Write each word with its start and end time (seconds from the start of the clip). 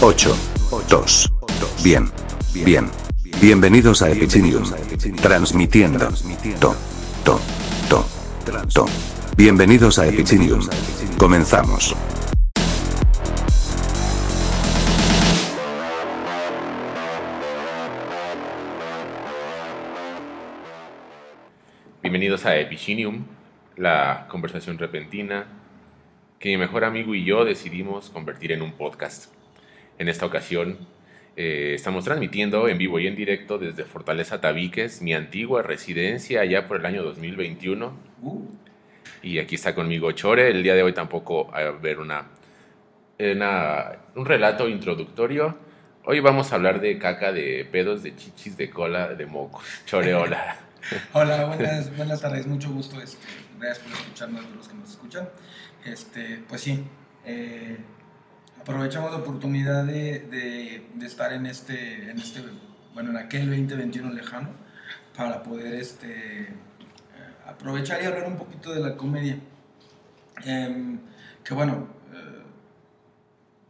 8, 0.00 0.32
2. 0.88 1.32
Bien, 1.82 2.08
bien. 2.64 2.88
Bienvenidos 3.40 4.00
a 4.00 4.08
Epicinium. 4.08 4.62
Transmitiendo. 5.20 5.98
To, 6.60 6.76
to, 7.24 7.40
to, 7.88 8.04
to. 8.72 8.86
Bienvenidos 9.36 9.98
a 9.98 10.06
Epicinium. 10.06 10.60
Comenzamos. 11.18 11.96
Bienvenidos 22.00 22.46
a 22.46 22.56
Epicinium, 22.56 23.24
la 23.76 24.28
conversación 24.30 24.78
repentina 24.78 25.46
que 26.38 26.50
mi 26.50 26.56
mejor 26.56 26.84
amigo 26.84 27.16
y 27.16 27.24
yo 27.24 27.44
decidimos 27.44 28.10
convertir 28.10 28.52
en 28.52 28.62
un 28.62 28.70
podcast. 28.72 29.37
En 29.98 30.08
esta 30.08 30.26
ocasión 30.26 30.78
eh, 31.36 31.72
estamos 31.74 32.04
transmitiendo 32.04 32.68
en 32.68 32.78
vivo 32.78 32.98
y 33.00 33.06
en 33.06 33.16
directo 33.16 33.58
desde 33.58 33.84
Fortaleza 33.84 34.40
Tabiques, 34.40 35.02
mi 35.02 35.14
antigua 35.14 35.62
residencia 35.62 36.40
allá 36.40 36.66
por 36.68 36.78
el 36.80 36.86
año 36.86 37.02
2021. 37.02 37.92
Y 39.22 39.38
aquí 39.38 39.54
está 39.56 39.74
conmigo 39.74 40.10
Chore. 40.12 40.50
El 40.50 40.62
día 40.62 40.74
de 40.74 40.82
hoy 40.82 40.92
tampoco 40.92 41.48
va 41.48 41.58
a 41.58 41.68
haber 41.68 41.98
una, 41.98 42.26
una- 43.18 43.92
un 44.14 44.24
relato 44.26 44.68
introductorio. 44.68 45.56
Hoy 46.04 46.20
vamos 46.20 46.52
a 46.52 46.54
hablar 46.54 46.80
de 46.80 46.98
caca, 46.98 47.32
de 47.32 47.66
pedos, 47.70 48.02
de 48.02 48.16
chichis, 48.16 48.56
de 48.56 48.70
cola, 48.70 49.08
de 49.14 49.26
mocos. 49.26 49.64
Chore, 49.84 50.14
hola. 50.14 50.56
Hola, 51.12 51.44
buenas, 51.44 51.94
buenas 51.96 52.20
tardes, 52.22 52.46
mucho 52.46 52.70
gusto. 52.70 52.96
gracias 52.96 53.18
por 53.80 53.92
escucharnos, 53.92 54.44
a 54.46 54.48
los 54.56 54.68
que 54.68 54.74
nos 54.74 54.90
escuchan. 54.90 55.28
Este, 55.84 56.40
pues 56.48 56.62
sí, 56.62 56.82
eh, 57.26 57.76
aprovechamos 58.72 59.10
la 59.12 59.16
oportunidad 59.18 59.84
de, 59.84 60.20
de- 60.98 61.06
estar 61.06 61.32
en 61.32 61.46
este, 61.46 62.10
en 62.10 62.18
este, 62.18 62.42
bueno, 62.92 63.08
en 63.10 63.16
aquel 63.16 63.46
2021 63.48 64.12
lejano 64.12 64.50
para 65.16 65.42
poder 65.42 65.72
este, 65.74 66.42
eh, 66.42 66.48
aprovechar 67.46 68.02
y 68.02 68.04
hablar 68.04 68.26
un 68.26 68.36
poquito 68.36 68.70
de 68.74 68.80
la 68.80 68.94
comedia. 68.94 69.38
Em, 70.44 70.98
que 71.42 71.54
bueno, 71.54 71.86
eh, 72.12 72.42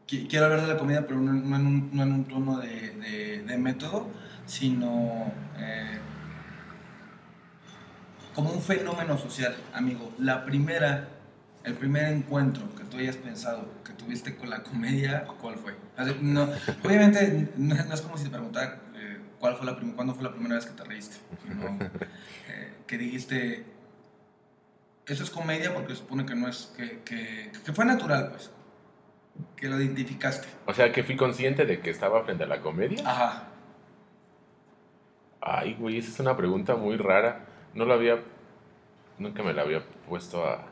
qui- 0.08 0.26
quiero 0.28 0.46
hablar 0.46 0.62
de 0.62 0.66
la 0.66 0.76
comedia, 0.78 1.06
pero 1.06 1.20
no, 1.20 1.30
en, 1.30 1.66
un, 1.66 1.91
no 1.92 2.02
en 2.02 2.12
un 2.12 2.24
tono 2.24 2.58
de, 2.58 2.91
de- 2.91 3.42
de 3.46 3.56
método, 3.56 4.08
sino 4.46 5.32
eh, 5.58 5.98
como 8.34 8.50
un 8.50 8.60
fenómeno 8.60 9.16
social, 9.16 9.54
amigo. 9.72 10.12
La 10.19 10.44
primera, 10.44 11.08
el 11.64 11.75
primer 11.75 12.12
encuentro 12.12 12.75
que 12.75 12.84
tú 12.84 12.98
hayas 12.98 13.17
pensado 13.17 13.69
que 13.84 13.92
tuviste 13.92 14.37
con 14.37 14.51
la 14.51 14.62
comedia, 14.62 15.27
¿cuál 15.41 15.56
fue? 15.56 15.75
No, 16.20 16.48
obviamente 16.84 17.48
no, 17.56 17.75
es 17.75 18.00
como 18.00 18.17
si 18.17 18.25
te 18.25 18.31
preguntara 18.31 18.81
eh, 18.95 19.19
cuál 19.39 19.56
fue 19.56 19.67
la 19.67 19.77
cuándo 19.95 20.15
fue 20.15 20.25
la 20.25 20.33
primera 20.33 20.55
vez 20.55 20.67
que 20.67 20.73
te 20.73 20.84
reíste, 20.84 21.17
eh, 22.49 22.72
que 22.87 22.99
dijiste, 22.99 23.65
eso 25.06 25.25
es 25.25 25.31
comedia 25.31 25.75
porque 25.75 25.94
supone 25.94 26.25
que 26.25 26.34
no 26.34 26.49
es, 26.49 26.72
que, 26.77 27.00
que, 27.00 27.50
que 27.65 27.72
fue 27.72 27.84
natural, 27.84 28.31
pues, 28.31 28.50
que 29.56 29.69
lo 29.69 29.81
identificaste. 29.81 30.47
O 30.66 30.75
sea, 30.75 30.93
que 30.93 31.03
fui 31.03 31.16
consciente 31.16 31.65
de 31.65 31.81
que 31.81 31.91
estaba 31.91 32.25
frente 32.25 32.44
a 32.44 32.47
la 32.47 32.61
comedia. 32.61 33.03
Ajá. 33.09 33.49
Ay, 35.41 35.75
güey, 35.78 35.99
esa 35.99 36.11
es 36.11 36.21
una 36.21 36.37
pregunta 36.37 36.77
muy 36.77 36.97
rara. 36.97 37.47
No 37.75 37.84
lo 37.84 37.94
había, 37.94 38.19
nunca 39.19 39.43
me 39.43 39.53
la 39.53 39.62
había 39.62 39.84
puesto 40.09 40.44
a, 40.44 40.68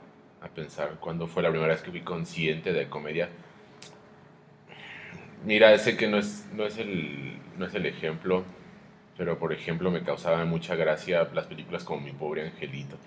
a 0.47 0.51
pensar 0.51 0.97
cuándo 1.01 1.27
fue 1.27 1.43
la 1.43 1.51
primera 1.51 1.73
vez 1.73 1.83
que 1.83 1.91
fui 1.91 2.03
consciente 2.03 2.73
de 2.73 2.89
comedia. 2.89 3.29
Mira, 5.45 5.77
sé 5.79 5.97
que 5.97 6.09
no 6.09 6.19
es, 6.19 6.47
no 6.55 6.67
es, 6.67 6.79
el, 6.79 7.39
no 7.59 7.67
es 7.67 7.75
el 7.75 7.87
ejemplo, 7.87 8.45
pero 9.17 9.39
por 9.39 9.53
ejemplo 9.53 9.91
me 9.91 10.03
causaban 10.03 10.49
mucha 10.49 10.75
gracia 10.75 11.29
las 11.33 11.47
películas 11.47 11.85
como 11.85 12.01
Mi 12.01 12.13
Pobre 12.13 12.47
Angelito. 12.47 12.97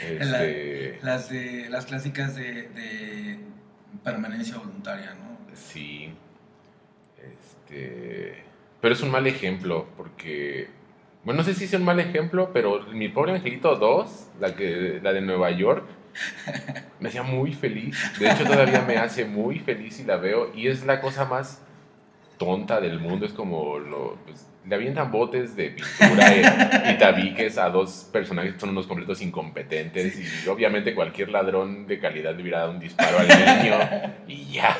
Este, 0.00 1.00
Las, 1.02 1.28
de, 1.28 1.68
las 1.70 1.86
clásicas 1.86 2.36
de, 2.36 2.68
de 2.68 3.40
permanencia 4.04 4.56
voluntaria, 4.56 5.14
¿no? 5.14 5.28
Sí. 5.56 6.12
Este. 7.16 8.44
Pero 8.80 8.94
es 8.94 9.02
un 9.02 9.10
mal 9.10 9.26
ejemplo, 9.26 9.88
porque. 9.96 10.68
Bueno, 11.28 11.42
no 11.42 11.44
sé 11.44 11.52
si 11.52 11.64
es 11.64 11.74
un 11.74 11.84
mal 11.84 12.00
ejemplo, 12.00 12.52
pero 12.54 12.80
mi 12.94 13.10
pobre 13.10 13.32
Angelito 13.32 13.76
2, 13.76 14.28
la, 14.40 14.56
que, 14.56 14.98
la 15.02 15.12
de 15.12 15.20
Nueva 15.20 15.50
York, 15.50 15.84
me 17.00 17.10
hacía 17.10 17.22
muy 17.22 17.52
feliz. 17.52 17.98
De 18.18 18.30
hecho, 18.30 18.44
todavía 18.44 18.80
me 18.88 18.96
hace 18.96 19.26
muy 19.26 19.58
feliz 19.58 20.00
y 20.00 20.04
la 20.04 20.16
veo. 20.16 20.50
Y 20.54 20.68
es 20.68 20.86
la 20.86 21.02
cosa 21.02 21.26
más 21.26 21.60
tonta 22.38 22.80
del 22.80 22.98
mundo. 22.98 23.26
Es 23.26 23.34
como 23.34 23.78
lo. 23.78 24.16
pues, 24.24 24.46
le 24.64 24.74
avientan 24.74 25.10
botes 25.12 25.54
de 25.54 25.72
pintura 25.72 26.34
y, 26.34 26.92
y 26.94 26.98
tabiques 26.98 27.58
a 27.58 27.68
dos 27.68 28.08
personajes 28.10 28.54
que 28.54 28.60
son 28.60 28.70
unos 28.70 28.86
completos 28.86 29.20
incompetentes. 29.20 30.18
Y 30.46 30.48
obviamente 30.48 30.94
cualquier 30.94 31.28
ladrón 31.28 31.86
de 31.86 31.98
calidad 32.00 32.34
le 32.36 32.40
hubiera 32.40 32.60
dado 32.60 32.70
un 32.70 32.80
disparo 32.80 33.18
al 33.18 33.28
niño. 33.28 33.78
Y 34.26 34.50
ya. 34.52 34.74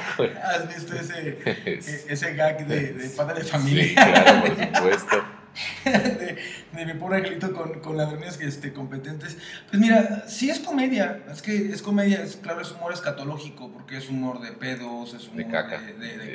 ¿Has 0.45 0.67
visto 0.67 0.95
ese, 0.95 1.41
Es- 1.67 2.07
ese 2.09 2.35
gag 2.35 2.67
de, 2.67 2.95
de 2.95 3.09
padre 3.11 3.41
de 3.41 3.45
familia? 3.45 3.85
Sí, 3.85 3.95
claro, 3.95 4.41
por 4.41 4.57
supuesto. 4.65 5.25
de, 5.85 6.37
de 6.73 6.87
mi 6.87 6.95
pobre 6.95 7.19
angelito 7.19 7.53
con, 7.53 7.81
con 7.81 7.97
ladrones 7.97 8.39
este, 8.41 8.73
competentes. 8.73 9.37
Pues 9.71 9.81
mira, 9.81 10.25
sí 10.29 10.51
es 10.51 10.59
comedia. 10.61 11.23
Es 11.31 11.43
que 11.43 11.73
es 11.73 11.83
comedia, 11.83 12.23
es, 12.23 12.37
claro, 12.37 12.61
es 12.61 12.71
humor 12.73 12.93
escatológico, 12.93 13.71
porque 13.73 13.97
es 13.99 14.09
humor 14.09 14.41
de 14.41 14.53
pedos, 14.53 15.15
es 15.15 15.25
humor 15.29 15.37
De 15.39 15.47
caca, 15.49 15.81
de, 15.81 15.93
de- 15.95 16.19
de. 16.19 16.35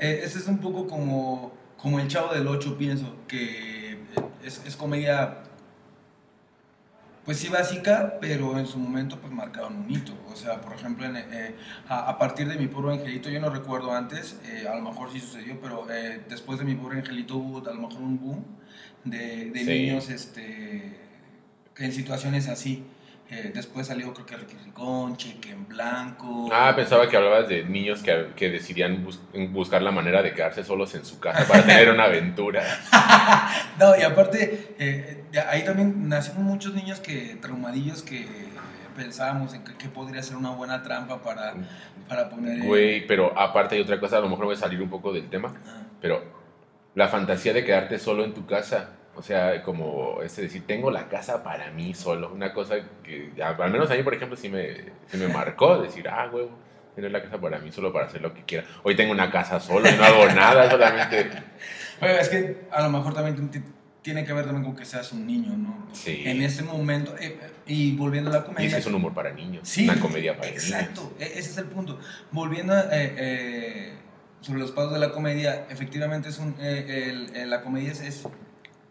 Eh, 0.00 0.20
ese 0.24 0.38
es 0.38 0.46
un 0.46 0.58
poco 0.58 0.86
como, 0.86 1.52
como 1.76 2.00
el 2.00 2.08
chavo 2.08 2.32
del 2.34 2.46
8, 2.48 2.76
pienso, 2.78 3.16
que 3.28 3.98
es, 4.44 4.62
es 4.66 4.76
comedia. 4.76 5.38
Pues 7.30 7.38
sí, 7.38 7.48
básica, 7.48 8.18
pero 8.20 8.58
en 8.58 8.66
su 8.66 8.76
momento 8.76 9.20
pues 9.20 9.32
marcaron 9.32 9.76
un 9.76 9.88
hito. 9.88 10.12
O 10.32 10.34
sea, 10.34 10.60
por 10.60 10.72
ejemplo, 10.74 11.06
en, 11.06 11.14
eh, 11.16 11.54
a, 11.88 12.08
a 12.08 12.18
partir 12.18 12.48
de 12.48 12.56
Mi 12.58 12.66
Pobre 12.66 12.94
Angelito, 12.94 13.30
yo 13.30 13.38
no 13.38 13.50
recuerdo 13.50 13.92
antes, 13.94 14.36
eh, 14.46 14.66
a 14.68 14.74
lo 14.74 14.82
mejor 14.82 15.12
sí 15.12 15.20
sucedió, 15.20 15.60
pero 15.60 15.86
eh, 15.92 16.22
después 16.28 16.58
de 16.58 16.64
Mi 16.64 16.74
Pobre 16.74 16.98
Angelito 16.98 17.36
hubo 17.36 17.58
a 17.58 17.72
lo 17.72 17.82
mejor 17.82 18.02
un 18.02 18.18
boom 18.18 18.44
de, 19.04 19.48
de 19.52 19.60
Sí. 19.60 19.64
niños 19.70 20.08
este, 20.08 20.98
en 21.78 21.92
situaciones 21.92 22.48
así. 22.48 22.82
Eh, 23.32 23.52
después 23.54 23.86
salió 23.86 24.12
creo 24.12 24.26
que 24.26 24.36
Ricky 24.36 24.56
Ricón, 24.64 25.16
Cheque 25.16 25.50
en 25.52 25.68
Blanco. 25.68 26.48
Ah, 26.52 26.72
pensaba 26.74 27.08
que 27.08 27.16
hablabas 27.16 27.48
de 27.48 27.62
niños 27.64 28.02
que, 28.02 28.30
que 28.34 28.50
decidían 28.50 29.04
bus- 29.04 29.20
buscar 29.50 29.82
la 29.82 29.92
manera 29.92 30.20
de 30.20 30.34
quedarse 30.34 30.64
solos 30.64 30.94
en 30.96 31.04
su 31.04 31.20
casa 31.20 31.46
para 31.46 31.62
tener 31.64 31.90
una 31.90 32.04
aventura. 32.04 32.62
No, 33.78 33.96
y 33.96 34.02
aparte, 34.02 34.74
eh, 34.78 35.24
ahí 35.48 35.64
también 35.64 36.08
nacieron 36.08 36.42
muchos 36.44 36.74
niños 36.74 37.00
que 37.00 37.38
traumadillos 37.40 38.02
que 38.02 38.26
pensábamos 38.96 39.54
en 39.54 39.64
que, 39.64 39.88
podría 39.88 40.22
ser 40.22 40.36
una 40.36 40.50
buena 40.50 40.82
trampa 40.82 41.22
para, 41.22 41.54
para 42.08 42.28
poner... 42.28 42.62
Güey, 42.62 43.06
pero 43.06 43.38
aparte 43.38 43.76
hay 43.76 43.80
otra 43.80 43.98
cosa, 43.98 44.18
a 44.18 44.20
lo 44.20 44.28
mejor 44.28 44.44
voy 44.46 44.54
a 44.54 44.58
salir 44.58 44.82
un 44.82 44.90
poco 44.90 45.12
del 45.12 45.30
tema, 45.30 45.54
ah, 45.66 45.82
pero 46.00 46.22
la 46.94 47.08
fantasía 47.08 47.52
de 47.54 47.64
quedarte 47.64 47.98
solo 47.98 48.24
en 48.24 48.34
tu 48.34 48.44
casa. 48.44 48.90
O 49.16 49.22
sea, 49.22 49.62
como 49.62 50.22
ese 50.22 50.42
decir, 50.42 50.66
tengo 50.66 50.90
la 50.90 51.08
casa 51.08 51.42
para 51.42 51.70
mí 51.72 51.94
solo. 51.94 52.32
Una 52.32 52.52
cosa 52.52 52.76
que, 53.02 53.32
al 53.42 53.70
menos 53.70 53.90
a 53.90 53.94
mí, 53.94 54.02
por 54.02 54.14
ejemplo, 54.14 54.36
sí 54.36 54.48
me, 54.48 54.76
sí 55.08 55.16
me 55.18 55.28
marcó. 55.28 55.78
Decir, 55.82 56.08
ah, 56.08 56.30
huevo, 56.32 56.50
tener 56.94 57.10
la 57.10 57.22
casa 57.22 57.38
para 57.40 57.58
mí 57.58 57.70
solo 57.72 57.92
para 57.92 58.06
hacer 58.06 58.22
lo 58.22 58.32
que 58.32 58.42
quiera. 58.44 58.66
Hoy 58.82 58.94
tengo 58.96 59.12
una 59.12 59.30
casa 59.30 59.60
solo 59.60 59.88
y 59.90 59.92
no 59.94 60.04
hago 60.04 60.26
nada, 60.26 60.70
solamente 60.70 61.30
Bueno, 62.00 62.14
es 62.18 62.28
que 62.30 62.62
a 62.70 62.82
lo 62.82 62.88
mejor 62.90 63.12
también 63.12 63.50
tiene 64.00 64.24
que 64.24 64.32
ver 64.32 64.46
también 64.46 64.64
con 64.64 64.74
que 64.74 64.86
seas 64.86 65.12
un 65.12 65.26
niño, 65.26 65.54
¿no? 65.54 65.88
Sí. 65.92 66.22
En 66.24 66.40
ese 66.40 66.62
momento, 66.62 67.14
eh, 67.20 67.38
y 67.66 67.94
volviendo 67.96 68.30
a 68.30 68.34
la 68.34 68.38
Y 68.40 68.42
comedia... 68.44 68.66
es 68.68 68.72
que 68.74 68.80
es 68.80 68.86
un 68.86 68.94
humor 68.94 69.12
para 69.12 69.32
niños, 69.32 69.68
Sí, 69.68 69.84
una 69.84 70.00
comedia 70.00 70.34
para 70.38 70.48
exacto, 70.48 71.02
niños. 71.02 71.16
e- 71.34 71.38
ese 71.38 71.50
es 71.50 71.58
el 71.58 71.66
punto. 71.66 71.98
Volviendo 72.30 72.72
eh, 72.74 72.88
eh, 72.92 73.92
sobre 74.40 74.60
los 74.60 74.70
pasos 74.72 74.94
de 74.94 74.98
la 75.00 75.10
comedia, 75.12 75.66
efectivamente 75.68 76.30
es 76.30 76.38
un, 76.38 76.54
eh, 76.58 77.10
el- 77.10 77.36
el- 77.36 77.50
la 77.50 77.60
comedia 77.60 77.92
es, 77.92 78.00
es 78.00 78.26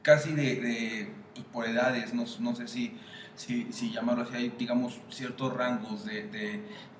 casi 0.01 0.33
de, 0.33 0.55
de, 0.55 1.13
pues, 1.33 1.45
por 1.47 1.65
edades, 1.65 2.13
no, 2.13 2.25
no 2.39 2.55
sé 2.55 2.67
si, 2.67 2.97
si, 3.35 3.91
llamarlo 3.91 4.23
así, 4.23 4.35
hay 4.35 4.53
digamos 4.57 4.99
ciertos 5.09 5.53
rangos 5.53 6.05
de, 6.05 6.27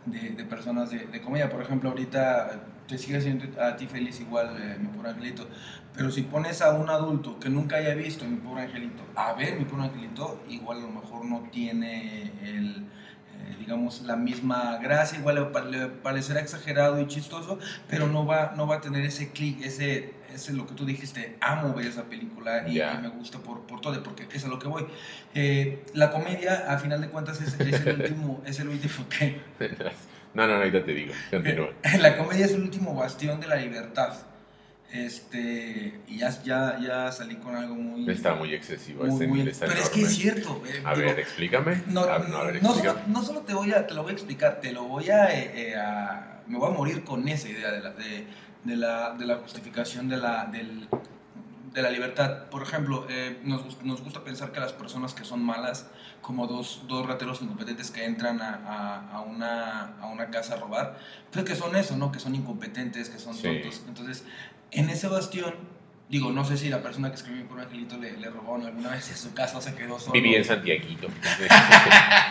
de, 0.06 0.44
personas 0.46 0.90
de, 0.90 1.22
comedia. 1.22 1.50
Por 1.50 1.62
ejemplo, 1.62 1.90
ahorita 1.90 2.64
te 2.88 2.98
sigue 2.98 3.18
haciendo 3.18 3.46
a 3.62 3.76
ti 3.76 3.88
feliz 3.88 4.20
igual, 4.20 4.56
eh, 4.60 4.78
mi 4.80 4.88
pobre 4.88 5.10
angelito. 5.10 5.48
Pero 5.96 6.12
si 6.12 6.24
pones 6.24 6.62
a 6.62 6.74
un 6.74 6.90
adulto 6.90 7.40
que 7.40 7.50
nunca 7.50 7.78
haya 7.78 7.94
visto 7.94 8.26
mi 8.26 8.38
pobre 8.38 8.64
angelito 8.64 9.04
a 9.16 9.34
ver 9.34 9.58
mi 9.60 9.66
pobre 9.66 9.86
angelito, 9.86 10.42
igual 10.50 10.80
a 10.80 10.82
lo 10.82 10.90
mejor 10.90 11.26
no 11.26 11.42
tiene 11.52 12.32
el, 12.42 12.88
eh, 13.40 13.56
digamos, 13.60 14.02
la 14.02 14.16
misma 14.16 14.78
gracia, 14.78 15.20
igual 15.20 15.52
le 15.70 15.88
parecerá 15.88 16.40
exagerado 16.40 17.00
y 17.00 17.08
chistoso, 17.08 17.60
pero 17.88 18.08
no 18.08 18.26
va, 18.26 18.54
no 18.56 18.68
va 18.68 18.78
a 18.78 18.82
tener 18.82 19.06
ese 19.06 19.32
clic, 19.32 19.62
ese, 19.62 20.14
ese 20.34 20.54
lo 20.54 20.66
que 20.68 20.74
tú 20.76 20.86
dijiste, 20.86 21.38
amo 21.42 21.74
ver 21.74 21.88
esa 21.88 22.04
película 22.04 22.68
y, 22.68 22.76
Ya. 22.76 22.94
y 22.94 23.02
me 23.02 23.10
gusta 23.10 23.40
por, 23.40 23.62
por 23.68 23.82
todo, 23.82 24.02
porque 24.04 24.28
es 24.32 24.46
a 24.46 24.48
lo 24.48 24.60
que 24.60 24.68
voy. 24.68 24.86
Eh, 25.34 25.84
la 25.94 26.12
comedia, 26.12 26.66
a 26.72 26.78
final 26.78 27.02
de 27.02 27.10
cuentas, 27.10 27.42
es, 27.42 27.60
es 27.60 27.86
el 27.86 28.02
último, 28.02 28.42
es 28.46 28.60
el 28.60 28.70
último 28.70 29.06
que... 29.10 29.42
No, 30.32 30.44
no, 30.46 30.54
no, 30.54 30.60
ahorita 30.60 30.86
te 30.86 30.94
digo. 30.94 31.12
Continúa. 31.32 31.70
La 32.00 32.16
comedia 32.16 32.46
es 32.46 32.52
el 32.52 32.62
último 32.62 32.94
bastión 32.94 33.40
de 33.40 33.48
la 33.48 33.56
libertad. 33.56 34.14
Este, 34.92 36.00
y 36.08 36.18
ya, 36.18 36.30
ya, 36.44 36.80
ya 36.80 37.12
salí 37.12 37.36
con 37.38 37.56
algo 37.56 37.76
muy... 37.76 38.10
Está 38.10 38.36
muy 38.36 38.54
excesivo. 38.54 39.06
muy- 39.06 39.28
muy- 39.28 39.48
está 39.50 39.66
pero 39.68 39.80
es 39.80 39.90
que 39.90 40.00
enorme. 40.02 40.14
es 40.16 40.20
cierto. 40.22 40.64
eh, 40.68 40.82
A 40.86 40.94
digo, 40.96 41.08
ver, 41.10 41.20
explícame. 41.20 41.84
no, 41.88 42.06
no, 42.06 42.20
no, 42.28 42.38
a 42.38 42.44
ver, 42.46 42.62
no 42.62 42.70
explícame. 42.70 43.00
solo, 43.02 43.08
no 43.08 43.24
solo 43.24 43.40
te 43.42 43.54
voy 43.54 43.72
a, 43.72 43.86
te 43.88 43.94
lo 43.94 44.04
voy 44.04 44.12
a 44.12 44.14
explicar, 44.14 44.60
te 44.62 44.72
lo 44.72 44.84
voy 44.84 45.10
a, 45.10 45.26
eh, 45.34 45.52
eh, 45.72 45.76
a- 45.76 46.42
me 46.48 46.58
voy 46.58 46.72
a 46.72 46.76
morir 46.76 47.04
con 47.04 47.28
esa 47.28 47.48
idea 47.50 47.72
de 47.72 47.82
la, 47.82 47.92
de, 47.92 48.26
de 48.64 48.76
la, 48.76 49.12
de 49.14 49.26
la 49.26 49.36
justificación 49.38 50.10
de 50.10 50.18
la, 50.18 50.46
del- 50.46 50.88
de 51.74 51.82
la 51.84 51.92
libertad. 51.92 52.46
Por 52.50 52.64
ejemplo, 52.64 53.06
eh, 53.10 53.40
nos, 53.44 53.84
nos 53.84 54.02
gusta 54.02 54.24
pensar 54.24 54.52
que 54.52 54.60
las 54.60 54.74
personas 54.74 55.14
que 55.14 55.24
son 55.24 55.44
malas, 55.44 55.88
como 56.22 56.48
dos, 56.48 56.82
dos 56.88 57.06
rateros 57.06 57.42
incompetentes 57.42 57.92
que 57.92 58.06
entran 58.06 58.42
a, 58.42 58.56
a- 58.56 59.12
a 59.18 59.22
una, 59.22 59.96
a 60.02 60.08
una 60.08 60.30
casa 60.32 60.56
a 60.56 60.58
robar, 60.58 60.98
pues 61.32 61.46
que 61.46 61.56
son 61.56 61.76
eso, 61.76 61.96
¿no? 61.96 62.12
Que 62.12 62.20
son 62.20 62.34
incompetentes, 62.36 63.10
que 63.10 63.20
son 63.20 63.34
Sí. 63.36 63.44
tontos. 63.44 63.84
Entonces, 63.88 64.26
en 64.72 64.90
ese 64.90 65.08
bastión, 65.08 65.54
digo, 66.10 66.32
no 66.32 66.44
sé 66.44 66.58
si 66.58 66.70
la 66.70 66.82
persona 66.82 67.10
que 67.10 67.16
escribió 67.16 67.48
por 67.48 67.60
Angelito 67.60 67.98
le, 67.98 68.18
le 68.18 68.30
robaron 68.30 68.66
alguna 68.66 68.90
vez 68.90 69.10
en 69.12 69.18
su 69.18 69.34
casa 69.34 69.62
se 69.62 69.76
quedó 69.76 70.00
solo. 70.00 70.14
Viví 70.14 70.36
en 70.36 70.44
Santiaguito. 70.44 71.08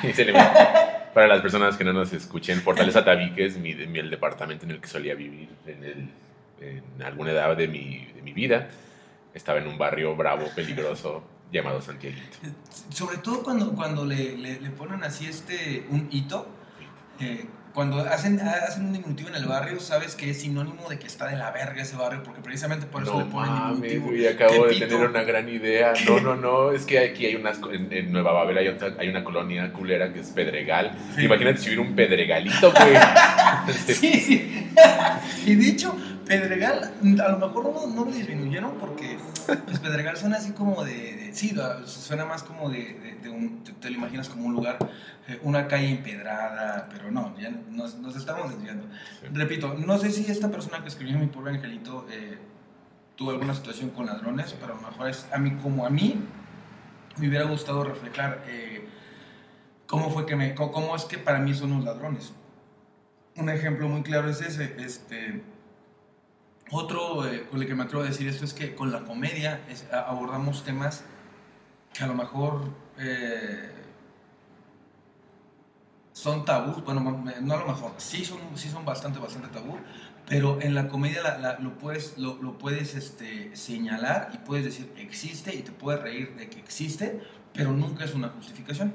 Y 0.03 0.13
Para 1.15 1.27
las 1.27 1.41
personas 1.41 1.77
que 1.77 1.85
no 1.85 1.93
nos 1.93 2.13
escuchen, 2.13 2.61
Fortaleza 2.61 3.05
Tabique 3.05 3.47
es 3.47 3.57
mi, 3.57 3.75
mi- 3.75 3.99
el 3.99 4.11
departamento 4.11 4.65
en 4.67 4.73
el 4.73 4.81
que 4.81 4.89
solía 4.89 5.15
vivir 5.15 5.49
en, 5.67 5.85
el- 5.85 6.11
en 6.61 7.03
alguna 7.03 7.33
edad 7.33 7.57
de 7.57 7.69
mi, 7.69 8.05
de 8.15 8.23
mi 8.23 8.33
vida. 8.33 8.69
Estaba 9.35 9.59
en 9.59 9.69
un 9.69 9.79
barrio 9.79 10.15
bravo, 10.17 10.47
peligroso, 10.55 11.23
llamado 11.53 11.81
Santiaguito. 11.81 12.37
Sobre 12.91 13.19
todo 13.19 13.43
cuando, 13.43 13.73
cuando 13.75 14.05
le, 14.05 14.37
le, 14.37 14.61
le 14.61 14.71
ponen 14.71 15.03
así 15.05 15.27
este, 15.27 15.87
un 15.91 16.09
hito, 16.11 16.49
eh, 17.21 17.47
cuando 17.79 18.01
hacen, 18.01 18.41
hacen 18.41 18.87
un 18.87 18.93
diminutivo 18.93 19.29
en 19.29 19.37
el 19.37 19.47
barrio, 19.47 19.79
sabes 19.79 20.17
que 20.17 20.31
es 20.31 20.41
sinónimo 20.41 20.89
de 20.89 20.99
que 20.99 21.07
está 21.07 21.29
de 21.29 21.37
la 21.37 21.53
verga 21.53 21.81
ese 21.81 21.95
barrio, 21.95 22.25
porque 22.25 22.41
precisamente 22.41 22.87
por 22.87 23.05
eso 23.05 23.13
no 23.13 23.25
le 23.25 23.31
ponen 23.31 23.53
mames, 23.53 23.83
diminutivo. 23.83 24.07
güey, 24.09 24.27
acabo 24.27 24.67
de 24.67 24.81
tener 24.81 25.09
una 25.09 25.23
gran 25.23 25.49
idea. 25.49 25.93
No, 26.09 26.19
no, 26.19 26.35
no, 26.35 26.73
es 26.73 26.85
que 26.85 26.99
aquí 26.99 27.27
hay 27.27 27.37
unas, 27.37 27.61
en, 27.73 27.87
en 27.93 28.11
Nueva 28.11 28.33
Babel 28.33 28.59
hay, 28.59 28.67
otra- 28.67 28.95
hay 28.99 29.09
una 29.09 29.23
colonia 29.23 29.73
culera 29.73 30.13
que 30.13 30.19
es 30.19 30.31
Pedregal. 30.31 30.91
Sí. 31.15 31.27
Imagínate 31.27 31.59
si 31.59 31.67
hubiera 31.69 31.83
un 31.83 31.95
Pedregalito, 31.95 32.73
güey. 32.73 32.95
Sí, 33.87 34.19
sí. 34.19 34.71
y 35.47 35.55
dicho, 35.55 35.95
Pedregal, 36.27 36.83
a 37.25 37.29
lo 37.29 37.39
mejor 37.39 37.73
no, 37.73 37.87
no 37.95 38.05
lo 38.07 38.11
disminuyeron 38.11 38.73
porque 38.81 39.19
pues 39.65 39.79
Pedregal 39.81 40.17
suena 40.17 40.37
así 40.37 40.53
como 40.53 40.85
de, 40.85 40.93
de- 41.17 41.35
sí, 41.35 41.55
suena 41.87 42.25
más 42.25 42.43
como 42.43 42.69
de, 42.71 42.95
de- 42.95 43.15
de 43.23 43.31
un, 43.31 43.65
te, 43.65 43.73
te 43.73 43.91
lo 43.91 43.97
imaginas 43.97 44.29
como 44.29 44.47
un 44.47 44.55
lugar, 44.55 44.79
eh, 45.29 45.39
una 45.43 45.67
calle 45.69 45.91
empedrada, 45.91 46.89
pero 46.91 47.11
no, 47.11 47.37
ya 47.39 47.51
nos, 47.71 47.97
nos 47.97 48.17
estamos 48.17 48.51
desviando. 48.55 48.87
Repito, 49.33 49.75
no 49.75 49.99
sé 49.99 50.11
si 50.11 50.31
esta 50.31 50.51
persona 50.51 50.83
que 50.83 50.89
escribió 50.89 51.19
mi 51.19 51.27
pobre 51.27 51.55
angelito 51.55 52.07
eh, 52.11 52.39
tuvo 53.17 53.31
alguna 53.31 53.55
situación 53.55 53.91
con 53.91 54.07
ladrones, 54.07 54.55
pero 54.61 54.75
a 54.75 54.77
lo 54.81 54.89
mejor 54.89 55.09
es 55.09 55.27
a 55.33 55.39
mí 55.39 55.53
como 55.63 55.85
a 55.87 55.91
mí 55.91 56.21
me 57.17 57.29
hubiera 57.29 57.45
gustado 57.47 57.83
reflejar 57.85 58.45
eh, 58.47 58.87
cómo 59.87 60.11
fue 60.11 60.27
que 60.27 60.37
me, 60.37 60.55
cómo 60.55 60.95
es 60.95 61.05
que 61.05 61.19
para 61.19 61.39
mí 61.41 61.55
son 61.55 61.71
los 61.71 61.85
ladrones. 61.85 62.33
Un 63.37 63.49
ejemplo 63.51 63.89
muy 63.89 64.03
claro 64.03 64.29
es 64.29 64.41
ese, 64.41 64.75
este, 64.79 65.43
otro 66.71 67.27
eh, 67.27 67.47
con 67.51 67.61
el 67.63 67.67
que 67.69 67.75
me 67.75 67.85
atrevo 67.85 68.03
a 68.03 68.07
decir 68.07 68.29
esto 68.29 68.45
es 68.45 68.53
que 68.55 68.75
con 68.75 68.93
la 68.93 69.01
comedia 69.05 69.61
es- 69.69 69.87
abordamos 69.93 70.65
temas 70.65 71.05
que 71.93 72.05
a 72.05 72.07
lo 72.07 72.15
mejor 72.15 72.63
eh, 72.99 73.73
son 76.13 76.45
tabús, 76.45 76.83
bueno, 76.85 77.01
no 77.43 77.55
a 77.55 77.59
lo 77.59 77.67
mejor, 77.67 77.93
sí 77.99 78.25
son, 78.25 78.39
sí 78.57 78.69
son 78.69 78.85
bastante, 78.85 79.19
bastante 79.21 79.49
tabú, 79.49 79.77
pero 80.27 80.61
en 80.61 80.75
la 80.75 80.89
comedia 80.89 81.23
la- 81.23 81.39
la- 81.39 81.59
lo 81.61 81.79
puedes, 81.79 82.19
lo, 82.19 82.43
lo 82.43 82.59
puedes 82.59 82.95
este, 82.97 83.55
señalar 83.57 84.31
y 84.35 84.39
puedes 84.39 84.65
decir 84.65 84.93
existe 84.97 85.55
y 85.55 85.63
te 85.63 85.71
puedes 85.73 86.03
reír 86.03 86.35
de 86.37 86.49
que 86.51 86.59
existe, 86.59 87.21
pero 87.55 87.73
nunca 87.73 88.05
es 88.05 88.15
una 88.15 88.29
justificación. 88.31 88.93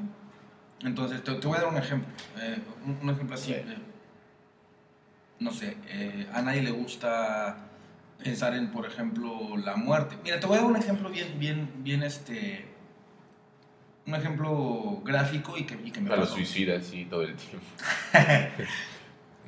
Entonces, 0.81 1.23
te, 1.23 1.33
te 1.35 1.47
voy 1.47 1.57
a 1.57 1.61
dar 1.61 1.69
un 1.71 1.77
ejemplo, 1.77 2.09
eh, 2.41 2.61
un, 2.85 2.99
un 3.01 3.09
ejemplo 3.15 3.35
así. 3.35 3.53
Sí. 3.53 3.61
No 5.43 5.51
sé, 5.51 5.77
eh, 5.87 6.27
a 6.33 6.41
nadie 6.41 6.63
le 6.63 6.71
gusta 6.71 7.57
pensar 8.23 8.55
en, 8.55 8.69
por 8.69 8.85
ejemplo, 8.85 9.57
la 9.57 9.75
muerte. 9.75 10.17
Mira, 10.23 10.39
te 10.39 10.47
voy 10.47 10.57
a 10.57 10.61
dar 10.61 10.69
un 10.69 10.77
ejemplo 10.77 11.09
bien, 11.09 11.37
bien, 11.37 11.69
bien, 11.79 12.03
este, 12.03 12.65
un 14.07 14.15
ejemplo 14.15 15.01
gráfico 15.03 15.57
y 15.57 15.65
que, 15.65 15.77
y 15.83 15.91
que 15.91 16.01
me 16.01 16.13
A 16.13 16.17
los 16.17 16.29
suicidas, 16.29 16.85
sí, 16.85 17.05
todo 17.05 17.23
el 17.23 17.35
tiempo. 17.35 17.65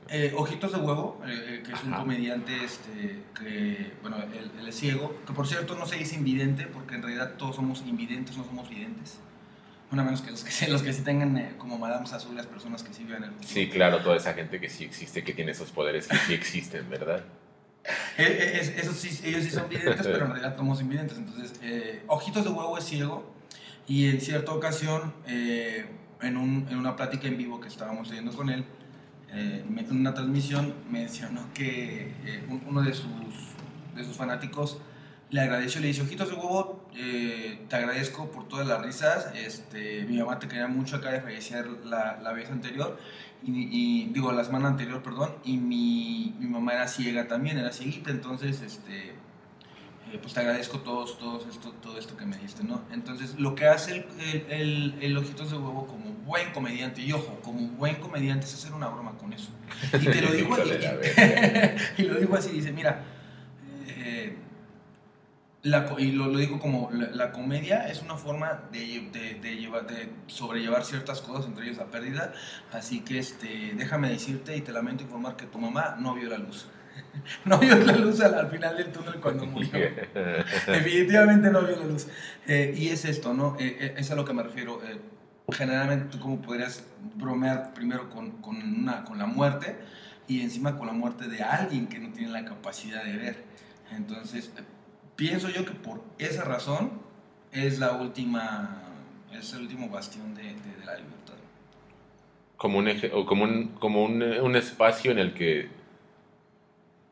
Eh, 0.08 0.34
Ojitos 0.38 0.72
de 0.72 0.78
Huevo, 0.78 1.20
eh, 1.26 1.32
eh, 1.34 1.64
que 1.66 1.74
es 1.74 1.84
un 1.84 1.92
comediante 1.92 2.64
este, 2.64 3.24
que, 3.40 3.92
bueno, 4.04 4.18
él, 4.18 4.52
él 4.60 4.68
es 4.68 4.76
ciego, 4.76 5.20
que 5.26 5.34
por 5.34 5.48
cierto 5.48 5.76
no 5.76 5.88
se 5.88 5.96
dice 5.96 6.16
invidente, 6.16 6.68
porque 6.68 6.94
en 6.94 7.02
realidad 7.02 7.34
todos 7.40 7.56
somos 7.56 7.84
invidentes, 7.88 8.38
no 8.38 8.44
somos 8.44 8.70
videntes. 8.70 9.20
Una 9.92 10.04
menos 10.04 10.22
que 10.22 10.32
los 10.32 10.44
que, 10.44 10.52
sí- 10.52 10.68
los 10.68 10.82
que 10.82 10.92
sí 10.94 11.02
tengan 11.04 11.38
eh, 11.38 11.54
como 11.58 11.78
Madame 11.78 12.08
Sassou 12.08 12.34
las 12.34 12.48
personas 12.48 12.82
que 12.84 12.94
sí 12.94 13.04
viven 13.04 13.24
el. 13.24 13.32
Sí, 13.46 13.70
claro, 13.70 14.00
toda 14.02 14.18
esa 14.18 14.34
gente 14.34 14.60
que 14.60 14.70
sí 14.70 14.84
existe, 14.84 15.24
que 15.24 15.34
tiene 15.34 15.52
esos 15.52 15.72
poderes 15.72 16.08
que 16.08 16.18
sí 16.18 16.34
existen, 16.34 16.90
¿verdad? 16.90 17.24
Eh, 18.18 18.24
eh, 18.26 18.58
es- 18.62 18.70
esos 18.78 18.96
sí, 18.96 19.10
ellos 19.24 19.44
sí 19.44 19.52
son 19.52 19.70
videntes, 19.70 20.08
pero 20.08 20.26
en 20.26 20.32
realidad 20.32 20.58
somos 20.58 20.82
invidentes. 20.82 21.18
Entonces, 21.20 21.54
eh, 21.62 22.02
Ojitos 22.08 22.44
de 22.44 22.50
Huevo 22.50 22.78
es 22.80 22.84
ciego 22.86 23.32
y 23.88 24.10
en 24.10 24.20
cierta 24.22 24.54
ocasión, 24.54 25.14
eh, 25.28 25.86
en, 26.22 26.36
un- 26.38 26.66
en 26.72 26.78
una 26.80 26.96
plática 26.96 27.28
en 27.28 27.38
vivo 27.38 27.60
que 27.62 27.68
estábamos 27.68 28.08
teniendo 28.08 28.32
con 28.36 28.50
él, 28.50 28.66
eh, 29.32 29.64
en 29.68 29.98
una 30.00 30.16
transmisión 30.16 30.74
mencionó 30.90 31.46
que 31.54 32.12
un- 32.50 32.64
uno 32.66 32.82
de 32.82 32.94
sus, 32.96 33.06
de 33.96 34.04
sus 34.04 34.16
fanáticos 34.18 34.80
le 35.32 35.42
agradeció, 35.42 35.82
le 35.82 35.88
dice, 35.88 36.02
Ojitos 36.04 36.30
de 36.30 36.36
Huevo, 36.36 36.88
eh, 36.96 37.60
te 37.68 37.76
agradezco 37.76 38.30
por 38.32 38.48
todas 38.48 38.68
las 38.68 38.82
risas, 38.82 39.32
este, 39.36 40.06
mi 40.08 40.18
mamá 40.18 40.40
te 40.40 40.48
quería 40.48 40.68
mucho, 40.68 40.98
acaba 40.98 41.14
de 41.14 41.22
fallecer 41.22 41.68
la, 41.86 42.20
la 42.22 42.32
vez 42.32 42.50
anterior, 42.52 42.98
y, 43.44 43.52
y- 43.52 44.06
digo, 44.14 44.32
la 44.32 44.44
semana 44.44 44.68
anterior, 44.70 45.02
perdón, 45.04 45.32
y 45.44 45.58
mi, 45.58 46.36
mi 46.40 46.48
mamá 46.48 46.74
era 46.74 46.88
ciega 46.88 47.28
también, 47.28 47.58
era 47.58 47.72
cieguita, 47.72 48.12
entonces, 48.12 48.62
este, 48.62 49.10
eh, 49.10 50.20
pues 50.22 50.34
te 50.36 50.40
agradezco 50.40 50.80
todos, 50.82 51.18
todos 51.18 51.48
esto, 51.48 51.72
todo 51.82 51.98
esto 51.98 52.16
que 52.16 52.26
me 52.26 52.38
diste, 52.38 52.64
¿no? 52.64 52.82
Entonces, 52.94 53.36
lo 53.40 53.56
que 53.56 53.66
hace 53.66 53.92
el, 53.92 54.06
el, 54.20 54.46
el- 54.52 54.96
el 55.02 55.18
Ojitos 55.18 55.50
de 55.52 55.58
Huevo 55.58 55.88
como 55.88 56.12
buen 56.26 56.52
comediante, 56.54 57.02
y 57.02 57.12
ojo, 57.12 57.40
como 57.44 57.68
buen 57.70 57.96
comediante 57.96 58.46
es 58.46 58.54
hacer 58.54 58.74
una 58.74 58.88
broma 58.88 59.14
con 59.18 59.34
eso. 59.34 59.50
Y 59.94 60.06
te 60.06 60.22
lo 60.22 60.32
digo, 60.34 60.56
y 61.98 62.02
lo 62.04 62.16
digo 62.20 62.36
así, 62.36 62.52
dice, 62.52 62.72
mira, 62.72 63.04
eh, 63.88 64.38
la 65.66 65.96
y 65.98 66.12
lo, 66.12 66.28
lo 66.28 66.38
digo 66.38 66.60
como 66.60 66.92
la, 66.92 67.10
la 67.10 67.32
comedia 67.32 67.90
es 67.90 68.04
una 68.04 68.16
forma 68.18 68.62
de, 68.72 69.10
de, 69.12 69.40
de 69.42 69.56
llevar, 69.58 69.88
de 69.88 70.10
sobrellevar 70.28 70.86
ciertas 70.86 71.22
cosas, 71.22 71.48
entre 71.48 71.66
ellas 71.66 71.78
la 71.78 71.88
pérdida, 71.88 72.34
así 72.72 73.00
que 73.02 73.18
este, 73.18 73.74
déjame 73.76 74.10
decirte 74.10 74.56
y 74.56 74.62
te 74.62 74.72
lamento 74.72 75.04
informar 75.04 75.36
que 75.36 75.48
tu 75.48 75.58
mamá 75.58 75.98
no 76.00 76.14
vio 76.14 76.30
la 76.30 76.38
luz. 76.38 76.68
No 77.46 77.58
vio 77.58 77.76
la 77.76 77.94
luz 77.94 78.22
al, 78.22 78.36
al 78.36 78.50
final 78.50 78.78
del 78.78 78.92
túnel 78.92 79.16
cuando 79.16 79.46
murió. 79.48 79.72
Definitivamente 80.68 81.50
no 81.50 81.62
vio 81.62 81.78
la 81.78 81.86
luz. 81.86 82.08
Eh, 82.48 82.74
y 82.78 82.90
es 82.90 83.04
esto, 83.06 83.34
¿no? 83.34 83.58
Eh, 83.60 83.78
eh, 83.80 83.96
es 83.98 84.12
a 84.12 84.16
lo 84.16 84.24
que 84.24 84.34
me 84.34 84.44
refiero. 84.44 84.82
Eh, 84.84 85.00
generalmente, 85.52 86.06
¿tú 86.10 86.20
cómo 86.20 86.42
podrías 86.42 86.84
bromear 87.16 87.74
primero 87.74 88.10
con, 88.10 88.32
con, 88.42 88.58
una, 88.58 89.04
con 89.04 89.18
la 89.18 89.26
muerte 89.26 89.78
y 90.28 90.42
encima 90.42 90.78
con 90.78 90.88
la 90.88 90.94
muerte 90.94 91.28
de 91.28 91.42
alguien 91.42 91.88
que 91.88 92.00
no 92.00 92.14
tiene 92.14 92.32
la 92.32 92.46
capacidad 92.46 93.04
de 93.04 93.18
ver? 93.18 93.44
Entonces, 93.92 94.52
pienso 95.16 95.50
yo 95.50 95.66
que 95.66 95.72
por 95.72 96.02
esa 96.18 96.44
razón 96.44 96.92
es 97.52 97.80
la 97.80 97.94
última, 97.94 98.82
es 99.34 99.54
el 99.54 99.62
último 99.62 99.90
bastión 99.90 100.34
de, 100.36 100.44
de- 100.44 100.50
de 100.80 100.86
la 100.86 100.96
libertad. 100.96 101.34
como 102.58 102.80
un, 102.80 102.88
eje- 102.88 103.12
o 103.14 103.26
como 103.26 103.44
un, 103.44 103.68
como 103.80 104.04
un, 104.04 104.22
un 104.24 104.56
espacio 104.56 105.12
en 105.12 105.20
el 105.20 105.34
que 105.34 105.70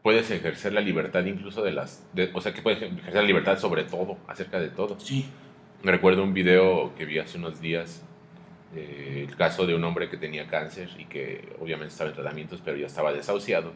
puedes 0.01 0.29
ejercer 0.31 0.73
la 0.73 0.81
libertad 0.81 1.23
incluso 1.25 1.63
de 1.63 1.71
las... 1.71 2.03
de- 2.13 2.31
o 2.33 2.41
sea, 2.41 2.53
que 2.53 2.61
puedes 2.61 2.81
ejercer 2.81 3.13
la 3.15 3.21
libertad 3.21 3.57
sobre 3.59 3.83
todo, 3.83 4.17
acerca 4.27 4.59
de 4.59 4.69
todo. 4.69 4.99
Sí. 4.99 5.25
Me 5.81 5.91
recuerdo 5.91 6.23
un 6.23 6.33
video 6.33 6.93
que 6.95 7.05
vi 7.05 7.19
hace 7.19 7.37
unos 7.37 7.59
días 7.61 8.03
eh, 8.75 9.25
el 9.29 9.35
caso 9.35 9.65
de 9.67 9.75
un 9.75 9.83
hombre 9.83 10.09
que 10.09 10.17
tenía 10.17 10.47
cáncer 10.47 10.89
y 10.97 11.05
que 11.05 11.55
obviamente 11.59 11.91
estaba 11.91 12.09
en 12.09 12.15
tratamientos, 12.15 12.61
pero 12.63 12.75
ya 12.77 12.87
estaba 12.87 13.13
desahuciado. 13.13 13.71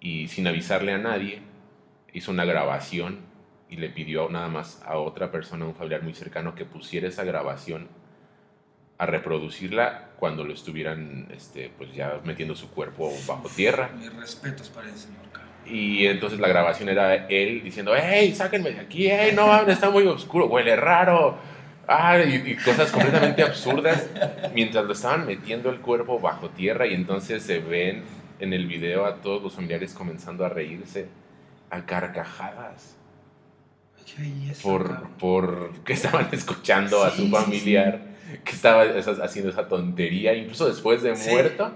Y 0.00 0.28
sin 0.28 0.46
avisarle 0.46 0.92
a 0.92 0.98
nadie, 0.98 1.40
hizo 2.16 2.30
una 2.30 2.46
grabación 2.46 3.18
y 3.68 3.76
le 3.76 3.90
pidió 3.90 4.30
nada 4.30 4.48
más 4.48 4.82
a 4.86 4.96
otra 4.96 5.30
persona, 5.30 5.66
un 5.66 5.74
familiar 5.74 6.02
muy 6.02 6.14
cercano, 6.14 6.54
que 6.54 6.64
pusiera 6.64 7.08
esa 7.08 7.24
grabación 7.24 7.88
a 8.96 9.04
reproducirla 9.04 10.12
cuando 10.18 10.42
lo 10.42 10.54
estuvieran 10.54 11.28
este, 11.30 11.70
pues 11.76 11.92
ya 11.94 12.20
metiendo 12.24 12.54
su 12.54 12.70
cuerpo 12.70 13.12
bajo 13.26 13.50
tierra. 13.54 13.90
Mis 13.98 14.14
respetos 14.14 14.70
para 14.70 14.88
el 14.88 14.96
señor 14.96 15.28
K. 15.30 15.42
Y 15.66 16.06
entonces 16.06 16.40
la 16.40 16.48
grabación 16.48 16.88
era 16.88 17.26
él 17.26 17.62
diciendo, 17.62 17.92
hey, 17.94 18.34
sáquenme 18.34 18.70
de 18.70 18.80
aquí, 18.80 19.08
hey, 19.10 19.32
no, 19.34 19.68
está 19.68 19.90
muy 19.90 20.06
oscuro, 20.06 20.46
huele 20.46 20.74
raro. 20.74 21.36
Ah, 21.86 22.18
y, 22.18 22.50
y 22.50 22.56
cosas 22.56 22.90
completamente 22.90 23.42
absurdas 23.42 24.08
mientras 24.54 24.86
lo 24.86 24.94
estaban 24.94 25.26
metiendo 25.26 25.68
el 25.68 25.80
cuerpo 25.80 26.18
bajo 26.18 26.48
tierra 26.48 26.86
y 26.86 26.94
entonces 26.94 27.42
se 27.42 27.58
ven 27.58 28.04
en 28.40 28.54
el 28.54 28.66
video 28.66 29.04
a 29.04 29.16
todos 29.16 29.42
los 29.42 29.54
familiares 29.54 29.92
comenzando 29.92 30.46
a 30.46 30.48
reírse 30.48 31.08
a 31.70 31.84
carcajadas 31.86 32.96
por, 34.62 35.08
por 35.18 35.72
que 35.84 35.92
estaban 35.92 36.28
escuchando 36.32 37.02
a 37.02 37.10
su 37.10 37.22
sí, 37.22 37.30
familiar 37.30 38.16
que 38.44 38.52
estaba 38.52 38.82
haciendo 38.82 39.50
esa 39.50 39.68
tontería, 39.68 40.34
incluso 40.34 40.66
después 40.66 41.02
de 41.02 41.14
muerto, 41.14 41.72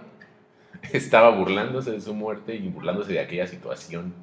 estaba 0.92 1.30
burlándose 1.30 1.92
de 1.92 2.00
su 2.00 2.14
muerte 2.14 2.54
y 2.56 2.68
burlándose 2.68 3.12
de 3.12 3.20
aquella 3.20 3.47
situación. 3.47 4.14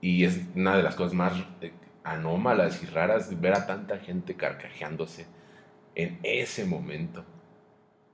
Y 0.00 0.24
es 0.24 0.40
una 0.54 0.76
de 0.76 0.82
las 0.82 0.94
cosas 0.94 1.12
más 1.12 1.32
eh, 1.60 1.72
anómalas 2.04 2.82
y 2.82 2.86
raras 2.86 3.40
ver 3.40 3.54
a 3.54 3.66
tanta 3.66 3.98
gente 3.98 4.34
carcajeándose 4.34 5.26
en 5.94 6.18
ese 6.22 6.64
momento. 6.64 7.24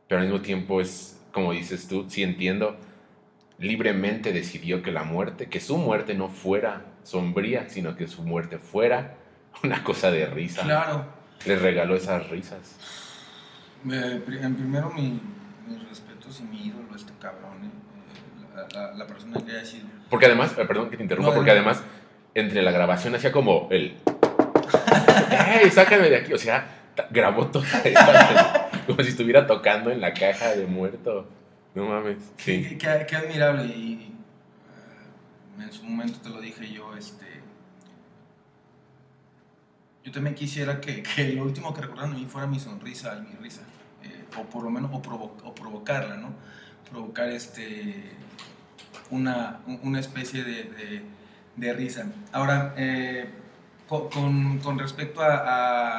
Pero 0.08 0.20
al 0.20 0.26
mismo 0.26 0.42
tiempo 0.42 0.80
es, 0.80 1.20
como 1.32 1.52
dices 1.52 1.86
tú, 1.88 2.06
sí 2.08 2.22
entiendo, 2.22 2.76
libremente 3.58 4.32
decidió 4.32 4.82
que 4.82 4.92
la 4.92 5.02
muerte, 5.04 5.46
que 5.48 5.60
su 5.60 5.78
muerte 5.78 6.14
no 6.14 6.28
fuera 6.28 6.82
sombría, 7.02 7.68
sino 7.68 7.96
que 7.96 8.06
su 8.06 8.22
muerte 8.22 8.58
fuera 8.58 9.14
una 9.64 9.82
cosa 9.84 10.10
de 10.10 10.26
risa. 10.26 10.62
Claro. 10.62 11.06
Les 11.46 11.60
regaló 11.60 11.94
esas 11.96 12.28
risas. 12.30 12.76
Eh, 13.90 14.22
en 14.42 14.54
primero, 14.56 14.90
mi, 14.90 15.20
mis 15.68 15.88
respetos 15.88 16.40
y 16.40 16.44
mi 16.44 16.66
ídolo, 16.66 16.94
este 16.96 17.12
cabrón, 17.20 17.64
eh, 17.64 17.68
eh, 17.68 18.66
la, 18.74 18.80
la- 18.88 18.94
la 18.94 19.06
persona 19.06 19.40
que 19.44 19.52
haya 19.52 19.64
sido. 19.64 19.86
Porque 20.10 20.26
además, 20.26 20.52
eh, 20.58 20.64
perdón 20.66 20.90
que 20.90 20.96
te 20.96 21.02
interrumpa, 21.02 21.30
No, 21.30 21.36
porque 21.36 21.50
además 21.50 21.82
entre 22.34 22.62
la 22.62 22.70
grabación 22.70 23.14
hacía 23.14 23.32
como 23.32 23.68
el... 23.70 23.96
¡Ey, 25.62 25.70
sácame 25.70 26.08
de 26.10 26.16
aquí! 26.16 26.32
O 26.32 26.38
sea, 26.38 26.66
grabó 27.10 27.46
toda 27.46 27.66
esa... 27.84 28.70
como 28.86 29.02
si 29.02 29.08
estuviera 29.10 29.46
tocando 29.46 29.90
en 29.90 30.00
la 30.00 30.12
caja 30.14 30.54
de 30.54 30.66
muerto. 30.66 31.28
No 31.76 31.84
mames. 31.86 32.18
Sí. 32.38 32.62
Qué, 32.68 32.78
qué- 32.78 33.06
qué 33.08 33.16
admirable. 33.16 33.64
Y 33.66 34.12
eh, 35.58 35.62
en 35.62 35.72
su 35.72 35.84
momento 35.84 36.18
te 36.20 36.30
lo 36.30 36.40
dije 36.40 36.72
yo, 36.72 36.96
este. 36.96 37.26
Yo 40.04 40.12
también 40.12 40.34
quisiera 40.34 40.80
que, 40.80 41.02
que 41.02 41.32
lo 41.34 41.42
último 41.42 41.74
que 41.74 41.80
recordaran 41.82 42.12
de 42.14 42.20
mí 42.20 42.26
fuera 42.26 42.46
mi 42.46 42.58
sonrisa 42.60 43.14
mi 43.28 43.36
risa. 43.42 43.62
eh, 44.04 44.24
o 44.38 44.44
por 44.44 44.62
lo 44.64 44.70
menos, 44.70 44.90
o, 44.94 45.02
provo- 45.02 45.36
o 45.44 45.54
provocarla, 45.54 46.16
¿no? 46.16 46.30
Provocar 46.90 47.28
este. 47.28 48.12
Una, 49.10 49.60
un- 49.66 49.80
una 49.82 50.00
especie 50.00 50.44
de, 50.44 50.64
de- 50.64 51.02
de 51.56 51.72
risa. 51.74 52.06
Ahora, 52.32 52.74
eh, 52.76 53.28
co- 53.88 54.08
con, 54.10 54.58
con 54.60 54.78
respecto 54.78 55.20
a, 55.22 55.34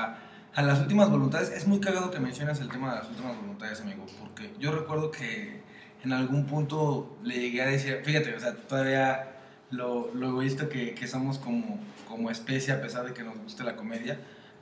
a, 0.05 0.17
a 0.55 0.61
las 0.61 0.79
últimas 0.79 1.09
voluntades, 1.09 1.49
es 1.51 1.67
muy 1.67 1.79
cagado 1.79 2.09
que 2.11 2.19
mencionas 2.19 2.59
el 2.61 2.69
tema 2.69 2.91
de 2.93 2.99
las 2.99 3.09
últimas 3.09 3.35
voluntades, 3.37 3.79
amigo, 3.81 4.05
porque 4.19 4.53
yo 4.59 4.71
recuerdo 4.71 5.09
que 5.11 5.61
en 6.07 6.13
algún 6.13 6.45
punto 6.45 7.17
le 7.21 7.35
llegué 7.35 7.61
a 7.61 7.65
decir, 7.65 8.01
fíjate, 8.03 8.33
o 8.33 8.39
sea, 8.39 8.55
todavía 8.55 9.35
lo, 9.71 10.13
lo 10.13 10.29
egoísta 10.29 10.69
que, 10.69 10.95
somos 11.05 11.37
como, 11.37 11.79
como 12.07 12.31
especie, 12.31 12.73
a 12.73 12.81
pesar 12.81 13.05
de 13.05 13.13
que 13.13 13.23
nos 13.23 13.37
guste 13.37 13.65
la 13.65 13.75
comedia, 13.75 14.17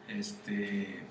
este... 0.07 1.03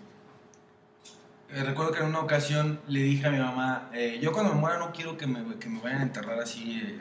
eh, 1.50 1.62
recuerdo 1.64 1.92
que 1.92 2.00
en 2.00 2.06
una 2.06 2.18
ocasión 2.18 2.80
le 2.88 3.00
dije 3.00 3.28
a 3.28 3.30
mi 3.30 3.38
mamá, 3.38 3.90
eh, 3.94 4.18
yo 4.20 4.32
cuando 4.32 4.54
me 4.54 4.60
muera 4.60 4.78
no 4.78 4.90
quiero 4.90 5.16
que 5.16 5.28
me, 5.28 5.56
que 5.58 5.68
me 5.68 5.80
vayan 5.80 6.00
a 6.00 6.02
enterrar 6.02 6.40
así, 6.40 6.82
eh, 6.84 6.98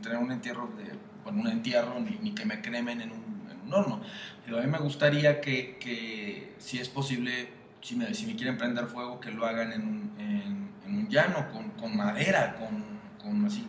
tener 0.00 0.18
un 0.18 0.30
entierro, 0.30 0.70
de, 0.76 1.28
un 1.28 1.48
entierro, 1.48 1.98
ni, 1.98 2.34
que 2.36 2.44
me 2.44 2.62
cremen 2.62 3.00
en 3.00 3.10
un, 3.10 3.26
horno. 3.72 4.00
Digo, 4.46 4.58
a 4.58 4.60
mí 4.60 4.68
me 4.68 4.78
gustaría 4.78 5.40
que, 5.40 6.54
si 6.58 6.78
es 6.78 6.88
posible, 6.88 7.48
si 7.82 7.96
me, 7.96 8.14
si 8.14 8.26
me 8.26 8.36
quieren 8.36 8.56
prender 8.56 8.86
fuego, 8.86 9.18
que 9.18 9.32
lo 9.32 9.44
hagan 9.44 9.72
en 9.72 10.06
en, 10.18 10.68
en 10.86 10.98
un 10.98 11.08
llano, 11.08 11.50
con, 11.52 11.70
con 11.72 11.96
madera, 11.96 12.56
con, 12.56 12.84
con 13.22 13.44
así, 13.44 13.66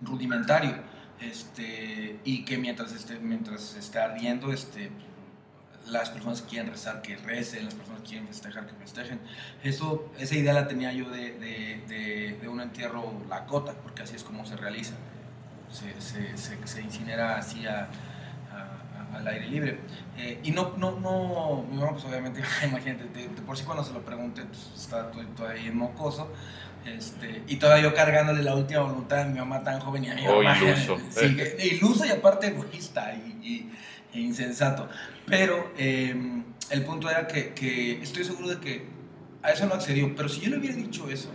rudimentario. 0.00 0.74
Este, 1.20 2.18
y 2.24 2.44
que 2.44 2.58
mientras 2.58 2.92
esté, 2.92 3.18
mientras 3.20 3.76
esté 3.76 4.00
ardiendo, 4.00 4.52
este, 4.52 4.90
las 5.86 6.10
personas 6.10 6.42
que 6.42 6.48
quieran 6.48 6.70
rezar, 6.70 7.00
que 7.00 7.16
recen, 7.16 7.64
las 7.64 7.74
personas 7.74 8.02
quieren 8.02 8.26
festejar, 8.26 8.66
que 8.66 8.74
festejen. 8.74 9.20
Eso, 9.62 10.10
esa 10.18 10.34
idea 10.34 10.52
la 10.52 10.66
tenía 10.66 10.92
yo 10.92 11.08
de, 11.10 11.32
de, 11.38 11.84
de, 11.88 12.38
de 12.40 12.48
un 12.48 12.60
entierro 12.60 13.24
lacota, 13.28 13.72
porque 13.74 14.02
así 14.02 14.16
es 14.16 14.24
como 14.24 14.44
se 14.44 14.56
realiza. 14.56 14.94
Se, 15.70 16.00
se, 16.00 16.36
se, 16.36 16.66
se 16.66 16.82
incinera 16.82 17.36
así 17.36 17.66
a- 17.66 17.88
al 19.12 19.26
aire 19.28 19.46
libre. 19.48 19.78
Eh, 20.16 20.40
y 20.42 20.50
no, 20.50 20.74
no, 20.78 20.98
no, 21.00 21.64
mi 21.70 21.76
mamá, 21.78 21.92
pues 21.92 22.04
obviamente, 22.04 22.40
imagínate, 22.66 23.04
de, 23.08 23.28
de 23.28 23.42
por 23.42 23.56
sí 23.56 23.64
cuando 23.64 23.84
se 23.84 23.92
lo 23.92 24.00
pregunté, 24.04 24.42
pues 24.44 24.70
estaba 24.76 25.10
todo- 25.10 25.22
todavía 25.36 25.66
en 25.66 25.76
mocoso. 25.76 26.32
Este, 26.84 27.42
y 27.46 27.56
todavía 27.56 27.84
yo 27.90 27.94
cargándole 27.94 28.42
la 28.42 28.56
última 28.56 28.80
voluntad 28.80 29.18
de 29.24 29.26
mi 29.30 29.38
mamá 29.38 29.62
tan 29.62 29.78
joven 29.78 30.04
y 30.04 30.08
a 30.10 30.14
mi 30.16 30.26
Oh, 30.26 30.42
mamá. 30.42 30.58
iluso. 30.58 30.98
Sí, 31.10 31.36
que- 31.36 31.56
iluso 31.76 32.04
y 32.04 32.10
aparte 32.10 32.48
egoísta 32.48 33.14
y, 33.14 33.46
y- 33.46 33.70
e 34.14 34.20
insensato. 34.20 34.88
Pero 35.26 35.72
eh, 35.78 36.14
el 36.70 36.84
punto 36.84 37.08
era 37.08 37.26
que, 37.28 37.52
que 37.54 38.02
estoy 38.02 38.24
seguro 38.24 38.48
de 38.48 38.58
que 38.58 38.86
a 39.42 39.50
eso 39.52 39.66
no 39.66 39.74
accedió. 39.74 40.14
Pero 40.16 40.28
si 40.28 40.40
yo 40.40 40.50
le 40.50 40.58
hubiera 40.58 40.74
dicho 40.76 41.08
eso, 41.08 41.30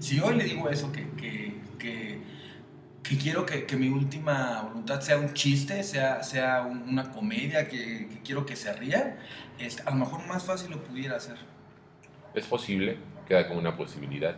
si 0.00 0.16
yo 0.16 0.30
le 0.30 0.44
digo 0.44 0.68
eso, 0.70 0.90
que, 0.92 1.08
que, 1.10 1.54
que, 1.78 2.13
que 3.04 3.16
quiero 3.18 3.44
que, 3.46 3.66
que 3.66 3.76
mi 3.76 3.88
última 3.88 4.62
voluntad 4.62 5.00
sea 5.00 5.18
un 5.18 5.32
chiste, 5.34 5.82
sea, 5.84 6.22
sea 6.22 6.62
un- 6.62 6.82
una 6.88 7.12
comedia, 7.12 7.68
que, 7.68 8.08
que 8.08 8.20
quiero 8.24 8.44
que 8.46 8.56
se 8.56 8.72
rían, 8.72 9.16
este, 9.58 9.82
a 9.82 9.90
lo 9.90 9.96
mejor 9.96 10.26
más 10.26 10.44
fácil 10.44 10.70
lo 10.70 10.82
pudiera 10.82 11.16
hacer. 11.16 11.36
Es 12.34 12.46
posible, 12.46 12.96
queda 13.28 13.46
como 13.46 13.60
una 13.60 13.76
posibilidad. 13.76 14.34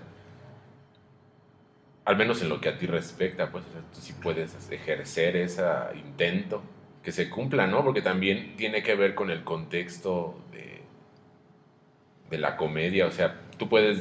Al 2.04 2.16
menos 2.16 2.42
en 2.42 2.48
lo 2.48 2.60
que 2.60 2.68
a 2.68 2.76
ti 2.78 2.86
respecta, 2.86 3.50
pues 3.50 3.64
o 3.66 3.72
sea, 3.72 3.80
tú 3.92 4.00
sí 4.00 4.12
puedes 4.20 4.70
ejercer 4.70 5.36
ese 5.36 5.62
intento 5.94 6.62
que 7.02 7.10
se 7.12 7.30
cumpla, 7.30 7.66
¿no? 7.66 7.82
Porque 7.84 8.02
también 8.02 8.56
tiene 8.56 8.82
que 8.82 8.94
ver 8.94 9.14
con 9.14 9.30
el 9.30 9.42
contexto 9.44 10.40
de, 10.52 10.82
de 12.30 12.38
la 12.38 12.56
comedia. 12.56 13.06
O 13.06 13.10
sea, 13.12 13.40
tú 13.58 13.68
puedes 13.68 13.98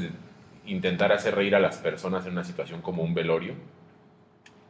intentar 0.65 1.12
hacer 1.12 1.36
reír 1.36 1.55
a 1.55 1.60
las 1.60 1.77
personas 1.77 2.25
en 2.25 2.34
una 2.34 2.43
situación 2.43 2.81
como 2.81 3.01
un 3.03 3.13
velorio, 3.13 3.53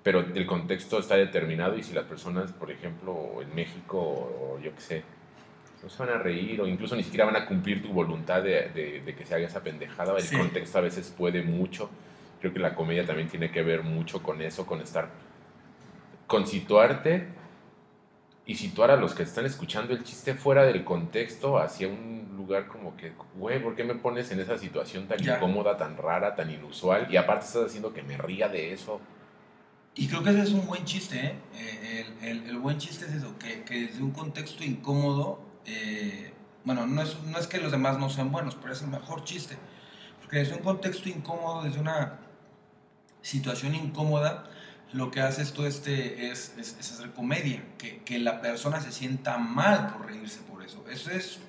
pero 0.06 0.20
el 0.20 0.46
contexto 0.46 1.00
está 1.00 1.16
determinado 1.16 1.76
y 1.76 1.82
si 1.82 1.92
las 1.92 2.04
personas, 2.06 2.52
por 2.52 2.70
ejemplo, 2.70 3.42
en 3.42 3.56
México 3.56 3.98
o 3.98 4.60
yo 4.64 4.72
qué 4.76 4.80
sé, 4.82 5.04
no 5.82 5.90
se 5.90 5.98
van 6.06 6.14
a 6.14 6.20
reír 6.20 6.62
o 6.62 6.68
incluso 6.68 6.96
ni 6.96 7.02
siquiera 7.02 7.26
van 7.26 7.36
a 7.38 7.48
cumplir 7.48 7.82
tu 7.82 7.92
voluntad 7.92 8.44
de, 8.44 8.70
de- 8.70 9.02
de 9.04 9.16
que 9.16 9.26
se 9.26 9.34
haga 9.34 9.48
esa 9.48 9.64
pendejada. 9.64 10.16
El 10.16 10.22
Sí. 10.22 10.38
contexto 10.38 10.78
a 10.78 10.82
veces 10.82 11.10
puede 11.10 11.42
mucho. 11.42 11.90
Creo 12.40 12.54
que 12.54 12.60
la 12.60 12.76
comedia 12.76 13.04
también 13.04 13.30
tiene 13.30 13.50
que 13.50 13.64
ver 13.64 13.82
mucho 13.82 14.22
con 14.22 14.44
eso, 14.44 14.68
con 14.68 14.80
estar, 14.80 15.10
con 16.28 16.46
situarte 16.46 17.26
y 18.46 18.54
situar 18.54 18.92
a 18.92 18.98
los 18.98 19.16
que 19.16 19.24
están 19.24 19.48
escuchando 19.48 19.94
el 19.94 20.04
chiste 20.04 20.36
fuera 20.36 20.66
del 20.66 20.84
contexto 20.84 21.58
hacia 21.58 21.88
un 21.88 22.32
lugar 22.38 22.68
como 22.68 22.96
que, 22.96 23.14
güey, 23.36 23.60
¿por 23.60 23.76
qué 23.76 23.84
me 23.84 23.96
pones 23.96 24.30
en 24.32 24.40
esa 24.40 24.56
situación 24.60 25.08
tan 25.08 25.18
Ya. 25.18 25.38
incómoda, 25.38 25.78
tan 25.78 25.98
rara, 25.98 26.36
tan 26.36 26.52
inusual? 26.52 27.08
Y 27.10 27.18
aparte 27.18 27.46
estás 27.46 27.66
haciendo 27.66 27.92
que 27.92 28.04
me 28.04 28.18
ría 28.18 28.50
de 28.50 28.72
eso. 28.72 29.02
Y 29.96 30.08
creo 30.08 30.22
que 30.24 30.32
ese 30.32 30.42
es 30.42 30.52
un 30.52 30.68
buen 30.68 30.84
chiste, 30.86 31.18
¿eh? 31.26 31.36
Eh, 31.56 32.06
el, 32.22 32.50
el- 32.50 32.58
buen 32.60 32.78
chiste 32.78 33.06
es 33.06 33.14
eso, 33.14 33.38
que, 33.40 33.64
que 33.64 33.88
desde 33.88 34.04
un 34.04 34.12
contexto 34.12 34.64
incómodo, 34.64 35.40
eh, 35.66 36.34
bueno, 36.66 36.86
no 36.86 37.02
es, 37.02 37.18
no 37.24 37.38
es 37.38 37.48
que 37.48 37.60
los 37.60 37.72
demás 37.72 37.98
no 37.98 38.10
sean 38.10 38.32
buenos, 38.32 38.56
pero 38.56 38.74
es 38.74 38.82
el 38.82 38.90
mejor 38.90 39.24
chiste. 39.24 39.56
Porque 40.22 40.38
desde 40.40 40.56
un 40.56 40.64
contexto 40.64 41.08
incómodo, 41.10 41.64
desde 41.64 41.80
una 41.80 42.20
situación 43.22 43.76
incómoda, 43.76 44.46
lo 44.94 45.12
que 45.12 45.22
haces 45.22 45.54
tú 45.54 45.66
este 45.66 46.30
es, 46.30 46.54
es, 46.58 46.78
hacer 46.80 47.12
comedia, 47.12 47.64
que, 47.78 48.00
que 48.04 48.20
la 48.20 48.42
persona 48.42 48.82
se 48.82 48.92
sienta 48.92 49.38
mal 49.38 49.88
por 49.94 50.06
reírse 50.08 50.40
por 50.42 50.64
eso. 50.64 50.84
Eso 50.90 51.12
es, 51.12 51.40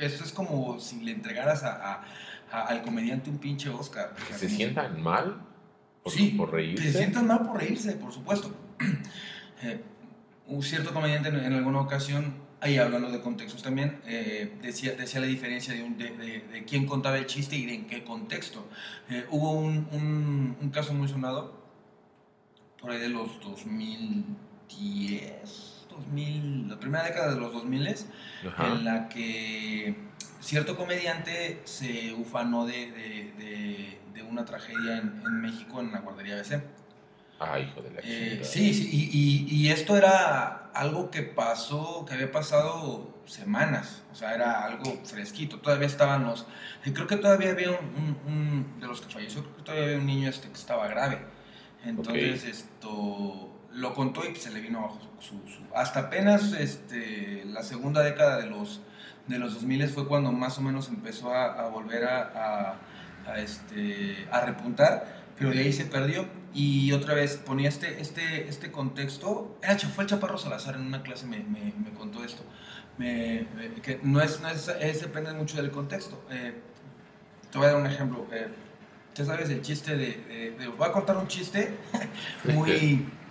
eso 0.00 0.24
es 0.24 0.32
como 0.32 0.78
si 0.80 1.00
le 1.02 1.12
entregaras 1.12 1.62
a, 1.64 2.02
a- 2.52 2.60
al 2.62 2.82
comediante 2.82 3.30
un 3.30 3.38
pinche 3.38 3.68
Oscar. 3.70 4.14
Se 4.38 4.48
sientan 4.48 5.02
mal 5.02 5.40
por, 6.04 6.12
Sí, 6.12 6.28
por 6.36 6.52
reírse. 6.52 6.92
se 6.92 6.98
sientan 6.98 7.26
mal 7.26 7.40
por 7.46 7.58
reírse, 7.58 7.92
por 7.94 8.12
supuesto. 8.12 8.54
Eh, 9.62 9.80
un 10.48 10.62
cierto 10.62 10.92
comediante 10.92 11.30
en, 11.30 11.36
en 11.36 11.52
alguna 11.54 11.80
ocasión 11.80 12.34
ahí 12.60 12.76
hablando 12.76 13.10
de 13.10 13.20
contextos 13.22 13.62
también, 13.62 14.00
eh, 14.06 14.52
decía, 14.62 14.92
decía 14.92 15.20
la 15.20 15.26
diferencia 15.26 15.72
de, 15.72 15.82
un- 15.82 15.96
de, 15.96 16.10
de- 16.10 16.40
de 16.40 16.64
quién 16.64 16.84
contaba 16.86 17.16
el 17.16 17.24
chiste 17.26 17.56
y 17.56 17.64
de 17.66 17.74
en 17.74 17.86
qué 17.86 18.04
contexto. 18.04 18.68
Eh, 19.08 19.24
hubo 19.30 19.52
un, 19.52 19.88
un- 19.92 20.56
un 20.60 20.70
caso 20.70 20.92
muy 20.92 21.08
sonado, 21.08 21.54
por 22.80 22.90
ahí 22.90 22.98
de 23.00 23.08
los 23.08 23.40
2010, 23.40 25.73
2000, 25.96 26.68
la 26.68 26.78
primera 26.78 27.04
década 27.04 27.34
de 27.34 27.40
los 27.40 27.52
2000 27.52 27.88
Ajá. 28.48 28.66
en 28.68 28.84
la 28.84 29.08
que 29.08 29.96
cierto 30.40 30.76
comediante 30.76 31.60
se 31.64 32.12
ufanó 32.12 32.66
de, 32.66 32.90
de- 32.90 33.32
de- 33.38 33.98
de 34.14 34.22
una 34.22 34.44
tragedia 34.44 34.98
en, 34.98 35.22
en 35.26 35.40
México 35.40 35.80
en 35.80 35.92
la 35.92 36.00
guardería 36.00 36.36
BC. 36.36 36.62
Ay, 37.40 37.64
hijo 37.64 37.82
de 37.82 37.90
la 37.90 38.00
Eh, 38.04 38.40
sí, 38.44 38.72
sí, 38.74 38.88
y, 38.92 39.10
y- 39.52 39.62
y 39.66 39.68
esto 39.70 39.96
era 39.96 40.70
algo 40.72 41.10
que 41.10 41.22
pasó, 41.22 42.04
que 42.06 42.14
había 42.14 42.30
pasado 42.30 43.12
semanas, 43.26 44.02
o 44.12 44.14
sea, 44.14 44.34
era 44.34 44.64
algo 44.64 45.00
fresquito. 45.04 45.58
Todavía 45.58 45.86
estaban 45.86 46.24
los. 46.24 46.46
eh, 46.84 46.92
creo 46.92 47.06
que 47.06 47.16
todavía 47.16 47.50
había 47.50 47.70
un, 47.70 47.76
un- 47.96 48.32
un- 48.32 48.80
de 48.80 48.86
los 48.86 49.00
que 49.00 49.12
falleció, 49.12 49.42
creo 49.42 49.56
que 49.56 49.62
todavía 49.62 49.84
había 49.86 49.98
un 49.98 50.06
niño 50.06 50.28
este 50.28 50.46
que 50.48 50.54
estaba 50.54 50.86
grave. 50.88 51.18
Entonces, 51.84 52.44
esto 52.44 53.50
lo 53.74 53.92
contó 53.94 54.22
y 54.28 54.34
se 54.36 54.50
le 54.50 54.60
vino 54.60 54.78
abajo 54.80 55.00
su, 55.18 55.34
su- 55.48 55.62
Hasta 55.74 56.00
apenas 56.00 56.52
este, 56.52 57.44
la 57.46 57.62
segunda 57.62 58.02
década 58.02 58.38
de 58.38 58.46
los, 58.46 58.80
de 59.26 59.38
los 59.38 59.54
2000 59.54 59.88
fue 59.88 60.06
cuando 60.06 60.30
más 60.32 60.58
o 60.58 60.62
menos 60.62 60.88
empezó 60.88 61.34
a, 61.34 61.66
volver 61.68 62.04
a, 62.04 62.74
este, 63.36 64.26
a 64.30 64.40
repuntar, 64.42 65.24
pero 65.38 65.50
de 65.50 65.60
ahí 65.60 65.72
se 65.72 65.84
perdió. 65.86 66.26
Y 66.56 66.92
otra 66.92 67.14
vez 67.14 67.36
ponía 67.36 67.68
este, 67.68 68.00
este, 68.00 68.48
este 68.48 68.70
contexto. 68.70 69.58
Era, 69.60 69.76
fue 69.76 70.04
el 70.04 70.10
Chaparro 70.10 70.38
Salazar 70.38 70.76
en 70.76 70.82
una 70.82 71.02
clase, 71.02 71.26
me, 71.26 71.38
me, 71.40 71.72
contó 71.94 72.22
esto. 72.22 72.44
Me- 72.96 73.48
que 73.82 73.98
no 74.04 74.20
es, 74.20 74.40
no 74.40 74.48
es- 74.48 74.66
depende 75.00 75.32
mucho 75.32 75.56
del 75.56 75.72
contexto. 75.72 76.24
Eh, 76.30 76.54
te 77.50 77.58
voy 77.58 77.66
a 77.66 77.70
dar 77.72 77.80
un 77.80 77.86
ejemplo. 77.86 78.24
Eh, 78.30 78.46
ya 79.16 79.24
sabes 79.24 79.50
el 79.50 79.62
chiste 79.62 79.96
de, 79.96 80.06
de- 80.28 80.50
de- 80.58 80.68
Voy 80.68 80.86
a 80.88 80.92
contar 80.92 81.16
un 81.16 81.26
chiste 81.26 81.74
muy, 82.54 83.04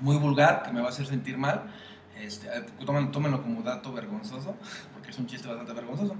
muy 0.00 0.16
vulgar 0.16 0.62
que 0.62 0.72
me 0.72 0.80
va 0.80 0.86
a 0.86 0.90
hacer 0.90 1.06
sentir 1.06 1.38
mal. 1.38 1.64
Este, 2.18 2.48
eh, 2.48 2.64
tómenlo, 2.84 3.10
tómenlo 3.10 3.42
como 3.42 3.62
dato 3.62 3.92
vergonzoso, 3.92 4.56
porque 4.94 5.10
es 5.10 5.18
un 5.18 5.26
chiste 5.26 5.48
bastante 5.48 5.72
vergonzoso. 5.72 6.16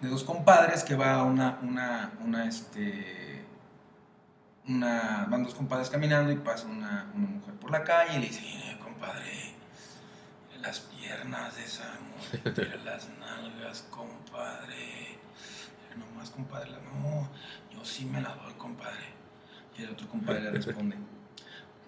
De 0.00 0.08
dos 0.08 0.24
compadres 0.24 0.84
que 0.84 0.94
va 0.94 1.14
a 1.14 1.22
una, 1.24 1.58
una, 1.62 2.12
una, 2.24 2.46
este, 2.46 3.44
una, 4.66 5.26
van 5.28 5.44
dos 5.44 5.54
compadres 5.54 5.90
caminando 5.90 6.32
y 6.32 6.36
pasa 6.36 6.66
una, 6.66 7.10
una 7.14 7.26
mujer 7.26 7.54
por 7.54 7.70
la 7.70 7.84
calle 7.84 8.16
y 8.16 8.20
le 8.20 8.26
dice, 8.28 8.40
"Mire, 8.40 8.78
compadre, 8.78 9.54
las 10.62 10.80
piernas 10.80 11.54
de 11.56 11.64
esa 11.64 11.84
mujer, 12.00 12.80
las 12.84 13.08
nalgas, 13.20 13.86
compadre. 13.90 15.18
Mire 15.82 15.96
nomás, 15.98 16.30
compadre, 16.30 16.70
no, 16.70 17.28
yo 17.72 17.84
sí 17.84 18.04
me 18.06 18.20
la 18.20 18.34
doy, 18.34 18.54
compadre. 18.54 19.14
Y 19.78 19.82
el 19.82 19.90
otro 19.90 20.08
compadre 20.08 20.40
le 20.40 20.50
responde, 20.50 20.96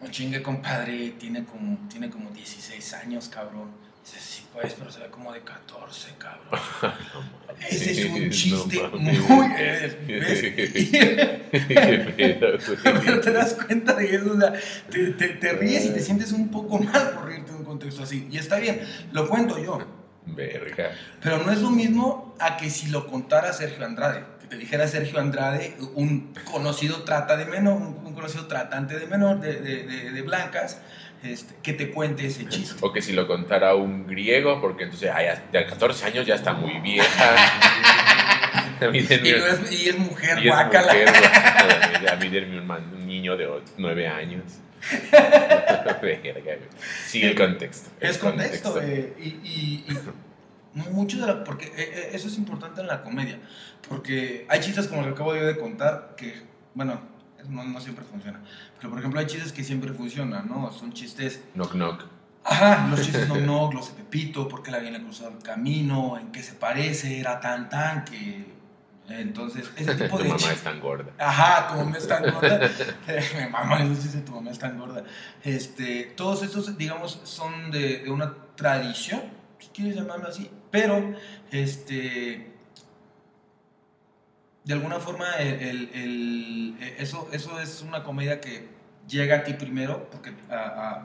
no 0.00 0.08
chingue, 0.10 0.42
compadre, 0.42 1.10
tiene 1.18 1.44
como, 1.44 1.88
tiene 1.88 2.08
como 2.10 2.30
16 2.30 2.94
años, 2.94 3.28
cabrón. 3.28 3.70
Dice, 4.04 4.20
sí, 4.20 4.42
pues, 4.54 4.74
pero 4.78 4.90
se 4.90 5.00
ve 5.00 5.06
como 5.08 5.32
de 5.32 5.40
14, 5.42 6.14
cabrón. 6.18 6.60
Ese 7.68 7.90
es 7.92 8.04
un 8.06 8.24
No 8.24 8.30
chiste 8.30 8.82
mames. 8.82 9.28
muy... 9.28 9.46
Pero 12.82 13.20
te 13.20 13.32
das 13.32 13.54
cuenta 13.54 13.94
de 13.94 14.14
eso, 14.14 14.32
o 14.32 14.40
sea, 14.40 14.52
te, 14.90 15.12
te- 15.12 15.28
te 15.28 15.52
ríes 15.52 15.86
y 15.86 15.90
te 15.90 16.00
sientes 16.00 16.32
un 16.32 16.50
poco 16.50 16.78
mal 16.78 17.10
por 17.10 17.26
reírte 17.26 17.52
de 17.52 17.58
un 17.58 17.64
contexto 17.64 18.02
así. 18.02 18.28
Y 18.30 18.38
está 18.38 18.58
bien, 18.58 18.80
lo 19.12 19.28
cuento 19.28 19.62
yo. 19.62 19.78
Verga. 20.26 20.90
Pero 21.22 21.42
no 21.44 21.52
es 21.52 21.60
lo 21.60 21.70
mismo 21.70 22.34
a 22.38 22.56
que 22.56 22.70
si 22.70 22.88
lo 22.88 23.06
contara 23.06 23.52
Sergio 23.52 23.84
Andrade. 23.84 24.24
Te 24.48 24.56
dijera 24.56 24.86
Sergio 24.88 25.18
Andrade, 25.20 25.76
un 25.94 26.32
conocido 26.50 27.02
trata 27.04 27.36
de 27.36 27.44
menor, 27.46 27.76
un, 27.76 28.14
conocido 28.14 28.46
tratante 28.46 28.98
de 28.98 29.06
menor, 29.06 29.40
de, 29.40 29.54
de- 29.60 29.82
de- 29.84 30.10
de 30.10 30.22
blancas, 30.22 30.80
este, 31.22 31.54
que 31.62 31.72
te 31.74 31.90
cuente 31.90 32.26
ese 32.26 32.46
chiste. 32.48 32.76
O 32.80 32.92
que 32.92 33.02
si 33.02 33.12
lo 33.12 33.26
contara 33.26 33.74
un 33.74 34.06
griego, 34.06 34.60
porque 34.60 34.84
entonces, 34.84 35.10
ay, 35.14 35.26
de 35.52 35.66
14 35.66 36.04
años 36.06 36.26
ya 36.26 36.34
está 36.34 36.52
muy 36.52 36.78
vieja. 36.80 37.36
Y, 38.80 39.02
no 39.40 39.46
es, 39.46 39.72
y 39.72 39.88
es 39.88 39.98
mujer, 39.98 40.38
y 40.38 40.48
es 40.48 40.54
mujer. 40.54 42.08
A 42.08 42.14
mí 42.16 42.28
un, 42.58 42.64
man- 42.66 42.90
un 42.94 43.06
niño 43.08 43.36
de 43.36 43.48
9 43.76 44.06
años. 44.06 44.44
Sigue 47.06 47.30
el 47.30 47.34
contexto. 47.34 47.90
el 48.00 48.10
Es 48.10 48.18
contexto, 48.18 48.80
eh, 48.80 49.14
y, 49.18 49.28
y- 49.28 49.84
y 49.88 49.98
mucho 50.74 51.18
de 51.20 51.26
la, 51.26 51.44
porque 51.44 51.66
eh, 51.66 51.72
eh, 51.76 52.10
eso 52.12 52.28
es 52.28 52.36
importante 52.38 52.80
en 52.80 52.86
la 52.86 53.02
comedia, 53.02 53.40
porque 53.88 54.46
hay 54.48 54.60
chistes 54.60 54.86
como 54.88 55.00
el 55.00 55.08
que 55.08 55.12
acabo 55.14 55.34
yo 55.34 55.46
de 55.46 55.58
contar 55.58 56.14
que, 56.16 56.42
bueno, 56.74 57.00
no, 57.48 57.64
no 57.64 57.80
siempre 57.80 58.04
funciona, 58.04 58.40
pero 58.76 58.90
por 58.90 58.98
ejemplo 58.98 59.20
hay 59.20 59.26
chistes 59.26 59.52
que 59.52 59.64
siempre 59.64 59.92
funcionan, 59.92 60.48
¿no? 60.48 60.70
Son 60.72 60.92
chistes, 60.92 61.42
Knock 61.54 61.72
knock. 61.72 62.04
ajá, 62.44 62.86
los 62.88 63.00
chistes 63.02 63.28
no, 63.28 63.36
no, 63.36 63.70
los 63.72 63.88
de 63.88 64.02
Pepito, 64.02 64.48
porque 64.48 64.70
la 64.70 64.78
viene 64.78 65.02
cruzado 65.02 65.30
el 65.36 65.42
camino, 65.42 66.18
en 66.18 66.30
qué 66.32 66.42
se 66.42 66.54
parece, 66.54 67.18
era 67.18 67.40
tan 67.40 67.68
tan 67.68 68.04
que, 68.04 68.56
entonces, 69.08 69.70
ese 69.76 69.94
tipo 69.96 70.18
Tu 70.18 70.24
de 70.24 70.28
mamá 70.28 70.38
chistes. 70.38 70.58
es 70.58 70.62
tan 70.64 70.80
gorda. 70.80 71.10
Ajá, 71.18 71.68
tu 71.68 71.78
mamá 71.78 71.96
es 71.96 72.06
tan 72.06 72.22
gorda. 72.30 72.60
Me 73.36 73.48
mama 73.48 73.82
eso 73.82 73.94
dice 74.02 74.20
tu 74.20 74.32
mamá 74.32 74.50
es 74.50 74.58
tan 74.58 74.78
gorda. 74.78 75.02
Este, 75.42 76.12
todos 76.16 76.42
estos, 76.42 76.76
digamos, 76.76 77.18
son 77.24 77.70
de, 77.70 78.00
de 78.00 78.10
una 78.10 78.34
tradición, 78.54 79.22
si 79.58 79.68
quieres 79.68 79.96
llamarlo 79.96 80.28
así, 80.28 80.50
pero 80.70 81.14
este, 81.50 82.52
de 84.64 84.74
alguna 84.74 85.00
forma 85.00 85.26
el- 85.38 85.90
el- 85.94 86.76
eso, 86.98 87.28
eso 87.32 87.58
es 87.60 87.82
una 87.82 88.02
comedia 88.04 88.40
que 88.40 88.68
llega 89.08 89.36
a 89.36 89.44
ti 89.44 89.54
primero, 89.54 90.08
porque 90.10 90.34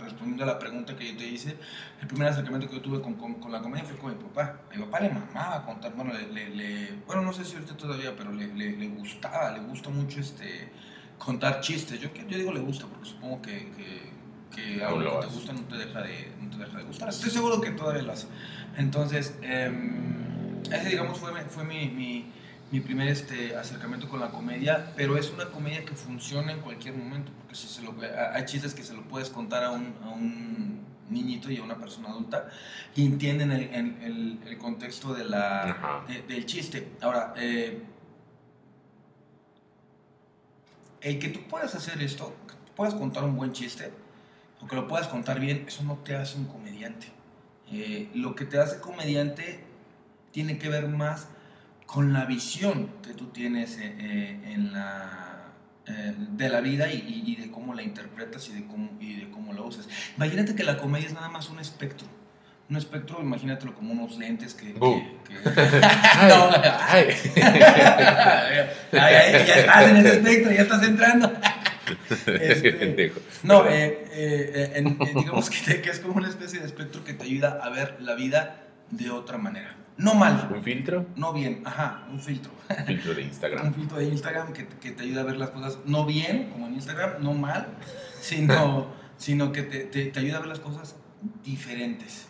respondiendo 0.01 0.43
a 0.43 0.47
la 0.47 0.59
pregunta 0.59 0.95
que 0.97 1.13
yo 1.13 1.17
te 1.17 1.25
hice, 1.25 1.55
el 2.01 2.07
primer 2.07 2.27
acercamiento 2.27 2.67
que 2.67 2.75
yo 2.75 2.81
tuve 2.81 3.01
con, 3.01 3.13
con- 3.13 3.35
con 3.35 3.51
la 3.51 3.61
comedia 3.61 3.85
fue 3.85 3.97
con 3.97 4.09
mi 4.17 4.21
papá. 4.21 4.59
Mi 4.75 4.83
papá 4.83 4.99
le 4.99 5.09
mamaba 5.09 5.65
contar, 5.65 5.93
bueno, 5.95 6.11
le, 6.13 6.89
bueno 7.07 7.21
no 7.21 7.31
sé 7.31 7.45
si 7.45 7.53
ahorita 7.55 7.77
todavía, 7.77 8.13
pero 8.17 8.31
le, 8.33 8.47
gustaba, 8.89 9.51
le 9.51 9.59
gusta 9.61 9.89
mucho 9.89 10.19
este, 10.19 10.69
contar 11.17 11.61
chistes. 11.61 11.99
Yo, 12.01 12.09
yo 12.13 12.37
digo 12.37 12.51
le 12.51 12.59
gusta, 12.59 12.85
porque 12.87 13.05
supongo 13.07 13.41
que, 13.41 13.71
que 14.55 14.83
Aún 14.83 15.01
algo 15.01 15.19
que 15.21 15.27
te 15.27 15.33
gusta 15.33 15.53
no 15.53 15.61
te, 15.61 15.77
deja 15.77 16.01
de, 16.01 16.31
no 16.41 16.49
te 16.49 16.57
deja 16.57 16.77
de 16.77 16.83
gustar. 16.83 17.09
Estoy 17.09 17.29
seguro 17.31 17.59
que 17.61 17.71
todavía 17.71 18.03
lo 18.03 18.11
hace. 18.13 18.27
Entonces, 18.77 19.35
em, 19.41 20.61
ese 20.71 20.89
digamos 20.89 21.19
fue, 21.19 21.31
fue 21.45 21.63
mi, 21.63 21.89
mi, 21.89 22.31
mi 22.71 22.79
primer 22.79 23.07
este, 23.07 23.55
acercamiento 23.55 24.07
con 24.09 24.19
la 24.19 24.29
comedia, 24.31 24.93
pero 24.95 25.17
es 25.17 25.29
una 25.31 25.45
comedia 25.49 25.83
que 25.85 25.93
funciona 25.93 26.51
en 26.51 26.59
cualquier 26.61 26.95
momento, 26.95 27.31
porque 27.39 27.55
si 27.55 27.67
se 27.67 27.81
lo, 27.81 27.93
hay 28.33 28.45
chistes 28.45 28.73
que 28.73 28.83
se 28.83 28.93
lo 28.93 29.03
puedes 29.03 29.29
contar 29.29 29.63
a 29.63 29.71
un, 29.71 29.93
a 30.03 30.09
un 30.09 30.81
niñito 31.09 31.51
y 31.51 31.57
a 31.57 31.63
una 31.63 31.77
persona 31.77 32.09
adulta 32.09 32.49
y 32.95 33.05
entienden 33.05 33.51
el, 33.51 33.63
el- 33.73 34.39
el- 34.47 34.57
contexto 34.57 35.13
de 35.13 35.25
la, 35.25 36.03
de- 36.07 36.21
del 36.23 36.45
chiste. 36.45 36.87
Ahora, 37.01 37.33
eh, 37.37 37.83
el 41.01 41.19
que 41.19 41.29
tú 41.29 41.41
puedas 41.49 41.75
hacer 41.75 42.01
esto, 42.01 42.33
que 42.47 42.53
tú 42.53 42.71
puedas 42.75 42.93
contar 42.95 43.23
un 43.25 43.35
buen 43.35 43.51
chiste, 43.51 43.91
o 44.63 44.67
que 44.67 44.75
lo 44.75 44.87
puedas 44.87 45.07
contar 45.07 45.39
bien, 45.39 45.65
eso 45.67 45.83
no 45.83 45.95
te 45.97 46.15
hace 46.15 46.37
un 46.37 46.45
comediante. 46.45 47.07
Eh, 47.71 48.09
lo 48.13 48.35
que 48.35 48.45
te 48.45 48.59
hace 48.59 48.79
comediante 48.79 49.63
tiene 50.31 50.57
que 50.57 50.69
ver 50.69 50.87
más 50.87 51.27
con 51.85 52.13
la 52.13 52.25
visión 52.25 52.89
que 53.05 53.13
tú 53.13 53.27
tienes 53.27 53.77
eh, 53.77 53.93
eh, 53.99 54.39
en 54.53 54.73
la, 54.73 55.49
eh, 55.87 56.13
de 56.17 56.49
la 56.49 56.61
vida 56.61 56.91
y, 56.91 57.35
de 57.39 57.51
cómo 57.51 57.73
la 57.73 57.83
interpretas 57.83 58.47
y 58.49 58.53
de 58.53 58.65
cómo, 58.65 58.89
y 58.99 59.15
de 59.21 59.29
cómo 59.31 59.53
la 59.53 59.61
usas. 59.61 59.87
Imagínate 60.17 60.55
que 60.55 60.63
la 60.63 60.77
comedia 60.77 61.07
es 61.07 61.13
nada 61.13 61.29
más 61.29 61.49
un 61.49 61.59
espectro. 61.59 62.07
Un 62.69 62.77
espectro, 62.77 63.19
imagínatelo 63.21 63.75
como 63.75 63.91
unos 63.91 64.17
lentes 64.17 64.53
que... 64.53 64.73
Que- 64.73 65.17
que- 65.27 65.33
no. 66.29 66.49
Ay, 68.93 69.15
ay, 69.15 69.45
ya 69.45 69.55
estás 69.55 69.87
en 69.89 69.97
ese 69.97 70.13
espectro, 70.13 70.51
ya 70.51 70.61
estás 70.61 70.83
entrando. 70.83 71.31
Este, 72.27 73.13
no, 73.43 73.65
eh, 73.67 74.07
eh, 74.11 74.51
eh, 74.55 74.71
en- 74.75 74.87
eh, 75.01 75.13
digamos 75.15 75.49
que, 75.49 75.57
te- 75.65 75.81
que 75.81 75.89
es 75.89 75.99
como 75.99 76.15
una 76.15 76.29
especie 76.29 76.59
de 76.59 76.65
espectro 76.65 77.03
que 77.03 77.13
te 77.13 77.23
ayuda 77.25 77.59
a 77.61 77.69
ver 77.69 77.97
la 77.99 78.15
vida 78.15 78.63
de 78.91 79.09
otra 79.09 79.37
manera. 79.37 79.75
No 79.97 80.15
mal, 80.15 80.49
¿Un 80.53 80.63
filtro? 80.63 81.05
no 81.15 81.33
bien, 81.33 81.61
ajá, 81.65 82.07
un 82.11 82.19
filtro. 82.19 82.51
Un 82.79 82.85
filtro 82.85 83.13
de 83.13 83.21
Un 83.23 83.27
Instagram. 83.27 83.73
filtro 83.73 83.97
de 83.97 84.05
Instagram 84.05 84.53
que, 84.53 84.67
que 84.67 84.91
te 84.91 85.03
ayuda 85.03 85.21
a 85.21 85.25
ver 85.25 85.37
las 85.37 85.51
cosas 85.51 85.77
no 85.85 86.05
bien, 86.05 86.49
como 86.51 86.67
en 86.67 86.73
Instagram, 86.75 87.21
no 87.23 87.33
mal, 87.33 87.67
sino, 88.21 88.87
sino 89.17 89.51
que 89.51 89.61
te, 89.63 89.79
te- 89.85 90.05
te 90.05 90.19
ayuda 90.19 90.37
a 90.37 90.39
ver 90.39 90.49
las 90.49 90.59
cosas 90.59 90.95
diferentes. 91.43 92.27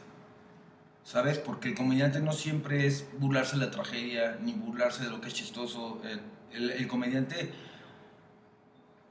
¿Sabes? 1.06 1.38
Porque 1.38 1.70
el 1.70 1.76
comediante 1.76 2.22
no 2.22 2.32
siempre 2.32 2.86
es 2.88 3.06
burlarse 3.20 3.58
de 3.58 3.66
la 3.66 3.72
tragedia, 3.72 4.38
ni 4.42 4.54
burlarse 4.54 5.04
de 5.04 5.10
lo 5.10 5.20
que 5.22 5.28
es 5.28 5.34
chistoso. 5.34 6.02
El, 6.04 6.22
el- 6.54 6.72
el 6.72 6.88
comediante 6.88 7.52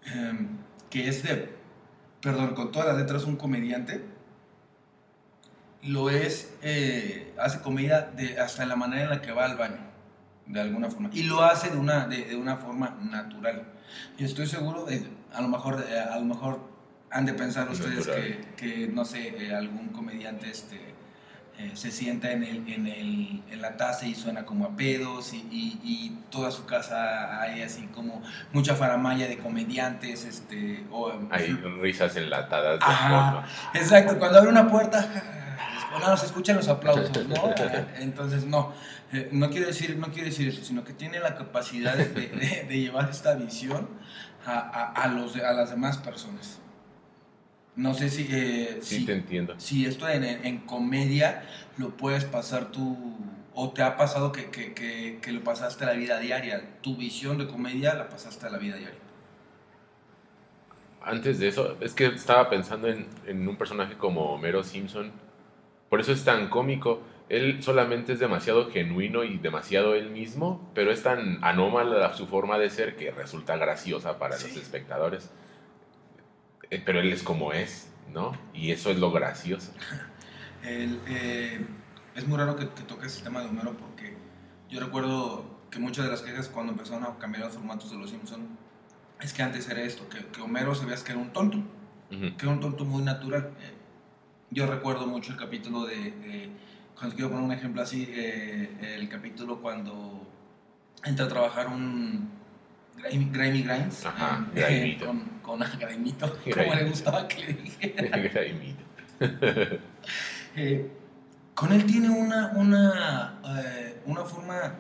em, 0.07 0.59
que 0.91 1.09
es 1.09 1.23
de, 1.23 1.55
perdón, 2.21 2.55
con 2.55 2.73
todas 2.73 2.89
las 2.89 2.99
letras 2.99 3.25
un 3.25 3.37
comediante, 3.37 4.05
lo 5.83 6.11
es, 6.11 6.55
eh, 6.63 7.35
hace 7.39 7.61
comedia 7.61 8.03
de, 8.03 8.39
hasta 8.39 8.65
la 8.67 8.77
manera 8.77 9.05
en 9.05 9.11
la 9.11 9.23
que 9.23 9.33
va 9.33 9.45
al 9.45 9.57
baño, 9.57 9.81
de 10.47 10.61
alguna 10.61 10.91
forma. 10.91 11.11
Y 11.13 11.25
lo 11.25 11.43
hace 11.43 11.71
de 11.71 11.77
una, 11.77 12.07
de, 12.07 12.25
de 12.25 12.37
una 12.37 12.57
forma 12.57 12.97
natural. 13.01 13.73
Y 14.19 14.25
estoy 14.25 14.47
seguro, 14.47 14.85
de, 14.85 15.05
a, 15.33 15.43
lo 15.43 15.49
mejor, 15.49 15.85
eh, 15.89 15.99
a 15.99 16.19
lo 16.19 16.25
mejor 16.25 16.61
han 17.11 17.27
de 17.27 17.35
pensar 17.35 17.69
ustedes 17.69 18.07
que, 18.07 18.41
que, 18.57 18.89
no 18.89 19.05
sé, 19.05 19.29
eh, 19.29 19.55
algún 19.55 19.89
comediante 19.89 20.51
este, 20.51 20.92
eh, 21.59 21.73
se 21.75 21.91
sienta 21.91 22.33
en, 22.33 22.43
el, 22.45 22.67
en, 22.73 22.87
el, 22.87 23.43
en 23.51 23.61
la 23.63 23.77
taza 23.77 24.07
y 24.07 24.15
suena 24.15 24.45
como 24.47 24.65
a 24.65 24.77
pedos 24.77 25.33
y, 25.35 25.39
y, 25.51 25.81
y 25.85 26.19
toda 26.31 26.51
su 26.51 26.65
casa 26.67 27.41
hay 27.43 27.63
así 27.63 27.83
como 27.95 28.23
mucha 28.53 28.75
faramaya 28.75 29.29
de 29.29 29.39
comediantes, 29.39 30.25
este, 30.25 30.85
o 30.91 31.13
Hay 31.31 31.53
risas 31.53 32.17
enlatadas 32.17 32.79
de 32.81 32.85
Ajá. 32.85 33.45
Exacto, 33.75 34.19
cuando 34.19 34.39
abre 34.39 34.51
una 34.51 34.67
puerta, 34.69 35.07
bueno, 35.93 36.09
no, 36.09 36.17
se 36.17 36.27
escuchan 36.27 36.57
los 36.57 36.69
aplausos, 36.69 37.27
¿no? 37.29 37.35
Entonces, 37.99 38.45
no, 38.47 38.73
eh, 39.13 39.29
no 39.33 39.51
quiero 39.51 39.67
decir, 39.67 39.97
no 39.99 40.09
quiero 40.09 40.27
decir 40.29 40.49
eso, 40.49 40.65
sino 40.65 40.85
que 40.85 40.95
tiene 40.95 41.21
la 41.21 41.35
capacidad 41.37 41.95
de, 41.97 42.07
de- 42.09 42.65
de 42.67 42.79
llevar 42.81 43.11
esta 43.11 43.35
visión 43.35 43.89
a, 44.47 44.53
a- 44.59 45.03
a 45.03 45.09
los, 45.09 45.37
a 45.37 45.53
las 45.53 45.69
demás 45.71 45.99
personas. 45.99 46.59
No 47.75 47.95
sé 47.95 48.11
si, 48.11 48.27
eh, 48.31 48.79
Sí, 48.83 49.01
si, 49.01 49.07
te 49.07 49.13
entiendo. 49.15 49.55
si 49.59 49.87
esto 49.87 50.09
en, 50.09 50.25
en 50.25 50.59
comedia 50.59 51.45
lo 51.79 51.97
puedes 51.97 52.25
pasar 52.25 52.71
tú, 52.71 53.17
o 53.55 53.71
te 53.71 53.83
ha 53.83 53.97
pasado 53.97 54.31
que, 54.33 54.51
que, 54.51 54.75
que, 54.75 55.19
que 55.23 55.33
lo 55.33 55.43
pasaste 55.43 55.85
a 55.85 55.89
la 55.89 55.93
vida 55.95 56.19
diaria, 56.19 56.63
tu 56.83 56.97
visión 56.97 57.39
de 57.39 57.47
comedia 57.47 57.95
la 57.95 58.09
pasaste 58.09 58.47
a 58.47 58.51
la 58.51 58.59
vida 58.59 58.77
diaria. 58.77 58.99
Antes 61.03 61.39
de 61.39 61.49
eso, 61.49 61.77
es 61.81 61.95
que 61.95 62.07
estaba 62.07 62.49
pensando 62.49 62.89
en, 62.89 63.07
en 63.27 63.49
un 63.49 63.57
personaje 63.57 63.97
como 63.97 64.33
Homero 64.33 64.63
Simpson. 64.63 65.11
Por 65.89 66.01
eso 66.01 66.13
es 66.13 66.25
tan 66.25 66.49
cómico. 66.49 67.03
Él 67.29 67.63
solamente 67.63 68.13
es 68.13 68.21
demasiado 68.21 68.71
genuino 68.71 69.25
y 69.25 69.39
demasiado 69.39 69.95
él 69.95 70.11
mismo, 70.11 70.71
pero 70.75 70.93
es 70.93 71.03
tan 71.03 71.43
anómala 71.43 72.13
su 72.15 72.27
forma 72.27 72.59
de 72.59 72.71
ser 72.71 72.97
que 72.97 73.11
resulta 73.11 73.57
graciosa 73.57 74.19
para 74.19 74.35
los 74.35 74.45
espectadores. 74.45 75.31
Eh, 76.73 76.83
Pero 76.85 77.01
él 77.01 77.13
es 77.13 77.23
como 77.23 77.53
es, 77.53 77.89
¿no? 78.13 78.33
Y 78.55 78.71
eso 78.71 78.91
es 78.91 78.99
lo 78.99 79.13
gracioso. 79.13 79.73
El, 80.65 81.01
eh, 81.09 81.61
es 82.15 82.27
muy 82.27 82.39
raro 82.39 82.55
que, 82.57 82.69
que 82.69 82.83
toques 82.85 83.17
el 83.19 83.25
tema 83.25 83.41
de 83.41 83.47
Homero 83.49 83.73
porque 83.77 84.17
yo 84.71 84.79
recuerdo 84.79 85.45
que 85.73 85.81
muchas 85.81 86.05
de 86.05 86.11
las 86.13 86.23
quejas 86.23 86.49
cuando 86.49 86.73
empezaron 86.73 87.03
a 87.03 87.19
cambiar 87.19 87.45
los 87.47 87.55
formatos 87.55 87.91
de 87.91 87.97
Los 87.99 88.11
Simpson 88.11 88.47
es 89.21 89.33
que 89.33 89.43
antes 89.43 89.69
era 89.69 89.83
esto, 89.83 90.09
que, 90.09 90.25
que 90.27 90.41
Homero 90.41 90.75
se 90.77 90.87
veía 90.87 91.03
que 91.03 91.11
era 91.13 91.21
un 91.21 91.33
tonto, 91.33 91.59
que 92.11 92.33
era 92.39 92.49
un 92.51 92.61
tonto 92.61 92.85
muy 92.85 93.03
natural. 93.03 93.51
Eh, 93.61 93.73
yo 94.51 94.67
recuerdo 94.69 95.07
mucho 95.09 95.33
el 95.33 95.39
capítulo 95.39 95.85
de, 95.85 95.97
de- 95.97 96.51
cuando 96.97 97.17
quiero 97.17 97.31
poner 97.31 97.45
un 97.45 97.53
ejemplo 97.53 97.83
así, 97.83 98.07
eh, 98.11 98.97
el 99.01 99.09
capítulo 99.09 99.61
cuando 99.61 100.25
entra 101.05 101.25
a 101.25 101.29
trabajar 101.29 101.67
un 101.67 102.31
Grimy, 103.03 103.25
Grimy 103.33 103.63
Grimes. 103.63 104.07
Ajá, 104.07 104.47
eh, 104.55 104.97
con, 105.05 105.21
con 105.43 105.61
Grimito, 105.81 106.39
como 106.55 106.75
le 106.75 106.85
gustaba 106.85 107.27
que 107.29 107.41
le 107.41 107.53
dijera. 107.55 108.19
Eh, 110.57 110.91
con 111.55 111.73
él 111.73 111.87
tiene 111.87 112.11
una, 112.11 112.49
una, 112.55 113.41
eh, 113.63 114.01
una 114.05 114.23
forma 114.25 114.75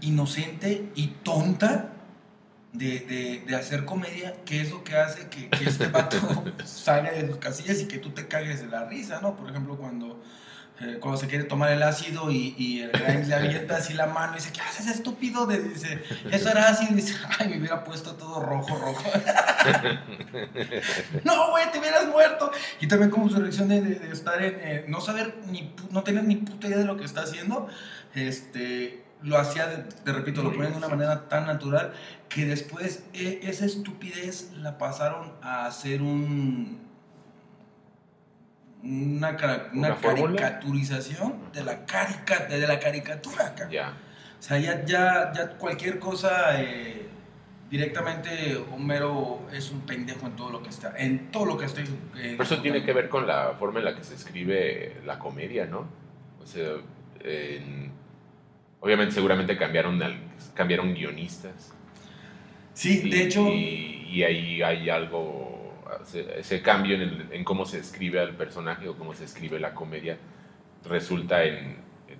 inocente 0.00 0.90
y 0.94 1.06
tonta 1.22 1.90
de, 2.72 3.00
de- 3.00 3.42
de 3.46 3.56
hacer 3.56 3.84
comedia, 3.84 4.34
que 4.44 4.60
es 4.60 4.70
lo 4.70 4.82
que 4.84 4.96
hace 4.96 5.28
que, 5.28 5.48
que 5.48 5.64
este 5.64 5.86
vato 5.88 6.16
salga 6.64 7.12
de 7.12 7.26
sus 7.28 7.36
casillas 7.36 7.80
y 7.80 7.86
que 7.88 7.98
tú 7.98 8.10
te 8.10 8.26
cagues 8.28 8.60
de 8.60 8.66
la 8.68 8.86
risa, 8.86 9.20
¿no? 9.22 9.36
Por 9.36 9.48
ejemplo, 9.50 9.76
cuando, 9.76 10.22
eh, 10.80 10.98
cuando 11.00 11.20
se 11.20 11.28
quiere 11.28 11.44
tomar 11.44 11.70
el 11.70 11.82
ácido 11.82 12.30
y, 12.30 12.80
el 12.80 12.90
Grimes 12.90 13.28
le 13.28 13.34
avienta 13.34 13.76
así 13.76 13.92
la 13.92 14.06
mano 14.06 14.32
y 14.32 14.36
dice, 14.36 14.52
¿qué 14.52 14.60
haces, 14.60 14.88
estúpido? 14.88 15.46
Dice, 15.46 16.02
eso 16.30 16.48
era 16.48 16.68
ácido. 16.68 16.92
Y 16.92 16.94
dice, 16.94 17.14
ay, 17.38 17.48
me 17.48 17.58
hubiera 17.58 17.84
puesto 17.84 18.14
todo 18.14 18.40
rojo, 18.40 18.76
rojo. 18.76 19.04
no, 21.24 21.50
güey, 21.50 21.70
te 21.70 21.78
hubieras 21.78 22.08
muerto. 22.08 22.50
Y 22.80 22.88
también 22.88 23.10
como 23.10 23.28
su 23.28 23.38
reacción 23.38 23.68
de, 23.68 24.10
estar 24.10 24.42
en, 24.42 24.54
eh, 24.60 24.84
no 24.88 25.00
saber, 25.00 25.36
ni, 25.50 25.74
no 25.90 26.02
tener 26.02 26.24
ni 26.24 26.36
puta 26.36 26.66
idea 26.66 26.78
de 26.78 26.84
lo 26.84 26.96
que 26.96 27.04
está 27.04 27.22
haciendo, 27.22 27.68
este, 28.14 29.04
lo 29.22 29.38
hacía, 29.38 29.88
te 29.88 30.12
repito, 30.12 30.42
lo 30.42 30.52
ponen 30.52 30.72
de 30.72 30.78
una 30.78 30.88
manera 30.88 31.28
tan 31.28 31.46
natural 31.46 31.92
que 32.28 32.46
después 32.46 33.04
eh, 33.12 33.40
esa 33.44 33.66
estupidez 33.66 34.52
la 34.56 34.78
pasaron 34.78 35.32
a 35.42 35.66
hacer 35.66 36.02
un 36.02 36.91
una, 38.82 39.36
cara- 39.36 39.70
una 39.72 39.96
caricaturización 39.96 41.52
de 41.52 41.64
la, 41.64 41.84
carica, 41.86 42.46
de 42.46 42.66
la 42.66 42.78
caricatura. 42.80 43.54
O 44.38 44.42
sea, 44.42 44.58
ya, 44.58 44.84
ya, 44.84 45.32
ya 45.34 45.50
cualquier 45.56 45.98
cosa, 46.00 46.60
eh, 46.60 47.06
directamente 47.70 48.56
Homero 48.72 49.46
es 49.52 49.70
un 49.70 49.82
pendejo 49.82 50.26
en 50.26 50.36
todo 50.36 50.50
lo 50.50 50.62
que 50.62 50.70
está, 50.70 50.94
en 50.98 51.30
todo 51.30 51.46
lo 51.46 51.56
que 51.56 51.66
estoy... 51.66 51.84
eh, 52.16 52.34
Pero 52.36 52.42
eso 52.42 52.60
tiene 52.60 52.84
que 52.84 52.92
ver 52.92 53.08
con 53.08 53.26
la 53.26 53.54
forma 53.58 53.78
en 53.78 53.84
la 53.84 53.94
que 53.94 54.02
se 54.02 54.14
escribe 54.14 54.96
la 55.06 55.18
comedia, 55.18 55.66
¿no? 55.66 55.86
O 56.42 56.46
sea, 56.46 56.72
en- 57.20 57.92
obviamente 58.80 59.14
seguramente 59.14 59.56
cambiaron, 59.56 60.00
cambiaron 60.54 60.92
guionistas. 60.92 61.72
Sí, 62.74 63.02
Y, 63.04 63.10
de 63.10 63.22
hecho, 63.22 63.46
Y, 63.48 64.08
y 64.10 64.24
ahí 64.24 64.60
hay 64.62 64.90
algo, 64.90 65.61
ese, 66.36 66.62
cambio 66.62 66.96
en, 66.96 67.02
el- 67.02 67.28
en 67.32 67.44
cómo 67.44 67.64
se 67.66 67.78
escribe 67.78 68.20
al 68.20 68.34
personaje 68.36 68.88
o 68.88 68.96
cómo 68.96 69.14
se 69.14 69.24
escribe 69.24 69.58
la 69.60 69.74
comedia 69.74 70.18
resulta 70.84 71.44
en, 71.44 71.76
en, 72.08 72.18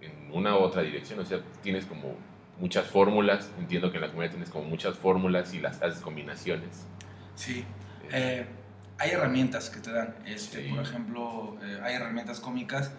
en 0.00 0.30
una 0.32 0.54
u 0.56 0.60
otra 0.60 0.82
dirección. 0.82 1.18
O 1.20 1.24
sea, 1.24 1.40
tienes 1.62 1.84
como 1.86 2.16
muchas 2.58 2.86
fórmulas. 2.86 3.50
Entiendo 3.58 3.90
que 3.90 3.96
en 3.98 4.02
la 4.02 4.08
comedia 4.10 4.30
tienes 4.30 4.50
como 4.50 4.64
muchas 4.64 4.96
fórmulas 4.96 5.54
y 5.54 5.60
las 5.60 5.80
haces 5.82 6.00
combinaciones. 6.00 6.86
sí, 7.34 7.64
eh, 8.12 8.46
hay 8.98 9.10
herramientas 9.10 9.70
que 9.70 9.80
te 9.80 9.92
dan. 9.92 10.14
Este, 10.26 10.64
Sí. 10.64 10.70
Por 10.70 10.80
ejemplo, 10.82 11.56
eh, 11.62 11.78
hay 11.82 11.94
herramientas 11.94 12.40
cómicas 12.40 12.90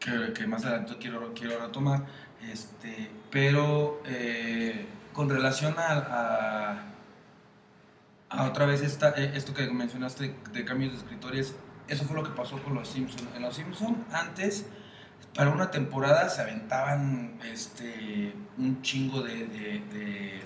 que, 0.00 0.32
que 0.34 0.46
más 0.46 0.64
adelante 0.64 0.96
quiero, 0.98 1.32
quiero 1.34 1.58
retomar, 1.60 2.04
este, 2.52 3.08
pero 3.30 4.02
eh, 4.06 4.86
con 5.12 5.30
relación 5.30 5.74
a, 5.78 5.92
a, 5.98 6.84
a 8.28 8.44
otra 8.44 8.66
vez 8.66 8.80
esta, 8.82 9.10
eh, 9.10 9.32
esto 9.34 9.54
que 9.54 9.70
mencionaste 9.70 10.34
de 10.52 10.64
cambios 10.64 10.92
de 10.92 10.98
escritores, 10.98 11.54
eso 11.88 12.04
fue 12.04 12.16
lo 12.16 12.22
que 12.24 12.30
pasó 12.30 12.60
con 12.62 12.74
los 12.74 12.88
Simpsons. 12.88 13.28
En 13.36 13.42
los 13.42 13.54
Simpsons 13.56 13.98
antes, 14.12 14.66
para 15.34 15.50
una 15.50 15.70
temporada 15.70 16.28
se 16.28 16.42
aventaban 16.42 17.38
este, 17.44 18.34
un 18.58 18.82
chingo 18.82 19.22
de, 19.22 19.46
de, 19.46 19.82
de- 19.92 20.42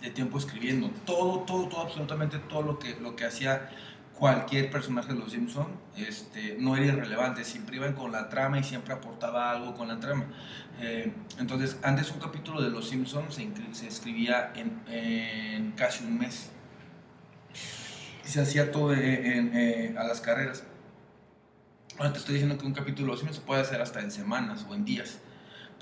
de 0.00 0.10
tiempo 0.10 0.38
escribiendo. 0.38 0.90
Todo, 1.04 1.40
todo, 1.40 1.68
todo, 1.68 1.80
absolutamente 1.82 2.38
todo 2.38 2.62
lo 2.62 2.78
que, 2.78 2.94
lo 3.00 3.16
que 3.16 3.24
hacía 3.24 3.68
cualquier 4.18 4.70
personaje 4.70 5.12
de 5.12 5.18
los 5.18 5.30
Simpsons 5.30 5.68
este, 5.96 6.56
no 6.58 6.76
era 6.76 6.86
irrelevante, 6.86 7.44
siempre 7.44 7.76
iban 7.76 7.94
con 7.94 8.10
la 8.10 8.28
trama 8.28 8.58
y 8.58 8.64
siempre 8.64 8.92
aportaba 8.92 9.52
algo 9.52 9.74
con 9.74 9.88
la 9.88 10.00
trama. 10.00 10.26
Eh, 10.80 11.12
entonces, 11.38 11.78
antes 11.82 12.10
un 12.10 12.18
capítulo 12.18 12.60
de 12.60 12.70
Los 12.70 12.88
Simpsons 12.88 13.34
se, 13.34 13.86
escribía 13.86 14.52
en, 14.54 14.80
en 14.92 15.72
casi 15.72 16.04
un 16.04 16.18
mes. 16.18 16.50
Se 18.24 18.40
hacía 18.40 18.70
todo 18.70 18.92
eh, 18.94 19.94
a 19.96 20.04
las 20.04 20.20
carreras. 20.20 20.64
Ahora 21.96 22.12
te 22.12 22.18
estoy 22.18 22.34
diciendo 22.34 22.58
que 22.58 22.66
un 22.66 22.74
capítulo 22.74 23.06
de 23.06 23.12
Los 23.12 23.20
Simpsons 23.20 23.40
se 23.40 23.46
puede 23.46 23.60
hacer 23.62 23.80
hasta 23.80 24.00
en 24.00 24.10
semanas 24.10 24.66
o 24.68 24.74
en 24.74 24.84
días. 24.84 25.18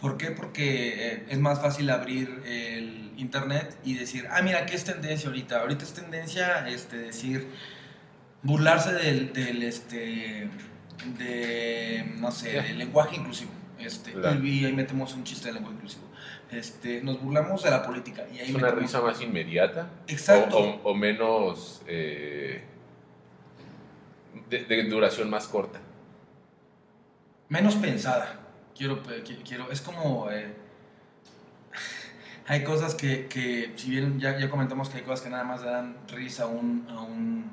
¿Por 0.01 0.19
qué? 0.19 0.31
Porque 0.31 1.13
eh, 1.13 1.27
es 1.31 1.39
más 1.39 1.61
fácil 1.61 1.89
abrir 1.89 2.43
el 2.45 3.13
internet 3.17 3.77
y 3.83 3.95
decir, 3.95 4.27
ah, 4.31 4.43
mira, 4.43 4.67
¿qué 4.67 4.77
es 4.77 4.85
tendencia 4.85 5.29
ahorita? 5.29 5.61
Ahorita 5.61 5.85
es 5.85 5.95
tendencia 5.95 6.69
este, 6.69 6.99
decir, 6.99 7.49
burlarse 8.47 8.93
del, 8.93 9.33
del, 9.33 9.63
este, 9.63 10.49
de, 11.19 12.13
no 12.19 12.31
sé, 12.31 12.51
del 12.63 12.79
lenguaje 12.79 13.17
inclusivo. 13.17 13.51
Este, 13.79 14.13
Claro. 14.13 14.43
y 14.45 14.65
ahí 14.65 14.73
metemos 14.73 15.13
un 15.15 15.25
chiste 15.25 15.49
de 15.49 15.55
lenguaje 15.55 15.77
inclusivo. 15.77 16.05
Este, 16.51 17.03
nos 17.03 17.21
burlamos 17.21 17.63
de 17.63 17.71
la 17.71 17.83
política. 17.85 18.25
Y 18.33 18.39
ahí 18.39 18.49
¿Es 18.51 18.55
una 18.55 18.71
risa 18.71 19.01
más 19.01 19.21
inmediata? 19.21 19.91
Exacto. 20.09 20.57
O, 20.59 20.63
o- 20.63 20.91
o 20.91 20.95
menos. 20.95 21.83
eh, 21.87 22.63
de, 24.49 24.65
de 24.65 24.85
duración 24.85 25.29
más 25.31 25.47
corta. 25.49 25.81
menos 27.49 27.75
pensada. 27.77 28.41
Quiero, 28.77 29.03
quiero, 29.45 29.71
es 29.71 29.81
como, 29.81 30.31
eh, 30.31 30.55
hay 32.47 32.63
cosas 32.65 32.95
que, 32.95 33.27
que, 33.27 33.73
si 33.77 33.91
bien 33.91 34.21
ya, 34.21 34.39
ya 34.39 34.49
comentamos 34.51 34.89
que 34.91 34.99
hay 34.99 35.03
cosas 35.05 35.23
que 35.23 35.31
nada 35.31 35.45
más 35.45 35.63
le 35.63 35.71
dan 35.71 35.97
risa 36.09 36.45
a 36.45 36.47
un, 36.47 36.87
a 36.91 37.01
un, 37.01 37.51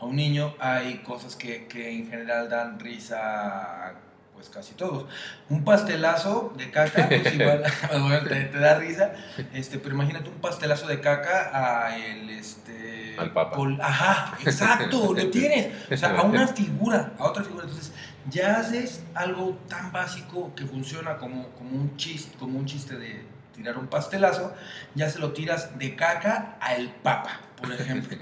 a 0.00 0.04
un 0.04 0.16
niño, 0.16 0.54
hay 0.58 0.98
cosas 0.98 1.36
que, 1.36 1.66
que 1.66 1.90
en 1.90 2.08
general 2.10 2.48
dan 2.48 2.78
risa 2.78 3.94
pues 4.34 4.50
casi 4.50 4.74
todos. 4.74 5.06
Un 5.48 5.64
pastelazo 5.64 6.52
de 6.58 6.70
caca, 6.70 7.08
pues 7.08 7.34
igual, 7.34 7.62
bueno, 7.90 8.28
te, 8.28 8.44
te 8.44 8.58
da 8.58 8.78
risa, 8.78 9.12
este, 9.54 9.78
pero 9.78 9.94
imagínate 9.94 10.28
un 10.28 10.36
pastelazo 10.40 10.86
de 10.86 11.00
caca 11.00 11.50
a 11.86 11.96
el, 11.96 12.28
este... 12.28 13.16
Al 13.18 13.32
Papa. 13.32 13.56
pol- 13.56 13.78
ajá, 13.80 14.36
exacto, 14.44 15.14
lo 15.14 15.30
tienes. 15.30 15.90
O 15.90 15.96
sea, 15.96 16.10
a 16.18 16.22
una 16.22 16.46
figura, 16.46 17.14
a 17.18 17.24
otra 17.24 17.42
figura. 17.44 17.64
Entonces, 17.64 17.92
ya 18.28 18.58
haces 18.58 19.02
algo 19.14 19.58
tan 19.68 19.90
básico 19.90 20.54
que 20.54 20.66
funciona 20.66 21.16
como, 21.16 21.48
como, 21.54 21.70
un, 21.70 21.96
chiste, 21.96 22.36
como 22.36 22.58
un 22.58 22.66
chiste 22.66 22.96
de 22.98 23.24
tirar 23.54 23.78
un 23.78 23.86
pastelazo, 23.86 24.52
ya 24.94 25.08
se 25.08 25.18
lo 25.18 25.32
tiras 25.32 25.78
de 25.78 25.96
caca 25.96 26.58
al 26.60 26.90
Papa, 27.02 27.40
por 27.56 27.72
ejemplo. 27.72 28.18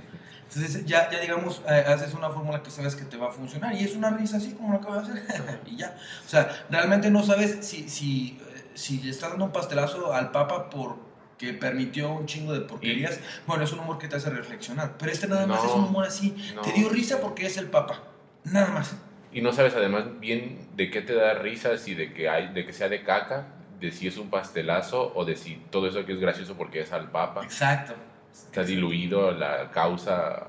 Entonces 0.54 0.84
ya, 0.86 1.10
ya 1.10 1.20
digamos, 1.20 1.62
eh, 1.68 1.84
haces 1.86 2.14
una 2.14 2.30
fórmula 2.30 2.62
que 2.62 2.70
sabes 2.70 2.94
que 2.94 3.04
te 3.04 3.16
va 3.16 3.28
a 3.28 3.32
funcionar 3.32 3.74
y 3.74 3.84
es 3.84 3.96
una 3.96 4.10
risa 4.10 4.36
así 4.36 4.52
como 4.52 4.72
lo 4.72 4.78
acabo 4.78 4.94
de 4.94 5.00
hacer 5.00 5.60
y 5.66 5.76
ya. 5.76 5.96
O 6.24 6.28
sea, 6.28 6.48
realmente 6.70 7.10
no 7.10 7.22
sabes 7.22 7.58
si, 7.66 7.88
si, 7.88 8.38
eh, 8.40 8.70
si 8.74 9.00
le 9.00 9.10
estás 9.10 9.30
dando 9.30 9.46
un 9.46 9.52
pastelazo 9.52 10.12
al 10.12 10.30
Papa 10.30 10.70
porque 10.70 11.52
permitió 11.54 12.12
un 12.12 12.26
chingo 12.26 12.52
de 12.52 12.60
porquerías. 12.60 13.18
Bueno, 13.46 13.64
es 13.64 13.72
un 13.72 13.80
humor 13.80 13.98
que 13.98 14.06
te 14.06 14.16
hace 14.16 14.30
reflexionar. 14.30 14.94
Pero 14.96 15.10
este 15.10 15.26
nada 15.26 15.46
más 15.46 15.62
No, 15.62 15.68
es 15.68 15.74
un 15.74 15.84
humor 15.84 16.06
así. 16.06 16.36
no. 16.54 16.62
Te 16.62 16.72
dio 16.72 16.88
risa 16.88 17.20
porque 17.20 17.46
es 17.46 17.56
el 17.56 17.66
Papa. 17.66 18.02
Nada 18.44 18.68
más. 18.68 18.94
Y 19.32 19.40
no 19.40 19.52
sabes 19.52 19.74
además 19.74 20.04
bien 20.20 20.68
de 20.76 20.90
qué 20.90 21.00
te 21.02 21.14
da 21.14 21.34
risa, 21.34 21.76
si 21.78 21.96
de 21.96 22.14
que, 22.14 22.28
hay, 22.28 22.52
de 22.52 22.64
que 22.64 22.72
sea 22.72 22.88
de 22.88 23.02
caca, 23.02 23.48
de 23.80 23.90
si 23.90 24.06
es 24.06 24.16
un 24.16 24.30
pastelazo 24.30 25.12
o 25.16 25.24
de 25.24 25.36
si 25.36 25.56
todo 25.70 25.88
eso 25.88 26.06
que 26.06 26.12
es 26.12 26.20
gracioso 26.20 26.54
porque 26.56 26.80
es 26.80 26.92
al 26.92 27.10
papa. 27.10 27.42
Exacto. 27.42 27.94
Está 28.34 28.64
diluido 28.64 29.30
la 29.32 29.70
causa 29.70 30.48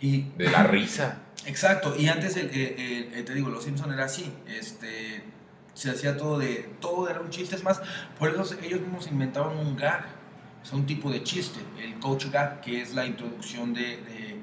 Y, 0.00 0.22
de 0.36 0.50
la 0.50 0.64
risa. 0.64 1.18
Exacto, 1.46 1.94
y 1.96 2.08
antes, 2.08 2.36
el, 2.36 2.50
el- 2.50 2.80
el- 2.80 3.14
el- 3.14 3.24
te 3.24 3.34
digo, 3.34 3.48
Los 3.50 3.64
Simpson 3.64 3.92
era 3.92 4.04
así, 4.04 4.30
este, 4.46 5.22
se 5.74 5.90
hacía 5.90 6.16
todo 6.16 6.38
de, 6.38 6.68
todo 6.80 7.08
era 7.08 7.20
un 7.20 7.30
chiste, 7.30 7.54
es 7.56 7.64
más, 7.64 7.80
por 8.18 8.28
eso 8.30 8.44
ellos 8.62 8.80
mismos 8.80 9.06
inventaron 9.06 9.56
un 9.56 9.76
gag, 9.76 10.04
o 10.62 10.66
sea, 10.66 10.76
un 10.78 10.84
tipo 10.86 11.10
de 11.10 11.22
chiste, 11.22 11.60
el 11.82 11.98
coach 11.98 12.26
gag, 12.30 12.60
que 12.60 12.82
es 12.82 12.94
la 12.94 13.06
introducción 13.06 13.72
de, 13.72 13.82
de- 13.82 14.39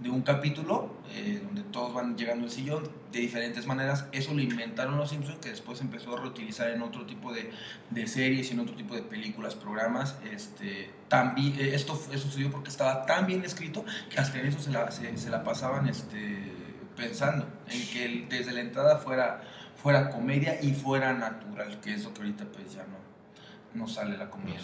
de 0.00 0.08
un 0.10 0.22
capítulo, 0.22 0.94
eh, 1.12 1.40
donde 1.44 1.62
todos 1.62 1.92
van 1.92 2.16
llegando 2.16 2.44
al 2.44 2.50
sillón 2.50 2.88
de 3.12 3.18
diferentes 3.20 3.66
maneras, 3.66 4.06
eso 4.12 4.32
lo 4.32 4.40
inventaron 4.40 4.96
Los 4.96 5.10
Simpson, 5.10 5.38
que 5.40 5.50
después 5.50 5.80
empezó 5.82 6.16
a 6.16 6.20
reutilizar 6.20 6.70
en 6.70 6.80
otro 6.80 7.04
tipo 7.04 7.32
de, 7.32 7.50
de 7.90 8.06
series 8.06 8.50
y 8.50 8.54
en 8.54 8.60
otro 8.60 8.74
tipo 8.76 8.94
de 8.94 9.02
películas, 9.02 9.54
programas, 9.54 10.16
este, 10.32 10.90
también, 11.08 11.54
eh, 11.58 11.74
esto, 11.74 12.00
eso 12.12 12.26
sucedió 12.28 12.50
porque 12.50 12.70
estaba 12.70 13.04
tan 13.04 13.26
bien 13.26 13.44
escrito 13.44 13.84
que 14.08 14.18
hasta 14.18 14.38
en 14.38 14.46
eso 14.46 14.60
se 14.60 14.70
la, 14.70 14.90
se, 14.90 15.16
se 15.18 15.28
la 15.28 15.44
pasaban 15.44 15.86
este, 15.88 16.50
pensando, 16.96 17.46
en 17.68 17.86
que 17.88 18.04
el- 18.06 18.28
desde 18.28 18.52
la 18.52 18.60
entrada 18.60 18.96
fuera, 18.98 19.42
fuera 19.76 20.08
comedia 20.10 20.62
y 20.62 20.72
fuera 20.72 21.12
natural, 21.12 21.78
que 21.80 21.92
es 21.94 22.04
lo 22.04 22.14
que 22.14 22.20
ahorita 22.22 22.44
pues 22.52 22.72
ya 22.74 22.84
no, 22.84 23.78
no 23.80 23.86
sale 23.88 24.16
la 24.16 24.30
comedia. 24.30 24.58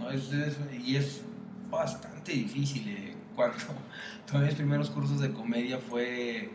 No 0.00 0.10
es- 0.10 0.30
y 0.84 0.96
es 0.96 1.22
bastante 1.70 2.32
difícil. 2.32 2.88
eh, 2.88 3.15
Cuando 3.36 3.56
tomé 4.30 4.46
mis 4.46 4.54
primeros 4.54 4.90
cursos 4.90 5.20
de 5.20 5.32
comedia 5.32 5.78
fue, 5.78 6.50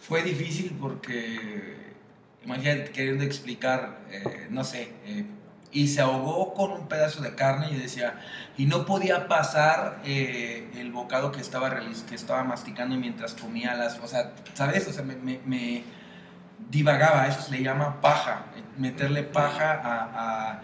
fue 0.00 0.22
difícil 0.22 0.76
porque, 0.80 1.76
imagínate, 2.44 2.90
queriendo 2.90 3.22
explicar, 3.22 4.00
eh, 4.10 4.48
no 4.50 4.64
sé, 4.64 4.92
eh, 5.04 5.24
y 5.70 5.88
se 5.88 6.00
ahogó 6.00 6.54
con 6.54 6.72
un 6.72 6.88
pedazo 6.88 7.20
de 7.20 7.34
carne 7.34 7.68
y 7.70 7.76
decía, 7.76 8.18
y 8.56 8.64
no 8.64 8.86
podía 8.86 9.28
pasar 9.28 10.00
eh, 10.04 10.70
el 10.76 10.90
bocado 10.90 11.30
que 11.30 11.42
estaba, 11.42 11.78
que 12.08 12.14
estaba 12.14 12.42
masticando 12.42 12.96
mientras 12.96 13.34
comía 13.34 13.74
las, 13.74 13.98
o 13.98 14.08
sea, 14.08 14.32
¿sabes? 14.54 14.88
O 14.88 14.92
sea, 14.92 15.04
me, 15.04 15.84
divagaba, 16.70 17.26
eso 17.28 17.42
se 17.42 17.52
le 17.52 17.62
llama 17.62 18.00
paja, 18.00 18.46
meterle 18.78 19.22
paja 19.22 19.80
a- 19.84 20.60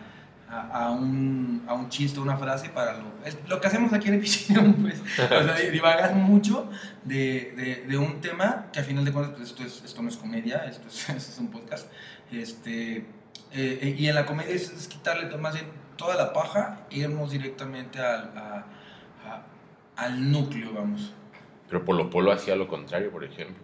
a, 0.54 0.84
a 0.86 0.90
un, 0.90 1.64
a 1.66 1.74
un 1.74 1.88
chiste, 1.88 2.20
una 2.20 2.36
frase 2.36 2.68
para 2.68 2.92
lo... 2.98 3.04
Es 3.24 3.36
lo 3.48 3.60
que 3.60 3.66
hacemos 3.66 3.92
aquí 3.92 4.08
en 4.08 4.14
Epicinium, 4.14 4.74
pues. 4.82 5.00
O 5.00 5.42
sea, 5.42 5.54
divagas 5.70 6.14
mucho 6.14 6.70
de, 7.04 7.52
de, 7.56 7.84
de 7.88 7.96
un 7.98 8.20
tema 8.20 8.66
que 8.72 8.80
a 8.80 8.84
final 8.84 9.04
de 9.04 9.12
cuentas, 9.12 9.34
pues 9.36 9.50
esto, 9.50 9.62
es, 9.64 9.82
esto 9.84 10.02
no 10.02 10.08
es 10.08 10.16
comedia, 10.16 10.64
esto 10.66 10.86
es, 10.88 11.08
esto 11.08 11.32
es 11.32 11.38
un 11.38 11.48
podcast. 11.50 11.90
Este, 12.30 13.06
eh, 13.52 13.96
y 13.98 14.06
en 14.08 14.14
la 14.14 14.26
comedia 14.26 14.54
es, 14.54 14.70
es 14.70 14.86
quitarle 14.88 15.34
más 15.38 15.54
bien 15.54 15.66
toda 15.96 16.16
la 16.16 16.32
paja 16.32 16.80
e 16.90 16.98
irnos 16.98 17.30
directamente 17.30 17.98
al, 18.00 18.36
a- 18.36 18.66
al 19.96 20.30
núcleo, 20.30 20.72
vamos. 20.72 21.12
Pero 21.68 21.84
Polo 21.84 22.10
Polo 22.10 22.32
hacía 22.32 22.56
lo 22.56 22.66
contrario, 22.68 23.10
por 23.10 23.24
ejemplo. 23.24 23.62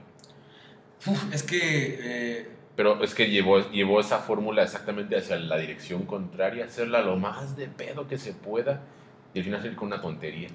Uf, 1.06 1.32
es 1.34 1.42
que... 1.42 1.98
eh, 2.02 2.50
Pero 2.80 3.04
es 3.04 3.14
que 3.14 3.28
llevó, 3.28 3.70
llevó 3.70 4.00
esa 4.00 4.20
fórmula 4.20 4.62
exactamente 4.62 5.14
hacia 5.14 5.36
la 5.36 5.58
dirección 5.58 6.06
contraria, 6.06 6.64
hacerla 6.64 7.02
lo 7.02 7.14
más 7.18 7.54
de 7.54 7.66
pedo 7.66 8.08
que 8.08 8.16
se 8.16 8.32
pueda 8.32 8.80
y 9.34 9.40
al 9.40 9.44
final 9.44 9.60
salir 9.60 9.76
con 9.76 9.88
una 9.88 10.00
tontería. 10.00 10.48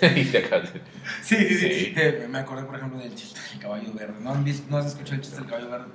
y 0.16 0.24
te 0.24 0.38
acabas 0.38 0.74
de- 0.74 0.80
Sí, 1.22 1.36
sí, 1.36 1.54
sí. 1.54 1.70
Sí. 1.70 1.94
Eh, 1.96 2.26
me 2.28 2.38
acordé, 2.38 2.64
por 2.64 2.74
ejemplo, 2.74 2.98
del 2.98 3.14
chiste 3.14 3.38
del 3.50 3.60
caballo 3.60 3.92
verde. 3.92 4.14
¿No, 4.20 4.30
han 4.32 4.42
visto, 4.42 4.66
¿No 4.68 4.78
has 4.78 4.86
escuchado 4.86 5.14
el 5.14 5.20
chiste 5.20 5.36
del 5.38 5.46
caballo 5.48 5.70
verde? 5.70 5.86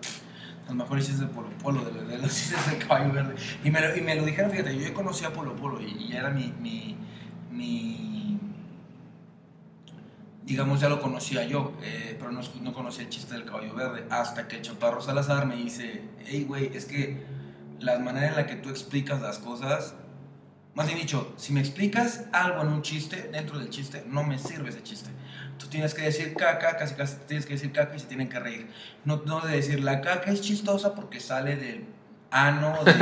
Los 0.67 0.75
mejores 0.77 1.05
chistes 1.05 1.27
de 1.27 1.33
Polo 1.35 1.49
Polo, 1.61 1.83
de, 1.83 1.91
los- 1.91 2.07
de 2.07 2.17
los 2.17 2.33
chistes 2.33 2.65
del 2.71 2.87
caballo 2.87 3.11
verde. 3.11 3.35
Y 3.65 3.69
me 3.69 3.81
lo, 3.81 3.93
y 3.97 3.99
me 3.99 4.15
lo 4.15 4.23
dijeron, 4.23 4.49
fíjate, 4.51 4.73
yo 4.77 4.93
conocía 4.93 5.27
a 5.27 5.33
Polo 5.33 5.53
Polo 5.57 5.81
y, 5.81 5.91
y 6.11 6.15
era 6.15 6.29
mi, 6.29 6.53
mi, 6.61 6.95
mi- 7.51 8.16
Digamos, 10.47 10.79
ya 10.79 10.89
lo 10.89 10.99
conocía 11.01 11.43
yo, 11.43 11.73
eh, 11.83 12.15
pero 12.17 12.31
no, 12.31 12.41
no 12.61 12.73
conocía 12.73 13.03
el 13.03 13.09
chiste 13.09 13.35
del 13.35 13.45
caballo 13.45 13.75
verde. 13.75 14.05
Hasta 14.09 14.47
que 14.47 14.55
el 14.55 14.61
Chaparro 14.63 15.01
Salazar 15.01 15.45
me 15.45 15.57
dice, 15.57 16.01
hey, 16.25 16.45
güey, 16.47 16.71
es 16.73 16.85
que 16.85 17.25
la 17.79 17.99
manera 17.99 18.29
en 18.29 18.35
la 18.35 18.47
que 18.47 18.55
tú 18.55 18.69
explicas 18.69 19.21
las 19.21 19.37
cosas 19.37 19.93
más 20.77 20.85
bien 20.85 20.99
dicho, 20.99 21.33
si 21.37 21.53
me 21.53 21.59
explicas 21.59 22.25
algo 22.31 22.61
en 22.61 22.67
un 22.67 22.83
chiste, 22.83 23.29
dentro 23.31 23.57
del 23.57 23.71
chiste, 23.71 24.03
no 24.05 24.23
me 24.23 24.37
sirve 24.37 24.69
ese 24.69 24.83
chiste. 24.83 25.09
Tú 25.57 25.65
tienes 25.65 25.95
que 25.95 26.03
decir 26.03 26.35
caca, 26.35 26.77
casi 26.77 26.93
casi 26.93 27.15
tienes 27.25 27.47
que 27.47 27.53
decir 27.53 27.71
caca 27.71 27.95
y 27.95 27.99
se 27.99 28.05
tienen 28.05 28.29
que 28.29 28.37
reír. 28.39 28.69
No, 29.03 29.23
no 29.25 29.41
de 29.41 29.55
decir 29.55 29.83
la 29.83 30.01
caca 30.01 30.29
es 30.29 30.39
chistosa 30.41 30.93
porque 30.93 31.19
sale 31.19 31.55
del 31.55 31.85
ano. 32.31 32.77
de- 32.85 32.93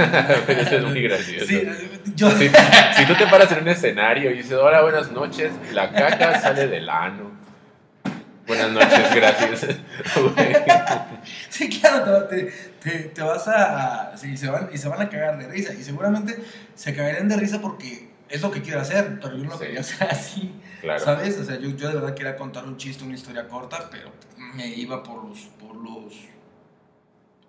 Pero 0.47 0.61
eso 0.61 0.75
es 0.77 0.83
muy 0.83 1.01
gracioso. 1.01 1.45
Sí, 1.47 1.67
yo, 2.15 2.31
Si, 2.31 2.49
si 2.49 3.05
tú 3.05 3.15
te 3.15 3.27
paras 3.27 3.51
en 3.51 3.59
un 3.63 3.67
escenario 3.69 4.31
y 4.31 4.37
dices, 4.37 4.53
hola, 4.53 4.81
buenas 4.81 5.11
noches, 5.11 5.51
la 5.73 5.91
caca 5.91 6.39
sale 6.39 6.67
del 6.67 6.89
ano. 6.89 7.31
Buenas 8.47 8.71
noches, 8.71 9.15
gracias. 9.15 9.65
Sí, 11.49 11.69
claro, 11.69 12.25
te, 12.25 12.51
te, 12.81 12.91
te 13.09 13.21
vas 13.21 13.47
a... 13.47 14.11
a- 14.11 14.17
sí, 14.17 14.37
se 14.37 14.47
van, 14.49 14.69
y 14.71 14.77
se 14.77 14.87
van 14.87 15.01
a 15.01 15.09
cagar 15.09 15.37
de 15.37 15.47
risa. 15.47 15.73
Y 15.73 15.83
seguramente 15.83 16.37
se 16.75 16.93
cagarían 16.95 17.27
de 17.27 17.37
risa 17.37 17.59
porque 17.61 18.09
es 18.29 18.41
lo 18.41 18.51
que 18.51 18.61
quiero 18.61 18.81
hacer, 18.81 19.19
pero 19.21 19.37
yo 19.37 19.43
no 19.43 19.51
lo 19.51 19.57
Sí. 19.57 19.65
quería 19.65 19.79
hacer 19.79 20.07
así. 20.09 20.53
claro. 20.81 20.99
¿Sabes? 21.03 21.37
O 21.39 21.43
sea, 21.43 21.57
yo, 21.57 21.69
yo 21.69 21.87
de 21.89 21.95
verdad 21.95 22.13
quería 22.13 22.35
contar 22.35 22.65
un 22.65 22.77
chiste, 22.77 23.03
una 23.03 23.15
historia 23.15 23.47
corta, 23.47 23.89
pero 23.91 24.11
me 24.53 24.67
iba 24.67 25.01
por 25.01 25.23
los, 25.25 25.39
por 25.59 25.75
los, 25.75 26.13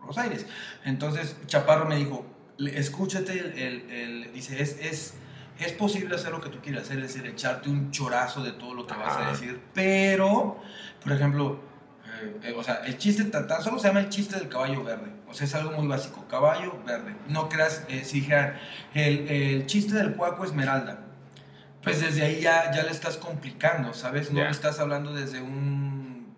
los 0.07 0.19
aires. 0.19 0.47
Entonces, 0.85 1.37
Chaparro 1.47 1.87
me 1.87 1.97
dijo, 1.97 2.25
"Le- 2.59 2.79
escúchate, 2.79 3.33
el, 3.39 3.59
el- 3.59 3.91
el- 3.91 4.33
dice, 4.33 4.63
es, 4.63 4.79
es, 4.81 5.15
es 5.59 5.73
posible 5.73 6.15
hacer 6.17 6.33
lo 6.33 6.41
que 6.41 6.49
tú 6.51 6.59
quieres 6.61 6.83
hacer, 6.83 6.99
es 6.99 7.15
decir, 7.15 7.27
echarte 7.31 7.69
un 7.69 7.91
chorazo 7.91 8.43
de 8.43 8.53
todo 8.53 8.75
lo 8.75 8.87
que 8.87 8.95
vas 8.95 9.17
a 9.17 9.31
decir, 9.31 9.61
pero, 9.75 10.61
por 11.03 11.13
ejemplo, 11.13 11.61
eh, 12.23 12.37
eh, 12.45 12.55
o 12.57 12.63
sea, 12.63 12.77
el 12.85 12.97
chiste 12.99 13.25
tan, 13.25 13.49
solo 13.63 13.79
se 13.79 13.89
llama 13.89 14.01
el 14.01 14.09
chiste 14.09 14.39
del 14.39 14.49
caballo 14.49 14.83
verde. 14.85 15.13
O 15.29 15.35
sea, 15.35 15.47
es 15.47 15.55
algo 15.55 15.73
muy 15.73 15.87
básico. 15.89 16.25
Caballo 16.29 16.79
verde. 16.87 17.15
No 17.29 17.49
creas, 17.49 17.85
eh, 17.89 18.05
si 18.05 18.27
el, 18.95 19.29
el 19.29 19.67
chiste 19.67 19.95
del 19.97 20.15
cuaco 20.15 20.45
esmeralda. 20.45 21.01
Pues 21.83 22.01
desde 22.01 22.23
ahí 22.25 22.41
ya, 22.41 22.73
ya 22.73 22.83
le 22.85 22.91
estás 22.91 23.17
complicando, 23.17 23.93
¿sabes? 23.93 24.33
No 24.33 24.43
le 24.43 24.51
estás 24.51 24.79
hablando 24.81 25.13
desde 25.13 25.41
un, 25.43 26.35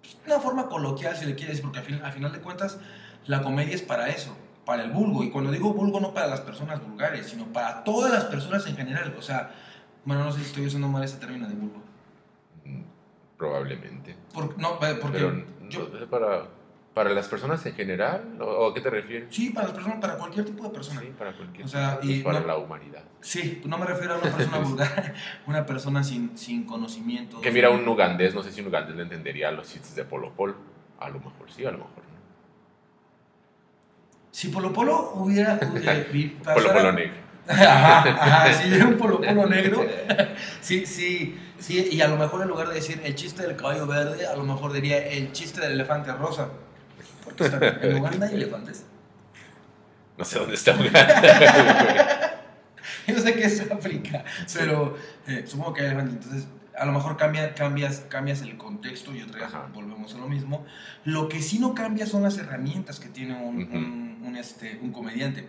pues, 0.00 0.16
una 0.26 0.38
forma 0.40 0.68
coloquial, 0.68 1.16
si 1.16 1.24
le 1.24 1.34
quieres, 1.34 1.60
porque 1.60 1.78
al, 1.80 1.84
fin- 1.84 2.00
al 2.04 2.12
final 2.12 2.32
de 2.32 2.40
cuentas 2.40 2.78
la 3.26 3.42
comedia 3.42 3.74
es 3.74 3.82
para 3.82 4.08
eso, 4.08 4.36
para 4.64 4.84
el 4.84 4.90
vulgo. 4.90 5.22
Y 5.24 5.30
cuando 5.30 5.50
digo 5.50 5.72
vulgo, 5.72 6.00
no 6.00 6.12
para 6.14 6.26
las 6.28 6.40
personas 6.40 6.80
vulgares, 6.82 7.26
sino 7.26 7.46
para 7.46 7.84
todas 7.84 8.12
las 8.12 8.24
personas 8.24 8.66
en 8.66 8.76
general. 8.76 9.14
O 9.18 9.22
sea, 9.22 9.50
bueno, 10.04 10.24
no 10.24 10.32
sé 10.32 10.40
si 10.40 10.46
estoy 10.46 10.66
usando 10.66 10.88
mal 10.88 11.02
ese 11.04 11.16
término 11.18 11.48
de 11.48 11.54
vulgo. 11.54 11.82
Mm, 12.64 12.82
Probablemente. 13.36 14.16
Por- 14.32 14.58
no, 14.58 14.78
porque 14.78 15.18
Pero 15.18 15.44
yo, 15.68 15.88
¿no 15.92 15.98
es 15.98 16.04
para, 16.08 16.46
para 16.94 17.10
las 17.10 17.26
personas 17.28 17.64
en 17.66 17.74
general, 17.74 18.36
¿o 18.40 18.68
a 18.68 18.74
qué 18.74 18.80
te 18.80 18.90
refieres? 18.90 19.34
Sí, 19.34 19.50
para 19.50 19.66
las 19.68 19.74
personas, 19.74 19.98
para 20.00 20.16
cualquier 20.16 20.44
tipo 20.44 20.62
de 20.64 20.70
persona. 20.70 21.00
Sí, 21.00 21.12
para 21.18 21.32
cualquier 21.36 21.64
O 21.64 21.68
sea, 21.68 21.98
y 22.02 22.20
para 22.20 22.40
no- 22.40 22.46
la 22.46 22.56
humanidad. 22.56 23.02
Sí, 23.20 23.62
no 23.64 23.78
me 23.78 23.86
refiero 23.86 24.14
a 24.14 24.18
una 24.18 24.30
persona 24.30 24.58
vulgar, 24.68 25.14
una 25.46 25.64
persona 25.66 26.04
sin, 26.04 26.36
sin 26.36 26.64
conocimiento. 26.64 27.40
Que 27.40 27.50
mira 27.50 27.70
un 27.70 27.86
ugandés, 27.88 28.34
no 28.34 28.42
sé 28.42 28.52
si 28.52 28.60
un 28.60 28.68
ugandés 28.68 28.94
le 28.96 29.02
entendería 29.02 29.50
los 29.50 29.68
chistes 29.68 29.94
de 29.94 30.04
Polo 30.04 30.32
Polo. 30.32 30.54
A 31.00 31.08
lo 31.08 31.14
mejor 31.18 31.50
sí, 31.50 31.64
a 31.64 31.70
lo 31.72 31.78
mejor 31.78 32.02
no. 32.04 32.11
Si 34.32 34.48
Polo 34.48 34.72
Polo 34.72 35.12
hubiera... 35.14 35.60
eh, 35.62 36.36
Polo 36.44 36.72
Polo 36.72 36.92
negro. 36.92 37.22
Ajá, 37.48 38.02
ajá, 38.08 38.52
si 38.54 38.68
hubiera 38.68 38.86
un 38.86 38.96
Polo 38.96 39.20
Polo 39.20 39.46
negro, 39.46 39.84
sí, 40.60 40.86
sí, 40.86 41.36
sí, 41.58 41.88
y 41.90 42.00
a 42.00 42.06
lo 42.06 42.16
mejor 42.16 42.40
en 42.42 42.48
lugar 42.48 42.68
de 42.68 42.74
decir 42.74 43.00
el 43.04 43.16
chiste 43.16 43.42
del 43.42 43.56
caballo 43.56 43.86
verde, 43.86 44.28
a 44.28 44.36
lo 44.36 44.44
mejor 44.44 44.72
diría 44.72 44.98
el 44.98 45.32
chiste 45.32 45.60
del 45.60 45.72
elefante 45.72 46.12
rosa. 46.12 46.48
Porque 47.24 47.46
en 47.82 47.96
Uganda 47.96 48.28
hay 48.28 48.34
elefantes. 48.34 48.84
No 50.16 50.24
sé 50.24 50.38
dónde 50.38 50.54
está 50.54 50.72
Uganda. 50.72 52.44
Yo 53.08 53.18
sé 53.18 53.34
que 53.34 53.44
es 53.44 53.70
África, 53.70 54.24
pero 54.54 54.96
eh, 55.26 55.42
supongo 55.44 55.74
que 55.74 55.80
hay 55.80 55.86
elefantes. 55.88 56.24
Entonces, 56.24 56.48
a 56.82 56.84
lo 56.84 56.92
mejor 56.92 57.16
cambia, 57.16 57.54
cambias, 57.54 58.00
cambias 58.08 58.42
el 58.42 58.56
contexto 58.56 59.14
y 59.14 59.22
otra 59.22 59.36
vez 59.46 59.54
Ajá. 59.54 59.68
volvemos 59.72 60.12
a 60.14 60.18
lo 60.18 60.28
mismo. 60.28 60.66
Lo 61.04 61.28
que 61.28 61.40
sí 61.40 61.58
no 61.60 61.74
cambia 61.74 62.06
son 62.06 62.24
las 62.24 62.36
herramientas 62.38 62.98
que 62.98 63.08
tiene 63.08 63.34
un, 63.36 63.62
Ujú. 63.62 63.76
un- 63.76 64.22
un, 64.26 64.36
este, 64.36 64.78
un 64.82 64.90
comediante. 64.92 65.48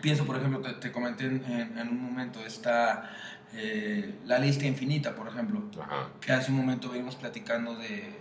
Pienso, 0.00 0.24
por 0.24 0.36
ejemplo, 0.36 0.60
te, 0.62 0.72
te 0.74 0.90
comenté 0.90 1.26
en, 1.26 1.44
en- 1.44 1.78
en 1.78 1.88
un 1.88 2.02
momento, 2.02 2.44
está 2.44 3.10
eh, 3.54 4.14
la 4.26 4.38
lista 4.38 4.66
infinita, 4.66 5.14
por 5.14 5.28
ejemplo, 5.28 5.62
Ajá. 5.82 6.08
que 6.20 6.32
hace 6.32 6.50
un 6.50 6.56
momento 6.58 6.88
venimos 6.90 7.16
platicando 7.16 7.74
de... 7.76 8.17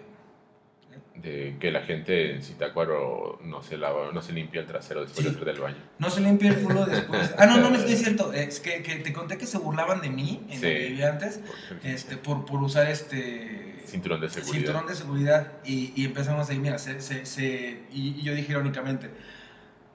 De 1.21 1.55
que 1.59 1.71
la 1.71 1.81
gente 1.81 2.35
en 2.35 2.43
Zitácuaro 2.43 3.39
no 3.43 3.63
se 3.63 3.75
lava, 3.77 4.11
no 4.13 4.21
se 4.21 4.33
limpia 4.33 4.61
el 4.61 4.67
trasero 4.67 5.01
después 5.01 5.19
Sí. 5.25 5.33
de 5.33 5.39
salir 5.39 5.45
del 5.53 5.59
baño. 5.61 5.77
No 5.97 6.09
se 6.11 6.21
limpia 6.21 6.49
el 6.51 6.59
culo 6.61 6.85
después. 6.85 7.33
Ah, 7.39 7.47
no, 7.47 7.57
no, 7.57 7.69
no 7.71 7.75
es 7.77 7.99
cierto. 7.99 8.31
Es 8.33 8.59
que, 8.59 8.83
que 8.83 8.97
te 8.97 9.11
conté 9.13 9.37
que 9.37 9.47
se 9.47 9.57
burlaban 9.57 9.99
de 10.01 10.09
mí 10.09 10.45
en 10.49 10.59
Sí. 10.59 10.65
donde 10.65 10.87
vivía 10.89 11.09
antes 11.09 11.37
Por- 11.39 11.77
este, 11.89 12.17
por, 12.17 12.45
por 12.45 12.61
usar 12.61 12.87
este 12.89 13.81
Cinturón 13.87 14.21
de 14.21 14.29
seguridad. 14.29 14.53
cinturón 14.57 14.87
de 14.87 14.95
seguridad 14.95 15.51
y, 15.65 15.93
y 15.95 16.05
empezamos 16.05 16.49
ahí, 16.49 16.59
mira, 16.59 16.77
se, 16.77 17.01
se, 17.01 17.25
se- 17.25 17.79
y, 17.91 18.19
y 18.19 18.21
yo 18.21 18.35
dije 18.35 18.51
irónicamente, 18.51 19.09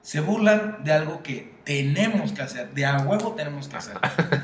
se 0.03 0.19
burlan 0.19 0.83
de 0.83 0.91
algo 0.91 1.23
que 1.23 1.53
tenemos 1.63 2.33
que 2.33 2.41
hacer, 2.41 2.69
de 2.73 2.85
a 2.85 2.97
huevo 2.97 3.35
tenemos 3.35 3.69
que 3.69 3.77
hacer. 3.77 3.95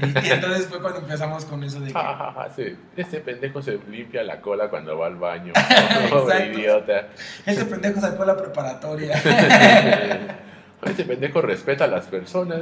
Y, 0.02 0.28
y 0.28 0.32
entonces 0.32 0.68
fue 0.68 0.82
cuando 0.82 1.02
empezamos 1.02 1.44
con 1.44 1.62
eso 1.66 1.82
de 1.82 1.92
que... 1.92 2.78
Este 2.96 3.20
pendejo 3.20 3.62
se 3.62 3.78
limpia 3.90 4.24
la 4.24 4.40
cola 4.40 4.70
cuando 4.70 4.98
va 4.98 5.08
al 5.08 5.18
baño. 5.18 5.52
Pobre 6.10 6.54
idiota. 6.54 7.10
Ese 7.46 7.66
pendejo 7.66 8.00
sacó 8.00 8.26
la 8.26 8.38
preparatoria. 8.38 9.22
Este 10.82 11.04
pendejo 11.04 11.42
respeta 11.42 11.84
a 11.84 11.88
las 11.88 12.06
personas. 12.06 12.62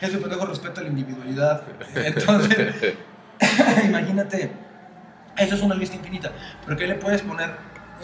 Ese 0.00 0.18
pendejo 0.18 0.46
respeta 0.46 0.82
la 0.82 0.88
individualidad. 0.88 1.64
Entonces, 1.96 2.94
imagínate, 3.84 4.52
eso 5.36 5.54
es 5.56 5.62
una 5.62 5.74
lista 5.74 5.96
infinita. 5.96 6.30
Pero 6.64 6.76
que 6.76 6.86
le 6.86 6.94
puedes 6.94 7.22
poner 7.22 7.50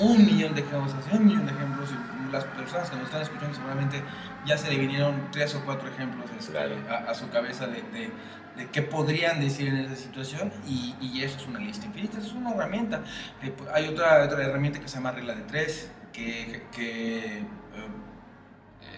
un 0.00 0.26
millón 0.26 0.52
de 0.52 0.62
ejemplos, 0.62 0.94
así, 0.94 1.16
un 1.16 1.26
millón 1.26 1.46
de 1.46 1.52
ejemplos. 1.52 1.90
Las 2.34 2.44
personas 2.44 2.90
que 2.90 2.96
nos 2.96 3.06
están 3.06 3.22
escuchando 3.22 3.54
seguramente 3.54 4.02
ya 4.44 4.58
se 4.58 4.70
le 4.70 4.78
vinieron 4.78 5.28
tres 5.30 5.54
o 5.54 5.64
cuatro 5.64 5.88
ejemplos 5.88 6.30
este, 6.38 6.52
Claro. 6.52 6.76
a, 6.90 7.10
a 7.10 7.14
su 7.14 7.28
cabeza 7.30 7.66
de, 7.66 7.82
de, 7.82 8.10
de 8.56 8.70
qué 8.70 8.82
podrían 8.82 9.40
decir 9.40 9.68
en 9.68 9.76
esa 9.76 9.96
situación. 9.96 10.52
Y, 10.66 10.94
y 11.00 11.22
eso 11.22 11.36
es 11.38 11.46
una 11.46 11.58
lista 11.60 11.86
infinita, 11.86 12.18
eso 12.18 12.28
es 12.28 12.32
una 12.34 12.50
herramienta. 12.52 13.02
Eh, 13.42 13.54
hay 13.72 13.88
otra, 13.88 14.24
otra 14.24 14.42
herramienta 14.44 14.80
que 14.80 14.88
se 14.88 14.96
llama 14.96 15.12
regla 15.12 15.34
de 15.34 15.42
tres, 15.42 15.90
que, 16.12 16.66
que 16.72 17.38
eh, 17.38 17.46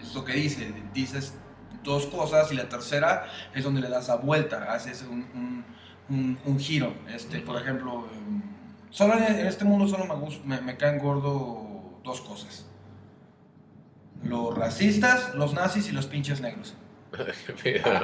es 0.01 0.13
lo 0.13 0.23
que 0.23 0.33
dice, 0.33 0.73
dices 0.93 1.33
dos 1.83 2.05
cosas 2.07 2.51
y 2.51 2.55
la 2.55 2.67
tercera 2.69 3.27
es 3.55 3.63
donde 3.63 3.81
le 3.81 3.89
das 3.89 4.07
la 4.09 4.15
vuelta, 4.15 4.71
haces 4.73 5.03
un, 5.03 5.21
un, 5.33 5.65
un- 6.09 6.39
un 6.45 6.59
giro. 6.59 6.93
Este, 7.09 7.39
por 7.39 7.59
ejemplo, 7.61 8.07
em, 8.13 8.41
solo 8.89 9.17
en, 9.17 9.23
en 9.23 9.47
este 9.47 9.63
mundo 9.65 9.87
solo 9.87 10.05
me, 10.05 10.55
me, 10.55 10.61
me 10.61 10.77
caen 10.77 10.99
gordo 10.99 11.99
dos 12.03 12.21
cosas. 12.21 12.65
Los 14.23 14.57
racistas, 14.57 15.35
los 15.35 15.53
nazis 15.53 15.89
y 15.89 15.91
los 15.91 16.05
pinches 16.07 16.41
negros. 16.41 16.75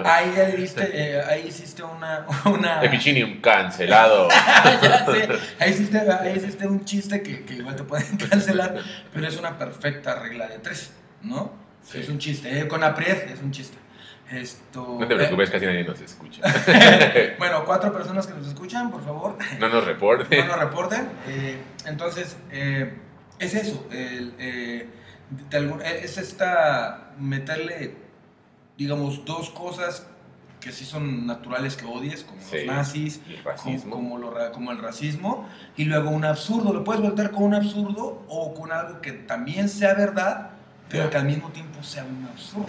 Ahí 0.06 0.32
ya 0.36 0.48
le 0.48 0.56
diste, 0.56 0.90
eh, 0.94 1.22
ahí 1.22 1.48
hiciste 1.48 1.84
una... 1.84 2.26
una 2.46 2.82
Epicinium 2.84 3.42
cancelado. 3.42 4.30
ya 4.82 5.06
sé, 5.06 5.28
ahí 5.60 5.72
hiciste, 5.72 6.00
ahí 6.00 6.38
hiciste 6.38 6.68
un 6.68 6.86
chiste 6.86 7.22
que, 7.22 7.44
que 7.44 7.56
igual 7.56 7.76
te 7.76 7.84
pueden 7.84 8.16
cancelar, 8.18 8.76
pero 9.14 9.28
es 9.28 9.38
una 9.38 9.58
perfecta 9.58 10.16
regla 10.20 10.48
de 10.48 10.60
tres, 10.60 10.94
¿no? 11.22 11.52
Sí. 11.84 12.00
Es 12.00 12.08
un 12.10 12.18
chiste, 12.18 12.60
eh, 12.62 12.68
con 12.68 12.82
Apred 12.84 13.30
es 13.30 13.42
un 13.42 13.52
chiste. 13.52 13.78
Esto, 14.32 14.98
No 15.00 15.06
te 15.06 15.14
eh, 15.14 15.18
preocupes, 15.18 15.50
casi 15.52 15.66
nadie 15.66 15.84
nos 15.84 16.00
escucha. 16.00 16.42
bueno, 17.38 17.66
cuatro 17.66 17.92
personas 17.92 18.26
que 18.26 18.34
nos 18.34 18.48
escuchan, 18.48 18.90
por 18.90 19.04
favor, 19.04 19.38
No 19.60 19.68
nos 19.68 19.84
reporte. 19.86 20.38
no 20.40 20.48
nos 20.48 20.60
reporten. 20.60 21.10
Eh, 21.28 21.58
entonces, 21.86 22.38
eh, 22.52 22.94
es 23.38 23.54
eso, 23.54 23.86
el, 23.92 24.34
eh, 24.40 24.88
de 25.50 25.58
algún- 25.58 25.82
es 25.82 26.18
esta, 26.18 27.12
meterle, 27.20 27.96
digamos, 28.78 29.26
dos 29.26 29.50
cosas 29.50 30.08
que 30.60 30.72
sí 30.72 30.86
son 30.86 31.28
naturales 31.28 31.76
que 31.76 31.86
odies, 31.86 32.24
como 32.24 32.42
Sí. 32.42 32.58
los 32.66 32.66
nazis, 32.76 33.22
el 33.28 33.44
como, 33.44 33.90
como, 33.90 34.18
lo 34.18 34.52
como 34.54 34.72
el 34.72 34.78
racismo, 34.80 35.48
y 35.76 35.84
luego 35.86 36.10
un 36.10 36.24
absurdo, 36.24 36.72
lo 36.74 36.84
puedes 36.86 37.02
voltear 37.02 37.32
con 37.32 37.44
un 37.44 37.54
absurdo 37.56 38.24
o 38.30 38.54
con 38.54 38.72
algo 38.72 39.02
que 39.02 39.12
también 39.12 39.68
sea 39.68 39.94
verdad, 39.94 40.52
pero 40.90 41.10
que 41.10 41.18
al 41.18 41.26
mismo 41.26 41.50
tiempo 41.50 41.84
sea 41.84 42.06
un 42.06 42.26
absurdo. 42.32 42.68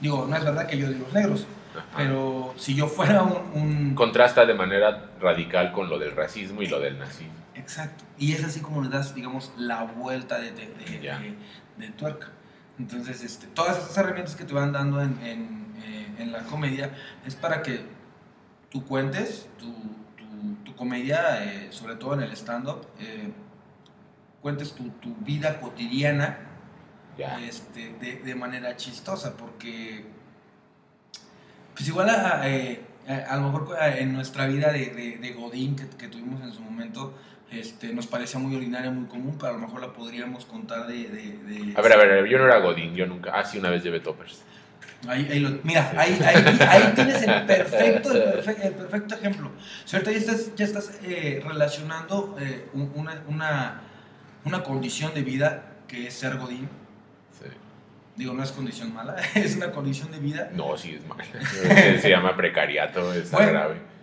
Digo, 0.00 0.26
no 0.28 0.36
es 0.36 0.44
verdad 0.44 0.66
que 0.66 0.78
yo 0.78 0.88
de 0.88 0.96
los 0.98 1.12
negros, 1.12 1.46
Ajá. 1.76 1.84
pero 1.96 2.54
si 2.56 2.74
yo 2.76 2.86
fuera 2.86 3.22
un... 3.22 3.60
un- 3.60 3.94
Contrasta 3.96 4.46
de 4.46 4.54
manera 4.54 5.10
radical 5.20 5.72
con 5.72 5.88
lo 5.88 5.98
del 5.98 6.14
racismo 6.14 6.62
y 6.62 6.66
lo 6.68 6.78
del 6.78 6.98
nazismo. 6.98 7.32
Exacto. 7.56 8.04
Y 8.18 8.32
es 8.32 8.44
así 8.44 8.60
como 8.60 8.80
le 8.82 8.90
das, 8.90 9.12
digamos, 9.14 9.52
la 9.56 9.82
vuelta 9.82 10.38
de, 10.38 10.52
de, 10.52 10.66
de-. 10.68 11.34
De- 11.78 11.90
tuerca. 11.90 12.28
Entonces, 12.78 13.22
este, 13.22 13.46
todas 13.48 13.78
esas 13.78 13.96
herramientas 13.98 14.34
que 14.36 14.44
te 14.44 14.52
van 14.54 14.72
dando 14.72 15.00
en, 15.02 15.18
en, 15.22 15.74
eh, 15.82 16.14
en 16.18 16.32
la 16.32 16.40
comedia 16.44 16.90
es 17.26 17.34
para 17.36 17.62
que 17.62 17.84
tú 18.70 18.84
cuentes 18.84 19.48
tu, 19.58 19.72
tu- 20.16 20.56
tu 20.64 20.74
comedia, 20.74 21.44
eh, 21.44 21.68
sobre 21.70 21.94
todo 21.96 22.14
en 22.14 22.20
el 22.22 22.32
stand-up, 22.32 22.86
eh, 22.98 23.32
cuentes 24.42 24.72
tu, 24.72 24.90
tu 24.90 25.14
vida 25.16 25.60
cotidiana 25.60 26.38
este, 27.38 27.92
de, 28.00 28.16
de 28.16 28.34
manera 28.34 28.76
chistosa, 28.76 29.36
porque 29.36 30.04
pues 31.74 31.88
igual 31.88 32.10
a, 32.10 32.46
eh, 33.08 33.24
a- 33.28 33.36
lo 33.36 33.50
mejor 33.50 33.76
eh, 33.80 33.96
en 34.00 34.12
nuestra 34.12 34.46
vida 34.46 34.72
de, 34.72 34.86
de- 34.86 35.18
de 35.18 35.32
Godín 35.32 35.76
que, 35.76 35.88
que 35.96 36.08
tuvimos 36.08 36.42
en 36.42 36.52
su 36.52 36.60
momento, 36.62 37.14
este, 37.50 37.92
nos 37.92 38.06
parecía 38.06 38.40
muy 38.40 38.54
ordinaria, 38.56 38.90
muy 38.90 39.06
común, 39.06 39.36
pero 39.38 39.50
a 39.50 39.52
lo 39.52 39.58
mejor 39.60 39.80
la 39.80 39.92
podríamos 39.92 40.44
contar 40.44 40.86
de... 40.86 41.08
de- 41.08 41.72
A 41.76 41.80
ver, 41.82 41.92
a 41.92 41.96
ver, 41.96 42.26
yo 42.26 42.38
no 42.38 42.44
era 42.46 42.58
Godín, 42.58 42.94
yo 42.94 43.06
nunca. 43.06 43.30
Ah, 43.34 43.44
sí, 43.44 43.58
una 43.58 43.70
vez 43.70 43.82
llevé 43.84 44.00
toppers. 44.00 44.42
Ahí, 45.06 45.28
ahí 45.30 45.38
lo- 45.38 45.58
mira, 45.62 45.92
ahí, 45.98 46.18
ahí, 46.24 46.58
ahí 46.68 46.92
tienes 46.94 47.22
el 47.22 47.42
perfecto, 47.44 48.10
el 48.12 48.22
perfe- 48.42 48.60
el 48.64 48.72
perfecto 48.72 49.14
ejemplo. 49.16 49.50
Ahorita 49.92 50.10
ya 50.10 50.18
estás, 50.18 50.54
ya 50.56 50.64
estás 50.64 50.98
eh, 51.04 51.42
relacionando 51.46 52.36
eh, 52.40 52.68
un- 52.72 52.90
una, 52.94 53.22
una, 53.28 53.80
una 54.46 54.62
condición 54.62 55.12
de 55.14 55.22
vida 55.22 55.66
que 55.86 56.06
es 56.06 56.14
ser 56.14 56.38
Godín. 56.38 56.68
Digo, 58.16 58.32
no 58.34 58.42
es 58.42 58.52
condición 58.52 58.92
mala, 58.94 59.16
es 59.34 59.56
una 59.56 59.70
condición 59.72 60.10
de 60.12 60.18
vida 60.18 60.50
No, 60.52 60.76
sí 60.76 60.94
es 60.94 61.06
mal. 61.06 61.18
Se 62.00 62.08
llama 62.10 62.36
precariato, 62.36 63.12
es 63.12 63.30
Bueno. 63.30 63.50
grave. 63.52 63.94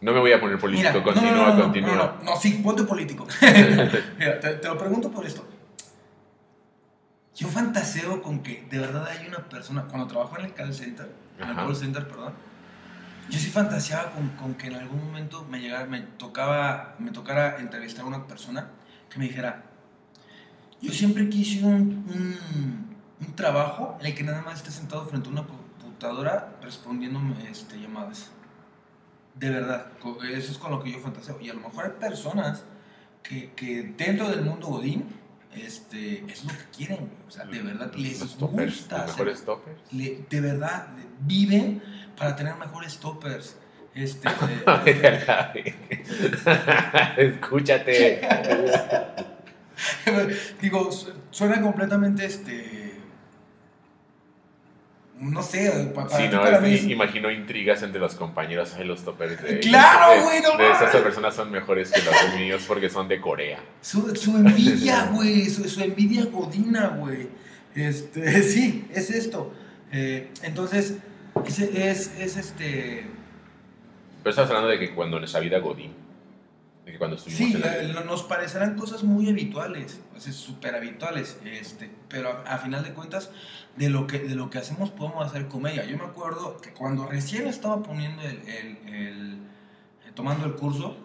No 0.00 0.12
me 0.12 0.20
voy 0.20 0.32
a 0.32 0.40
poner 0.40 0.58
político, 0.58 0.88
Mira, 0.92 1.02
continúa, 1.04 1.30
no, 1.32 1.46
no, 1.48 1.54
no, 1.56 1.62
continúa. 1.64 1.94
No, 1.96 2.04
no, 2.04 2.22
no, 2.22 2.36
sí, 2.40 2.60
ponte 2.64 2.84
político. 2.84 3.26
Mira, 4.18 4.40
te, 4.40 4.54
te 4.54 4.68
lo 4.68 4.78
pregunto 4.78 5.10
por 5.10 5.26
esto. 5.26 5.46
Yo 7.36 7.48
fantaseo 7.48 8.22
con 8.22 8.42
que 8.42 8.66
de 8.70 8.78
verdad 8.78 9.06
hay 9.08 9.26
una 9.26 9.38
persona, 9.48 9.84
cuando 9.88 10.06
trabajo 10.06 10.38
en 10.38 10.46
el 10.46 10.54
call 10.54 10.72
center, 10.74 11.10
en 11.38 11.48
el 11.50 11.54
call 11.56 11.76
center, 11.76 12.06
perdón, 12.08 12.32
yo 13.28 13.38
sí 13.38 13.48
fantaseaba 13.50 14.10
con, 14.10 14.28
con 14.30 14.54
que 14.54 14.66
en 14.68 14.74
algún 14.74 15.04
momento 15.04 15.46
me 15.50 15.60
llegara, 15.60 15.84
me 15.86 16.00
tocaba, 16.00 16.96
me 16.98 17.10
tocara 17.12 17.58
entrevistar 17.58 18.04
a 18.04 18.08
una 18.08 18.26
persona 18.26 18.68
que 19.08 19.18
me 19.18 19.26
dijera, 19.26 19.64
yo 20.80 20.92
siempre 20.92 21.28
quise 21.28 21.64
un, 21.64 22.04
un, 22.08 22.96
un 23.20 23.36
trabajo 23.36 23.96
en 24.00 24.06
el 24.06 24.14
que 24.14 24.22
nada 24.22 24.42
más 24.42 24.56
esté 24.58 24.70
sentado 24.70 25.06
frente 25.06 25.28
a 25.28 25.32
una 25.32 25.46
computadora 25.46 26.56
respondiéndome 26.62 27.34
este, 27.50 27.78
llamadas. 27.80 28.30
De 29.34 29.50
verdad, 29.50 29.86
eso 30.32 30.52
es 30.52 30.58
con 30.58 30.70
lo 30.70 30.82
que 30.82 30.92
yo 30.92 30.98
fantaseo. 30.98 31.38
Y 31.40 31.48
a 31.50 31.54
lo 31.54 31.60
mejor 31.60 31.84
hay 31.86 31.92
personas 32.00 32.64
que, 33.22 33.52
que 33.52 33.94
dentro 33.96 34.28
del 34.28 34.42
mundo 34.42 34.66
Godín 34.68 35.04
este, 35.54 36.24
es 36.30 36.44
lo 36.44 36.50
que 36.50 36.64
quieren. 36.76 37.10
O 37.26 37.30
sea, 37.30 37.44
de 37.44 37.60
verdad 37.62 37.92
les 37.94 38.20
Los 38.20 38.36
toppers, 38.38 38.74
gusta. 38.80 38.96
los 38.98 39.04
hacer- 39.04 39.16
mejores 39.26 39.44
toppers. 39.44 39.80
le- 39.92 40.24
de 40.28 40.40
verdad, 40.40 40.88
viven 41.20 41.82
para 42.16 42.36
tener 42.36 42.54
mejores 42.56 42.98
toppers. 42.98 43.56
Este, 43.94 44.28
verga. 44.84 45.52
Escúchate. 47.16 48.20
digo, 50.60 50.90
su- 50.92 51.12
suena 51.30 51.60
completamente 51.60 52.24
este. 52.26 52.90
No 55.18 55.42
sé, 55.42 55.92
para, 55.94 56.08
Sí, 56.08 56.28
no, 56.32 56.40
para 56.40 56.56
es- 56.56 56.62
mí 56.62 56.72
es- 56.74 56.84
imagino 56.84 57.30
intrigas 57.30 57.82
entre 57.82 58.00
los 58.00 58.14
compañeros. 58.14 58.72
Ay, 58.78 58.84
los 58.86 59.04
toppers 59.04 59.42
de. 59.42 59.60
¡Claro, 59.60 60.14
de- 60.14 60.20
güey, 60.22 60.40
no 60.40 60.56
De 60.56 60.70
esas 60.70 60.96
personas 60.96 61.34
son 61.34 61.50
mejores 61.50 61.90
que 61.92 62.00
los 62.02 62.34
míos 62.40 62.64
porque 62.66 62.88
son 62.88 63.06
de 63.06 63.20
Corea. 63.20 63.58
Su, 63.82 64.16
su 64.16 64.36
envidia, 64.36 65.04
güey, 65.12 65.44
su, 65.50 65.68
su 65.68 65.80
envidia 65.82 66.24
godina, 66.24 66.88
güey. 66.98 67.28
Este, 67.74 68.42
sí, 68.42 68.86
es 68.94 69.10
esto. 69.10 69.52
Eh, 69.92 70.30
entonces, 70.42 70.96
es, 71.46 71.58
es, 71.58 72.12
es 72.18 72.36
este... 72.38 73.06
Pero 74.22 74.30
estás 74.30 74.48
hablando 74.48 74.68
de 74.68 74.78
que 74.78 74.94
cuando 74.94 75.16
en 75.16 75.22
nuestra 75.22 75.40
vida 75.40 75.58
Godín 75.58 75.90
De 75.90 75.96
que 76.92 76.98
cuando 76.98 77.16
estuvimos 77.16 77.38
Sí, 77.48 77.54
en 77.54 77.60
la- 77.60 77.76
eh, 77.78 77.92
no- 77.92 78.04
nos 78.04 78.22
parecerán 78.22 78.76
cosas 78.76 79.02
muy 79.02 79.28
habituales, 79.28 80.00
súper 80.18 80.74
habituales, 80.74 81.38
este, 81.44 81.90
pero 82.08 82.30
a, 82.46 82.54
a 82.54 82.58
final 82.58 82.82
de 82.84 82.92
cuentas, 82.92 83.30
de 83.76 83.88
lo, 83.88 84.06
que, 84.06 84.18
de 84.18 84.34
lo 84.34 84.50
que 84.50 84.58
hacemos 84.58 84.90
podemos 84.90 85.24
hacer 85.26 85.48
comedia. 85.48 85.84
Yo 85.84 85.96
me 85.96 86.04
acuerdo 86.04 86.60
que 86.60 86.70
cuando 86.72 87.06
recién 87.06 87.46
estaba 87.46 87.82
poniendo 87.82 88.22
el, 88.22 88.36
el- 88.48 88.94
el- 88.94 89.34
eh, 90.06 90.12
tomando 90.14 90.46
el 90.46 90.54
curso, 90.54 90.96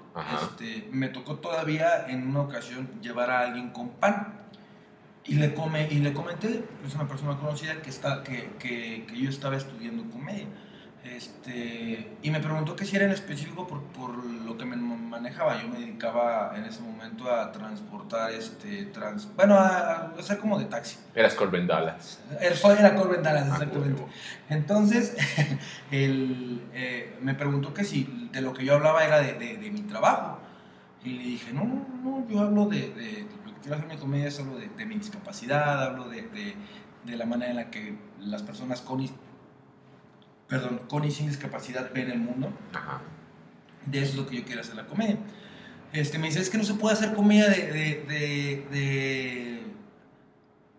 este, 0.44 0.88
me 0.92 1.10
tocó 1.10 1.36
todavía 1.36 2.08
en 2.08 2.28
una 2.28 2.42
ocasión 2.42 2.90
llevar 3.02 3.30
a 3.30 3.42
alguien 3.42 3.70
con 3.72 3.90
pan. 3.90 4.42
Y 5.28 5.36
le, 5.36 5.56
come, 5.56 5.88
y 5.92 5.96
le 5.96 6.14
comenté, 6.14 6.64
es 6.86 6.94
una 6.94 7.08
persona 7.08 7.36
conocida 7.38 7.82
que, 7.82 7.90
está, 7.90 8.22
que, 8.24 8.52
que, 8.60 9.06
que 9.08 9.18
yo 9.20 9.28
estaba 9.30 9.56
estudiando 9.58 10.08
comedia. 10.12 10.46
Este, 11.06 12.18
y 12.24 12.32
me 12.32 12.40
preguntó 12.40 12.76
que 12.76 12.84
si 12.86 12.96
era 12.96 13.06
en 13.06 13.12
específico 13.12 13.68
por, 13.68 13.82
por 13.84 14.16
lo 14.16 14.58
que 14.58 14.66
me 14.66 14.76
manejaba. 14.76 15.62
Yo 15.62 15.68
me 15.70 15.80
dedicaba 15.80 16.54
en 16.58 16.66
ese 16.66 16.82
momento 16.82 17.32
a 17.32 17.52
transportar, 17.52 18.32
este, 18.32 18.86
trans, 18.86 19.28
bueno, 19.36 19.56
a, 19.56 19.68
a 19.68 20.14
hacer 20.20 20.40
como 20.40 20.58
de 20.60 20.66
taxi. 20.66 20.98
Eras 21.14 21.36
Corbin 21.36 21.68
Dallas. 21.68 22.20
Era, 22.40 22.56
soy 22.56 22.78
era 22.78 22.96
Corbin 22.96 23.22
Dallas, 23.24 23.48
Ah, 23.50 23.54
exactamente. 23.54 24.04
Entonces, 24.50 25.16
él, 25.92 26.62
eh, 26.74 27.18
me 27.22 27.34
preguntó 27.36 27.74
que 27.74 27.84
si 27.84 28.30
de 28.32 28.42
lo 28.42 28.54
que 28.54 28.66
yo 28.66 28.76
hablaba 28.76 29.04
era 29.06 29.20
de, 29.20 29.34
de- 29.34 29.58
de 29.58 29.72
mi 29.72 29.82
trabajo. 29.82 30.40
Y 31.04 31.10
le 31.10 31.24
dije, 31.24 31.54
no, 31.54 31.64
no, 31.66 31.86
no, 32.04 32.28
yo 32.28 32.40
hablo 32.42 32.66
de, 32.66 32.90
de- 32.90 33.28
lo 33.46 33.54
que 33.54 33.60
quiero 33.62 33.78
hacer 33.78 33.88
mi 33.88 33.98
comedia 33.98 34.28
es 34.28 34.40
hablo 34.40 34.58
de, 34.58 34.86
mi 34.86 34.96
discapacidad, 34.96 35.84
hablo 35.84 36.10
de, 36.10 36.24
de- 36.24 36.56
de 37.06 37.16
la 37.16 37.26
manera 37.28 37.52
en 37.52 37.58
la 37.58 37.70
que 37.70 37.96
las 38.20 38.42
personas 38.42 38.82
con 38.82 39.00
perdón, 40.48 40.82
con 40.88 41.04
y 41.06 41.12
sin 41.12 41.28
discapacidad 41.28 41.92
ven 41.94 42.10
el 42.12 42.20
mundo. 42.20 42.52
Ajá. 42.74 43.02
De 43.86 44.00
eso 44.00 44.12
es 44.12 44.16
lo 44.18 44.28
que 44.28 44.38
yo 44.38 44.46
quiero 44.46 44.62
hacer 44.62 44.76
la 44.76 44.86
comedia. 44.86 45.18
Este, 45.94 46.18
me 46.18 46.28
dice, 46.28 46.42
es 46.42 46.50
que 46.50 46.58
no 46.58 46.64
se 46.64 46.74
puede 46.74 46.94
hacer 46.96 47.14
comedia 47.14 47.50
de, 47.50 47.72
de, 47.72 48.06
de, 48.08 48.68
de, 48.72 49.64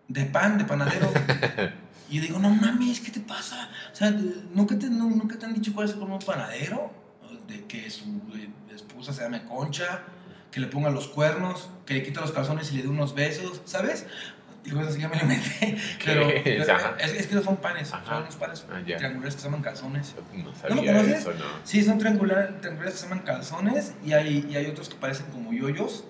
de 0.07 0.25
pan, 0.25 0.57
de 0.57 0.65
panadero. 0.65 1.11
y 2.09 2.15
yo 2.17 2.21
digo, 2.21 2.39
no 2.39 2.49
mames, 2.49 2.99
¿qué 2.99 3.11
te 3.11 3.19
pasa? 3.21 3.69
O 3.91 3.95
sea, 3.95 4.11
¿nunca 4.53 4.77
te, 4.77 4.89
nu- 4.89 5.09
nunca 5.09 5.37
te 5.39 5.45
han 5.45 5.53
dicho 5.53 5.73
cuál 5.73 5.87
es 5.89 5.95
como 5.95 6.15
un 6.15 6.21
panadero? 6.21 6.91
De 7.47 7.63
que 7.65 7.89
su 7.89 8.03
esposa 8.75 9.13
se 9.13 9.21
llame 9.23 9.43
Concha, 9.45 10.01
que 10.51 10.59
le 10.59 10.67
ponga 10.67 10.89
los 10.89 11.07
cuernos, 11.07 11.69
que 11.85 11.93
le 11.95 12.03
quita 12.03 12.21
los 12.21 12.31
calzones 12.31 12.71
y 12.71 12.75
le 12.77 12.83
dé 12.83 12.87
unos 12.89 13.15
besos, 13.15 13.61
¿sabes? 13.65 14.05
Digo, 14.67 14.81
eso 14.81 14.91
sí 14.91 14.99
ya 15.01 15.07
me 15.07 15.15
lo 15.15 15.21
inventé. 15.23 15.77
Pero, 16.05 16.29
es, 16.29 17.13
es 17.13 17.27
que 17.27 17.35
no 17.35 17.41
son 17.41 17.57
panes, 17.57 17.93
Ajá. 17.93 18.05
son 18.05 18.21
unos 18.23 18.35
panes 18.35 18.65
Ah, 18.69 18.81
triangulares 18.85 19.35
que 19.35 19.41
se 19.41 19.47
llaman 19.47 19.61
calzones. 19.61 20.13
No 20.33 20.43
¿No 20.43 20.49
lo 20.51 20.55
sabía 20.55 20.93
conoces? 20.93 21.19
eso, 21.21 21.31
no. 21.33 21.45
Sí, 21.63 21.83
son 21.83 21.97
triangular- 21.99 22.59
triangulares 22.59 22.93
que 22.95 22.99
se 22.99 23.07
llaman 23.07 23.23
calzones 23.23 23.93
y 24.05 24.11
hay, 24.13 24.45
y 24.49 24.55
hay 24.57 24.65
otros 24.67 24.89
que 24.89 24.95
parecen 24.95 25.27
como 25.27 25.53
yoyos 25.53 26.03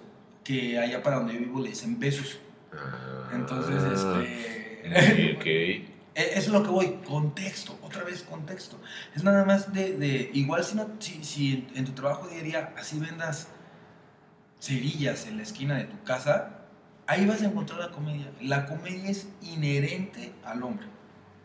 que 0.43 0.79
allá 0.79 1.03
para 1.03 1.17
donde 1.17 1.33
yo 1.35 1.39
vivo 1.39 1.61
le 1.61 1.69
dicen 1.69 1.99
besos. 1.99 2.39
Ah, 2.73 3.29
Entonces, 3.33 3.83
este... 3.83 5.35
ok. 5.37 5.45
e- 5.45 5.85
Eso 6.15 6.39
es 6.39 6.47
lo 6.47 6.63
que 6.63 6.69
voy, 6.69 6.99
contexto, 7.05 7.77
otra 7.83 8.03
vez 8.03 8.23
contexto. 8.23 8.79
Es 9.15 9.23
nada 9.23 9.45
más 9.45 9.71
de, 9.71 9.97
de- 9.97 10.31
igual 10.33 10.63
si, 10.63 10.75
no, 10.75 10.89
si, 10.99 11.23
si 11.23 11.53
en, 11.53 11.67
en 11.77 11.85
tu 11.85 11.91
trabajo 11.91 12.27
día 12.27 12.39
a 12.39 12.43
día 12.43 12.73
así 12.77 12.97
vendas 12.99 13.49
cerillas 14.59 15.27
en 15.27 15.37
la 15.37 15.43
esquina 15.43 15.75
de 15.75 15.83
tu 15.83 16.01
casa, 16.03 16.56
ahí 17.07 17.25
vas 17.25 17.41
a 17.41 17.45
encontrar 17.45 17.79
la 17.79 17.89
comedia. 17.89 18.29
La 18.41 18.65
comedia 18.65 19.09
es 19.09 19.29
inherente 19.41 20.33
al 20.45 20.61
hombre. 20.63 20.85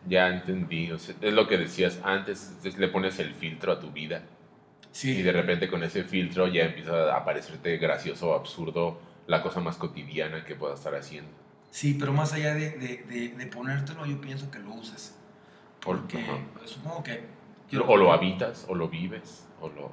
Ya 0.07 0.27
entendí. 0.29 0.91
o 0.91 0.99
sea, 0.99 1.15
es 1.21 1.33
lo 1.33 1.47
que 1.47 1.57
decías 1.57 1.99
antes. 2.03 2.53
es- 2.63 2.77
Le 2.77 2.87
pones 2.89 3.19
el 3.19 3.33
filtro 3.33 3.71
a 3.71 3.79
tu 3.79 3.91
vida. 3.91 4.23
Sí. 4.91 5.11
Y 5.11 5.21
de 5.23 5.31
repente 5.31 5.67
con 5.69 5.83
ese 5.83 6.03
filtro 6.03 6.47
ya 6.47 6.63
empieza 6.65 7.13
a 7.13 7.17
aparecerte 7.17 7.77
gracioso 7.77 8.29
o 8.29 8.33
absurdo 8.35 8.99
la 9.27 9.41
cosa 9.41 9.59
más 9.59 9.77
cotidiana 9.77 10.43
que 10.45 10.55
puedas 10.55 10.79
estar 10.79 10.93
haciendo. 10.95 11.31
Sí, 11.71 11.95
pero 11.99 12.13
más 12.13 12.33
allá 12.33 12.53
de, 12.53 12.71
de, 12.71 12.97
de- 13.09 13.29
de 13.29 13.45
ponértelo, 13.47 14.05
yo 14.05 14.19
pienso 14.21 14.51
que 14.51 14.59
lo 14.59 14.71
usas. 14.73 15.17
Porque 15.83 16.19
Ajá. 16.19 16.37
supongo 16.65 17.03
que... 17.03 17.23
O 17.87 17.97
lo 17.97 18.13
habitas, 18.13 18.65
o 18.69 18.75
lo 18.75 18.87
vives, 18.89 19.47
o 19.59 19.67
lo, 19.69 19.91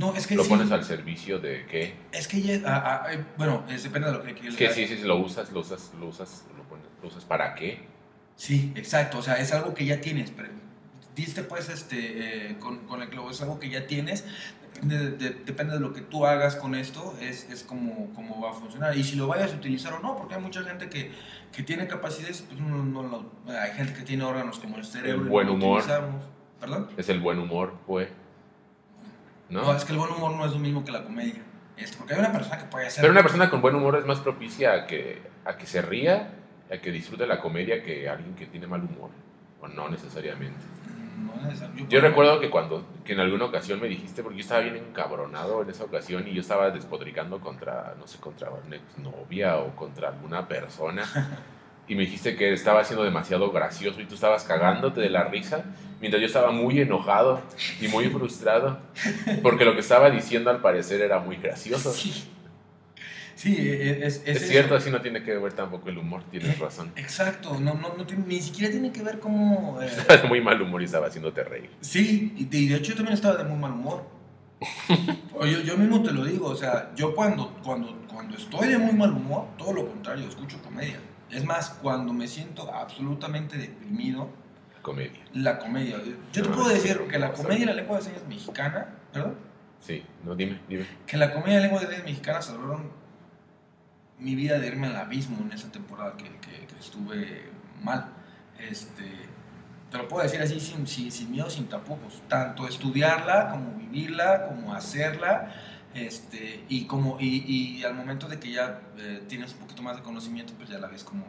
No, 0.00 0.14
es 0.16 0.26
que 0.26 0.34
lo 0.34 0.42
sí, 0.44 0.48
pones 0.48 0.70
al 0.72 0.82
servicio 0.84 1.38
de 1.38 1.66
qué. 1.66 1.94
Es 2.10 2.26
que 2.26 2.40
ya... 2.40 2.60
ah, 2.66 3.02
ah, 3.06 3.12
eh, 3.12 3.22
bueno, 3.36 3.64
es- 3.68 3.82
depende 3.82 4.08
de 4.08 4.14
lo 4.14 4.22
que 4.22 4.32
quieras. 4.34 4.54
Es 4.54 4.56
que 4.58 4.74
sí, 4.74 4.86
sí, 4.88 4.96
sí, 4.96 5.02
lo 5.06 5.16
usas, 5.16 5.52
lo 5.52 5.60
usas, 5.60 5.92
lo 6.00 6.06
usas, 6.06 6.44
lo, 6.56 6.62
pones, 6.64 6.86
lo 7.02 7.08
usas 7.08 7.24
para 7.24 7.54
qué. 7.54 7.86
Sí, 8.34 8.72
exacto. 8.74 9.18
O 9.18 9.22
sea, 9.22 9.34
es 9.34 9.52
algo 9.52 9.74
que 9.74 9.84
ya 9.84 10.00
tienes. 10.00 10.30
Pero 10.30 10.48
diste 11.14 11.42
pues 11.42 11.68
este, 11.68 12.50
eh, 12.52 12.56
con, 12.58 12.78
con 12.86 13.02
el 13.02 13.08
globo, 13.10 13.30
es 13.30 13.42
algo 13.42 13.60
que 13.60 13.68
ya 13.68 13.86
tienes. 13.86 14.24
Depende 14.72 14.98
de, 14.98 15.10
de- 15.18 15.44
depende 15.44 15.74
de 15.74 15.80
lo 15.80 15.92
que 15.92 16.00
tú 16.00 16.24
hagas 16.24 16.56
con 16.56 16.74
esto, 16.74 17.14
es, 17.20 17.50
es 17.50 17.62
como, 17.64 18.10
como 18.14 18.40
va 18.40 18.50
a 18.52 18.54
funcionar. 18.54 18.96
Y 18.96 19.04
si 19.04 19.16
lo 19.16 19.26
vayas 19.26 19.52
a 19.52 19.56
utilizar 19.56 19.92
o 19.92 19.98
no, 20.00 20.16
porque 20.16 20.36
hay 20.36 20.40
mucha 20.40 20.62
gente 20.62 20.88
que, 20.88 21.10
que 21.52 21.62
tiene 21.62 21.86
capacidades, 21.86 22.40
pues 22.48 22.58
no, 22.58 22.82
no 22.82 23.02
lo- 23.02 23.30
hay 23.52 23.72
gente 23.72 23.92
que 23.92 24.02
tiene 24.02 24.24
órganos 24.24 24.58
como 24.58 24.78
el 24.78 24.84
cerebro. 24.86 25.24
El 25.24 25.28
buen 25.28 25.48
humor. 25.50 25.80
utilizamos. 25.80 26.24
¿Perdón? 26.58 26.88
Es 26.96 27.08
el 27.10 27.20
buen 27.20 27.38
humor, 27.38 27.74
pues. 27.86 28.08
¿No? 29.50 29.62
No, 29.62 29.74
es 29.74 29.84
que 29.84 29.92
el 29.92 29.98
buen 29.98 30.12
humor 30.12 30.32
no 30.32 30.46
es 30.46 30.52
lo 30.52 30.58
mismo 30.58 30.84
que 30.84 30.92
la 30.92 31.02
comedia. 31.02 31.42
Es 31.76 31.96
porque 31.96 32.14
hay 32.14 32.20
una 32.20 32.32
persona 32.32 32.58
que 32.58 32.64
puede 32.64 32.86
hacer... 32.86 33.02
Pero 33.02 33.12
una 33.12 33.22
persona 33.22 33.50
con 33.50 33.60
buen 33.60 33.74
humor 33.74 33.96
es 33.96 34.06
más 34.06 34.20
propicia 34.20 34.74
a 34.74 34.86
que, 34.86 35.22
a 35.44 35.56
que 35.56 35.66
se 35.66 35.82
ría, 35.82 36.30
a 36.70 36.76
que 36.78 36.90
disfrute 36.92 37.26
la 37.26 37.40
comedia 37.40 37.82
que 37.82 38.08
alguien 38.08 38.34
que 38.34 38.46
tiene 38.46 38.66
mal 38.66 38.82
humor. 38.82 39.10
O 39.60 39.68
no 39.68 39.88
necesariamente. 39.88 40.60
No 41.18 41.34
es 41.34 41.42
necesario. 41.42 41.86
Yo 41.88 42.00
recuerdo 42.00 42.38
que 42.40 42.50
cuando, 42.50 42.86
que 43.04 43.14
en 43.14 43.20
alguna 43.20 43.46
ocasión 43.46 43.80
me 43.80 43.88
dijiste, 43.88 44.22
porque 44.22 44.38
yo 44.38 44.42
estaba 44.42 44.60
bien 44.60 44.76
encabronado 44.76 45.62
en 45.62 45.70
esa 45.70 45.84
ocasión 45.84 46.26
y 46.28 46.34
yo 46.34 46.40
estaba 46.40 46.70
despotricando 46.70 47.40
contra, 47.40 47.94
no 47.98 48.06
sé, 48.06 48.18
contra 48.18 48.50
una 48.50 48.76
exnovia 48.76 49.56
o 49.56 49.74
contra 49.74 50.08
alguna 50.08 50.46
persona. 50.46 51.04
Y 51.90 51.96
me 51.96 52.02
dijiste 52.02 52.36
que 52.36 52.52
estaba 52.52 52.84
siendo 52.84 53.02
demasiado 53.02 53.50
gracioso 53.50 54.00
y 54.00 54.04
tú 54.04 54.14
estabas 54.14 54.44
cagándote 54.44 55.00
de 55.00 55.10
la 55.10 55.24
risa, 55.24 55.64
mientras 56.00 56.20
yo 56.20 56.26
estaba 56.28 56.52
muy 56.52 56.80
enojado 56.80 57.42
y 57.80 57.88
muy 57.88 58.08
frustrado, 58.10 58.78
porque 59.42 59.64
lo 59.64 59.74
que 59.74 59.80
estaba 59.80 60.08
diciendo 60.08 60.50
al 60.50 60.60
parecer 60.60 61.00
era 61.00 61.18
muy 61.18 61.34
gracioso. 61.38 61.92
Sí. 61.92 62.28
Sí, 63.34 63.56
e- 63.58 64.06
es, 64.06 64.18
Es, 64.18 64.22
es 64.24 64.36
eso. 64.36 64.52
cierto, 64.52 64.76
así 64.76 64.88
no 64.88 65.00
tiene 65.00 65.24
que 65.24 65.36
ver 65.36 65.52
tampoco 65.52 65.88
el 65.88 65.98
humor, 65.98 66.22
tienes 66.30 66.60
razón. 66.60 66.92
Exacto, 66.94 67.58
no, 67.58 67.74
no, 67.74 67.96
no 67.96 68.06
ni 68.24 68.40
siquiera 68.40 68.70
tiene 68.70 68.92
que 68.92 69.02
ver 69.02 69.18
cómo... 69.18 69.80
eh, 69.82 69.88
muy 70.28 70.40
mal 70.40 70.62
humor 70.62 70.82
y 70.82 70.84
estaba 70.84 71.08
haciéndote 71.08 71.42
reír. 71.42 71.70
sí, 71.80 72.32
y 72.36 72.44
de, 72.44 72.76
hecho 72.76 72.90
yo 72.90 72.96
también 72.98 73.14
estaba 73.14 73.36
de 73.36 73.42
muy 73.42 73.58
mal 73.58 73.72
humor. 73.72 74.04
Yo, 75.40 75.60
yo 75.62 75.76
mismo 75.78 76.02
te 76.02 76.12
lo 76.12 76.22
digo, 76.22 76.48
o 76.48 76.54
sea, 76.54 76.92
yo 76.94 77.14
cuando, 77.14 77.56
cuando, 77.64 77.96
cuando 78.06 78.36
estoy 78.36 78.68
de 78.68 78.76
muy 78.76 78.92
mal 78.92 79.10
humor, 79.10 79.46
todo 79.56 79.72
lo 79.72 79.88
contrario, 79.88 80.28
escucho 80.28 80.60
comedia. 80.62 81.00
Es 81.30 81.44
más, 81.44 81.70
cuando 81.82 82.12
me 82.12 82.26
siento 82.26 82.72
absolutamente 82.74 83.56
deprimido, 83.56 84.28
Comedia. 84.82 85.20
la 85.34 85.58
comedia. 85.58 85.96
Yo 86.32 86.42
te 86.42 86.48
No, 86.48 86.54
puedo 86.56 86.68
decir 86.70 86.98
que 87.08 87.18
la 87.18 87.32
¿cómo 87.32 87.44
comedia 87.44 87.62
y 87.62 87.66
la 87.66 87.74
lengua 87.74 87.98
de 87.98 88.02
señas 88.04 88.26
mexicana, 88.28 88.88
¿perdón? 89.12 89.36
Sí, 89.78 90.04
no, 90.24 90.34
dime, 90.34 90.60
dime. 90.68 90.86
Que 91.06 91.16
la 91.16 91.32
comedia 91.32 91.52
y 91.52 91.56
la 91.56 91.62
lengua 91.62 91.80
de 91.80 91.86
señas 91.88 92.04
mexicana 92.04 92.42
salvaron 92.42 92.90
mi 94.18 94.34
vida 94.34 94.58
de 94.58 94.66
irme 94.66 94.88
al 94.88 94.96
abismo 94.96 95.38
en 95.40 95.52
esa 95.52 95.70
temporada 95.70 96.16
que, 96.16 96.24
que- 96.24 96.66
que 96.66 96.78
estuve 96.78 97.50
mal. 97.82 98.06
Este, 98.58 99.04
te 99.90 99.98
lo 99.98 100.06
puedo 100.08 100.22
decir 100.22 100.40
así 100.42 100.60
sin, 100.60 100.86
sin, 100.86 101.10
sin 101.10 101.30
miedo, 101.30 101.48
sin 101.48 101.66
tapujos. 101.68 102.22
Tanto 102.28 102.66
estudiarla, 102.68 103.50
como 103.50 103.72
vivirla, 103.78 104.46
como 104.46 104.74
hacerla. 104.74 105.52
Este, 105.94 106.64
y, 106.68 106.84
como, 106.86 107.16
y, 107.20 107.78
y 107.78 107.84
al 107.84 107.94
momento 107.94 108.28
de 108.28 108.38
que 108.38 108.52
ya 108.52 108.80
eh, 108.96 109.22
tienes 109.28 109.52
un 109.54 109.58
poquito 109.60 109.82
más 109.82 109.96
de 109.96 110.02
conocimiento, 110.02 110.52
pues 110.56 110.68
ya 110.68 110.78
la 110.78 110.86
ves 110.86 111.02
como 111.02 111.24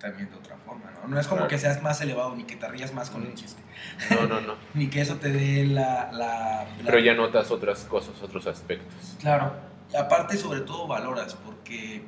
también 0.00 0.28
de 0.30 0.36
otra 0.36 0.56
forma, 0.58 0.90
¿no? 0.90 1.08
No 1.08 1.18
es 1.20 1.26
como 1.26 1.38
Claro. 1.42 1.48
que 1.48 1.58
seas 1.58 1.80
más 1.82 2.00
elevado, 2.00 2.34
ni 2.34 2.44
que 2.44 2.56
te 2.56 2.68
rías 2.68 2.92
más 2.92 3.08
con 3.10 3.22
el 3.22 3.30
Mm. 3.30 3.34
chiste, 3.34 3.62
No, 4.10 4.26
no, 4.26 4.40
no. 4.40 4.54
ni 4.74 4.88
que 4.88 5.00
eso 5.00 5.16
te 5.16 5.30
dé 5.32 5.64
la... 5.66 6.10
la, 6.12 6.64
la- 6.82 6.84
Pero 6.84 6.98
ya 6.98 7.14
notas 7.14 7.50
otras 7.52 7.84
cosas, 7.84 8.20
otros 8.20 8.46
aspectos. 8.48 9.16
Claro, 9.20 9.54
y 9.92 9.96
aparte 9.96 10.36
sobre 10.36 10.60
todo 10.62 10.86
valoras, 10.88 11.34
porque 11.36 12.02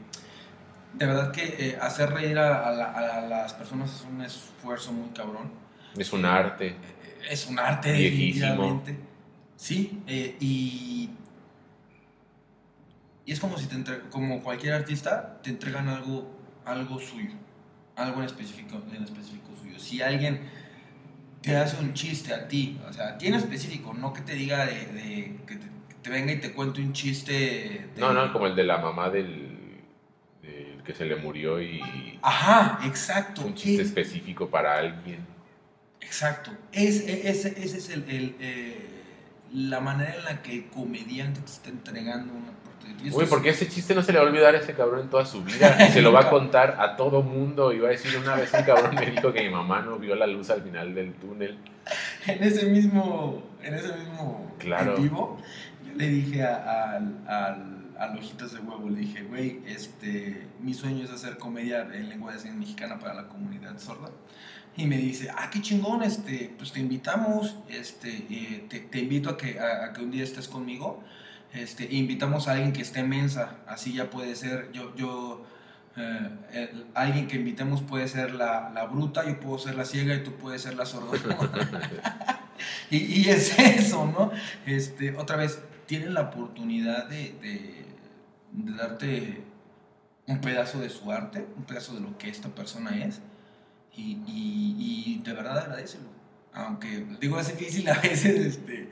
de 0.92 1.06
verdad 1.06 1.30
que 1.30 1.44
eh, 1.70 1.78
hacer 1.80 2.10
reír 2.10 2.38
a, 2.38 2.68
a 2.68 2.72
la- 2.72 2.90
a 2.92 3.20
las 3.22 3.54
personas 3.54 3.94
es 3.94 4.02
un 4.02 4.20
esfuerzo 4.22 4.92
muy 4.92 5.08
cabrón. 5.10 5.50
Es 5.96 6.12
un 6.12 6.24
arte. 6.24 6.68
Eh, 6.68 6.76
Es 7.30 7.46
un 7.46 7.58
arte, 7.58 7.92
Viejísimo. 7.92 8.46
definitivamente. 8.46 8.98
Sí, 9.56 10.02
eh, 10.06 10.36
y, 10.40 11.10
y 13.26 13.32
es 13.32 13.40
como 13.40 13.58
si 13.58 13.66
te 13.66 13.74
entre- 13.74 14.00
como 14.10 14.42
cualquier 14.42 14.72
artista, 14.74 15.38
te 15.42 15.50
entregan 15.50 15.88
algo, 15.88 16.32
algo 16.64 16.98
suyo, 17.00 17.32
algo 17.96 18.20
en 18.20 18.26
específico, 18.26 18.80
en 18.94 19.02
específico 19.02 19.48
suyo. 19.60 19.78
Si 19.78 20.00
alguien 20.00 20.40
te 21.42 21.56
hace 21.56 21.76
un 21.82 21.92
chiste 21.92 22.32
a 22.32 22.48
ti, 22.48 22.78
o 22.88 22.92
sea, 22.92 23.08
a 23.10 23.18
ti 23.18 23.26
en 23.26 23.34
específico, 23.34 23.92
no 23.94 24.12
que 24.12 24.20
te 24.22 24.34
diga 24.34 24.64
de, 24.66 24.74
de- 24.86 25.36
que, 25.46 25.56
te, 26.02 26.10
venga 26.10 26.32
y 26.32 26.40
te 26.40 26.52
cuente 26.52 26.80
un 26.80 26.92
chiste. 26.92 27.32
de- 27.94 28.00
No, 28.00 28.12
no, 28.12 28.32
como 28.32 28.46
el 28.46 28.54
de 28.54 28.62
la 28.64 28.78
mamá 28.78 29.10
del, 29.10 29.80
del 30.42 30.82
que 30.84 30.94
se 30.94 31.04
le 31.04 31.16
murió 31.16 31.60
y 31.60 32.18
Ajá, 32.22 32.78
exacto. 32.86 33.42
un 33.44 33.54
chiste 33.54 33.82
Es- 33.82 33.88
específico 33.88 34.48
para 34.48 34.78
alguien. 34.78 35.18
Exacto. 36.00 36.52
Es, 36.70 37.00
es- 37.00 37.24
ese, 37.46 37.60
ese 37.64 37.78
es 37.78 37.90
el, 37.90 38.04
el, 38.08 38.36
eh, 38.38 38.86
la 39.52 39.80
manera 39.80 40.14
en 40.14 40.24
la 40.24 40.42
que 40.42 40.52
el 40.54 40.66
comediante 40.66 41.40
te 41.40 41.46
está 41.50 41.70
entregando 41.70 42.32
una. 42.32 42.52
Uy, 43.12 43.26
porque 43.26 43.50
ese 43.50 43.68
chiste 43.68 43.94
no 43.94 44.02
se 44.02 44.12
le 44.12 44.18
va 44.18 44.24
a 44.24 44.28
olvidar 44.28 44.54
a 44.54 44.58
ese 44.58 44.74
cabrón 44.74 45.00
en 45.00 45.08
toda 45.10 45.24
su 45.26 45.42
vida. 45.44 45.76
Y 45.88 45.92
se 45.92 46.02
lo 46.02 46.12
va 46.12 46.20
a 46.22 46.30
contar 46.30 46.76
a 46.80 46.96
todo 46.96 47.22
mundo. 47.22 47.72
Y 47.72 47.78
va 47.78 47.88
a 47.88 47.90
decir 47.92 48.16
una 48.18 48.34
vez 48.34 48.52
un 48.52 48.62
cabrón 48.64 48.94
me 48.94 49.06
dijo 49.10 49.32
que 49.32 49.42
mi 49.42 49.50
mamá 49.50 49.80
no 49.82 49.98
vio 49.98 50.14
la 50.16 50.26
luz 50.26 50.50
al 50.50 50.62
final 50.62 50.94
del 50.94 51.14
túnel. 51.14 51.58
En 52.26 52.42
ese 52.42 52.66
mismo, 52.66 53.42
en 53.62 53.74
ese 53.74 53.92
mismo 53.94 54.52
Claro. 54.58 54.96
en 54.96 55.02
vivo, 55.02 55.38
yo 55.86 55.94
le 55.94 56.08
dije 56.08 56.42
a- 56.42 56.96
al, 56.96 57.14
al, 57.28 57.86
al 57.98 58.18
Ojitos 58.18 58.52
de 58.52 58.60
Huevo, 58.60 58.88
le 58.90 59.00
dije, 59.00 59.22
güey, 59.22 59.60
este, 59.66 60.46
mi 60.60 60.74
sueño 60.74 61.04
es 61.04 61.10
hacer 61.10 61.38
comedia 61.38 61.82
en 61.92 62.08
lengua 62.08 62.32
de 62.32 62.38
señas 62.40 62.56
mexicana 62.56 62.98
para 62.98 63.14
la 63.14 63.28
comunidad 63.28 63.78
sorda. 63.78 64.10
Y 64.78 64.84
me 64.86 64.98
dice, 64.98 65.30
ah, 65.34 65.48
qué 65.50 65.62
chingón, 65.62 66.02
este, 66.02 66.52
pues 66.58 66.72
te 66.72 66.80
invitamos, 66.80 67.56
este, 67.68 68.10
eh, 68.28 68.66
te, 68.68 68.80
te 68.80 68.98
invito 68.98 69.30
a 69.30 69.36
que, 69.38 69.58
a, 69.58 69.86
a 69.86 69.92
que 69.94 70.02
un 70.02 70.10
día 70.10 70.22
estés 70.24 70.48
conmigo, 70.48 71.02
este, 71.56 71.88
invitamos 71.94 72.48
a 72.48 72.52
alguien 72.52 72.72
que 72.72 72.82
esté 72.82 73.02
mensa, 73.02 73.56
así 73.66 73.92
ya 73.94 74.10
puede 74.10 74.36
ser, 74.36 74.70
yo, 74.72 74.94
yo, 74.96 75.44
eh, 75.96 76.84
alguien 76.94 77.26
que 77.26 77.36
invitemos 77.36 77.82
puede 77.82 78.08
ser 78.08 78.34
la, 78.34 78.70
la 78.74 78.84
bruta, 78.84 79.26
yo 79.26 79.40
puedo 79.40 79.58
ser 79.58 79.74
la 79.74 79.84
ciega 79.84 80.14
y 80.14 80.22
tú 80.22 80.32
puedes 80.32 80.62
ser 80.62 80.74
la 80.74 80.86
sorda. 80.86 81.18
y, 82.90 83.28
es 83.28 83.58
eso, 83.58 84.06
¿no? 84.06 84.30
Este, 84.66 85.16
otra 85.16 85.36
vez, 85.36 85.60
tienen 85.86 86.14
la 86.14 86.22
oportunidad 86.22 87.08
de, 87.08 87.84
darte 88.52 89.42
un 90.26 90.40
pedazo 90.40 90.80
de 90.80 90.90
su 90.90 91.10
arte, 91.10 91.46
un 91.56 91.64
pedazo 91.64 91.94
de 91.94 92.00
lo 92.00 92.18
que 92.18 92.28
esta 92.28 92.48
persona 92.48 93.04
es, 93.04 93.20
y 93.96 95.20
de 95.24 95.32
verdad 95.32 95.58
agradecelo. 95.58 96.16
Aunque, 96.56 97.06
digo, 97.20 97.38
es 97.38 97.48
difícil 97.48 97.86
a 97.90 98.00
veces, 98.00 98.24
este, 98.24 98.88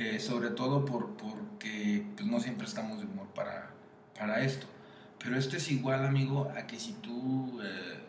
eh, 0.00 0.18
sobre 0.18 0.50
todo 0.50 0.84
por, 0.84 1.16
porque 1.16 2.04
pues, 2.16 2.26
no 2.26 2.40
siempre 2.40 2.66
estamos 2.66 2.98
de 2.98 3.04
humor 3.04 3.28
para, 3.34 3.70
para 4.18 4.40
esto. 4.42 4.66
Pero 5.22 5.36
esto 5.36 5.56
es 5.56 5.70
igual, 5.70 6.04
amigo, 6.06 6.50
a 6.56 6.66
que 6.66 6.80
si 6.80 6.92
tú 6.94 7.60
eh, 7.62 8.00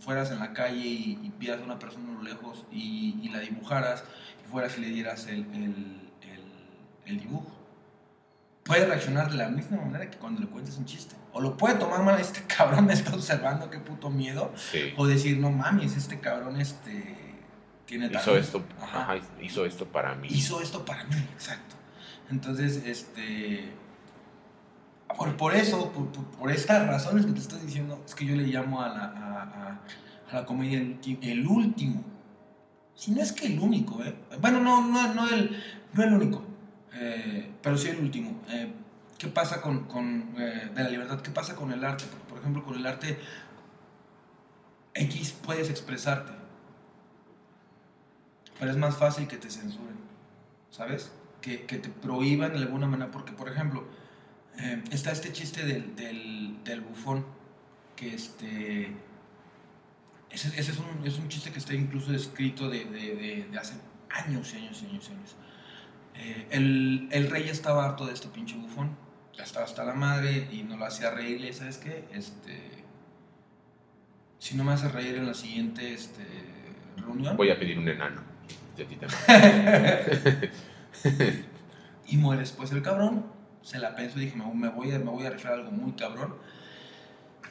fueras 0.00 0.30
en 0.30 0.38
la 0.38 0.52
calle 0.52 0.78
y, 0.86 1.18
y 1.22 1.32
vieras 1.38 1.60
a 1.60 1.64
una 1.64 1.78
persona 1.78 2.10
a 2.10 2.14
lo 2.14 2.22
lejos 2.22 2.64
y, 2.72 3.18
y 3.22 3.28
la 3.28 3.40
dibujaras, 3.40 4.04
y 4.44 4.50
fueras 4.50 4.78
y 4.78 4.80
le 4.80 4.88
dieras 4.88 5.26
el, 5.26 5.40
el- 5.54 6.10
el- 6.22 7.06
el 7.06 7.20
dibujo. 7.20 7.50
Puede 8.62 8.86
reaccionar 8.86 9.30
de 9.30 9.36
la 9.36 9.48
misma 9.48 9.78
manera 9.78 10.08
que 10.10 10.16
cuando 10.18 10.40
le 10.40 10.46
cuentas 10.46 10.76
un 10.78 10.84
chiste. 10.84 11.16
O 11.32 11.40
lo 11.40 11.56
puede 11.56 11.74
tomar 11.74 12.02
mal, 12.02 12.18
este 12.20 12.42
cabrón 12.56 12.86
me 12.86 12.92
está 12.94 13.14
observando, 13.14 13.68
qué 13.68 13.78
puto 13.78 14.10
miedo. 14.10 14.52
Sí. 14.56 14.94
O 14.96 15.06
decir, 15.06 15.38
no 15.38 15.50
mames, 15.50 15.96
este 15.96 16.20
cabrón 16.20 16.60
este, 16.60 17.29
tiene 17.90 18.06
Hizo 18.06 18.18
talento". 18.18 18.38
esto, 18.38 18.64
Ajá. 18.80 19.16
hizo 19.42 19.66
esto 19.66 19.84
para 19.86 20.14
mí. 20.14 20.28
Hizo 20.30 20.62
esto 20.62 20.84
para 20.84 21.04
mí, 21.04 21.16
exacto. 21.34 21.74
Entonces, 22.30 22.82
este. 22.86 23.72
Por, 25.18 25.36
por 25.36 25.54
eso, 25.54 25.90
por, 25.92 26.06
por- 26.38 26.50
estas 26.52 26.86
razones 26.86 27.26
que 27.26 27.32
te 27.32 27.40
estoy 27.40 27.58
diciendo, 27.60 28.00
es 28.06 28.14
que 28.14 28.24
yo 28.24 28.36
le 28.36 28.44
llamo 28.44 28.80
a 28.80 28.88
la, 28.88 29.04
a, 29.04 29.42
a- 29.42 29.80
a 30.30 30.34
la 30.34 30.46
comedia 30.46 30.78
el 30.80 31.46
último. 31.46 32.04
Si 32.94 33.10
no 33.10 33.20
es 33.20 33.32
que 33.32 33.46
el 33.46 33.58
único, 33.58 34.02
¿eh? 34.04 34.14
Bueno, 34.40 34.60
no, 34.60 34.86
no, 34.86 35.12
no, 35.14 35.28
el, 35.28 35.60
no 35.94 36.02
el 36.04 36.12
único, 36.12 36.44
eh, 36.94 37.50
pero 37.62 37.76
sí 37.76 37.88
el 37.88 37.98
último. 37.98 38.40
Eh, 38.50 38.72
¿Qué 39.18 39.26
pasa 39.26 39.60
con, 39.60 39.84
con, 39.86 40.34
eh, 40.38 40.70
de 40.74 40.82
la 40.84 40.88
libertad? 40.90 41.20
¿Qué 41.20 41.30
pasa 41.30 41.56
con 41.56 41.72
el 41.72 41.84
arte? 41.84 42.04
Porque, 42.08 42.24
por 42.28 42.38
ejemplo, 42.38 42.64
con 42.64 42.74
el 42.76 42.86
arte 42.86 43.18
X 44.94 45.32
puedes 45.44 45.68
expresarte, 45.70 46.32
pero 48.60 48.70
es 48.70 48.76
más 48.76 48.96
fácil 48.96 49.26
que 49.26 49.38
te 49.38 49.50
censuren, 49.50 49.96
¿sabes? 50.70 51.10
Que, 51.40 51.64
que 51.64 51.78
te 51.78 51.88
prohíban 51.88 52.52
de 52.52 52.58
alguna 52.58 52.86
manera, 52.86 53.10
porque, 53.10 53.32
por 53.32 53.48
ejemplo, 53.48 53.84
eh, 54.58 54.84
está 54.92 55.10
este 55.10 55.32
chiste 55.32 55.64
del, 55.64 55.96
del, 55.96 56.62
del 56.62 56.80
bufón, 56.82 57.24
que 57.96 58.14
este... 58.14 58.92
Ese, 60.30 60.48
ese 60.60 60.70
es, 60.72 60.78
un, 60.78 61.04
es 61.06 61.18
un 61.18 61.28
chiste 61.28 61.50
que 61.50 61.58
está 61.58 61.74
incluso 61.74 62.14
escrito 62.14 62.68
de, 62.68 62.84
de- 62.84 63.16
de- 63.16 63.48
de 63.50 63.58
hace 63.58 63.74
años 64.10 64.52
y 64.54 64.58
años 64.58 64.80
y 64.82 64.86
años 64.86 65.08
años. 65.10 65.36
Eh, 66.14 66.46
el, 66.50 67.08
el 67.10 67.30
rey 67.30 67.48
estaba 67.48 67.84
harto 67.86 68.06
de 68.06 68.12
este 68.12 68.28
pinche 68.28 68.54
bufón, 68.56 68.96
ya 69.36 69.42
estaba 69.44 69.64
hasta 69.64 69.84
la 69.84 69.94
madre 69.94 70.48
y 70.52 70.62
no 70.62 70.76
lo 70.76 70.84
hacía 70.84 71.10
reír, 71.10 71.42
y 71.44 71.52
¿sabes 71.52 71.78
qué? 71.78 72.04
Este, 72.12 72.84
si 74.38 74.54
no 74.56 74.64
me 74.64 74.72
hace 74.72 74.88
reír 74.88 75.16
en 75.16 75.26
la 75.26 75.34
siguiente 75.34 75.92
este, 75.94 76.24
reunión, 76.98 77.36
Voy 77.36 77.50
a 77.50 77.58
pedir 77.58 77.78
un 77.78 77.88
enano. 77.88 78.22
Y 78.80 78.82
a 78.82 78.86
ti 78.88 78.96
te 78.96 80.50
y 82.08 82.16
muere 82.16 82.40
después 82.40 82.72
el 82.72 82.82
cabrón. 82.82 83.26
Se 83.62 83.78
la 83.78 83.94
pensó 83.94 84.18
y 84.18 84.24
dije, 84.24 84.36
me, 84.36 84.44
me 84.54 84.68
voy 84.68 84.90
a, 84.92 84.98
me 84.98 85.10
voy 85.10 85.26
a 85.26 85.30
rifar 85.30 85.52
algo 85.52 85.70
muy 85.70 85.92
cabrón. 85.92 86.34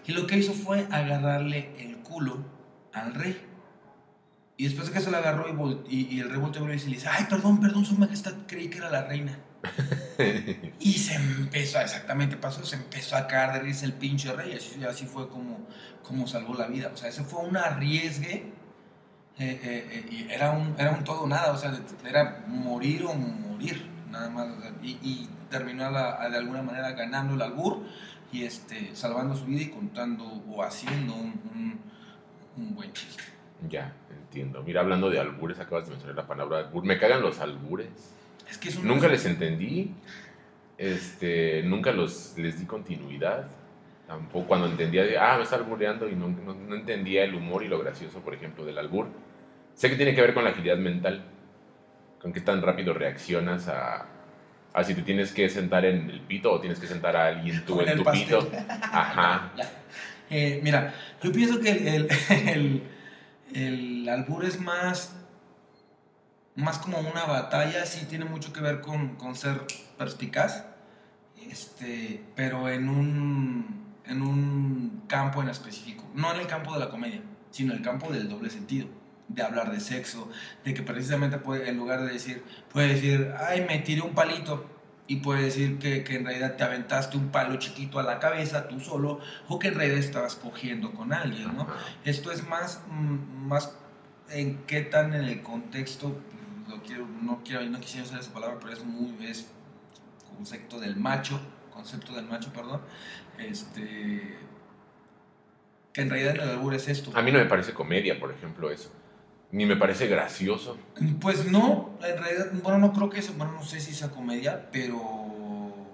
Y 0.06 0.12
lo 0.14 0.26
que 0.26 0.38
hizo 0.38 0.54
fue 0.54 0.88
agarrarle 0.92 1.72
el 1.80 1.98
culo 1.98 2.44
al 2.94 3.14
rey. 3.14 3.40
Y 4.58 4.64
después 4.66 4.88
de 4.88 4.94
que 4.94 5.00
se 5.02 5.12
lo 5.12 5.18
agarró 5.18 5.48
y, 5.48 5.52
vol- 5.54 5.84
y- 5.88 6.16
y 6.16 6.20
el 6.20 6.30
rey 6.30 6.40
volteó 6.40 6.64
y 6.66 6.68
le 6.68 6.74
dice, 6.76 7.08
ay, 7.10 7.28
perdón, 7.30 7.60
perdón, 7.62 7.86
su 7.86 7.96
majestad, 7.96 8.34
creí 8.48 8.70
que 8.70 8.80
era 8.80 8.90
la 8.90 9.04
reina. 9.04 9.38
Y 10.82 10.94
se 10.94 11.14
empezó, 11.16 11.80
exactamente 11.80 12.36
pasó, 12.36 12.66
se 12.66 12.76
empezó 12.76 13.16
a 13.16 13.28
caer 13.28 13.54
de 13.54 13.60
risa 13.62 13.86
el 13.86 13.94
pinche 13.94 14.34
rey. 14.34 14.54
Así, 14.54 14.84
así 14.84 15.06
fue 15.06 15.30
como, 15.30 15.66
como 16.04 16.28
salvó 16.28 16.56
la 16.56 16.68
vida. 16.68 16.92
O 16.94 16.98
sea, 16.98 17.08
ese 17.10 17.24
fue 17.24 17.42
un 17.42 17.56
arriesgue. 17.56 18.52
Eh, 19.40 19.60
eh, 19.64 19.90
eh, 19.92 20.06
y 20.12 20.28
era 20.32 20.52
un, 20.52 20.76
era 20.78 20.92
un 20.92 21.04
todo 21.04 21.26
nada. 21.28 21.52
O 21.54 21.58
sea, 21.58 21.72
era 22.08 22.44
morir 22.48 23.06
o 23.06 23.14
morir. 23.14 23.88
Nada 24.12 24.30
más. 24.30 24.48
o 24.58 24.62
sea, 24.62 24.72
y, 24.82 24.92
y 25.02 25.30
terminó 25.50 25.86
a 25.86 25.92
la- 25.92 26.22
a 26.22 26.30
de 26.30 26.38
alguna 26.38 26.62
manera 26.62 26.92
ganando 26.92 27.34
el 27.36 27.42
albur 27.42 27.84
y 28.32 28.44
este, 28.44 28.96
salvando 28.96 29.36
su 29.36 29.46
vida 29.46 29.62
y 29.64 29.70
contando 29.70 30.26
o 30.50 30.64
haciendo 30.64 31.14
un, 31.16 31.34
un- 31.56 31.80
un 32.58 32.76
buen 32.76 32.92
chiste. 32.94 33.24
Ya, 33.70 33.94
entiendo. 34.10 34.62
Mira, 34.64 34.82
hablando 34.82 35.10
de 35.10 35.20
albures, 35.20 35.60
acabas 35.60 35.86
de 35.86 35.92
mencionar 35.92 36.16
la 36.16 36.28
palabra 36.28 36.60
albur. 36.60 36.84
Me 36.86 36.98
cagan 36.98 37.22
los 37.22 37.40
albures. 37.40 37.90
Es 38.50 38.58
que 38.58 38.70
es 38.70 38.78
un 38.78 38.88
Nunca 38.88 39.08
les 39.08 39.26
entendí. 39.26 39.94
Este, 40.78 41.62
nunca 41.64 41.92
los, 41.92 42.34
les 42.38 42.60
di 42.60 42.66
continuidad. 42.66 43.48
Tampoco 44.10 44.48
cuando 44.48 44.66
entendía 44.66 45.04
ah, 45.22 45.38
me 45.38 45.44
está 45.44 45.56
albureando 45.58 46.10
y 46.10 46.16
no, 46.16 46.28
no- 46.30 46.56
no 46.56 46.76
entendía 46.76 47.24
el 47.24 47.36
humor 47.36 47.64
y 47.64 47.68
lo 47.68 47.78
gracioso, 47.78 48.20
por 48.22 48.34
ejemplo, 48.34 48.66
del 48.66 48.78
albur. 48.80 49.08
Sé 49.76 49.88
que 49.88 49.96
tiene 49.96 50.16
que 50.16 50.22
ver 50.22 50.34
con 50.34 50.44
la 50.44 50.50
agilidad 50.50 50.78
mental, 50.78 51.24
con 52.20 52.34
qué 52.34 52.42
tan 52.42 52.62
rápido 52.64 52.94
reaccionas 52.96 53.68
a, 53.68 54.08
a 54.74 54.84
si 54.84 54.96
te 54.96 55.04
tienes 55.04 55.32
que 55.32 55.48
sentar 55.48 55.86
en 55.86 56.10
el 56.10 56.22
pito 56.22 56.52
o 56.52 56.60
tienes 56.60 56.80
que 56.80 56.88
sentar 56.88 57.16
a 57.16 57.28
alguien 57.28 57.64
tú 57.66 57.80
en 57.82 57.90
el 57.90 57.98
tu 57.98 58.04
pastel. 58.04 58.26
pito. 58.26 58.52
Ajá. 58.82 59.52
Eh, 60.32 60.60
mira, 60.62 60.94
yo 61.24 61.32
pienso 61.32 61.60
que 61.60 61.72
el, 61.72 61.88
el, 61.88 62.08
el- 62.48 62.84
el 63.56 64.10
albur 64.10 64.46
es 64.46 64.60
más, 64.62 65.16
más 66.56 66.78
como 66.78 67.00
una 67.00 67.26
batalla, 67.26 67.84
sí 67.88 68.06
tiene 68.06 68.26
mucho 68.26 68.54
que 68.54 68.62
ver 68.62 68.80
con, 68.82 69.16
con 69.16 69.36
ser 69.36 69.62
perspicaz, 69.98 70.66
este, 71.50 72.22
pero 72.36 72.70
en 72.70 72.90
un, 72.90 73.89
en 74.10 74.22
un 74.22 75.04
campo 75.08 75.42
en 75.42 75.50
específico, 75.50 76.04
no 76.16 76.34
en 76.34 76.42
el 76.42 76.48
campo 76.48 76.74
de 76.74 76.80
la 76.80 76.90
comedia, 76.90 77.22
sino 77.52 77.72
en 77.72 77.80
el 77.80 77.84
campo 77.84 78.12
del 78.12 78.28
doble 78.28 78.50
sentido, 78.50 78.88
de 79.28 79.44
hablar 79.44 79.72
de 79.72 79.80
sexo, 79.80 80.30
de 80.66 80.74
que 80.74 80.82
precisamente 80.82 81.38
puede, 81.38 81.70
en 81.70 81.78
lugar 81.78 82.02
de 82.02 82.14
decir, 82.14 82.44
puede 82.72 82.90
decir, 82.90 83.34
ay, 83.40 83.66
me 83.68 83.80
tiré 83.80 84.02
un 84.02 84.14
palito, 84.14 84.66
y 85.10 85.18
puede 85.18 85.46
decir 85.46 85.80
que, 85.80 86.04
que 86.04 86.18
en 86.18 86.26
realidad 86.26 86.56
te 86.56 86.64
aventaste 86.64 87.18
un 87.18 87.30
palo 87.30 87.58
chiquito 87.58 87.98
a 87.98 88.04
la 88.04 88.20
cabeza 88.20 88.68
tú 88.68 88.80
solo, 88.80 89.20
o 89.48 89.58
que 89.58 89.70
en 89.70 89.76
realidad 89.76 89.98
estabas 89.98 90.36
cogiendo 90.36 90.94
con 90.94 91.12
alguien, 91.12 91.56
¿no? 91.58 91.68
Esto 92.06 92.32
es 92.32 92.48
más, 92.48 92.82
mm, 92.92 93.48
más 93.48 93.74
en 94.30 94.60
qué 94.68 94.82
tan 94.82 95.16
en 95.16 95.24
el 95.26 95.42
contexto, 95.42 96.16
lo 96.68 96.84
quiero, 96.84 97.08
no 97.08 97.42
quiero, 97.44 97.64
no 97.64 97.80
quisiera 97.80 98.06
usar 98.06 98.20
esa 98.20 98.32
palabra, 98.32 98.58
pero 98.62 98.74
es 98.74 98.86
muy, 98.86 99.26
es 99.26 99.48
concepto 100.36 100.80
del 100.80 100.96
macho, 100.96 101.42
concepto 101.74 102.14
del 102.14 102.26
macho, 102.26 102.54
perdón, 102.54 102.82
este, 103.40 104.38
que 105.94 106.02
en 106.02 106.10
realidad 106.10 106.36
en 106.36 106.42
el 106.42 106.50
albur 106.50 106.74
es 106.76 106.88
esto. 106.88 107.12
A 107.16 107.22
mí 107.22 107.32
no 107.32 107.40
me 107.40 107.46
parece 107.46 107.74
comedia, 107.74 108.20
por 108.20 108.32
ejemplo, 108.32 108.72
eso. 108.72 108.92
Ni 109.52 109.66
me 109.66 109.76
parece 109.76 110.08
gracioso. 110.08 110.78
Pues 111.20 111.50
no, 111.52 111.98
en 112.04 112.18
realidad, 112.22 112.52
bueno, 112.62 112.78
no 112.78 112.94
creo 112.94 113.10
que 113.10 113.20
eso, 113.20 113.34
bueno, 113.34 113.54
no 113.54 113.64
sé 113.64 113.80
si 113.80 113.94
sea 113.96 114.10
comedia, 114.10 114.70
pero, 114.72 114.98
o 114.98 115.88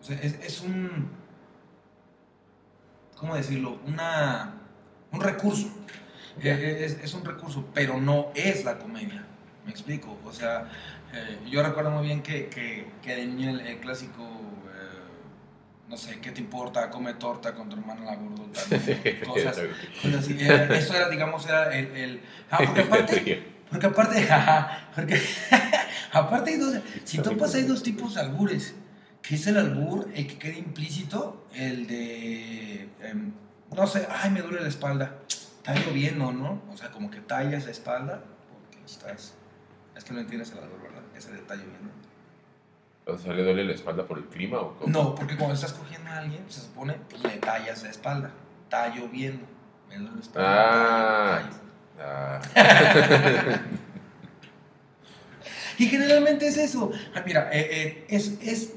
sea, 0.00 0.16
es, 0.20 0.34
es 0.40 0.60
un, 0.60 1.08
¿cómo 3.16 3.34
decirlo? 3.34 3.80
Una, 3.86 4.54
un 5.10 5.20
recurso. 5.20 5.68
Ya. 6.42 6.54
Eh, 6.54 6.84
Es, 6.84 6.98
es 7.02 7.14
un 7.14 7.24
recurso, 7.24 7.66
pero 7.74 7.98
no 8.00 8.30
es 8.34 8.64
la 8.64 8.78
comedia. 8.78 9.24
¿Me 9.64 9.72
explico? 9.72 10.16
O 10.24 10.32
sea, 10.32 10.70
eh, 11.12 11.38
yo 11.50 11.62
recuerdo 11.64 11.90
muy 11.90 12.06
bien 12.06 12.22
que, 12.22 12.46
que, 12.46 12.86
que 13.02 13.16
de 13.16 13.26
niño 13.26 13.50
el, 13.50 13.60
el 13.66 13.78
clásico, 13.78 14.22
eh, 14.22 14.65
no 15.88 15.96
sé, 15.96 16.18
¿qué 16.20 16.32
te 16.32 16.40
importa? 16.40 16.90
Come 16.90 17.14
torta 17.14 17.54
con 17.54 17.68
tu 17.68 17.76
hermana 17.76 18.04
la 18.04 18.16
gordota. 18.16 18.60
¿no? 19.26 19.32
Cosas, 19.32 19.58
cosas 20.02 20.24
así. 20.24 20.36
Era- 20.40 20.76
eso 20.76 20.94
era, 20.94 21.08
digamos, 21.08 21.46
era 21.46 21.76
el... 21.76 21.86
el 21.96 22.20
ah, 22.50 22.58
porque 22.64 22.80
aparte, 22.82 23.42
porque 23.70 23.86
aparte, 23.86 24.22
jaja, 24.26 24.90
porque, 24.94 25.20
Aparte 26.12 26.50
hay 26.50 26.56
dos, 26.56 26.74
si 27.04 27.18
topas 27.18 27.54
hay 27.54 27.64
dos 27.64 27.82
tipos 27.82 28.14
de 28.14 28.22
albures, 28.22 28.74
que 29.20 29.34
es 29.34 29.46
el 29.46 29.58
albur, 29.58 30.08
el 30.14 30.26
que 30.26 30.38
queda 30.38 30.56
implícito, 30.56 31.46
el 31.52 31.86
de, 31.86 32.88
em, 33.02 33.32
no 33.74 33.86
sé, 33.86 34.06
ay, 34.10 34.30
me 34.30 34.40
duele 34.40 34.62
la 34.62 34.68
espalda, 34.68 35.18
está 35.28 35.74
lloviendo, 35.74 36.32
¿no? 36.32 36.62
O 36.72 36.76
sea, 36.76 36.90
como 36.90 37.10
que 37.10 37.20
tallas 37.20 37.66
la 37.66 37.70
espalda, 37.70 38.22
porque 38.50 38.78
estás, 38.86 39.34
es 39.94 40.04
que 40.04 40.14
no 40.14 40.20
entiendes 40.20 40.52
el 40.52 40.58
albur, 40.58 40.80
¿verdad? 40.80 41.02
Ese 41.14 41.32
de 41.32 41.38
está 41.38 41.54
lloviendo. 41.54 41.90
O 43.06 43.16
sea, 43.16 43.32
¿le 43.32 43.44
duele 43.44 43.64
la 43.64 43.72
espalda 43.72 44.04
por 44.04 44.18
el 44.18 44.24
clima 44.24 44.58
o 44.58 44.76
cómo? 44.76 44.92
No, 44.92 45.14
porque 45.14 45.36
cuando 45.36 45.54
estás 45.54 45.72
cogiendo 45.74 46.10
a 46.10 46.18
alguien, 46.18 46.44
se 46.48 46.60
supone, 46.60 46.94
pues 47.08 47.22
le 47.22 47.36
tallas 47.38 47.82
la 47.84 47.90
espalda, 47.90 48.32
está 48.64 48.88
lloviendo, 48.94 49.46
me 49.88 49.96
duele 49.96 50.14
la 50.16 50.20
espalda. 50.20 51.50
Ah. 51.98 52.40
Ah. 52.56 53.60
Y 55.78 55.88
generalmente 55.88 56.46
es 56.48 56.56
eso. 56.56 56.90
Ah, 57.14 57.22
mira, 57.26 57.50
eh, 57.52 57.68
eh, 57.70 58.06
es, 58.08 58.38
es 58.40 58.72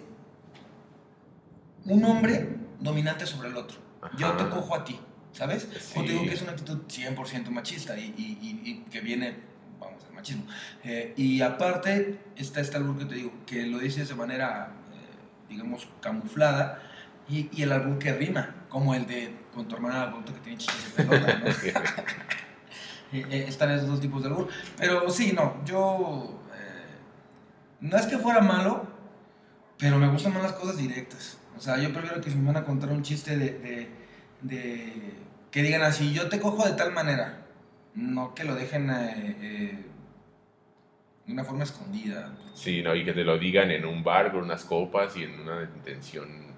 un 1.85 2.03
hombre 2.03 2.57
dominante 2.81 3.25
sobre 3.25 3.47
el 3.47 3.55
otro. 3.55 3.77
Yo 4.17 4.33
te 4.33 4.49
cojo 4.49 4.75
a 4.75 4.83
ti, 4.83 4.99
¿sabes? 5.31 5.69
Sí. 5.79 5.97
O 5.97 6.01
te 6.03 6.09
digo 6.11 6.23
que 6.25 6.33
es 6.33 6.41
una 6.41 6.51
actitud 6.51 6.79
100% 6.89 7.49
machista 7.51 7.97
y, 7.97 8.13
y- 8.17 8.37
y- 8.41 8.69
y 8.69 8.79
que 8.91 8.99
viene, 8.99 9.35
vamos, 9.79 10.03
del 10.03 10.13
machismo. 10.13 10.45
Eh, 10.83 11.13
y 11.17 11.41
aparte 11.41 12.19
está 12.35 12.61
este 12.61 12.77
albur 12.77 12.97
que 12.97 13.05
te 13.05 13.15
digo, 13.15 13.31
que 13.45 13.65
lo 13.67 13.79
dices 13.79 14.09
de 14.09 14.15
manera, 14.15 14.71
eh, 14.93 15.15
digamos, 15.49 15.87
camuflada 16.01 16.81
y, 17.27 17.49
y 17.51 17.63
el 17.63 17.71
albur 17.71 17.99
que 17.99 18.13
rima, 18.13 18.55
como 18.69 18.93
el 18.95 19.05
de 19.07 19.35
con 19.53 19.67
tu 19.67 19.75
hermana 19.75 20.05
la 20.05 20.25
que 20.25 20.39
tiene 20.41 20.57
chichis 20.57 20.95
de 20.95 21.03
pelota, 21.03 21.37
¿no? 21.39 21.45
Eh, 23.11 23.25
eh, 23.31 23.45
están 23.47 23.71
esos 23.71 23.87
dos 23.87 23.99
tipos 23.99 24.21
de 24.21 24.29
albur. 24.29 24.47
Pero 24.77 25.09
sí, 25.09 25.33
no, 25.33 25.65
yo. 25.65 26.39
eh, 26.53 26.97
no 27.81 27.97
es 27.97 28.05
que 28.05 28.19
fuera 28.19 28.39
malo, 28.39 28.85
pero 29.79 29.97
me 29.97 30.07
gustan 30.09 30.31
más 30.33 30.43
las 30.43 30.53
cosas 30.53 30.77
directas. 30.77 31.39
O 31.57 31.59
sea, 31.59 31.77
yo 31.79 31.91
prefiero 31.91 32.21
que 32.21 32.29
si 32.29 32.35
me 32.37 32.45
van 32.53 32.57
a 32.57 32.65
contar 32.65 32.91
un 32.91 33.01
chiste 33.01 33.35
de. 33.35 33.49
de- 33.59 33.89
de- 34.41 35.13
que 35.49 35.63
digan 35.63 35.81
así, 35.81 36.13
yo 36.13 36.29
te 36.29 36.39
cojo 36.39 36.63
de 36.67 36.73
tal 36.73 36.91
manera. 36.93 37.47
No 37.95 38.33
que 38.35 38.43
lo 38.43 38.55
dejen 38.55 38.89
eh, 38.89 39.35
eh, 39.41 39.85
de 41.25 41.33
una 41.33 41.43
forma 41.43 41.63
escondida. 41.63 42.31
Sí, 42.53 42.81
no, 42.81 42.95
y 42.95 43.03
que 43.05 43.13
te 43.13 43.23
lo 43.23 43.37
digan 43.37 43.71
en 43.71 43.85
un 43.85 44.03
bar 44.03 44.31
con 44.31 44.43
unas 44.43 44.63
copas 44.65 45.15
y 45.17 45.23
en 45.23 45.39
una 45.41 45.63
intención 45.63 46.49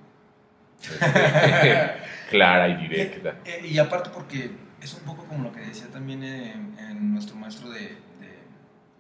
este, 0.82 1.92
clara 2.30 2.70
y 2.70 2.88
directa. 2.88 3.36
Eh, 3.46 3.68
y 3.68 3.78
aparte 3.78 4.10
porque 4.14 4.52
es 4.82 4.94
un 4.96 5.02
poco 5.02 5.26
como 5.26 5.44
lo 5.44 5.52
que 5.52 5.62
decía 5.62 5.88
también 5.88 6.24
en, 6.24 6.78
en 6.80 7.14
nuestro 7.14 7.36
maestro 7.36 7.70
de, 7.70 7.80
de 7.82 8.40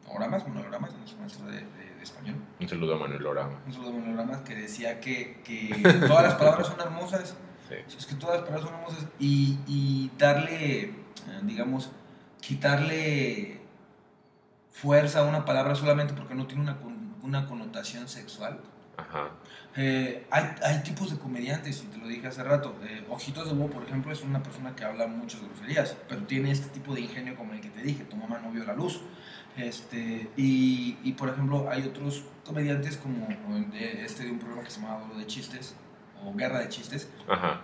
monogramas, 0.05 0.47
monogramas, 0.47 0.93
nuestro 0.95 1.19
maestro 1.19 1.45
de, 1.47 1.57
de- 1.57 1.91
de 1.97 2.03
español. 2.03 2.35
Un 2.59 2.67
saludo 2.67 2.95
a 2.95 2.99
Manuel 2.99 3.21
Lorama. 3.21 3.59
un 3.65 3.73
saludo 3.73 3.91
de 3.91 3.99
monogramas 3.99 4.41
que 4.41 4.55
decía 4.55 4.99
que, 4.99 5.39
que 5.43 5.69
todas 6.07 6.23
las 6.23 6.33
palabras 6.35 6.67
son 6.67 6.79
hermosas, 6.81 7.35
Sí. 7.69 7.95
es 7.97 8.05
que 8.05 8.15
todas 8.15 8.37
las 8.41 8.43
palabras 8.49 8.69
son 8.69 8.79
hermosas 8.79 9.05
y, 9.19 9.57
y 9.67 10.11
darle, 10.17 10.81
eh, 10.83 10.93
digamos, 11.43 11.89
quitarle 12.41 13.61
fuerza 14.71 15.19
a 15.19 15.23
una 15.23 15.45
palabra 15.45 15.75
solamente 15.75 16.13
porque 16.13 16.35
no 16.35 16.47
tiene 16.47 16.63
una, 16.63 16.77
una 17.21 17.47
connotación 17.47 18.07
sexual. 18.07 18.59
Ajá. 18.97 19.29
Eh, 19.77 20.27
hay, 20.29 20.43
hay 20.63 20.83
tipos 20.83 21.11
de 21.11 21.17
comediantes, 21.17 21.83
y 21.83 21.85
te 21.85 21.97
lo 21.97 22.07
dije 22.07 22.27
hace 22.27 22.43
rato. 22.43 22.75
Eh, 22.83 23.05
Ojitos 23.09 23.47
de 23.47 23.53
Búho, 23.53 23.69
por 23.69 23.83
ejemplo, 23.83 24.11
es 24.11 24.21
una 24.21 24.43
persona 24.43 24.75
que 24.75 24.83
habla 24.83 25.07
muchas 25.07 25.41
groserías, 25.41 25.95
pero 26.09 26.23
tiene 26.23 26.51
este 26.51 26.69
tipo 26.69 26.93
de 26.93 27.01
ingenio 27.01 27.35
como 27.35 27.53
el 27.53 27.61
que 27.61 27.69
te 27.69 27.81
dije, 27.81 28.03
tu 28.03 28.17
mamá 28.17 28.39
no 28.39 28.51
vio 28.51 28.65
la 28.65 28.73
luz. 28.73 29.01
Este, 29.57 30.29
y, 30.37 30.97
y, 31.03 31.13
por 31.13 31.29
ejemplo, 31.29 31.69
hay 31.69 31.83
otros 31.83 32.23
comediantes 32.45 32.97
como 32.97 33.27
este 33.73 34.23
de 34.23 34.31
un 34.31 34.39
programa 34.39 34.63
que 34.63 34.71
se 34.71 34.81
llamaba 34.81 35.01
Duelo 35.05 35.19
de 35.19 35.27
Chistes, 35.27 35.75
o 36.23 36.33
Guerra 36.33 36.59
de 36.59 36.69
Chistes, 36.69 37.09
Ajá. 37.27 37.61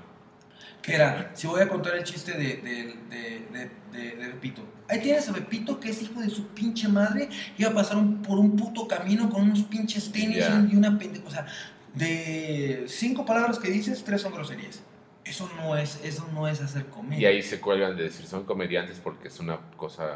Que 0.81 0.95
era, 0.95 1.31
si 1.33 1.47
voy 1.47 1.61
a 1.61 1.67
contar 1.67 1.95
el 1.95 2.03
chiste 2.03 2.31
de, 2.33 2.57
de, 2.57 2.95
de, 3.09 4.15
de, 4.15 4.27
Pepito. 4.29 4.61
Ahí 4.89 5.01
tienes 5.01 5.27
a 5.27 5.33
Pepito, 5.33 5.79
que 5.79 5.89
es 5.89 6.01
hijo 6.01 6.19
de 6.21 6.29
su 6.29 6.47
pinche 6.49 6.87
madre, 6.87 7.29
iba 7.57 7.69
a 7.69 7.73
pasar 7.73 7.97
un- 7.97 8.21
por 8.21 8.39
un 8.39 8.55
puto 8.55 8.87
camino 8.87 9.29
con 9.29 9.43
unos 9.43 9.63
pinches 9.63 10.11
tenis 10.11 10.45
y 10.71 10.75
una 10.75 10.97
pendeja. 10.97 11.25
O 11.27 11.31
sea, 11.31 11.45
de 11.93 12.85
cinco 12.87 13.25
palabras 13.25 13.59
que 13.59 13.69
dices, 13.69 14.03
tres 14.03 14.21
son 14.21 14.33
groserías. 14.33 14.81
Eso 15.25 15.49
no 15.57 15.75
es, 15.75 15.99
eso 16.03 16.25
no 16.33 16.47
es 16.47 16.61
hacer 16.61 16.85
comedia. 16.85 17.29
Y 17.31 17.35
ahí 17.35 17.43
se 17.43 17.59
cuelgan 17.59 17.97
de 17.97 18.03
decir 18.03 18.25
son 18.25 18.45
comediantes 18.45 18.99
porque 19.03 19.27
es 19.27 19.39
una 19.39 19.57
cosa. 19.75 20.15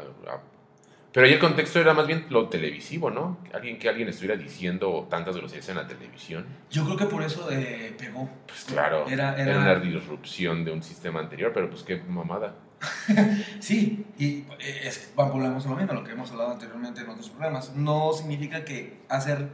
Pero 1.12 1.26
ahí 1.26 1.32
el 1.34 1.38
contexto 1.38 1.78
era 1.78 1.92
más 1.92 2.06
bien 2.06 2.24
lo 2.30 2.48
televisivo, 2.48 3.10
¿no? 3.10 3.38
Alguien 3.52 3.78
que 3.78 3.88
alguien 3.88 4.08
estuviera 4.08 4.34
diciendo 4.40 5.06
tantas 5.10 5.36
groserías 5.36 5.68
en 5.68 5.76
la 5.76 5.86
televisión. 5.86 6.46
Yo 6.70 6.84
creo 6.84 6.96
que 6.96 7.04
por 7.04 7.22
eso 7.22 7.50
eh, 7.50 7.94
pegó. 7.98 8.30
Pues 8.46 8.64
claro, 8.64 9.06
Era- 9.08 9.34
era, 9.34 9.42
era- 9.52 9.58
una 9.60 9.74
disrupción 9.76 10.64
de 10.64 10.72
un 10.72 10.82
sistema 10.82 11.20
anterior, 11.20 11.52
pero 11.52 11.68
pues 11.68 11.82
qué 11.82 11.96
mamada. 11.96 12.54
Sí, 13.60 14.06
y 14.18 14.38
eh, 14.58 14.80
es, 14.84 15.12
volvemos 15.14 15.66
a 15.66 15.68
lo 15.70 15.76
mismo, 15.76 15.92
lo 15.92 16.02
que 16.04 16.12
hemos 16.12 16.30
hablado 16.32 16.52
anteriormente 16.52 17.00
en 17.02 17.08
otros 17.10 17.28
programas. 17.30 17.74
No 17.76 18.12
significa 18.12 18.64
que 18.64 19.02
hacer 19.08 19.48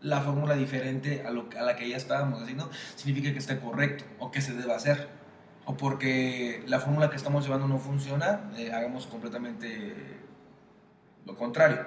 la 0.00 0.20
fórmula 0.20 0.54
diferente 0.56 1.22
a, 1.26 1.30
lo, 1.30 1.48
a 1.58 1.62
la 1.62 1.76
que 1.76 1.88
ya 1.88 1.96
estábamos 1.96 2.42
haciendo 2.42 2.68
significa 2.96 3.32
que 3.32 3.38
esté 3.38 3.60
correcto 3.60 4.04
o 4.18 4.30
que 4.30 4.40
se 4.40 4.54
deba 4.54 4.76
hacer. 4.76 5.08
O 5.64 5.76
porque 5.76 6.62
la 6.66 6.80
fórmula 6.80 7.08
que 7.10 7.16
estamos 7.16 7.44
llevando 7.44 7.68
no 7.68 7.78
funciona, 7.78 8.50
eh, 8.56 8.72
hagamos 8.72 9.06
completamente 9.06 9.94
lo 11.26 11.34
contrario. 11.36 11.78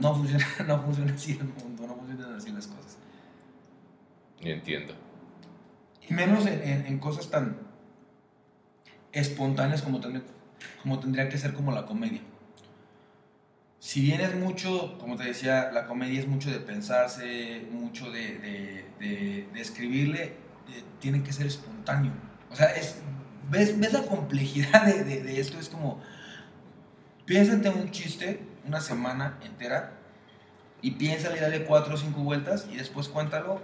No 0.00 0.14
funciona, 0.14 0.46
no 0.66 0.82
funciona 0.82 1.12
así 1.12 1.32
el 1.32 1.44
mundo, 1.44 1.86
no 1.86 1.94
funcionan 1.96 2.34
así 2.34 2.50
las 2.50 2.66
cosas. 2.66 2.96
Entiendo. 4.40 4.94
Y 6.08 6.14
menos 6.14 6.46
en, 6.46 6.62
en- 6.62 6.86
en 6.86 6.98
cosas 6.98 7.28
tan 7.30 7.56
espontáneas 9.12 9.82
como, 9.82 10.00
tendría- 10.00 10.24
como 10.82 10.98
tendría 11.00 11.28
que 11.28 11.38
ser 11.38 11.52
como 11.54 11.72
la 11.72 11.86
comedia. 11.86 12.20
Si 13.80 14.00
bien 14.02 14.20
es 14.20 14.34
mucho, 14.34 14.98
como 14.98 15.16
te 15.16 15.24
decía, 15.24 15.70
la 15.72 15.86
comedia 15.86 16.20
es 16.20 16.26
mucho 16.26 16.50
de 16.50 16.58
pensarse, 16.60 17.66
mucho 17.70 18.10
de, 18.10 18.38
de- 18.38 18.84
de- 18.98 19.48
de 19.52 19.60
escribirle, 19.60 20.24
eh, 20.24 20.82
tiene 21.00 21.22
que 21.22 21.32
ser 21.32 21.46
espontáneo. 21.46 22.12
O 22.50 22.56
sea, 22.56 22.66
es, 22.74 22.96
¿ves, 23.50 23.78
ves 23.78 23.92
la 23.92 24.02
complejidad 24.02 24.84
de 24.86 25.40
esto? 25.40 25.58
Es 25.58 25.68
como, 25.68 26.00
piénsate 27.28 27.68
un 27.68 27.90
chiste 27.90 28.40
una 28.66 28.80
semana 28.80 29.38
entera 29.44 29.92
y 30.82 30.92
piénsale 30.92 31.36
y 31.36 31.40
dale 31.40 31.64
cuatro 31.64 31.94
o 31.94 31.96
cinco 31.96 32.20
vueltas 32.20 32.66
y 32.70 32.76
después 32.76 33.08
cuéntalo 33.08 33.60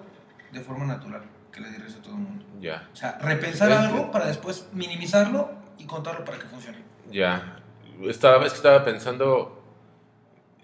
de 0.52 0.60
forma 0.60 0.84
natural, 0.84 1.22
que 1.52 1.60
le 1.60 1.70
dé 1.70 1.78
risa 1.78 1.98
a 1.98 2.02
todo 2.02 2.14
el 2.14 2.20
mundo. 2.20 2.44
Ya, 2.60 2.88
O 2.92 2.96
sea, 2.96 3.18
repensar 3.20 3.70
Es 3.70 3.78
que- 3.78 3.84
algo 3.86 4.10
para 4.10 4.26
después 4.26 4.68
minimizarlo 4.72 5.50
y 5.78 5.84
contarlo 5.84 6.24
para 6.24 6.38
que 6.38 6.46
funcione. 6.46 6.78
ya. 7.10 7.60
Estaba, 8.08 8.44
es 8.44 8.52
que 8.52 8.56
estaba 8.56 8.84
pensando. 8.84 9.62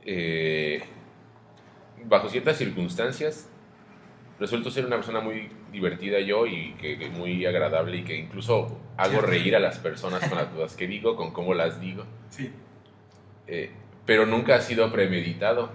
eh, 0.05 0.83
bajo 2.07 2.29
ciertas 2.29 2.57
circunstancias, 2.57 3.49
resulto 4.41 4.71
ser 4.71 4.87
una 4.87 4.97
persona 4.97 5.21
muy 5.21 5.51
divertida 5.71 6.19
yo 6.21 6.47
y 6.47 6.73
que, 6.81 6.99
que 6.99 7.09
muy 7.11 7.45
agradable 7.47 7.99
y 7.99 8.03
que 8.05 8.17
incluso 8.17 8.79
hago 8.97 9.21
reír 9.21 9.55
a 9.55 9.61
las 9.61 9.79
personas 9.79 10.27
con 10.29 10.39
las 10.39 10.49
cosas 10.49 10.75
que 10.77 10.87
digo, 10.87 11.15
con 11.15 11.33
cómo 11.33 11.53
las 11.55 11.81
digo. 11.81 12.05
Sí. 12.31 12.51
Eh, 13.51 13.71
pero 14.07 14.25
nunca 14.25 14.55
ha 14.57 14.61
sido 14.61 14.91
premeditado. 14.91 15.71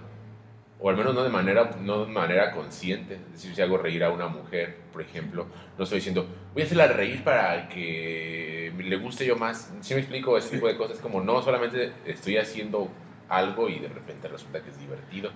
O 0.78 0.90
al 0.90 0.96
menos 0.96 1.14
no 1.14 1.22
de 1.22 1.30
manera, 1.30 1.70
no 1.80 2.04
de 2.04 2.12
manera 2.12 2.52
consciente. 2.52 3.14
Es 3.14 3.32
decir, 3.32 3.54
si 3.54 3.62
hago 3.62 3.78
reír 3.78 4.04
a 4.04 4.10
una 4.10 4.28
mujer, 4.28 4.76
por 4.92 5.00
ejemplo, 5.00 5.46
no 5.78 5.84
estoy 5.84 5.98
diciendo, 5.98 6.26
voy 6.52 6.62
a 6.62 6.66
hacerla 6.66 6.88
reír 6.88 7.24
para 7.24 7.68
que 7.68 8.72
le 8.76 8.96
guste 8.96 9.24
yo 9.24 9.36
más. 9.36 9.72
Si 9.80 9.94
me 9.94 10.00
explico 10.00 10.36
ese 10.36 10.50
tipo 10.50 10.66
de 10.66 10.76
cosas, 10.76 10.98
como 10.98 11.22
no 11.22 11.40
solamente 11.40 11.92
estoy 12.04 12.36
haciendo 12.36 12.90
algo 13.28 13.68
y 13.68 13.78
de 13.78 13.88
repente 13.88 14.28
resulta 14.28 14.62
que 14.62 14.70
es 14.70 14.78
divertido. 14.78 15.30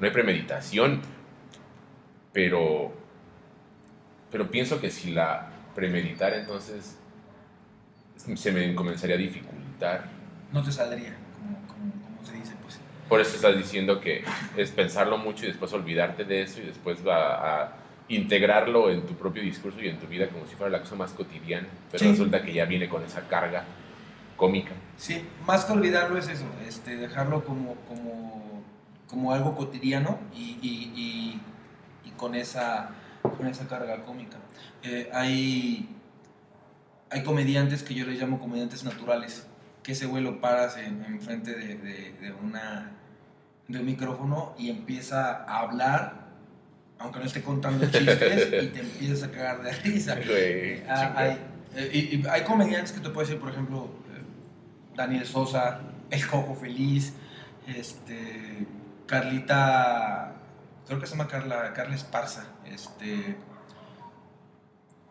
No 0.00 0.06
hay 0.06 0.10
premeditación, 0.10 1.02
pero, 2.32 2.92
pero 4.30 4.50
pienso 4.50 4.80
que 4.80 4.90
si 4.90 5.10
la 5.12 5.50
premeditara, 5.74 6.36
entonces 6.36 6.98
se 8.16 8.52
me 8.52 8.74
comenzaría 8.74 9.16
a 9.16 9.18
dificultar. 9.18 10.04
No 10.52 10.62
te 10.62 10.72
saldría, 10.72 11.14
como, 11.36 11.58
como, 11.66 11.92
como 12.02 12.26
se 12.26 12.34
dice, 12.34 12.54
pues. 12.62 12.80
Por 13.08 13.20
eso 13.20 13.36
estás 13.36 13.56
diciendo 13.56 14.00
que 14.00 14.22
es 14.56 14.70
pensarlo 14.70 15.16
mucho 15.18 15.44
y 15.44 15.48
después 15.48 15.72
olvidarte 15.72 16.24
de 16.24 16.42
eso 16.42 16.60
y 16.60 16.64
después 16.66 17.06
va 17.06 17.62
a 17.64 17.72
integrarlo 18.08 18.90
en 18.90 19.06
tu 19.06 19.14
propio 19.14 19.42
discurso 19.42 19.80
y 19.80 19.88
en 19.88 19.98
tu 19.98 20.06
vida 20.06 20.28
como 20.28 20.46
si 20.46 20.54
fuera 20.56 20.70
la 20.70 20.80
cosa 20.80 20.94
más 20.94 21.12
cotidiana. 21.12 21.68
Pero 21.90 22.04
Sí. 22.04 22.10
resulta 22.10 22.42
que 22.42 22.52
ya 22.52 22.64
viene 22.66 22.88
con 22.88 23.02
esa 23.04 23.22
carga 23.28 23.64
cómica. 24.36 24.72
Sí, 24.96 25.24
más 25.46 25.64
que 25.64 25.72
olvidarlo 25.72 26.18
es 26.18 26.28
eso, 26.28 26.44
este, 26.66 26.96
dejarlo 26.96 27.44
como, 27.44 27.74
como, 27.88 28.62
como 29.08 29.32
algo 29.32 29.54
cotidiano 29.56 30.18
y, 30.34 30.58
y, 30.62 30.92
y- 30.94 31.40
y 32.08 32.10
con, 32.12 32.34
esa, 32.34 32.90
con 33.36 33.46
esa 33.46 33.66
carga 33.68 34.02
cómica. 34.04 34.36
Eh, 34.82 35.08
hay, 35.12 35.88
hay 37.10 37.22
comediantes 37.22 37.82
que 37.82 37.94
yo 37.94 38.06
les 38.06 38.20
llamo 38.20 38.38
comediantes 38.38 38.84
naturales, 38.84 39.46
que 39.82 39.92
ese 39.92 40.06
güey 40.06 40.22
lo 40.22 40.40
paras 40.40 40.76
en, 40.76 41.04
en 41.04 41.20
frente 41.20 41.54
de, 41.54 41.76
de- 41.76 42.12
de 42.20 42.32
una, 42.32 42.92
de 43.68 43.78
un 43.80 43.86
micrófono 43.86 44.54
y 44.58 44.70
empieza 44.70 45.44
a 45.44 45.60
hablar, 45.60 46.26
aunque 46.98 47.18
no 47.20 47.26
esté 47.26 47.42
contando 47.42 47.84
chistes, 47.86 48.64
y 48.64 48.66
te 48.68 48.80
empieza 48.80 49.26
a 49.26 49.30
cagar 49.30 49.62
de 49.62 49.72
risa. 49.72 50.14
Güey, 50.26 50.82
Ah, 50.88 50.96
chingón. 51.06 51.16
hay, 51.16 51.38
eh, 51.76 51.90
y, 51.92 51.98
y 52.16 52.26
hay 52.28 52.42
comediantes 52.42 52.92
que 52.92 53.00
te 53.00 53.10
puedo 53.10 53.26
decir, 53.26 53.38
por 53.40 53.50
ejemplo, 53.50 53.84
eh, 54.14 54.22
Daniel 54.96 55.26
Sosa, 55.26 55.80
El 56.10 56.26
Cojo 56.26 56.54
Feliz, 56.54 57.12
este, 57.66 58.66
Carlita, 59.06 60.32
creo 60.86 60.98
que 60.98 61.06
se 61.06 61.12
llama 61.12 61.28
Carla, 61.28 61.72
Carla 61.74 61.94
Esparza, 61.94 62.44
este, 62.64 63.36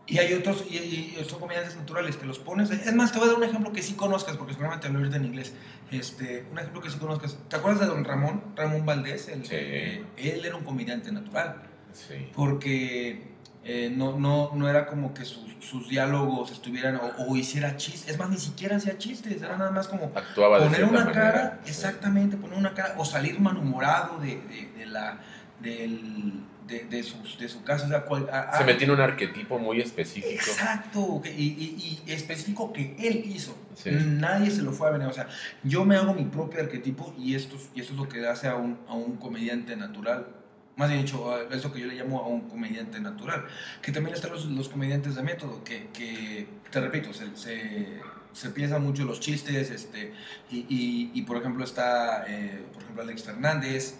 y 0.07 0.19
hay 0.19 0.33
otros, 0.33 0.63
y, 0.69 0.75
y 0.77 1.25
son 1.27 1.39
comediantes 1.39 1.75
naturales 1.75 2.15
que 2.15 2.25
los 2.25 2.39
pones. 2.39 2.69
Es 2.71 2.93
más, 2.95 3.11
te 3.11 3.19
voy 3.19 3.27
a 3.27 3.31
dar 3.31 3.37
un 3.39 3.43
ejemplo 3.43 3.71
que 3.73 3.81
sí 3.83 3.93
conozcas, 3.93 4.37
porque 4.37 4.53
seguramente 4.53 4.87
hablo 4.87 4.99
ahorita 4.99 5.17
en 5.17 5.25
inglés. 5.25 5.53
Este, 5.91 6.45
un 6.51 6.57
ejemplo 6.59 6.81
que 6.81 6.89
sí 6.89 6.97
conozcas. 6.97 7.37
¿Te 7.49 7.55
acuerdas 7.57 7.81
de 7.81 7.87
don 7.87 8.03
Ramón? 8.05 8.41
Ramón 8.55 8.85
Valdés. 8.85 9.27
El- 9.27 9.43
Sí. 9.45 9.49
eh, 9.53 10.05
él 10.17 10.45
era 10.45 10.55
un 10.55 10.63
comediante 10.63 11.11
natural 11.11 11.63
Sí. 11.93 12.29
porque 12.35 13.35
eh, 13.69 13.91
no, 13.93 14.17
no, 14.17 14.51
no 14.53 14.69
era 14.69 14.85
como 14.87 15.13
que 15.13 15.25
sus, 15.25 15.45
sus 15.59 15.89
diálogos 15.89 16.51
estuvieran 16.51 16.95
o, 16.97 17.25
o 17.27 17.35
hiciera 17.35 17.75
chistes, 17.75 18.07
es 18.13 18.17
más, 18.17 18.29
ni 18.29 18.37
siquiera 18.37 18.77
hacía 18.77 18.97
chistes, 18.97 19.41
era 19.41 19.57
nada 19.57 19.71
más 19.71 19.89
como 19.89 20.09
Actuaba 20.15 20.59
poner 20.59 20.85
una 20.85 21.03
manera. 21.03 21.13
cara, 21.33 21.59
exactamente, 21.65 22.37
poner 22.37 22.57
una 22.57 22.73
cara, 22.73 22.95
o 22.97 23.03
salir 23.03 23.37
malhumorado 23.41 24.19
de, 24.19 24.37
de, 24.41 24.71
de 24.77 24.85
la, 24.85 25.19
del, 25.59 26.43
de, 26.67 26.85
de, 26.85 27.01
su, 27.03 27.15
de 27.39 27.47
su 27.49 27.63
casa, 27.63 27.85
o 27.85 27.89
sea, 27.89 28.03
cual- 28.03 28.29
a- 28.31 28.41
a- 28.41 28.57
Se 28.57 28.63
metió 28.65 28.85
en 28.85 28.91
un 28.91 28.99
arquetipo 29.01 29.57
muy 29.57 29.79
específico. 29.81 30.29
Exacto, 30.29 31.21
y, 31.25 31.29
y- 31.29 32.01
y 32.05 32.11
específico 32.11 32.71
que 32.73 32.95
él 32.99 33.23
hizo. 33.25 33.55
Sí. 33.75 33.91
Nadie 33.91 34.51
se 34.51 34.61
lo 34.63 34.71
fue 34.71 34.87
a 34.87 34.91
venir. 34.91 35.07
O 35.07 35.13
sea, 35.13 35.27
yo 35.63 35.85
me 35.85 35.95
hago 35.95 36.13
mi 36.13 36.25
propio 36.25 36.59
arquetipo 36.61 37.13
y 37.17 37.35
esto, 37.35 37.55
es- 37.55 37.69
y 37.73 37.81
esto 37.81 37.93
es 37.93 37.99
lo 37.99 38.09
que 38.09 38.27
hace 38.27 38.47
a 38.47 38.55
un, 38.55 38.77
a 38.87 38.93
un 38.93 39.15
comediante 39.17 39.75
natural. 39.75 40.27
Más 40.75 40.89
bien 40.89 41.01
dicho, 41.03 41.31
a- 41.33 41.43
es 41.55 41.63
lo 41.63 41.71
que 41.71 41.79
yo 41.79 41.87
le 41.87 41.95
llamo 41.95 42.21
a 42.21 42.27
un 42.27 42.41
comediante 42.49 42.99
natural. 42.99 43.45
Que 43.81 43.91
también 43.91 44.15
están 44.15 44.31
los, 44.31 44.45
los 44.45 44.69
comediantes 44.69 45.15
de 45.15 45.23
método, 45.23 45.63
que, 45.63 45.87
que 45.93 46.47
te 46.69 46.81
repito, 46.81 47.13
se, 47.13 47.35
se, 47.35 47.87
se 48.33 48.49
piensan 48.51 48.83
mucho 48.83 49.03
los 49.05 49.19
chistes. 49.19 49.71
Este, 49.71 50.11
y, 50.51 50.57
y- 50.69 51.11
y, 51.13 51.21
por 51.23 51.37
ejemplo 51.37 51.63
está, 51.63 52.25
eh, 52.27 52.61
por 52.73 52.81
ejemplo, 52.83 53.03
Alex 53.03 53.23
Fernández, 53.23 53.95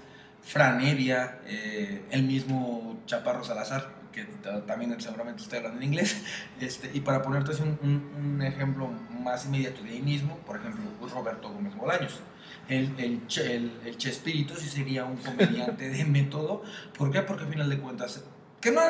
Fran 0.48 0.82
Evia, 0.82 1.40
eh, 1.46 2.04
el 2.12 2.24
mismo 2.24 3.02
Chaparro 3.06 3.44
Salazar, 3.44 3.90
que 4.12 4.24
ta- 4.24 4.66
también 4.66 5.00
seguramente 5.00 5.44
estoy 5.44 5.58
hablando 5.60 5.78
en 5.80 5.84
inglés. 5.84 6.24
Este, 6.62 6.90
y 6.94 7.02
para 7.02 7.22
ponerte 7.22 7.52
un, 7.62 7.78
un- 7.84 8.12
un 8.36 8.42
ejemplo 8.42 8.88
más 9.12 9.46
inmediato 9.46 9.82
de 9.84 9.90
ahí 9.92 10.02
mismo, 10.02 10.38
por 10.40 10.58
ejemplo, 10.58 10.84
Roberto 11.14 11.50
Gómez 11.50 11.76
Bolaños. 11.76 12.20
El, 12.70 12.94
el, 12.98 13.28
che, 13.28 13.56
el, 13.56 13.72
el 13.86 13.98
Chespirito 13.98 14.56
sí 14.56 14.68
sería 14.68 15.06
un 15.06 15.18
comediante 15.18 15.90
de 15.90 16.04
método. 16.18 16.64
¿Por 16.98 17.12
qué? 17.12 17.22
Porque 17.22 17.44
al 17.44 17.50
final 17.50 17.70
de 17.70 17.78
cuentas, 17.78 18.24
que 18.60 18.72
no, 18.72 18.82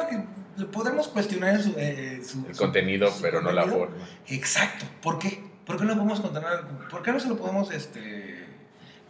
le 0.57 0.65
podemos 0.65 1.07
cuestionar 1.09 1.61
su, 1.61 1.73
eh, 1.77 2.21
su- 2.23 2.45
El 2.47 2.55
su- 2.55 2.61
contenido, 2.61 3.11
su 3.11 3.21
pero 3.21 3.41
no 3.41 3.51
la 3.51 3.63
forma. 3.63 3.95
Exacto. 4.27 4.85
¿Por 5.01 5.19
qué? 5.19 5.43
¿Por 5.65 5.77
qué 5.77 5.83
no 5.85 5.95
podemos 5.95 6.21
contener- 6.21 6.61
¿Por 6.89 7.03
qué 7.03 7.11
no 7.11 7.19
se 7.19 7.27
lo 7.27 7.37
podemos 7.37 7.71
este, 7.71 8.36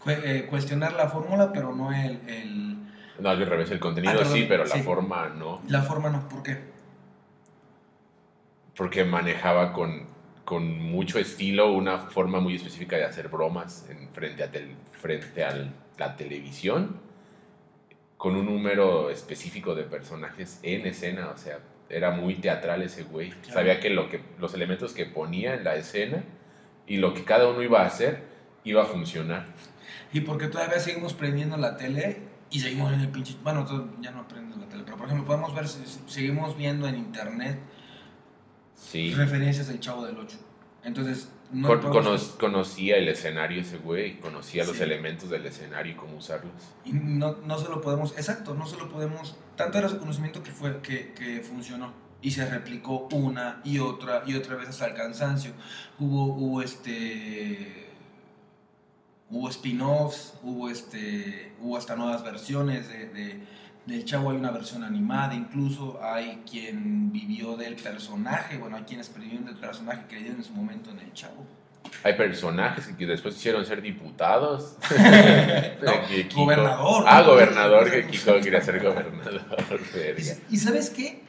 eh, 0.06 0.45
cuestionar 0.50 0.93
la 0.93 1.08
fórmula, 1.10 1.52
pero 1.52 1.74
no 1.76 1.91
el, 1.91 2.20
el- 2.30 2.78
No, 3.20 3.30
al 3.30 3.45
revés, 3.45 3.72
el 3.72 3.80
contenido 3.80 4.14
Ah, 4.14 4.18
perdón, 4.18 4.34
sí, 4.34 4.45
pero 4.48 4.64
la 4.66 4.76
sí. 4.76 4.82
forma 4.82 5.30
no. 5.30 5.62
la 5.68 5.82
forma 5.82 6.10
no? 6.10 6.28
¿Por 6.30 6.43
qué? 6.43 6.58
Porque 8.76 9.04
manejaba 9.04 9.74
con, 9.74 10.06
con 10.45 10.80
mucho 10.80 11.18
estilo 11.20 11.72
una 11.72 11.98
forma 11.98 12.39
muy 12.39 12.56
específica 12.56 12.95
de 12.95 13.06
hacer 13.06 13.28
bromas 13.28 13.88
en, 13.89 14.10
frente 14.10 14.43
a, 14.43 14.52
tel- 14.52 14.76
frente 14.91 15.43
a 15.43 15.70
la 15.98 16.16
televisión, 16.16 16.98
con 18.18 18.36
un 18.36 18.45
número 18.45 19.10
específico 19.10 19.74
de 19.76 19.84
personajes 19.84 20.60
en 20.64 20.86
escena. 20.86 21.30
O 21.30 21.38
sea, 21.38 21.60
era 21.89 22.12
muy 22.12 22.36
teatral 22.36 22.84
ese 22.84 23.04
güey. 23.04 23.30
Claro. 23.32 23.54
Sabía 23.54 23.80
que, 23.80 23.89
lo 23.89 24.10
que 24.10 24.22
los 24.39 24.54
elementos 24.54 24.93
que 24.93 25.06
ponía 25.06 25.56
en 25.56 25.64
la 25.64 25.76
escena 25.76 26.24
y 26.86 26.98
lo 26.98 27.14
que 27.16 27.24
cada 27.24 27.48
uno 27.50 27.64
iba 27.64 27.82
a 27.82 27.86
hacer 27.88 28.22
iba 28.64 28.84
a 28.84 28.86
funcionar. 28.86 29.45
Y 30.14 30.22
porque 30.22 30.47
todavía 30.47 30.80
seguimos 30.80 31.14
prendiendo 31.14 31.58
la 31.58 31.76
tele 31.78 32.22
y 32.49 32.60
seguimos 32.60 32.93
en 32.93 33.01
el 33.01 33.10
pinche. 33.10 33.36
Bueno, 33.43 33.66
ya 34.01 34.12
no 34.12 34.28
prenden 34.28 34.60
la 34.62 34.68
tele, 34.68 34.84
pero 34.86 34.97
por 34.97 35.08
ejemplo, 35.08 35.26
podemos 35.28 35.53
ver, 35.53 35.68
seguimos 35.68 36.55
viendo 36.58 36.88
en 36.88 36.95
internet 36.95 37.60
Sí. 38.76 39.14
referencias 39.14 39.68
del 39.68 39.80
Chavo 39.80 40.05
del 40.05 40.18
8. 40.18 40.38
Entonces, 40.84 41.30
no 41.51 41.68
Con- 41.68 41.82
cono- 41.82 42.16
conocía 42.39 42.97
el 42.97 43.08
escenario 43.10 43.62
ese 43.62 43.78
güey, 43.78 44.20
conocía 44.20 44.64
los 44.66 44.80
elementos 44.80 45.30
del 45.30 45.45
escenario 45.45 45.93
y 45.93 45.95
cómo 45.95 46.18
usarlos. 46.18 46.51
Y 46.86 46.91
no, 46.93 47.38
no 47.45 47.58
se 47.58 47.68
lo 47.70 47.82
podemos, 47.82 48.12
exacto, 48.18 48.53
no 48.53 48.66
se 48.68 48.78
lo 48.78 48.88
podemos, 48.89 49.36
tanto 49.55 49.78
era 49.78 49.89
su 49.89 49.97
conocimiento 49.97 50.43
que, 50.43 50.51
fue, 50.51 50.80
que, 50.82 51.14
que 51.14 51.41
funcionó 51.41 51.93
y 52.22 52.32
se 52.32 52.45
replicó 52.49 53.08
una 53.12 53.62
y 53.64 53.80
otra 53.80 54.24
y 54.26 54.36
otra 54.36 54.55
vez 54.55 54.70
hasta 54.70 54.88
el 54.88 54.93
cansancio. 54.93 55.51
Hubo, 55.99 56.26
hubo 56.36 56.62
este, 56.62 57.87
hubo 59.30 59.50
spin-offs, 59.50 60.34
hubo 60.44 60.70
este, 60.70 61.52
hubo 61.62 61.78
hasta 61.78 61.96
nuevas 61.96 62.24
versiones 62.24 62.88
de, 62.90 63.10
de- 63.10 63.40
del 63.86 64.04
Chavo, 64.04 64.32
hay 64.32 64.38
una 64.38 64.52
versión 64.52 64.84
animada 64.84 65.34
incluso, 65.34 65.98
hay 66.04 66.44
quien 66.50 67.10
vivió 67.12 67.56
del 67.56 67.76
personaje, 67.76 68.58
bueno, 68.58 68.76
hay 68.76 68.84
quienes 68.84 69.14
vivieron 69.18 69.46
del 69.46 69.56
personaje 69.56 70.02
que 70.10 70.16
le 70.16 70.22
dieron 70.24 70.40
en 70.40 70.44
su 70.46 70.52
momento 70.54 70.92
en 70.92 71.00
el 71.00 71.14
Chavo. 71.14 71.46
Hay 72.04 72.16
personajes 72.16 72.86
que 72.98 73.06
después 73.06 73.36
quisieron 73.36 73.66
ser 73.66 73.82
diputados. 73.82 74.76
No, 75.82 75.92
gobernador. 76.36 77.04
Ah, 77.08 77.22
gobernador, 77.22 77.90
que 77.90 78.08
Kiko 78.08 78.34
quería 78.42 78.62
ser 78.62 78.84
gobernador. 78.84 79.42
¿Y, 80.50 80.56
y 80.56 80.58
sabes 80.58 80.90
qué? 80.90 81.22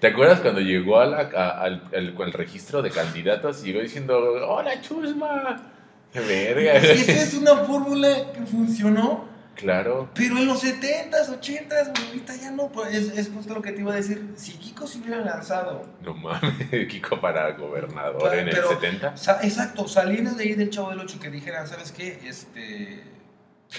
¿Te 0.00 0.08
acuerdas 0.08 0.40
cuando 0.40 0.60
llegó 0.60 0.98
a 1.00 1.06
la- 1.06 1.30
a- 1.34 1.60
al, 1.62 1.82
al- 1.94 2.14
al 2.20 2.32
registro 2.34 2.82
de 2.82 2.90
candidatos 2.90 3.62
y 3.62 3.68
llegó 3.68 3.80
diciendo, 3.80 4.18
hola 4.46 4.78
Chusma? 4.82 5.70
¡Qué 6.14 6.20
verga! 6.20 6.72
Esa 6.76 7.12
es 7.12 7.34
una 7.34 7.56
fórmula 7.56 8.32
que 8.32 8.40
funcionó, 8.46 9.28
Claro. 9.56 10.08
pero 10.14 10.38
en 10.38 10.46
los 10.46 10.62
70s, 10.64 11.28
80s, 11.28 11.92
güey, 11.92 12.06
ahorita 12.08 12.36
ya 12.36 12.50
no. 12.50 12.68
pues, 12.72 12.94
es, 12.94 13.18
es 13.18 13.30
justo 13.34 13.52
lo 13.54 13.60
que 13.62 13.72
te 13.72 13.80
iba 13.82 13.92
a 13.92 13.96
decir. 13.96 14.32
Si 14.36 14.52
Kiko 14.52 14.86
se 14.86 14.98
hubiera 15.00 15.18
lanzado, 15.20 15.84
No 16.02 16.14
mames, 16.14 16.54
Kiko 16.88 17.20
para 17.20 17.52
gobernador 17.52 18.34
en 18.34 18.48
el 18.48 18.54
pero- 18.54 18.68
70. 18.70 19.16
sa- 19.16 19.40
exacto, 19.42 19.86
saliendo 19.86 20.30
de 20.32 20.44
ahí 20.44 20.54
del 20.54 20.70
Chavo 20.70 20.90
del 20.90 21.00
8 21.00 21.18
que 21.20 21.30
dijeran, 21.30 21.66
¿sabes 21.68 21.92
qué? 21.92 22.18
Este. 22.24 23.04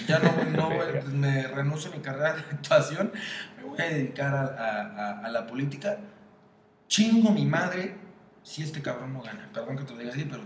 Ya 0.06 0.18
no, 0.18 0.30
me 1.12 1.42
renuncio 1.48 1.90
a 1.90 1.96
mi 1.96 2.02
carrera 2.02 2.34
de 2.34 2.40
actuación, 2.40 3.12
me 3.56 3.64
voy 3.64 3.80
a 3.80 3.84
dedicar 3.84 4.34
a, 4.34 4.42
a- 4.42 4.82
a- 5.20 5.26
a 5.26 5.28
la 5.30 5.46
política. 5.46 5.98
Chingo 6.88 7.30
mi 7.32 7.46
madre 7.46 7.94
si 8.42 8.62
este 8.62 8.80
cabrón 8.82 9.12
no 9.14 9.22
gana. 9.22 9.48
Perdón 9.52 9.76
que 9.78 9.84
te 9.84 9.92
lo 9.92 9.98
diga 9.98 10.12
así, 10.12 10.24
pero 10.30 10.42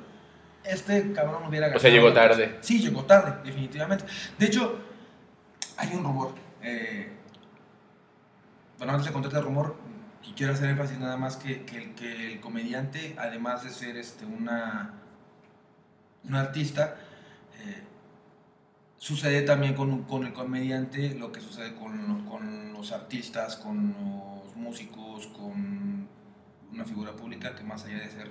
este 0.65 1.13
cabrón 1.13 1.47
hubiera 1.49 1.67
ganado. 1.67 1.79
O 1.79 1.81
sea, 1.81 1.91
llegó 1.91 2.13
tarde. 2.13 2.59
Sí, 2.61 2.81
llegó 2.81 3.05
tarde, 3.05 3.39
definitivamente. 3.45 4.05
De 4.39 4.47
hecho, 4.47 4.79
hay 5.77 5.95
un 5.95 6.05
rumor. 6.05 6.35
eh, 6.63 7.13
bueno, 8.79 8.95
antes 8.95 9.09
de 9.09 9.13
contarte 9.13 9.37
el 9.37 9.45
rumor, 9.45 9.77
y 10.25 10.33
quiero 10.33 10.55
hacer 10.55 10.71
énfasis 10.71 10.99
nada 10.99 11.19
más 11.19 11.37
que, 11.37 11.65
que 11.65 11.77
el, 11.77 11.95
que 11.95 12.33
el 12.33 12.41
comediante, 12.41 13.15
además 13.19 13.63
de 13.63 13.71
ser 13.71 13.99
este, 13.99 14.25
una, 14.25 14.95
un 16.25 16.35
artista, 16.35 16.97
eh, 17.59 17.83
sucede 18.97 19.43
también 19.43 19.75
con, 19.75 20.05
con 20.05 20.25
el 20.25 20.33
comediante 20.33 21.15
lo 21.15 21.31
que 21.31 21.41
sucede 21.41 21.75
con, 21.75 22.25
con 22.27 22.73
los 22.73 22.93
artistas, 22.93 23.57
con 23.57 23.95
los 23.99 24.57
músicos, 24.57 25.27
con 25.27 26.09
una 26.73 26.85
figura 26.85 27.13
pública 27.13 27.55
que 27.55 27.65
más 27.65 27.85
allá 27.85 27.99
de 27.99 28.11
ser 28.11 28.31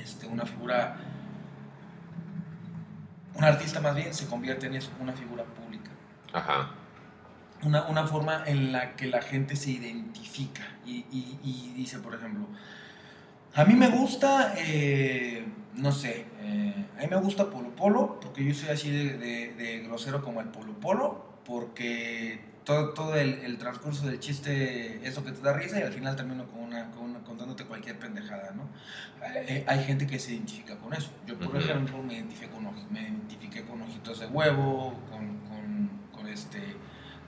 este, 0.00 0.26
una 0.26 0.44
figura, 0.46 0.96
un 3.34 3.44
artista 3.44 3.80
más 3.80 3.94
bien, 3.94 4.12
se 4.14 4.26
convierte 4.26 4.66
en 4.66 4.74
eso, 4.74 4.90
una 5.00 5.12
figura 5.12 5.44
pública 5.44 5.90
Ajá. 6.32 6.70
una, 7.62 7.84
una 7.86 8.06
forma 8.06 8.42
en 8.46 8.72
la 8.72 8.96
que 8.96 9.06
la 9.06 9.22
gente 9.22 9.56
se 9.56 9.70
identifica 9.70 10.62
y, 10.84 11.04
y- 11.12 11.38
y 11.42 11.72
dice, 11.76 11.98
por 11.98 12.14
ejemplo, 12.14 12.46
a 13.54 13.64
mí 13.64 13.74
me 13.74 13.88
gusta, 13.88 14.54
eh, 14.58 15.44
no 15.74 15.90
sé, 15.92 16.26
eh, 16.40 16.86
a 16.98 17.00
mí 17.02 17.06
me 17.10 17.16
gusta 17.16 17.50
Polo 17.50 17.70
Polo, 17.74 18.20
porque 18.20 18.44
yo 18.44 18.54
soy 18.54 18.68
así 18.70 18.90
de, 18.90 19.16
de- 19.18 19.54
de 19.54 19.78
grosero 19.80 20.22
como 20.22 20.40
el 20.40 20.48
Polo 20.48 20.74
Polo, 20.74 21.24
porque 21.44 22.40
todo, 22.68 22.90
todo 22.90 23.14
el, 23.14 23.30
el 23.46 23.56
transcurso 23.56 24.06
del 24.06 24.20
chiste 24.20 25.00
es 25.02 25.16
lo 25.16 25.24
que 25.24 25.32
te 25.32 25.40
da 25.40 25.54
risa 25.54 25.80
y 25.80 25.82
al 25.84 25.92
final 25.94 26.14
termino 26.16 26.44
con 26.48 26.60
una, 26.60 26.90
con 26.90 27.04
una- 27.04 27.20
contándote 27.20 27.64
cualquier 27.64 27.98
pendejada, 27.98 28.50
¿no? 28.54 28.68
Eh, 29.26 29.64
hay 29.66 29.84
gente 29.84 30.06
que 30.06 30.18
se 30.18 30.32
identifica 30.34 30.76
con 30.76 30.92
eso. 30.92 31.10
Yo, 31.26 31.38
por 31.38 31.48
Ujú. 31.48 31.56
ejemplo, 31.56 32.02
me 32.02 32.12
identifiqué 32.16 32.50
con, 32.50 32.64
me 32.92 33.00
identifiqué 33.00 33.62
con 33.64 33.80
ojitos 33.80 34.20
de 34.20 34.26
huevo, 34.26 35.00
con, 35.10 35.38
con, 35.48 35.90
con 36.12 36.28
este 36.28 36.58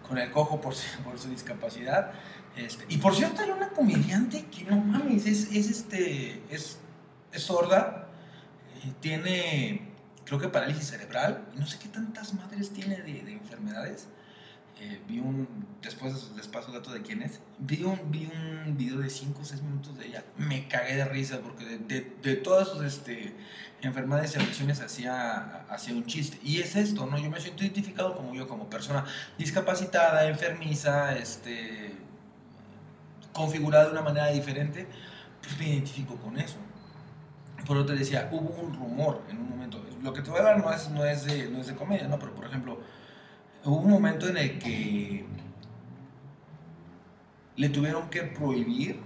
con 0.07 0.19
el 0.19 0.31
cojo 0.31 0.61
por, 0.61 0.75
su- 0.75 1.01
por 1.03 1.19
su 1.19 1.31
discapacidad. 1.31 2.13
Este, 2.55 2.85
y 2.91 2.99
por 2.99 3.15
cierto, 3.15 3.41
hay 3.41 3.51
una 3.51 3.71
comediante 3.71 4.45
que 4.45 4.65
no 4.65 4.77
mames, 4.77 5.25
es, 5.25 5.51
es, 5.53 5.71
este, 5.71 6.43
es, 6.51 6.79
es 7.33 7.43
sorda, 7.43 8.09
eh, 8.85 8.93
tiene, 9.01 9.89
creo 10.27 10.39
que 10.39 10.49
parálisis 10.49 10.89
cerebral, 10.91 11.47
y 11.57 11.61
no 11.61 11.67
sé 11.67 11.79
qué 11.79 11.89
tantas 11.89 12.35
madres 12.35 12.71
tiene 12.75 12.97
de, 13.01 13.23
de 13.23 13.33
enfermedades. 13.33 14.09
Eh, 14.83 14.99
vi 15.07 15.19
un, 15.19 15.47
después 15.83 16.31
les 16.37 16.49
paso 16.49 16.73
dato 16.73 16.91
de 16.91 17.03
quién 17.03 17.21
es, 17.21 17.41
vi 17.59 17.83
un, 17.83 18.11
vi 18.11 18.31
un 18.33 18.79
video 18.79 18.99
de 18.99 19.11
5 19.11 19.39
o 19.39 19.45
6 19.45 19.63
minutos 19.63 19.99
de 19.99 20.07
ella, 20.07 20.25
me 20.39 20.69
cagué 20.69 20.97
de 20.97 21.05
risa 21.05 21.41
porque 21.41 21.67
de, 21.67 21.79
de, 21.79 22.17
de 22.23 22.37
todas 22.37 22.69
sus 22.69 22.83
este, 22.85 23.35
enfermedades 23.83 24.35
y 24.35 24.39
afecciones 24.39 24.81
hacía, 24.81 25.67
hacía 25.69 25.95
un 25.95 26.07
chiste. 26.07 26.39
Y 26.43 26.61
es 26.61 26.77
esto, 26.77 27.07
¿no? 27.07 27.19
Yo 27.19 27.31
me 27.31 27.41
siento 27.41 27.63
identificado 27.63 28.17
como 28.17 28.35
yo, 28.35 28.49
como 28.49 28.71
persona 28.71 29.05
discapacitada, 29.39 30.27
enfermiza, 30.29 31.17
este, 31.17 31.93
configurada 33.33 33.87
de 33.87 33.93
una 33.93 34.03
manera 34.03 34.29
diferente, 34.29 34.87
pues 35.43 35.59
me 35.59 35.69
identifico 35.69 36.17
con 36.17 36.39
eso. 36.39 36.57
Por 37.67 37.77
eso 37.77 37.87
te 37.87 37.95
decía, 37.95 38.29
hubo 38.33 38.49
un 38.63 38.75
rumor 38.75 39.23
en 39.29 39.39
un 39.39 39.51
momento. 39.51 39.85
Lo 40.03 40.13
que 40.13 40.23
te 40.23 40.31
voy 40.31 40.39
a 40.39 40.43
hablar 40.43 40.65
no 40.65 40.73
es, 40.73 40.89
no 40.91 41.05
es, 41.05 41.25
de, 41.25 41.49
no 41.51 41.61
es 41.61 41.67
de 41.67 41.75
comedia, 41.75 42.09
¿no? 42.09 42.19
Pero, 42.19 42.35
por 42.35 42.47
ejemplo, 42.47 42.81
hubo 43.65 43.77
un 43.77 43.91
momento 43.91 44.29
en 44.29 44.37
el 44.37 44.59
que 44.59 45.25
le 47.57 47.69
tuvieron 47.69 48.09
que 48.09 48.23
prohibir, 48.23 49.01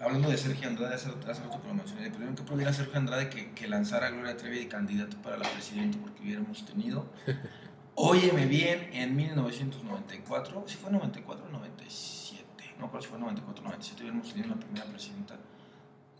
hablando 0.00 0.30
de 0.30 0.36
Sergio 0.36 0.68
Andrade, 0.68 0.94
hace, 0.94 1.10
hace 1.28 1.42
rato 1.42 1.60
que 1.62 1.68
lo 1.68 1.74
mencioné, 1.74 2.02
le 2.02 2.10
tuvieron 2.10 2.34
que 2.34 2.42
prohibir 2.42 2.68
a 2.68 2.72
Sergio 2.72 2.96
Andrade 2.96 3.30
que, 3.30 3.52
que 3.52 3.68
lanzara 3.68 4.08
a 4.08 4.10
Gloria 4.10 4.36
Trevi 4.36 4.58
de 4.58 4.68
candidato 4.68 5.16
para 5.18 5.36
la 5.36 5.48
presidenta 5.48 5.98
porque 5.98 6.22
hubiéramos 6.22 6.64
tenido, 6.66 7.06
óyeme 7.94 8.46
bien, 8.46 8.90
en 8.92 9.14
1994, 9.14 10.64
si 10.66 10.76
fue 10.76 10.90
94 10.90 11.46
o 11.46 11.50
97, 11.50 12.44
no 12.80 12.90
creo 12.90 13.02
si 13.02 13.08
fue 13.08 13.18
94 13.18 13.62
o 13.62 13.68
97, 13.68 14.02
hubiéramos 14.02 14.32
tenido 14.32 14.48
la 14.48 14.60
primera 14.60 14.84
presidenta 14.86 15.36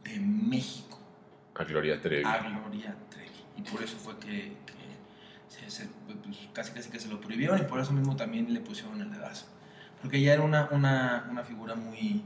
de 0.05 0.21
México, 0.21 0.99
A 1.57 1.65
Gloria 1.65 2.01
Trevi. 2.01 2.25
a 2.25 2.39
Gloria 2.39 2.97
Trevi. 3.11 3.31
Y 3.57 3.63
por 3.63 3.83
eso 3.83 3.97
fue 3.97 4.17
que 4.19 4.53
se- 5.61 5.71
se- 5.71 5.89
pues, 6.07 6.39
casi, 6.53 6.73
casi 6.73 6.91
que 6.91 6.99
se 7.01 7.09
lo 7.09 7.21
prohibieron 7.21 7.59
y 7.59 7.63
por 7.63 7.81
eso 7.81 7.93
mismo 7.93 8.17
también 8.17 8.53
le 8.53 8.61
pusieron 8.61 9.01
el 9.01 9.11
dedazo. 9.11 9.47
Porque 10.01 10.19
ella 10.19 10.35
era 10.35 10.43
una, 10.43 10.69
una, 10.71 11.27
una 11.31 11.43
figura 11.45 11.75
muy... 11.75 12.23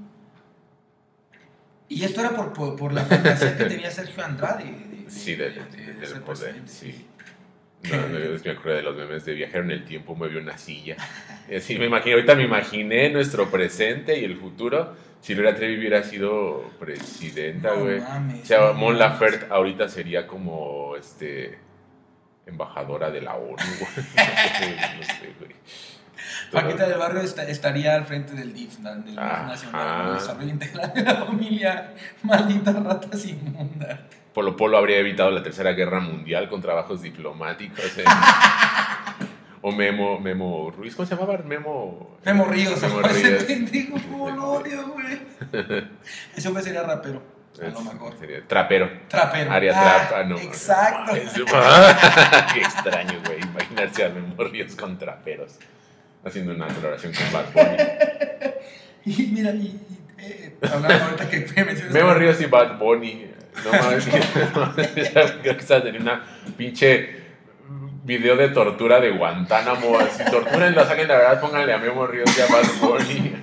Y 1.89 2.05
esto 2.05 2.21
era 2.21 2.31
por, 2.31 2.53
por, 2.53 2.77
por 2.77 2.93
la 2.93 3.05
fantasía 3.05 3.57
que 3.57 3.65
tenía 3.65 3.91
Sergio 3.91 4.25
Andrade. 4.25 4.65
De, 4.65 4.71
de- 4.71 4.89
Sí, 5.11 5.35
de- 5.37 5.51
de- 5.51 5.65
de- 5.65 5.95
de 5.95 6.07
del 6.07 6.21
poder, 6.21 6.63
sí. 6.67 7.07
No, 7.91 7.97
no, 8.09 8.19
yo 8.19 8.31
me 8.45 8.51
acuerdo 8.51 8.77
de 8.77 8.83
los 8.83 8.97
memes 8.97 9.25
de 9.25 9.35
viajero 9.35 9.63
en 9.65 9.71
el 9.71 9.85
tiempo, 9.85 10.15
mueve 10.15 10.39
una 10.41 10.59
silla. 10.59 10.97
Así 11.57 11.79
me 11.79 11.87
imagino, 11.87 12.17
ahorita 12.17 12.35
me 12.35 12.43
imaginé 12.45 13.09
nuestro 13.09 13.49
presente 13.51 14.19
y 14.19 14.25
el 14.25 14.37
futuro. 14.37 14.95
Si 15.21 15.35
Gloria 15.35 15.55
Trevi 15.55 15.79
hubiera 15.79 16.03
sido 16.03 16.71
presidenta, 16.79 17.75
No 17.75 17.85
güey. 17.85 18.01
mames, 18.01 18.43
o 18.43 18.47
sea, 18.47 18.59
no 18.67 18.75
Mon. 18.75 18.99
Laferte 18.99 19.47
ahorita 19.51 19.89
sería 19.89 20.27
como 20.27 20.95
este 20.97 21.59
embajadora 22.49 23.11
de 23.11 23.21
la 23.21 23.35
ONU, 23.35 23.55
güey. 23.57 24.07
no 24.99 25.03
sé, 25.05 25.33
güey. 25.39 25.53
Paquita 26.53 26.87
del 26.89 26.99
Barrio 26.99 27.21
esta- 27.21 27.45
estaría 27.47 27.95
al 27.95 28.05
frente 28.07 28.33
del 28.35 28.53
DIF, 28.55 28.79
del 28.79 29.05
DIF. 29.05 29.17
Nacional, 29.17 30.09
el 30.09 30.15
Desarrollo 30.15 30.49
Integral 30.49 30.93
de 30.95 31.03
la 31.03 31.15
Familia, 31.17 31.95
maldita 32.23 32.73
ratas 32.73 33.25
inmunda. 33.27 34.01
Polo 34.33 34.57
Polo 34.57 34.79
habría 34.79 34.99
evitado 34.99 35.31
la 35.31 35.43
Tercera 35.43 35.73
Guerra 35.73 36.01
Mundial 36.01 36.49
con 36.49 36.61
trabajos 36.63 37.03
diplomáticos. 37.03 37.99
eh. 37.99 38.05
o 39.63 39.73
Memo, 39.73 40.19
Memo 40.21 40.71
Ruiz, 40.71 40.95
¿cómo 40.95 41.07
se 41.07 41.15
llamaba? 41.17 41.39
Memo... 41.39 42.19
Memo 42.25 42.45
Ríos, 42.45 42.81
Memo 42.81 43.01
ese 43.03 43.29
Ríos. 43.29 43.45
pendejo, 43.45 43.97
cómo 44.11 44.31
lo 44.31 44.45
odio, 44.53 44.89
güey. 44.89 45.19
Ese 46.37 46.49
hombre 46.49 46.63
sería 46.63 46.83
rapero, 46.83 47.23
a 47.61 47.69
lo 47.71 47.81
mejor. 47.81 48.15
Sería 48.19 48.47
trapero. 48.47 48.91
Trapero. 49.09 49.51
Área 49.53 49.73
Ah, 49.75 50.09
trap, 50.09 50.21
ah, 50.21 50.25
no. 50.25 50.39
Exacto. 50.39 51.13
Qué 52.55 52.61
extraño, 52.61 53.21
güey. 53.27 53.41
Imaginarse 53.41 54.05
a 54.05 54.09
Memo 54.11 54.45
Ríos 54.45 54.75
con 54.75 54.99
traperos. 54.99 55.59
Haciendo 56.25 56.53
una 56.55 56.67
colaboración 56.69 57.13
con 57.13 57.33
Bad 57.33 57.53
Bunny. 57.55 57.77
Y 59.07 59.23
mira, 59.29 59.53
y, 59.53 59.59
y, 59.59 59.81
eh, 60.19 60.57
hablando 60.71 61.05
ahorita 61.05 61.31
que 61.31 61.47
me 61.57 61.65
mencionas. 61.65 61.95
Memo 61.95 62.13
Ríos 62.15 62.41
y 62.43 62.47
Bad 62.47 62.79
Bunny. 62.79 63.31
No 63.65 63.71
mames. 63.83 64.07
Creo 64.07 65.41
que 65.43 65.51
estaba 65.51 65.83
teniendo 65.83 66.11
una 66.13 66.25
pinche 66.57 67.17
video 68.05 68.37
de 68.37 68.49
tortura 68.51 69.01
de 69.01 69.11
Guantánamo. 69.13 69.99
Así, 69.99 70.25
torturenlo, 70.31 70.85
saquen 70.85 71.09
la 71.09 71.17
verdad, 71.17 71.41
pónganle 71.41 71.73
a 71.73 71.79
Memo 71.79 72.07
Ríos 72.07 72.29
y 72.37 72.41
a 72.41 72.47
Bad 72.47 72.67
Bunny. 72.81 73.37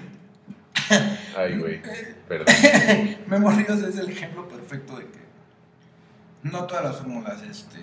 Ay, 1.35 1.57
güey. 1.57 1.81
Perdón. 2.27 2.47
Memo 3.27 3.51
Ríos 3.51 3.81
es 3.81 3.97
el 3.97 4.09
ejemplo 4.09 4.47
perfecto 4.47 4.97
de 4.97 5.05
que 5.05 5.25
no 6.43 6.63
todas 6.65 6.83
las 6.85 6.95
fórmulas, 6.97 7.41
este. 7.43 7.79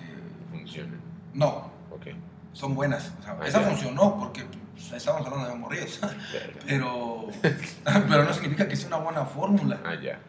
Funciona. 0.51 0.93
No, 1.33 1.71
Ok. 1.91 2.07
son 2.53 2.75
buenas. 2.75 3.11
O 3.19 3.23
sea, 3.23 3.37
Ah, 3.41 3.47
esa 3.47 3.61
ya. 3.61 3.67
funcionó 3.69 4.17
porque 4.19 4.43
pues, 4.73 4.91
estamos 4.93 5.25
hablando 5.25 5.47
de 5.47 5.53
Memo 5.53 5.69
Ríos. 5.69 5.99
Pero, 6.67 7.27
pero 7.83 8.23
no 8.23 8.33
significa 8.33 8.67
que 8.67 8.75
sea 8.75 8.87
una 8.87 8.97
buena 8.97 9.25
fórmula. 9.25 9.79
Ah, 9.85 9.95
ya. 10.01 10.19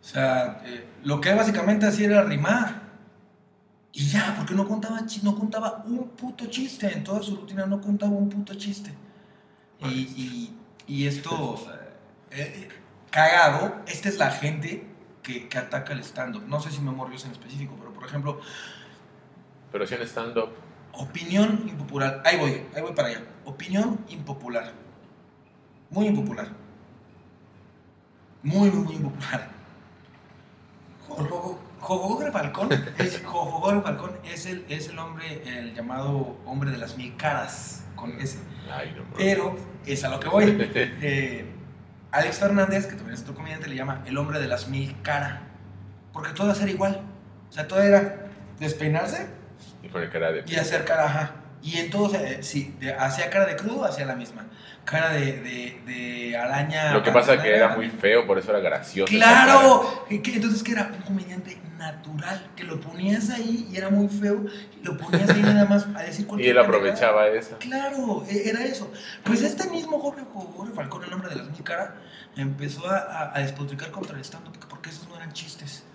O 0.00 0.04
sea, 0.04 0.62
eh, 0.64 0.86
lo 1.04 1.20
que 1.20 1.30
él 1.30 1.36
básicamente 1.36 1.86
hacía 1.86 2.06
era 2.06 2.22
rimar. 2.24 2.82
Y 3.92 4.06
ya, 4.08 4.34
porque 4.36 4.54
no 4.54 4.66
contaba, 4.66 5.00
no 5.22 5.36
contaba 5.38 5.84
un 5.86 6.08
puto 6.10 6.46
chiste. 6.46 6.90
En 6.92 7.04
toda 7.04 7.22
su 7.22 7.36
rutina 7.36 7.66
no 7.66 7.80
contaba 7.80 8.12
un 8.12 8.28
puto 8.28 8.54
chiste. 8.54 8.90
Y, 9.80 9.88
y- 9.88 10.58
y 10.86 11.06
esto, 11.06 11.64
eh, 12.30 12.68
eh, 12.68 12.68
cagado, 13.12 13.76
esta 13.86 14.08
es 14.08 14.18
la 14.18 14.32
gente 14.32 14.84
que, 15.22 15.48
que 15.48 15.58
ataca 15.58 15.92
el 15.92 16.00
stand-up. 16.00 16.42
No 16.48 16.58
sé 16.60 16.72
si 16.72 16.80
me 16.80 16.90
Ríos 17.06 17.24
en 17.24 17.30
específico, 17.30 17.76
pero 17.78 17.92
por 17.92 18.04
ejemplo, 18.04 18.40
Pero 19.70 19.86
si 19.86 19.94
en 19.94 20.02
stand-up. 20.02 20.50
opinión 20.94 21.64
impopular. 21.68 22.20
Ahí 22.24 22.36
voy, 22.38 22.66
ahí 22.74 22.82
voy 22.82 22.92
para 22.92 23.08
allá. 23.08 23.22
Opinión 23.44 24.00
impopular. 24.08 24.72
Muy 25.90 26.06
impopular. 26.06 26.48
Muy, 28.42 28.70
muy, 28.70 28.84
muy 28.84 28.94
impopular. 28.96 29.48
Jogo- 31.08 31.58
Jogogre 31.80 32.30
Falcón 32.32 32.68
es, 32.98 33.22
Jogogre 33.24 33.80
Falcón 33.82 34.12
es 34.24 34.46
el, 34.46 34.64
es 34.68 34.88
el 34.88 34.98
hombre, 34.98 35.42
el 35.58 35.74
llamado 35.74 36.36
hombre 36.46 36.70
de 36.70 36.78
las 36.78 36.96
mil 36.96 37.16
caras, 37.16 37.84
con 37.96 38.12
ese. 38.20 38.38
Ay, 38.72 38.94
no. 38.96 39.02
Pero 39.16 39.56
es 39.84 40.02
a 40.04 40.08
lo 40.08 40.20
que 40.20 40.28
voy. 40.28 40.44
Eh, 40.74 41.51
Alex 42.12 42.38
Fernández, 42.38 42.86
que 42.86 42.94
también 42.94 43.14
es 43.14 43.22
otro 43.22 43.34
comediante, 43.34 43.68
le 43.68 43.74
llama 43.74 44.02
el 44.06 44.16
hombre 44.18 44.38
de 44.38 44.46
las 44.46 44.68
mil 44.68 44.94
caras. 45.02 45.40
Porque 46.12 46.32
todo 46.32 46.52
era 46.52 46.70
igual. 46.70 47.00
O 47.48 47.52
sea, 47.52 47.66
todo 47.66 47.80
era 47.80 48.26
despeinarse 48.60 49.26
Y 49.82 49.88
pone 49.88 50.08
cara 50.10 50.30
de. 50.32 50.44
y 50.46 50.56
hacer 50.56 50.84
cara, 50.84 51.06
ajá. 51.06 51.32
Y 51.62 51.78
entonces, 51.78 52.46
sí, 52.46 52.74
de- 52.80 52.92
hacía 52.94 53.30
cara 53.30 53.46
de 53.46 53.56
crudo, 53.56 53.84
hacía 53.84 54.04
la 54.04 54.16
misma. 54.16 54.46
Cara 54.84 55.10
de, 55.12 55.40
de, 55.40 55.80
de 55.86 56.36
araña. 56.36 56.92
Lo 56.92 57.04
que 57.04 57.12
pasa 57.12 57.34
es 57.34 57.40
que 57.40 57.54
era 57.54 57.68
muy 57.76 57.88
feo, 57.88 58.26
por 58.26 58.36
eso 58.38 58.50
era 58.50 58.58
gracioso. 58.58 59.12
¡Claro! 59.12 60.04
Entonces 60.10 60.62
que 60.64 60.72
era 60.72 60.90
un 60.92 61.02
comediante 61.02 61.56
natural, 61.78 62.50
que 62.56 62.64
lo 62.64 62.80
ponías 62.80 63.30
ahí 63.30 63.68
y 63.70 63.76
era 63.76 63.90
muy 63.90 64.08
feo, 64.08 64.44
y 64.80 64.84
lo 64.84 64.96
ponías 64.96 65.30
ahí 65.30 65.40
nada 65.42 65.66
más 65.66 65.86
a 65.94 66.02
decir 66.02 66.24
Y 66.24 66.28
cualquier 66.28 66.56
él 66.56 66.62
pendejada. 66.62 66.78
aprovechaba 66.78 67.28
eso. 67.28 67.56
Claro, 67.60 68.24
e- 68.28 68.48
era 68.48 68.64
eso. 68.64 68.90
Pues 69.22 69.42
este 69.42 69.68
mismo 69.70 70.00
Jorge, 70.00 70.22
Jorge 70.34 70.72
Falcón, 70.74 71.04
el 71.04 71.12
hombre 71.12 71.28
de 71.30 71.36
las 71.36 71.48
mil 71.50 71.62
caras, 71.62 71.90
empezó 72.36 72.88
a, 72.90 72.96
a, 72.98 73.36
a 73.36 73.40
despotricar 73.40 73.90
contra 73.92 74.16
el 74.16 74.22
stand-up, 74.24 74.58
que 74.58 74.66
porque 74.66 74.90
esos 74.90 75.01
chistes. 75.32 75.84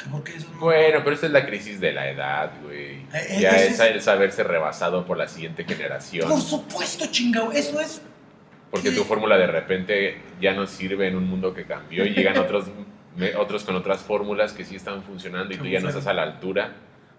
Que 0.00 0.08
porque 0.10 0.34
esos 0.34 0.50
no... 0.52 0.60
Bueno, 0.60 1.00
pero 1.04 1.14
esa 1.14 1.26
es 1.26 1.32
la 1.32 1.44
crisis 1.44 1.78
de 1.78 1.92
la 1.92 2.08
edad, 2.10 2.52
güey. 2.62 3.00
Eh, 3.12 3.36
Ya 3.38 3.50
ese 3.50 3.66
es 3.66 3.72
es- 3.74 3.80
el 3.80 4.00
saberse 4.00 4.42
rebasado 4.44 5.04
por 5.04 5.18
la 5.18 5.28
siguiente 5.28 5.64
generación. 5.64 6.26
Por 6.26 6.40
supuesto, 6.40 7.04
chingado, 7.10 7.52
eso 7.52 7.78
es... 7.80 8.00
Porque 8.70 8.92
tu 8.92 9.04
fórmula 9.04 9.36
de 9.36 9.46
repente 9.48 10.22
ya 10.40 10.54
no 10.54 10.66
sirve 10.66 11.06
en 11.08 11.16
un 11.16 11.28
mundo 11.28 11.52
que 11.52 11.64
cambió 11.66 12.06
y 12.06 12.14
llegan 12.14 12.38
otros, 12.38 12.66
me- 13.16 13.36
otros 13.36 13.64
con 13.64 13.76
otras 13.76 14.00
fórmulas 14.00 14.54
que 14.54 14.64
sí 14.64 14.76
están 14.76 15.02
funcionando 15.02 15.52
y 15.52 15.58
tú 15.58 15.66
ya 15.66 15.80
no 15.80 15.88
estás 15.90 16.06
a 16.06 16.14
la 16.14 16.22
altura 16.22 16.72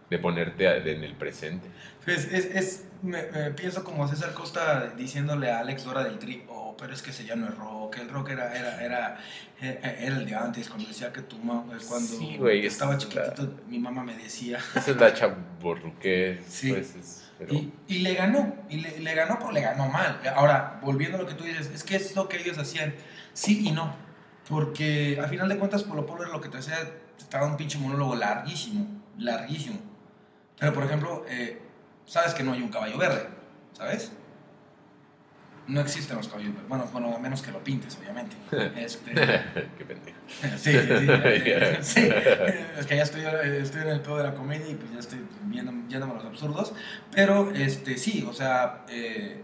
de 0.10 0.18
ponerte 0.18 0.66
en 0.92 1.04
el 1.04 1.14
presente. 1.14 1.68
Pues 2.06 2.26
es, 2.32 2.45
es 2.45 2.84
me, 3.02 3.22
pienso 3.52 3.84
como 3.84 4.08
César 4.08 4.34
Costa 4.34 4.93
diciéndole 4.97 5.52
a 5.52 5.60
Alex 5.60 5.84
Dora 5.84 6.04
del 6.04 6.18
Tri, 6.20 6.43
oh, 6.49 6.76
pero 6.78 6.93
es 6.93 7.02
que 7.02 7.12
ese 7.12 7.26
ya 7.26 7.36
no 7.36 7.47
es 7.47 7.56
rock, 7.56 7.97
el 7.97 8.10
rock 8.10 8.30
era, 8.30 8.56
era, 8.56 8.84
era, 8.84 9.20
era, 9.62 9.80
era 9.91 10.18
el 10.18 10.26
de 10.26 10.36
antes, 10.36 10.68
cuando 10.70 10.88
decía 10.88 11.12
que 11.14 11.22
tu 11.22 11.38
mamá, 11.39 11.64
cuando 11.88 12.08
Sí, 12.08 12.39
es 12.41 12.74
estaba 12.74 12.93
la- 12.93 12.97
chiquitito, 12.97 13.54
mi 13.68 13.80
mamá 13.80 14.04
me 14.04 14.16
decía, 14.16 14.60
Esa 14.76 14.91
es 14.91 14.97
la 14.97 15.14
chaborruqués. 15.14 16.45
Sí. 16.47 16.72
Pues, 16.72 16.95
es- 16.95 17.32
pero- 17.38 17.54
Y, 17.54 17.74
y 17.88 17.99
le 17.99 18.14
ganó, 18.16 18.56
y 18.70 18.78
le, 18.82 18.99
le 18.99 19.16
ganó, 19.16 19.38
pero 19.39 19.52
le 19.52 19.62
ganó 19.62 19.88
mal. 19.89 20.20
Ahora, 20.36 20.80
volviendo 20.84 21.18
a 21.18 21.22
lo 21.22 21.28
que 21.28 21.34
tú 21.34 21.43
dices, 21.43 21.72
es 21.74 21.84
que 21.84 21.95
es 21.95 22.16
lo 22.16 22.28
que 22.30 22.38
ellos 22.38 22.58
hacían, 22.60 22.93
sí 23.34 23.68
y 23.68 23.72
no. 23.72 23.95
Porque 24.47 25.18
al 25.22 25.30
final 25.30 25.49
de 25.49 25.58
cuentas, 25.58 25.84
Polo 25.84 26.06
Polo 26.06 26.24
era 26.24 26.32
lo 26.32 26.41
que 26.41 26.49
te 26.49 26.58
hacía, 26.60 26.78
estaba 27.18 27.47
un 27.47 27.58
pinche 27.58 27.78
monólogo 27.80 28.16
larguísimo, 28.16 28.86
larguísimo. 29.18 29.80
Pero 30.60 30.74
por 30.74 30.84
ejemplo, 30.84 31.26
eh, 31.30 31.60
sabes 32.12 32.34
que 32.34 32.43
no 32.43 32.51
hay 32.53 32.62
un 32.62 32.68
caballo 32.70 32.97
verde, 32.97 33.26
¿sabes? 33.74 34.12
no 35.68 35.80
existen 35.80 36.18
los 36.18 36.28
caballos 36.28 36.49
verdes. 36.53 36.68
Bueno, 36.68 36.86
bueno, 36.91 37.16
a 37.16 37.20
menos 37.20 37.41
que 37.41 37.51
lo 37.51 37.64
pintes, 37.64 37.97
obviamente. 37.97 38.36
Este, 38.76 39.12
Qué 39.78 39.86
pendejo. 39.86 40.18
sí, 40.57 40.72
sí, 40.74 40.74
sí, 40.74 41.07
eh, 41.09 41.78
sí. 41.82 42.09
Es 42.78 42.86
que 42.88 42.95
ya 42.97 43.03
estoy, 43.03 43.22
estoy 43.24 43.82
en 43.84 43.88
el 43.88 44.01
pedo 44.01 44.18
de 44.18 44.24
la 44.24 44.34
comedia 44.34 44.68
y 44.70 44.76
pues 44.76 44.91
ya 44.91 44.99
estoy 44.99 45.20
viendo, 45.43 45.72
yéndome 45.88 46.12
a 46.14 46.16
los 46.16 46.26
absurdos. 46.26 46.74
Pero 47.14 47.51
este, 47.51 47.97
sí, 47.97 48.26
o 48.28 48.34
sea, 48.34 48.84
eh, 48.89 49.43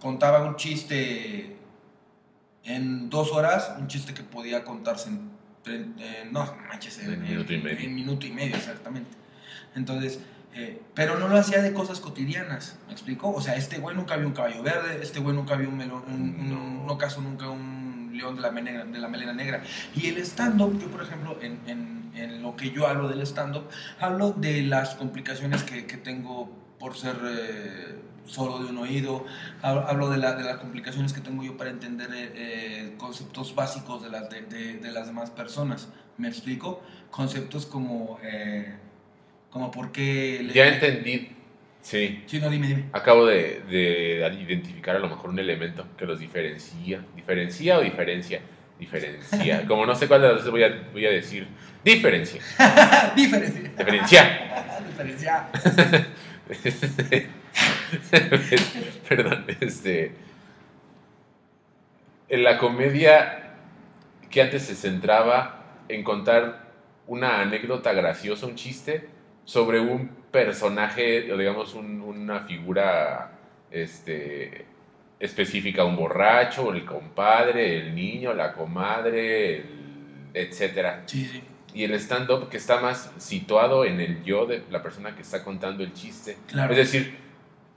contaba 0.00 0.44
un 0.44 0.56
chiste 0.56 1.56
en 2.64 3.08
dos 3.08 3.32
horas, 3.32 3.72
un 3.78 3.86
chiste 3.88 4.12
que 4.12 4.22
podía 4.24 4.62
contarse 4.64 5.08
en, 5.08 5.30
en- 5.66 6.32
no, 6.32 6.54
manches, 6.68 6.98
en, 6.98 7.12
En 7.14 7.22
minuto 7.22 7.52
y 7.54 7.58
medio. 7.62 7.78
en 7.78 7.94
minuto 7.94 8.26
y 8.26 8.32
medio, 8.32 8.56
exactamente. 8.56 9.10
Entonces, 9.74 10.18
eh, 10.54 10.80
pero 10.94 11.18
no 11.18 11.28
lo 11.28 11.36
hacía 11.36 11.62
de 11.62 11.72
cosas 11.72 12.00
cotidianas, 12.00 12.76
¿me 12.86 12.92
explico? 12.92 13.30
O 13.30 13.40
sea, 13.40 13.54
este 13.56 13.78
güey 13.78 13.94
nunca 13.96 14.16
vio 14.16 14.26
un 14.26 14.32
caballo 14.34 14.62
verde, 14.62 15.00
este 15.02 15.20
güey 15.20 15.34
nunca 15.36 15.56
vio 15.56 15.68
un 15.68 15.76
melón, 15.76 16.02
un, 16.08 16.12
un- 16.52 16.86
no 16.86 16.98
cazó 16.98 17.20
nunca 17.20 17.48
un 17.48 18.10
león 18.14 18.34
de 18.36 18.42
la, 18.42 18.50
melena, 18.50 18.84
de 18.84 18.98
la 18.98 19.08
melena 19.08 19.32
negra. 19.32 19.62
Y 19.94 20.08
el 20.08 20.18
stand-up, 20.18 20.78
yo 20.80 20.88
por 20.88 21.02
ejemplo, 21.02 21.38
en, 21.40 21.60
en- 21.66 22.10
en 22.14 22.42
lo 22.42 22.56
que 22.56 22.70
yo 22.72 22.88
hablo 22.88 23.08
del 23.08 23.20
stand-up, 23.22 23.68
hablo 24.00 24.32
de 24.32 24.62
las 24.62 24.94
complicaciones 24.96 25.62
que, 25.62 25.86
que 25.86 25.96
tengo 25.96 26.50
por 26.80 26.96
ser 26.96 27.16
eh, 27.24 27.94
solo 28.26 28.58
de 28.58 28.70
un 28.70 28.78
oído, 28.78 29.24
hablo, 29.62 29.86
hablo 29.86 30.10
de, 30.10 30.16
la- 30.18 30.32
de 30.34 30.42
las 30.44 30.56
complicaciones 30.58 31.12
que 31.12 31.20
tengo 31.20 31.44
yo 31.44 31.56
para 31.56 31.70
entender 31.70 32.10
eh, 32.12 32.32
eh, 32.34 32.94
conceptos 32.98 33.54
básicos 33.54 34.02
de 34.02 34.08
las, 34.10 34.28
de, 34.30 34.42
de- 34.42 34.78
de 34.78 34.90
las 34.92 35.06
demás 35.06 35.30
personas. 35.30 35.88
¿Me 36.16 36.26
explico? 36.28 36.82
Conceptos 37.12 37.66
como, 37.66 38.18
eh, 38.24 38.74
como 39.50 39.70
por 39.70 39.92
qué... 39.92 40.40
le- 40.42 40.52
Ya 40.52 40.66
entendí. 40.68 41.30
Sí. 41.82 42.22
Sí, 42.26 42.40
no, 42.40 42.50
dime, 42.50 42.66
dime. 42.66 42.84
Acabo 42.92 43.24
de, 43.26 43.62
de 43.70 44.36
identificar 44.40 44.96
a 44.96 44.98
lo 44.98 45.08
mejor 45.08 45.30
un 45.30 45.38
elemento 45.38 45.86
que 45.96 46.04
los 46.06 46.18
diferencia. 46.18 47.02
¿Diferencia 47.16 47.78
o 47.78 47.82
diferencia? 47.82 48.40
Diferencia. 48.78 49.64
Como 49.68 49.86
no 49.86 49.94
sé 49.94 50.06
cuál 50.08 50.22
de 50.22 50.28
las 50.28 50.42
dos 50.44 50.50
voy 50.50 50.64
a, 50.64 50.88
voy 50.92 51.06
a 51.06 51.10
decir. 51.10 51.46
Diferencia. 51.84 52.42
Diferencia. 53.16 53.70
Diferencia. 53.76 54.80
Diferencia. 54.88 55.48
Perdón, 59.08 59.44
este. 59.60 60.12
En 62.28 62.42
la 62.44 62.58
comedia 62.58 63.54
que 64.30 64.42
antes 64.42 64.62
se 64.64 64.74
centraba 64.74 65.64
en 65.88 66.04
contar 66.04 66.68
una 67.06 67.40
anécdota 67.40 67.92
graciosa, 67.94 68.44
un 68.46 68.54
chiste, 68.54 69.08
sobre 69.48 69.80
un 69.80 70.08
personaje, 70.30 71.32
o 71.32 71.36
digamos 71.38 71.72
un- 71.72 72.02
una 72.02 72.40
figura 72.40 73.32
este, 73.70 74.66
específica, 75.18 75.84
un 75.84 75.96
borracho, 75.96 76.72
el 76.74 76.84
compadre, 76.84 77.78
el 77.78 77.94
niño, 77.94 78.34
la 78.34 78.52
comadre, 78.52 79.64
etcétera. 80.34 81.02
Sí, 81.06 81.24
sí. 81.24 81.42
Y 81.72 81.84
el 81.84 81.94
stand-up 81.94 82.50
que 82.50 82.58
está 82.58 82.80
más 82.80 83.10
situado 83.16 83.86
en 83.86 84.00
el 84.02 84.22
yo 84.22 84.44
de 84.44 84.64
la 84.70 84.82
persona 84.82 85.14
que 85.14 85.22
está 85.22 85.42
contando 85.42 85.82
el 85.82 85.94
chiste. 85.94 86.36
Claro. 86.46 86.70
Es 86.72 86.76
decir, 86.78 87.16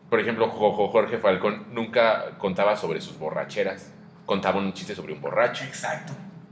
por 0.09 0.19
ejemplo, 0.19 0.49
Jo- 0.49 0.73
Jo- 0.73 0.89
Jorge 0.89 1.19
Falcón 1.19 1.67
nunca 1.71 2.31
contaba 2.37 2.75
sobre 2.75 2.99
sus 2.99 3.17
borracheras, 3.17 3.93
contaba 4.25 4.59
un 4.59 4.73
chiste 4.73 4.93
sobre 4.93 5.13
un 5.13 5.21
borracho. 5.21 5.63
Exacto. 5.63 6.11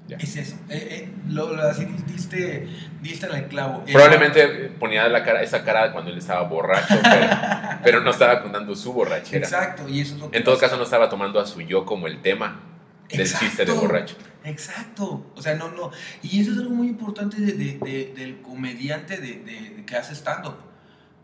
Ya. 0.09 0.17
Es 0.17 0.35
eso. 0.37 0.55
Eh, 0.69 0.87
eh, 1.07 1.09
lo, 1.27 1.53
lo- 1.53 1.61
así 1.61 1.85
diste, 2.07 2.67
diste 3.01 3.27
en 3.27 3.35
el 3.35 3.47
clavo. 3.47 3.83
Eh, 3.85 3.93
Probablemente 3.93 4.47
ponía 4.79 5.07
la 5.07 5.23
cara, 5.23 5.43
esa 5.43 5.63
cara 5.63 5.91
cuando 5.93 6.09
él 6.09 6.17
estaba 6.17 6.41
borracho, 6.41 6.95
pero, 7.03 7.27
pero 7.83 8.01
no 8.01 8.09
estaba 8.09 8.41
contando 8.41 8.75
su 8.75 8.91
borrachera. 8.91 9.45
Exacto. 9.45 9.87
Y 9.87 10.01
eso 10.01 10.15
es 10.15 10.21
lo 10.21 10.31
que 10.31 10.37
En 10.39 10.43
todo 10.43 10.55
pasa. 10.55 10.65
caso, 10.65 10.77
no 10.77 10.83
estaba 10.83 11.09
tomando 11.09 11.39
a 11.39 11.45
su 11.45 11.61
yo 11.61 11.85
como 11.85 12.07
el 12.07 12.21
tema 12.23 12.59
del 13.07 13.21
Exacto. 13.21 13.45
chiste 13.45 13.65
de 13.65 13.71
borracho. 13.71 14.15
Exacto. 14.45 15.31
O 15.35 15.41
sea, 15.43 15.53
no, 15.53 15.69
no. 15.69 15.91
Y 16.23 16.41
eso 16.41 16.53
es 16.53 16.57
algo 16.57 16.71
muy 16.71 16.87
importante 16.87 17.37
de- 17.39 17.53
de- 17.53 17.77
de- 17.77 18.13
del 18.15 18.41
comediante 18.41 19.17
de, 19.17 19.35
de- 19.43 19.73
de 19.75 19.85
que 19.85 19.95
hace 19.95 20.13
stand-up. 20.15 20.55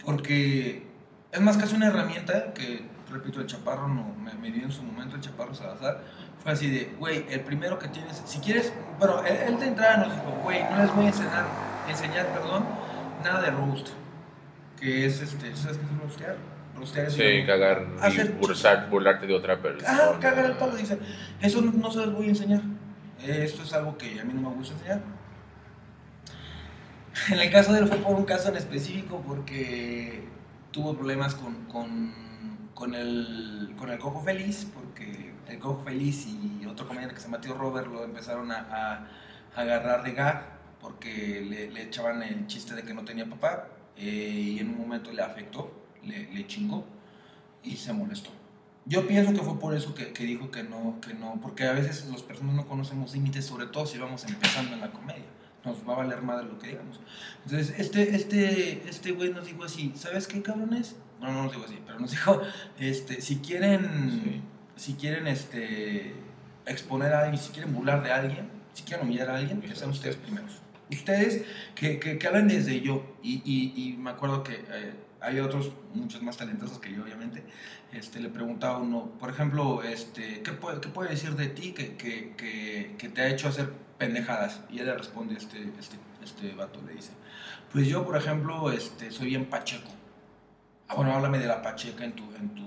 Porque 0.03 0.85
es 1.31 1.41
más 1.41 1.57
casi 1.57 1.75
una 1.75 1.87
herramienta 1.87 2.53
que, 2.53 2.83
repito, 3.11 3.39
el 3.41 3.47
chaparro 3.47 3.87
no, 3.87 4.13
me, 4.15 4.33
me 4.35 4.51
dio 4.51 4.63
en 4.65 4.71
su 4.71 4.83
momento, 4.83 5.15
el 5.15 5.21
chaparro 5.21 5.53
Salazar. 5.55 6.01
Fue 6.45 6.53
así 6.53 6.69
de, 6.69 6.93
güey, 6.99 7.25
el 7.29 7.41
primero 7.41 7.77
que 7.79 7.87
tienes, 7.89 8.21
si 8.25 8.37
quieres, 8.39 8.71
bueno, 8.99 9.21
él, 9.25 9.35
él 9.47 9.59
de 9.59 9.65
entrada 9.65 9.97
nos 10.05 10.13
dijo, 10.13 10.29
güey, 10.43 10.63
no 10.63 10.77
les 10.77 10.95
voy 10.95 11.05
a 11.05 11.07
enseñar, 11.09 11.45
enseñar, 11.89 12.27
perdón, 12.27 12.63
nada 13.23 13.41
de 13.41 13.49
roast. 13.51 13.89
Que 14.79 15.07
es 15.07 15.21
este, 15.21 15.55
¿sabes 15.55 15.77
qué 15.79 15.83
es 15.85 15.99
roastear? 16.01 16.37
Roastear 16.77 17.07
es 17.07 17.13
Sí, 17.13 17.23
digamos, 17.23 17.47
cagar 17.47 17.87
y 17.97 18.05
hacer 18.05 18.37
burlar- 18.39 18.89
burlarte 18.91 19.25
de 19.27 19.33
otra 19.33 19.59
persona. 19.59 19.91
Ah, 19.91 20.19
cagar 20.21 20.45
el 20.45 20.53
palo, 20.57 20.75
dice. 20.75 20.99
Eso 21.41 21.61
no, 21.61 21.71
no 21.71 21.89
se 21.91 21.97
los 22.05 22.13
voy 22.13 22.27
a 22.27 22.29
enseñar. 22.29 22.61
Esto 23.25 23.63
es 23.63 23.73
algo 23.73 23.97
que 23.97 24.19
a 24.19 24.23
mí 24.23 24.31
no 24.33 24.47
me 24.49 24.55
gusta 24.55 24.75
enseñar. 24.75 25.01
En 27.31 27.39
el 27.39 27.49
caso 27.51 27.73
de 27.73 27.79
él 27.79 27.87
fue 27.87 27.97
por 27.97 28.13
un 28.15 28.25
caso 28.25 28.49
en 28.49 28.57
específico 28.57 29.23
porque 29.25 30.27
tuvo 30.71 30.95
problemas 30.95 31.33
con, 31.33 31.55
con, 31.65 32.13
con 32.75 32.93
el, 32.93 33.73
con 33.79 33.89
el 33.89 33.97
Cojo 33.97 34.21
Feliz, 34.21 34.67
el 35.49 35.59
Cojo 35.59 35.83
Feliz 35.83 36.27
y 36.27 36.65
otro 36.65 36.87
comediante 36.87 37.15
que 37.15 37.21
se 37.21 37.27
llama 37.27 37.41
Tío 37.41 37.53
Robert 37.55 37.87
lo 37.87 38.03
empezaron 38.03 38.51
a, 38.51 38.59
a- 38.69 39.07
a 39.55 39.61
agarrar 39.61 40.03
de 40.03 40.11
gag 40.13 40.43
porque 40.81 41.41
le, 41.49 41.71
le 41.71 41.83
echaban 41.83 42.21
el 42.23 42.45
chiste 42.47 42.75
de 42.75 42.83
que 42.83 42.93
no 42.93 43.03
tenía 43.05 43.25
papá 43.25 43.67
eh, 43.97 44.03
y 44.55 44.59
en 44.59 44.69
un 44.69 44.77
momento 44.79 45.11
le 45.11 45.21
afectó, 45.21 45.71
le, 46.03 46.31
le 46.33 46.45
chingó 46.47 46.85
y 47.63 47.77
se 47.77 47.93
molestó. 47.93 48.29
Yo 48.85 49.07
pienso 49.07 49.33
que 49.33 49.39
fue 49.39 49.57
por 49.59 49.73
eso 49.73 49.95
que, 49.95 50.13
que 50.13 50.23
dijo 50.25 50.51
que 50.51 50.61
no, 50.63 50.99
que 51.01 51.13
no, 51.15 51.39
porque 51.41 51.63
a 51.63 51.71
veces 51.73 52.05
las 52.11 52.21
personas 52.21 52.53
no 52.53 52.67
conocemos 52.67 53.13
límites, 53.13 53.45
sobre 53.45 53.65
todo 53.67 53.85
si 53.87 53.97
vamos 53.97 54.23
empezando 54.25 54.73
en 54.75 54.81
la 54.81 54.91
comedia. 54.91 55.23
Nos 55.63 55.77
va 55.89 55.93
a 55.93 55.97
valer 55.97 56.21
madre 56.21 56.45
lo 56.47 56.59
que 56.59 56.67
digamos. 56.67 56.99
Entonces, 57.45 57.73
este, 57.79 58.15
este, 58.15 58.87
este 58.87 59.11
güey 59.13 59.33
nos 59.33 59.47
dijo 59.47 59.63
así, 59.63 59.91
¿sabes 59.95 60.27
qué, 60.27 60.43
cabrones? 60.43 60.95
No, 61.19 61.31
no 61.31 61.43
nos 61.43 61.53
dijo 61.53 61.65
así, 61.65 61.79
pero 61.83 61.97
nos 61.99 62.11
dijo, 62.11 62.39
este, 62.77 63.21
si 63.21 63.37
quieren, 63.37 64.43
si 64.75 64.93
quieren, 64.93 65.27
este, 65.27 66.13
exponer 66.65 67.13
a 67.13 67.21
alguien, 67.21 67.37
si 67.41 67.51
quieren 67.51 67.73
burlar 67.73 68.03
de 68.03 68.11
alguien, 68.11 68.49
si 68.73 68.83
quieren 68.83 69.05
humillar 69.05 69.29
a 69.29 69.37
alguien, 69.37 69.61
que 69.61 69.75
sean 69.75 69.89
ustedes 69.89 70.15
primeros. 70.17 70.61
Ustedes 70.91 71.45
que, 71.73 71.99
que, 71.99 72.17
que 72.19 72.27
hablen 72.27 72.47
desde 72.47 72.81
yo. 72.81 73.15
Y, 73.23 73.41
y, 73.43 73.73
y 73.75 73.97
me 73.97 74.11
acuerdo 74.11 74.43
que 74.43 74.53
eh, 74.53 74.93
hay 75.21 75.39
otros, 75.39 75.71
muchos 75.93 76.21
más 76.21 76.37
talentosos 76.37 76.79
que 76.79 76.93
yo, 76.93 77.03
obviamente, 77.03 77.43
este, 77.91 78.19
le 78.19 78.29
preguntaba 78.29 78.75
a 78.75 78.79
uno, 78.79 79.11
por 79.19 79.29
ejemplo, 79.29 79.81
este, 79.81 80.41
¿qué, 80.43 80.51
puede, 80.51 80.81
¿qué 80.81 80.89
puede 80.89 81.09
decir 81.09 81.35
de 81.35 81.47
ti 81.47 81.71
que, 81.73 81.95
que, 81.95 82.33
que, 82.35 82.95
que 82.97 83.09
te 83.09 83.21
ha 83.21 83.29
hecho 83.29 83.47
hacer 83.47 83.71
pendejadas? 83.97 84.61
Y 84.69 84.79
él 84.79 84.85
le 84.85 84.93
responde, 84.95 85.35
este, 85.35 85.63
este, 85.79 85.97
este 86.23 86.53
vato 86.53 86.81
le 86.85 86.93
dice, 86.93 87.11
pues 87.71 87.87
yo, 87.87 88.05
por 88.05 88.17
ejemplo, 88.17 88.71
este, 88.71 89.11
soy 89.11 89.27
bien 89.27 89.45
pacheco. 89.45 89.89
Ah, 90.87 90.95
bueno, 90.95 91.13
háblame 91.13 91.39
de 91.39 91.47
la 91.47 91.61
pacheca 91.61 92.03
en 92.05 92.13
tu, 92.13 92.23
en 92.35 92.49
tu, 92.49 92.63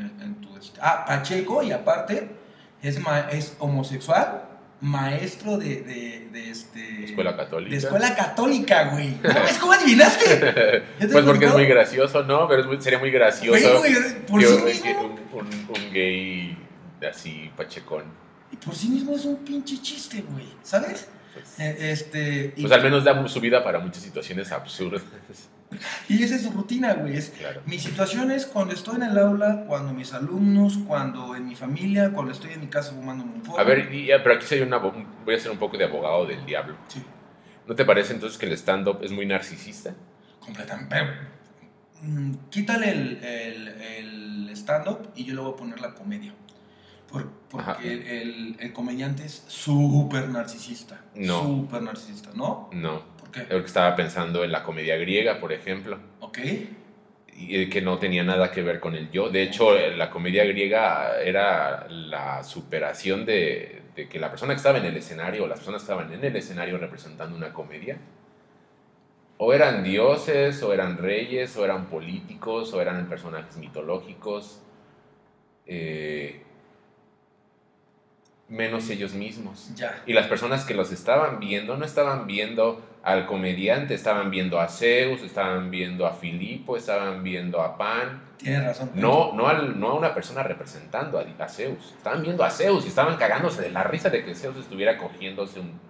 en, 0.00 0.34
tu, 0.40 0.48
ah, 0.80 1.04
pacheco 1.06 1.62
y 1.62 1.72
aparte 1.72 2.30
es, 2.82 2.98
ma- 3.00 3.28
es 3.30 3.56
homosexual, 3.58 4.44
maestro 4.80 5.58
de, 5.58 5.82
de, 5.82 6.28
de 6.32 6.50
este... 6.50 7.04
Escuela 7.04 7.36
católica. 7.36 7.70
De 7.70 7.76
escuela 7.76 8.14
católica, 8.14 8.84
güey. 8.92 9.10
¿No 9.22 9.32
mames, 9.34 9.58
¿Cómo 9.58 9.72
adivinaste? 9.72 10.24
¿Ya 11.00 11.06
te 11.06 11.12
pues 11.12 11.24
porque 11.24 11.44
es 11.46 11.52
muy 11.52 11.66
gracioso, 11.66 12.22
¿no? 12.24 12.48
Pero 12.48 12.62
es 12.62 12.66
muy- 12.66 12.80
sería 12.80 12.98
muy 12.98 13.10
gracioso 13.10 13.50
Güey, 13.80 13.92
güey, 13.94 14.20
por 14.26 14.40
que 14.40 14.46
sí 14.46 14.82
mismo. 14.84 15.02
un- 15.04 15.38
un- 15.40 15.68
un 15.76 15.92
gay 15.92 16.56
así 17.10 17.50
pachecón. 17.56 18.04
Y 18.52 18.56
por 18.56 18.74
sí 18.74 18.88
mismo 18.88 19.14
es 19.14 19.24
un 19.26 19.36
pinche 19.44 19.80
chiste, 19.80 20.24
güey. 20.28 20.46
¿Sabes? 20.62 21.08
Pues, 21.34 21.60
Eh, 21.60 21.90
Este. 21.92 22.52
Y, 22.56 22.62
pues 22.62 22.72
al 22.72 22.82
menos 22.82 23.04
da 23.04 23.28
su 23.28 23.40
vida 23.40 23.62
para 23.62 23.78
muchas 23.78 24.02
situaciones 24.02 24.50
absurdas. 24.50 25.02
Y 26.08 26.22
esa 26.22 26.34
es 26.36 26.42
su 26.42 26.50
rutina, 26.50 26.94
güey. 26.94 27.16
Es, 27.16 27.30
Claro. 27.30 27.62
mi 27.66 27.78
situación 27.78 28.30
es 28.30 28.46
cuando 28.46 28.74
estoy 28.74 28.96
en 28.96 29.04
el 29.04 29.18
aula, 29.18 29.64
cuando 29.66 29.92
mis 29.92 30.12
alumnos, 30.12 30.78
cuando 30.86 31.34
en 31.36 31.46
mi 31.48 31.54
familia, 31.54 32.10
cuando 32.12 32.32
estoy 32.32 32.52
en 32.52 32.60
mi 32.60 32.66
casa 32.66 32.92
fumando 32.92 33.24
un 33.24 33.42
foro. 33.42 33.58
A 33.60 33.64
ver, 33.64 33.94
y, 33.94 34.08
pero 34.22 34.34
aquí 34.34 34.46
soy 34.46 34.60
una, 34.60 34.78
voy 34.78 35.34
a 35.34 35.38
ser 35.38 35.50
un 35.52 35.58
poco 35.58 35.76
de 35.78 35.84
abogado 35.84 36.26
del 36.26 36.44
diablo. 36.44 36.76
Sí, 36.88 37.02
¿No 37.66 37.74
te 37.76 37.84
parece 37.84 38.12
entonces 38.14 38.36
que 38.38 38.46
el 38.46 38.52
stand-up 38.52 38.98
es 39.02 39.12
muy 39.12 39.26
narcisista? 39.26 39.94
completamente. 40.40 40.96
Mm, 42.02 42.32
quítale 42.48 42.90
el, 42.90 43.22
el, 43.22 43.68
el 43.68 44.50
stand-up 44.56 45.10
y 45.14 45.24
yo 45.24 45.34
le 45.34 45.40
voy 45.42 45.52
a 45.52 45.56
poner 45.56 45.80
la 45.80 45.94
comedia. 45.94 46.34
Por- 47.08 47.30
porque 47.50 47.92
el, 48.22 48.56
el 48.58 48.72
comediante 48.72 49.24
es 49.24 49.44
súper 49.48 50.28
narcisista. 50.30 51.00
No. 51.14 51.42
Súper 51.42 51.82
narcisista, 51.82 52.30
¿no? 52.34 52.70
No. 52.72 53.02
¿Por 53.30 53.42
qué? 53.42 53.46
Creo 53.46 53.60
que 53.60 53.66
estaba 53.66 53.94
pensando 53.94 54.42
en 54.44 54.50
la 54.52 54.62
comedia 54.62 54.96
griega, 54.96 55.38
por 55.40 55.52
ejemplo, 55.52 55.98
Ok. 56.20 56.38
y 57.36 57.56
eh, 57.56 57.70
que 57.70 57.80
no 57.80 57.98
tenía 57.98 58.24
nada 58.24 58.50
que 58.50 58.62
ver 58.62 58.80
con 58.80 58.94
el 58.94 59.10
yo. 59.10 59.30
De 59.30 59.42
hecho, 59.42 59.76
eh, 59.76 59.96
la 59.96 60.10
comedia 60.10 60.44
griega 60.44 61.20
era 61.20 61.86
la 61.88 62.42
superación 62.42 63.24
de, 63.24 63.82
de 63.94 64.08
que 64.08 64.18
la 64.18 64.30
persona 64.30 64.52
que 64.52 64.58
estaba 64.58 64.78
en 64.78 64.84
el 64.86 64.96
escenario, 64.96 65.44
o 65.44 65.46
las 65.46 65.58
personas 65.58 65.82
que 65.82 65.92
estaban 65.92 66.12
en 66.12 66.24
el 66.24 66.34
escenario 66.36 66.76
representando 66.78 67.36
una 67.36 67.52
comedia, 67.52 67.98
o 69.38 69.54
eran 69.54 69.82
dioses, 69.84 70.62
o 70.62 70.72
eran 70.72 70.98
reyes, 70.98 71.56
o 71.56 71.64
eran 71.64 71.86
políticos, 71.86 72.74
o 72.74 72.80
eran 72.82 73.08
personajes 73.08 73.56
mitológicos, 73.56 74.60
eh, 75.66 76.42
menos 78.48 78.90
ellos 78.90 79.14
mismos. 79.14 79.72
Ya. 79.76 80.02
Y 80.06 80.12
las 80.12 80.26
personas 80.26 80.64
que 80.64 80.74
los 80.74 80.90
estaban 80.92 81.38
viendo 81.38 81.76
no 81.76 81.84
estaban 81.84 82.26
viendo 82.26 82.82
al 83.02 83.26
comediante, 83.26 83.94
estaban 83.94 84.30
viendo 84.30 84.60
a 84.60 84.68
Zeus, 84.68 85.22
estaban 85.22 85.70
viendo 85.70 86.06
a 86.06 86.12
Filipo, 86.12 86.76
estaban 86.76 87.22
viendo 87.22 87.62
a 87.62 87.76
Pan. 87.78 88.22
Tienes 88.36 88.64
razón. 88.64 88.90
No, 88.94 89.32
no, 89.34 89.48
al- 89.48 89.78
no 89.78 89.88
a 89.90 89.94
una 89.94 90.14
persona 90.14 90.42
representando 90.42 91.18
a, 91.18 91.24
a 91.44 91.48
Zeus. 91.48 91.94
Estaban 91.96 92.22
viendo 92.22 92.44
a 92.44 92.50
Zeus 92.50 92.84
y 92.84 92.88
estaban 92.88 93.16
cagándose 93.16 93.62
de 93.62 93.70
la 93.70 93.84
risa 93.84 94.10
de 94.10 94.24
que 94.24 94.34
Zeus 94.34 94.56
estuviera 94.56 94.98
cogiéndose 94.98 95.60
un- 95.60 95.80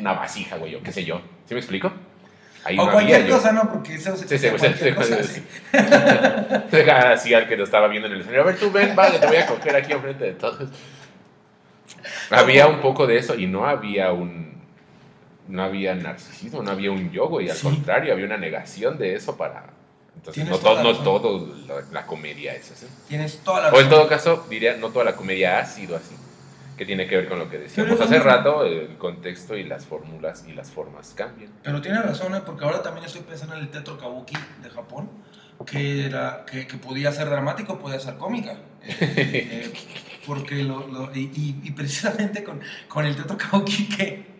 una 0.00 0.12
vasija, 0.14 0.56
güey, 0.56 0.74
o 0.76 0.82
qué 0.82 0.92
sé 0.92 1.04
yo. 1.04 1.20
¿Sí 1.46 1.54
me 1.54 1.60
explico? 1.60 1.92
Ahí 2.62 2.78
O 2.78 2.84
no 2.86 2.92
cualquier 2.92 3.16
había 3.22 3.28
yo. 3.30 3.36
cosa, 3.36 3.52
¿no? 3.52 3.70
Porque 3.72 3.96
se 3.98 4.14
Sí, 4.16 4.38
sí, 4.38 4.48
cualquier 4.48 4.76
sí, 4.76 4.84
sí, 4.84 4.92
cosa, 4.92 5.22
sí. 5.24 5.42
sí. 6.70 6.90
Así 6.90 7.34
al 7.34 7.48
que 7.48 7.56
lo 7.56 7.64
estaba 7.64 7.88
viendo 7.88 8.06
en 8.06 8.14
el 8.14 8.20
escenario. 8.20 8.42
A 8.42 8.46
ver, 8.46 8.58
tú 8.58 8.70
ven, 8.70 8.94
vale, 8.94 9.18
te 9.18 9.26
voy 9.26 9.36
a 9.36 9.46
coger 9.46 9.74
aquí 9.76 9.92
enfrente 9.92 10.24
de 10.24 10.32
todos. 10.34 10.68
Había 12.30 12.66
un 12.68 12.80
poco 12.80 13.06
de 13.06 13.16
eso 13.18 13.34
y 13.34 13.46
no 13.46 13.66
había 13.66 14.12
un. 14.12 14.49
No 15.50 15.62
había 15.64 15.94
narcisismo, 15.94 16.62
no 16.62 16.70
había 16.70 16.90
un 16.92 17.10
yo, 17.10 17.28
güey. 17.28 17.50
Al 17.50 17.56
Sí. 17.56 17.64
contrario, 17.64 18.12
había 18.12 18.26
una 18.26 18.36
negación 18.38 18.96
de 18.98 19.14
eso 19.14 19.36
para. 19.36 19.70
Entonces, 20.14 20.34
Tienes 20.44 20.50
no, 20.52 20.58
todo, 20.58 20.74
la 20.76 20.82
no 20.82 20.98
todo 20.98 21.54
la, 21.66 21.80
la 21.92 22.06
comedia 22.06 22.54
es 22.54 22.70
así. 22.70 22.86
Tienes 23.08 23.38
toda 23.38 23.62
la 23.62 23.66
O 23.68 23.70
en 23.70 23.84
razón. 23.84 23.90
todo 23.90 24.08
caso, 24.08 24.46
diría, 24.50 24.76
no 24.76 24.90
toda 24.90 25.04
la 25.04 25.16
comedia 25.16 25.58
ha 25.58 25.66
sido 25.66 25.96
así. 25.96 26.14
Que 26.76 26.86
tiene 26.86 27.06
que 27.06 27.16
ver 27.16 27.28
con 27.28 27.38
lo 27.38 27.50
que 27.50 27.58
decíamos 27.58 28.00
hace 28.00 28.18
rato, 28.20 28.64
el 28.64 28.96
contexto 28.96 29.54
y 29.56 29.64
las 29.64 29.84
fórmulas 29.86 30.44
y 30.48 30.52
las 30.52 30.70
formas 30.70 31.12
cambian. 31.14 31.50
Pero 31.62 31.80
tienes 31.82 32.02
razón, 32.02 32.34
¿eh? 32.34 32.40
porque 32.46 32.64
ahora 32.64 32.82
también 32.82 33.04
estoy 33.04 33.20
pensando 33.22 33.54
en 33.54 33.60
el 33.62 33.68
teatro 33.70 33.98
kabuki 33.98 34.34
de 34.62 34.70
Japón, 34.70 35.10
que, 35.66 36.06
era, 36.06 36.44
que, 36.50 36.66
que 36.66 36.78
podía 36.78 37.12
ser 37.12 37.28
dramático, 37.28 37.78
podía 37.78 38.00
ser 38.00 38.16
cómica. 38.16 38.52
Eh, 38.82 38.96
eh, 39.00 39.72
porque 40.26 40.62
lo, 40.64 40.86
lo- 40.86 41.14
y, 41.14 41.30
y- 41.34 41.60
y 41.64 41.70
precisamente 41.72 42.42
con, 42.44 42.60
con 42.88 43.04
el 43.04 43.14
teatro 43.16 43.36
kabuki 43.36 43.88
que... 43.88 44.39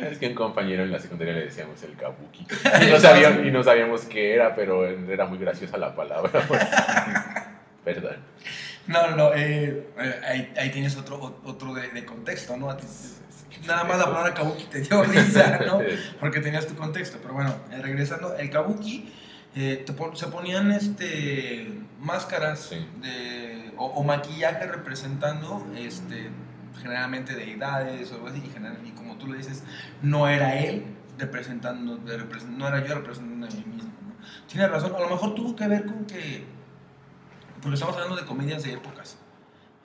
Es 0.00 0.18
que 0.18 0.28
un 0.28 0.34
compañero 0.34 0.82
en 0.84 0.90
la 0.92 0.98
secundaria 0.98 1.34
le 1.34 1.44
decíamos 1.46 1.82
el 1.82 1.96
kabuki. 1.96 2.46
Y 2.86 2.90
no, 2.90 2.98
sabíamos, 3.00 3.46
y 3.46 3.50
no 3.50 3.62
sabíamos 3.62 4.00
qué 4.02 4.34
era, 4.34 4.54
pero 4.54 4.86
era 4.86 5.26
muy 5.26 5.38
graciosa 5.38 5.76
la 5.76 5.94
palabra. 5.94 6.30
Perdón. 7.84 8.16
No, 8.86 9.08
no, 9.10 9.16
no, 9.16 9.34
eh, 9.34 9.86
eh, 9.98 10.20
ahí, 10.26 10.52
ahí 10.56 10.70
tienes 10.70 10.96
otro, 10.96 11.40
otro 11.44 11.74
de, 11.74 11.88
de 11.90 12.04
contexto, 12.04 12.56
¿no? 12.56 12.68
Nada 13.66 13.84
más 13.84 13.98
la 13.98 14.06
palabra 14.06 14.34
kabuki 14.34 14.64
te 14.64 14.80
dio 14.80 15.02
risa, 15.04 15.58
¿no? 15.66 15.80
Porque 16.20 16.40
tenías 16.40 16.66
tu 16.66 16.74
contexto. 16.74 17.18
Pero 17.22 17.34
bueno, 17.34 17.54
eh, 17.72 17.78
regresando, 17.82 18.34
el 18.36 18.50
kabuki 18.50 19.12
eh, 19.54 19.82
te 19.86 19.92
pon- 19.92 20.16
se 20.16 20.26
ponían 20.28 20.70
este, 20.72 21.68
máscaras 22.00 22.60
Sí. 22.60 22.86
de, 23.02 23.70
o, 23.76 23.86
o 23.86 24.02
maquillaje 24.02 24.66
representando 24.66 25.66
este, 25.76 26.30
generalmente 26.80 27.34
deidades 27.34 28.10
o 28.12 28.16
algo 28.16 28.28
así. 28.28 28.42
Y, 28.44 28.50
general- 28.50 28.78
y 28.84 28.90
como 28.90 29.16
tú 29.16 29.26
le 29.28 29.38
dices, 29.38 29.62
no 30.02 30.28
era 30.28 30.58
él 30.58 30.84
representando, 31.18 31.96
de 31.98 32.18
represent- 32.18 32.56
no 32.56 32.66
era 32.68 32.84
yo 32.86 32.94
representando 32.94 33.46
a 33.46 33.50
mí 33.50 33.64
mismo. 33.66 33.92
¿no? 34.06 34.14
Tienes 34.46 34.70
razón, 34.70 34.94
a 34.96 35.00
lo 35.00 35.08
mejor 35.10 35.34
tuvo 35.34 35.54
que 35.54 35.66
ver 35.68 35.84
con 35.84 36.04
que, 36.06 36.44
porque 37.60 37.74
estamos 37.74 37.94
hablando 37.94 38.16
de 38.16 38.24
comedias 38.24 38.62
de 38.62 38.72
épocas. 38.72 39.18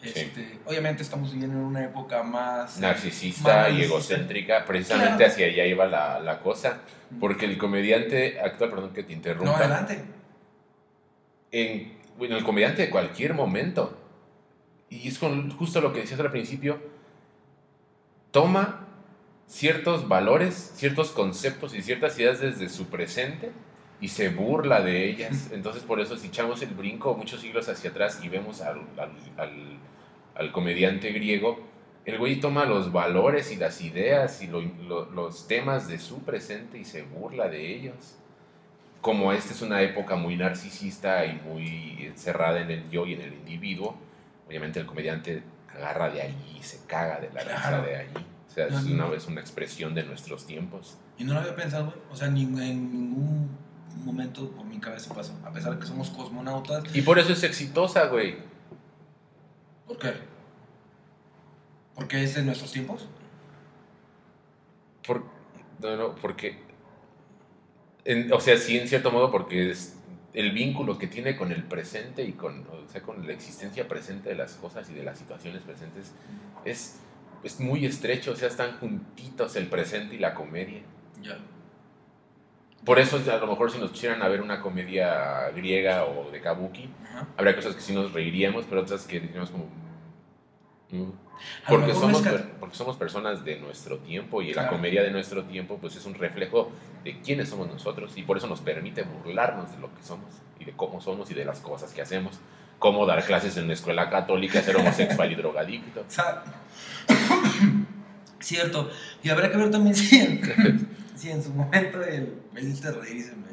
Sí. 0.01 0.11
Este, 0.13 0.59
Obviamente 0.65 1.01
estamos 1.03 1.31
viviendo 1.31 1.57
en 1.57 1.65
una 1.65 1.83
época 1.83 2.21
más... 2.21 2.79
Narcisista 2.79 3.69
más 3.69 3.71
y 3.71 3.83
egocéntrica, 3.83 4.63
precisamente 4.65 5.15
Claro. 5.17 5.31
hacia 5.31 5.47
allá 5.47 5.65
iba 5.65 5.85
la, 5.87 6.19
la 6.19 6.39
cosa. 6.41 6.81
Porque 7.19 7.45
el 7.45 7.57
comediante 7.57 8.39
actual, 8.39 8.69
perdón 8.69 8.93
que 8.93 9.03
te 9.03 9.13
interrumpa, 9.13 9.51
No, 9.51 9.57
adelante. 9.57 10.03
en, 11.51 11.93
bueno, 12.17 12.37
el 12.37 12.43
comediante 12.43 12.83
de 12.83 12.89
cualquier 12.89 13.33
momento, 13.33 13.97
y 14.89 15.07
es 15.07 15.17
con 15.19 15.51
justo 15.51 15.81
lo 15.81 15.91
que 15.93 16.01
decías 16.01 16.19
al 16.19 16.31
principio, 16.31 16.79
toma 18.31 18.87
ciertos 19.47 20.07
valores, 20.07 20.73
ciertos 20.75 21.11
conceptos 21.11 21.73
y 21.75 21.81
ciertas 21.81 22.17
ideas 22.19 22.39
desde 22.39 22.69
su 22.69 22.87
presente 22.87 23.51
y 24.01 24.09
se 24.09 24.29
burla 24.29 24.81
de 24.81 25.09
ellas. 25.09 25.49
Entonces, 25.53 25.83
por 25.83 25.99
eso, 25.99 26.17
si 26.17 26.27
echamos 26.27 26.61
el 26.61 26.69
brinco 26.73 27.15
muchos 27.15 27.41
siglos 27.41 27.69
hacia 27.69 27.91
atrás 27.91 28.19
y 28.23 28.29
vemos 28.29 28.61
al, 28.61 28.79
al- 28.97 29.11
al- 29.37 29.77
al 30.35 30.51
comediante 30.51 31.11
griego, 31.13 31.59
el 32.05 32.17
güey 32.17 32.39
toma 32.39 32.65
los 32.65 32.91
valores 32.91 33.51
y 33.51 33.55
las 33.55 33.81
ideas 33.81 34.41
y 34.41 34.47
lo- 34.47 34.61
lo- 34.61 35.09
los 35.11 35.47
temas 35.47 35.87
de 35.87 35.97
su 35.97 36.19
presente 36.23 36.77
y 36.77 36.83
se 36.85 37.03
burla 37.03 37.47
de 37.47 37.73
ellos. 37.73 38.15
Como 39.01 39.31
esta 39.31 39.53
es 39.53 39.61
una 39.61 39.81
época 39.81 40.15
muy 40.15 40.35
narcisista 40.35 41.25
y 41.25 41.39
muy 41.47 42.05
encerrada 42.05 42.59
en 42.61 42.71
el 42.71 42.89
yo 42.89 43.05
y 43.05 43.13
en 43.13 43.21
el 43.21 43.33
individuo, 43.33 43.95
obviamente 44.47 44.79
el 44.79 44.85
comediante 44.85 45.43
agarra 45.73 46.09
de 46.09 46.21
allí 46.21 46.57
y 46.59 46.63
se 46.63 46.85
caga 46.85 47.19
de 47.19 47.29
la 47.33 47.41
risa 47.41 47.55
Claro. 47.69 47.83
de 47.83 47.95
allí. 47.97 48.25
O 48.47 48.51
sea, 48.55 48.67
es 48.67 48.83
una 48.85 49.07
vez 49.07 49.27
una 49.27 49.41
expresión 49.41 49.93
de 49.93 50.03
nuestros 50.03 50.45
tiempos. 50.47 50.97
Y 51.17 51.23
no 51.25 51.33
lo 51.33 51.41
había 51.41 51.55
pensado, 51.55 51.85
güey. 51.87 51.97
O 52.11 52.15
sea, 52.15 52.29
ni, 52.29 52.43
en 52.43 52.57
ningún 52.91 53.49
momento 54.05 54.49
por 54.51 54.65
mi 54.65 54.79
cabeza 54.79 55.13
pasó. 55.13 55.33
A 55.45 55.51
pesar 55.51 55.73
de 55.73 55.79
que 55.79 55.85
somos 55.87 56.09
cosmonautas. 56.09 56.83
Y 56.95 57.01
por 57.01 57.19
eso 57.19 57.33
es 57.33 57.43
exitosa, 57.43 58.05
güey. 58.07 58.37
¿Por 59.87 59.97
qué? 59.97 60.13
¿Porque 61.95 62.23
es 62.23 62.35
de 62.35 62.43
nuestros 62.43 62.71
tiempos? 62.71 63.07
Por, 65.05 65.23
no, 65.79 65.95
no, 65.97 66.15
porque. 66.15 66.63
en- 68.05 68.31
o 68.31 68.39
sea, 68.39 68.57
sí, 68.57 68.77
en 68.77 68.87
cierto 68.87 69.11
modo, 69.11 69.31
porque 69.31 69.71
es 69.71 69.94
el 70.35 70.51
vínculo 70.51 70.97
que 70.97 71.07
tiene 71.07 71.35
con 71.37 71.51
el 71.51 71.63
presente 71.63 72.23
y 72.23 72.33
con, 72.33 72.67
o 72.67 72.87
sea, 72.89 73.01
con 73.01 73.25
la 73.25 73.33
existencia 73.33 73.87
presente 73.87 74.29
de 74.29 74.35
las 74.35 74.53
cosas 74.55 74.89
y 74.89 74.93
de 74.93 75.03
las 75.03 75.17
situaciones 75.17 75.61
presentes 75.61 76.13
es, 76.65 76.99
es 77.43 77.59
muy 77.61 77.85
estrecho. 77.85 78.33
O 78.33 78.35
sea, 78.35 78.49
están 78.49 78.77
juntitos 78.77 79.55
el 79.55 79.67
presente 79.67 80.15
y 80.15 80.19
la 80.19 80.33
comedia. 80.33 80.81
Ya. 81.23 81.37
Por 82.83 82.99
eso, 82.99 83.17
a 83.17 83.37
lo 83.37 83.47
mejor, 83.47 83.71
si 83.71 83.79
nos 83.79 83.91
pusieran 83.91 84.21
a 84.21 84.27
ver 84.27 84.41
una 84.41 84.61
comedia 84.61 85.49
griega 85.55 86.05
o 86.05 86.29
de 86.29 86.41
kabuki, 86.41 86.89
habría 87.37 87.55
cosas 87.55 87.73
que 87.73 87.81
sí 87.81 87.93
nos 87.93 88.11
reiríamos, 88.11 88.65
pero 88.69 88.81
otras 88.81 89.07
que 89.07 89.19
diríamos 89.21 89.49
como. 89.49 89.84
Porque 91.67 91.93
somos, 91.93 92.23
porque 92.59 92.75
somos 92.75 92.95
personas 92.95 93.43
de 93.43 93.59
nuestro 93.59 93.97
tiempo 93.99 94.41
y 94.41 94.49
la 94.53 94.63
Claro. 94.63 94.77
comedia 94.77 95.03
de 95.03 95.11
nuestro 95.11 95.43
tiempo 95.43 95.77
pues 95.81 95.95
es 95.95 96.05
un 96.05 96.13
reflejo 96.13 96.71
de 97.03 97.19
quiénes 97.21 97.49
somos 97.49 97.67
nosotros 97.67 98.13
y 98.17 98.21
por 98.23 98.37
eso 98.37 98.47
nos 98.47 98.61
permite 98.61 99.03
burlarnos 99.03 99.71
de 99.71 99.77
lo 99.79 99.93
que 99.93 100.01
somos 100.03 100.31
y 100.59 100.65
de 100.65 100.71
cómo 100.73 101.01
somos 101.01 101.29
y 101.31 101.33
de 101.33 101.43
las 101.45 101.59
cosas 101.59 101.91
que 101.93 102.01
hacemos. 102.01 102.39
Cómo 102.79 103.05
dar 103.05 103.23
clases 103.25 103.55
en 103.57 103.65
una 103.65 103.73
escuela 103.73 104.09
católica, 104.09 104.61
ser 104.61 104.75
homosexual 104.77 105.31
y 105.31 105.35
drogadicto. 105.35 106.03
Cierto. 108.39 108.89
Y 109.23 109.29
habrá 109.29 109.49
que 109.51 109.57
ver 109.57 109.71
también 109.71 109.95
si 109.95 110.17
en, 110.19 110.87
si 111.15 111.31
en 111.31 111.41
su 111.43 111.51
momento 111.51 112.03
el, 112.03 112.41
me 112.53 112.61
hiciste 112.61 112.91
reír 112.91 113.15
y 113.17 113.21
se 113.23 113.31
me 113.35 113.47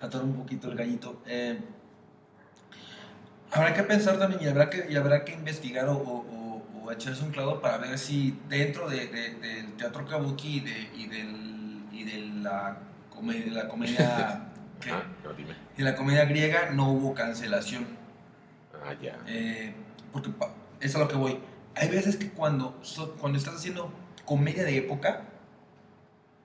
atoró 0.00 0.24
un 0.24 0.34
poquito 0.36 0.70
el 0.70 0.76
gallito. 0.76 1.20
Eh, 1.26 1.58
habrá 3.52 3.74
que 3.74 3.82
pensar 3.82 4.18
también 4.18 4.42
y 4.42 4.46
habrá 4.46 4.70
que, 4.70 4.86
y 4.88 4.96
habrá 4.96 5.24
que 5.24 5.32
investigar 5.32 5.88
o, 5.88 5.94
o- 5.96 6.24
o- 6.84 6.92
echarse 6.92 7.22
un 7.24 7.30
clavo 7.30 7.60
para 7.60 7.78
ver 7.78 7.98
si 7.98 8.38
dentro 8.48 8.88
de- 8.88 9.06
de- 9.08 9.34
del 9.34 9.72
teatro 9.76 10.06
kabuki 10.06 10.56
y 10.58 10.60
de, 10.60 10.90
y 10.96 11.06
del, 11.08 11.82
y 11.92 12.04
de 12.04 12.18
la 12.42 12.78
comedia, 13.10 13.52
la 13.52 13.68
comedia 13.68 14.40
no, 15.24 15.32
dime. 15.34 15.54
de 15.76 15.82
la 15.84 15.94
comedia 15.96 16.24
griega 16.24 16.70
no 16.70 16.90
hubo 16.90 17.14
cancelación. 17.14 17.86
Ah, 18.84 18.94
ya. 19.00 19.16
Eh, 19.26 19.74
porque 20.12 20.30
es 20.80 20.94
a 20.94 20.98
lo 20.98 21.08
que 21.08 21.16
voy. 21.16 21.38
Hay 21.76 21.88
veces 21.88 22.16
que 22.16 22.30
cuando, 22.30 22.78
so- 22.82 23.14
cuando 23.16 23.38
estás 23.38 23.54
haciendo 23.56 23.90
comedia 24.24 24.62
de 24.64 24.76
época, 24.76 25.22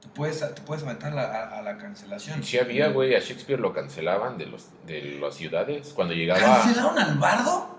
te 0.02 0.08
puedes, 0.10 0.40
te 0.40 0.62
puedes 0.62 0.84
aventar 0.84 1.12
la- 1.14 1.24
a, 1.24 1.60
a 1.60 1.62
la 1.62 1.78
cancelación. 1.78 2.42
Sí 2.44 2.58
había, 2.58 2.88
güey, 2.90 3.16
a 3.16 3.20
Shakespeare 3.20 3.60
lo 3.60 3.74
cancelaban 3.74 4.38
de, 4.38 4.46
los, 4.46 4.70
de 4.88 5.18
las 5.22 5.36
ciudades 5.36 5.90
cuando 5.94 6.14
llegaba... 6.14 6.40
¿Cancelaron 6.64 6.98
al 6.98 7.18
bardo? 7.18 7.79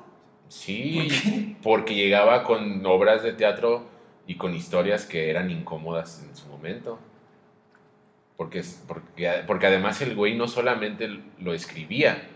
Sí, 0.51 1.56
porque 1.62 1.94
llegaba 1.94 2.43
con 2.43 2.85
obras 2.85 3.22
de 3.22 3.32
teatro 3.32 3.86
y 4.27 4.35
con 4.35 4.52
historias 4.52 5.06
que 5.06 5.31
eran 5.31 5.48
incómodas 5.48 6.27
en 6.28 6.36
su 6.36 6.48
momento. 6.48 6.98
Porque, 8.36 8.64
porque, 8.89 9.44
porque 9.47 9.66
además 9.68 10.02
el 10.02 10.16
güey 10.16 10.36
no 10.36 10.48
solamente 10.48 11.20
lo 11.39 11.55
escribía, 11.55 12.28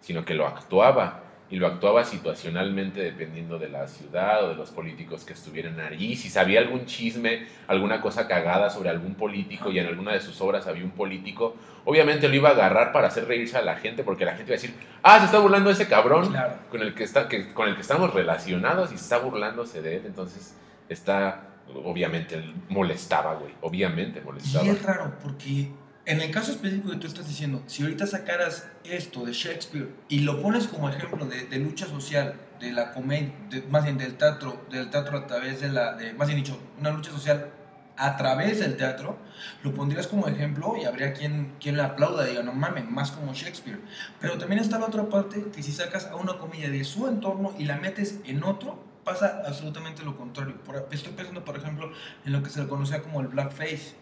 sino 0.00 0.24
que 0.24 0.34
lo 0.34 0.48
actuaba. 0.48 1.22
Y 1.50 1.56
lo 1.56 1.66
actuaba 1.66 2.04
situacionalmente 2.04 3.00
dependiendo 3.02 3.58
de 3.58 3.68
la 3.68 3.88
ciudad 3.88 4.44
o 4.44 4.48
de 4.50 4.54
los 4.54 4.70
políticos 4.70 5.24
que 5.24 5.32
estuvieran 5.32 5.80
allí. 5.80 6.14
Si 6.14 6.30
sabía 6.30 6.60
algún 6.60 6.86
chisme, 6.86 7.46
alguna 7.66 8.00
cosa 8.00 8.28
cagada 8.28 8.70
sobre 8.70 8.88
algún 8.88 9.14
político 9.16 9.70
y 9.72 9.80
en 9.80 9.86
alguna 9.88 10.12
de 10.12 10.20
sus 10.20 10.40
obras 10.40 10.68
había 10.68 10.84
un 10.84 10.92
político, 10.92 11.56
obviamente 11.84 12.28
lo 12.28 12.36
iba 12.36 12.50
a 12.50 12.52
agarrar 12.52 12.92
para 12.92 13.08
hacer 13.08 13.26
reírse 13.26 13.56
a 13.56 13.62
la 13.62 13.74
gente 13.76 14.04
porque 14.04 14.24
la 14.24 14.32
gente 14.36 14.52
iba 14.52 14.54
a 14.58 14.60
decir, 14.60 14.74
ah, 15.02 15.18
se 15.18 15.24
está 15.24 15.38
burlando 15.40 15.70
ese 15.70 15.88
cabrón 15.88 16.28
Claro. 16.28 16.54
con 16.70 16.82
el 16.82 16.94
que 16.94 17.02
está 17.02 17.26
que, 17.28 17.52
con 17.52 17.68
el 17.68 17.74
que 17.74 17.80
estamos 17.82 18.14
relacionados 18.14 18.92
y 18.92 18.94
está 18.94 19.18
burlándose 19.18 19.82
de 19.82 19.96
él 19.96 20.02
entonces 20.06 20.54
está 20.88 21.48
obviamente 21.84 22.42
molestaba 22.68 23.34
güey 23.34 23.52
obviamente 23.60 24.20
Y 24.20 24.24
molestaba 24.24 24.66
es 24.66 24.82
raro 24.82 25.12
porque 25.22 25.68
en 26.10 26.20
el 26.20 26.32
caso 26.32 26.50
específico 26.50 26.90
que 26.90 26.96
tú 26.96 27.06
estás 27.06 27.28
diciendo, 27.28 27.62
si 27.66 27.84
ahorita 27.84 28.04
sacaras 28.04 28.66
esto 28.82 29.24
de 29.24 29.32
Shakespeare 29.32 29.88
y 30.08 30.20
lo 30.20 30.42
pones 30.42 30.66
como 30.66 30.90
ejemplo 30.90 31.24
de, 31.24 31.58
lucha 31.60 31.86
social, 31.86 32.34
de 32.58 32.72
la 32.72 32.92
comedia, 32.92 33.32
más 33.70 33.84
bien 33.84 33.96
del 33.96 34.16
teatro, 34.16 34.66
del 34.72 34.90
teatro 34.90 35.18
a 35.18 35.26
través 35.28 35.60
de 35.60 35.68
la, 35.68 35.96
más 36.16 36.26
bien 36.26 36.40
dicho, 36.40 36.58
una 36.80 36.90
lucha 36.90 37.12
social 37.12 37.52
a 37.96 38.16
través 38.16 38.58
del 38.58 38.76
teatro, 38.76 39.18
lo 39.62 39.72
pondrías 39.72 40.08
como 40.08 40.26
ejemplo 40.26 40.74
y 40.76 40.84
habría 40.84 41.12
quien, 41.12 41.54
quien 41.60 41.76
le 41.76 41.82
aplauda, 41.82 42.24
diga, 42.24 42.42
no 42.42 42.54
mames, 42.54 42.90
más 42.90 43.12
como 43.12 43.32
Shakespeare. 43.32 43.78
Pero 44.20 44.36
también 44.36 44.60
está 44.60 44.80
la 44.80 44.86
otra 44.86 45.08
parte, 45.08 45.44
que 45.54 45.62
si 45.62 45.70
sacas 45.70 46.06
a 46.06 46.16
una 46.16 46.38
comedia 46.38 46.70
de 46.70 46.82
su 46.82 47.06
entorno 47.06 47.54
y 47.56 47.66
la 47.66 47.76
metes 47.76 48.18
en 48.24 48.42
otro, 48.42 48.82
pasa 49.04 49.42
absolutamente 49.46 50.02
lo 50.02 50.16
contrario. 50.16 50.56
Por, 50.64 50.88
estoy 50.90 51.12
pensando, 51.12 51.44
por 51.44 51.56
ejemplo, 51.56 51.92
en 52.24 52.32
lo 52.32 52.42
que 52.42 52.50
se 52.50 52.60
le 52.60 52.68
conocía 52.68 53.00
como 53.00 53.20
el 53.20 53.28
blackface, 53.28 53.94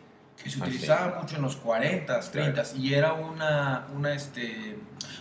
que 0.43 0.51
se 0.51 0.57
sí. 0.57 0.63
utilizaba 0.63 1.19
mucho 1.21 1.37
en 1.37 1.43
los 1.43 1.57
40, 1.57 2.21
30 2.31 2.63
y 2.77 2.95
era 2.95 3.13
una, 3.15 3.87
una, 3.95 4.13
este, 4.15 4.79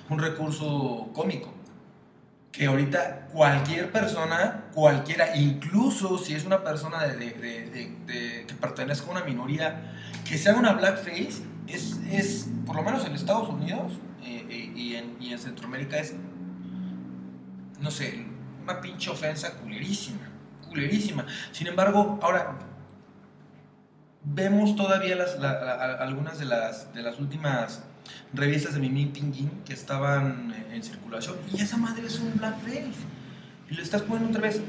un 0.09 0.19
recurso 0.19 1.09
cómico. 1.13 1.53
Que 2.51 2.65
ahorita 2.65 3.27
cualquier 3.31 3.91
persona, 3.91 4.65
cualquiera, 4.73 5.35
incluso 5.35 6.17
si 6.17 6.33
es 6.33 6.43
una 6.45 6.63
persona 6.63 7.03
de- 7.03 7.15
de- 7.15 7.95
de- 8.05 8.45
que 8.47 8.53
pertenezca 8.55 9.07
a 9.07 9.11
una 9.11 9.23
minoría, 9.23 9.93
que 10.27 10.37
se 10.37 10.49
haga 10.49 10.59
una 10.59 10.73
blackface, 10.73 11.43
es, 11.67 11.97
es 12.09 12.47
por 12.65 12.75
lo 12.75 12.81
menos 12.83 13.05
en 13.05 13.13
Estados 13.13 13.49
Unidos 13.49 13.93
eh, 14.23 14.45
eh, 14.49 14.71
y, 14.75 14.95
en, 14.95 15.17
y 15.19 15.33
en 15.33 15.39
Centroamérica 15.39 15.97
es, 15.97 16.15
no 17.79 17.91
sé, 17.91 18.25
una 18.63 18.81
pinche 18.81 19.09
ofensa 19.09 19.53
culerísima, 19.55 20.27
culerísima. 20.67 21.25
Sin 21.51 21.67
embargo, 21.67 22.19
ahora 22.23 22.57
vemos 24.33 24.75
todavía 24.75 25.15
algunas 25.99 26.39
de 26.39 26.45
las, 26.45 26.93
de 26.93 27.01
las 27.01 27.19
últimas 27.19 27.83
revistas 28.33 28.73
de 28.73 28.79
Mimi 28.79 29.05
Pinguín 29.07 29.49
que 29.65 29.73
estaban 29.73 30.53
en 30.71 30.83
circulación 30.83 31.35
y 31.53 31.61
esa 31.61 31.77
madre 31.77 32.05
es 32.07 32.19
un 32.19 32.33
blackface 32.37 32.91
y 33.69 33.73
lo 33.75 33.81
estás 33.81 34.01
poniendo 34.01 34.29
otra 34.29 34.41
vez 34.49 34.61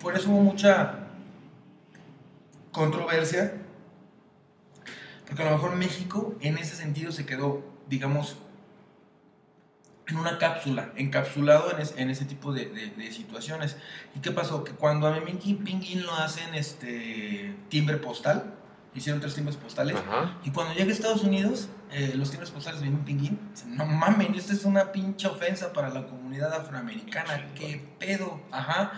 por 0.00 0.14
eso 0.16 0.30
hubo 0.30 0.40
mucha 0.42 0.94
controversia 2.70 3.54
porque 5.26 5.42
a 5.42 5.46
lo 5.46 5.52
mejor 5.52 5.76
México 5.76 6.36
en 6.40 6.58
ese 6.58 6.76
sentido 6.76 7.12
se 7.12 7.24
quedó 7.26 7.62
digamos 7.88 8.36
en 10.08 10.16
una 10.18 10.36
cápsula, 10.36 10.92
encapsulado 10.96 11.70
en, 11.72 11.80
es- 11.80 11.94
en 11.96 12.10
ese 12.10 12.24
tipo 12.26 12.52
de 12.52 12.92
situaciones. 13.12 13.76
¿Y 14.14 14.18
qué 14.20 14.30
pasó? 14.32 14.62
Que 14.64 14.72
cuando 14.72 15.06
a 15.06 15.18
Mimi 15.20 15.54
Pinguín 15.54 16.02
lo 16.02 16.12
hacen 16.16 16.54
este 16.54 17.54
timbre 17.70 17.96
postal, 17.98 18.52
hicieron 18.94 19.20
tres 19.20 19.34
timbres 19.34 19.56
postales, 19.56 19.96
Ajá. 19.96 20.38
y 20.44 20.50
cuando 20.50 20.74
llega 20.74 20.90
a 20.90 20.92
Estados 20.92 21.22
Unidos, 21.22 21.68
eh, 21.90 22.12
los 22.14 22.30
timbres 22.30 22.50
postales 22.50 22.80
de 22.80 22.86
Mimi 22.90 23.02
Pinguín, 23.04 23.38
dicen, 23.52 23.76
no 23.76 23.86
mamen, 23.86 24.34
esta 24.34 24.52
es 24.52 24.64
una 24.64 24.92
pinche 24.92 25.26
ofensa 25.28 25.72
para 25.72 25.88
la 25.88 26.04
comunidad 26.06 26.52
afroamericana, 26.54 27.46
qué 27.54 27.80
pedo, 27.98 28.40
ajá. 28.50 28.92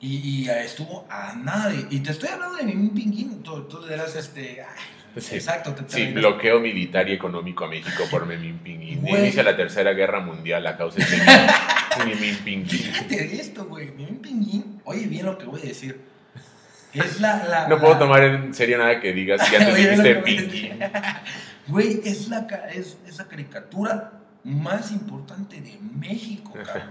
Y, 0.00 0.16
y, 0.44 0.48
estuvo 0.48 1.06
a 1.08 1.34
nada 1.36 1.68
de- 1.70 1.86
Y 1.90 2.00
te 2.00 2.10
estoy 2.10 2.28
hablando 2.30 2.56
de 2.56 2.64
Mimi 2.64 2.88
Pinguín, 2.90 3.42
tú, 3.42 3.62
tú 3.64 3.86
eras 3.86 4.14
este... 4.16 4.62
ay, 4.62 4.76
Sí. 5.14 5.34
Exacto, 5.34 5.74
te, 5.74 5.84
Sí, 5.94 6.06
bloqueo 6.12 6.58
militar 6.58 7.06
y 7.06 7.12
económico 7.12 7.66
a 7.66 7.68
México 7.68 8.04
por 8.10 8.24
Memín 8.24 8.56
Pinguín. 8.60 9.06
Inicia 9.06 9.42
la 9.42 9.54
tercera 9.54 9.92
guerra 9.92 10.20
mundial 10.20 10.66
a 10.66 10.74
causa 10.78 10.96
de 10.96 11.04
Memín- 11.04 12.06
Memín 12.06 12.36
Pinguín. 12.42 12.80
Fíjate 12.94 13.34
esto, 13.38 13.66
güey. 13.66 13.90
Mimi 13.90 14.12
Pinguín, 14.22 14.80
oye 14.84 15.04
bien 15.06 15.26
lo 15.26 15.36
que 15.36 15.44
voy 15.44 15.60
a 15.60 15.64
decir. 15.64 16.00
Es 16.94 17.20
la. 17.20 17.44
la 17.44 17.68
No 17.68 17.78
puedo 17.78 17.94
la- 17.94 17.98
tomar 17.98 18.22
en 18.24 18.54
serio 18.54 18.78
nada 18.78 19.00
que 19.00 19.12
digas 19.12 19.48
que 19.48 19.56
antes 19.56 19.76
dijiste 19.76 20.14
decir. 20.14 20.78
Güey, 21.68 22.00
es 22.04 22.28
la, 22.28 22.40
es, 22.74 22.98
es 23.06 23.18
la 23.18 23.24
caricatura 23.26 24.12
más 24.44 24.90
importante 24.92 25.60
de 25.60 25.78
México, 25.98 26.52
cabrón. 26.64 26.90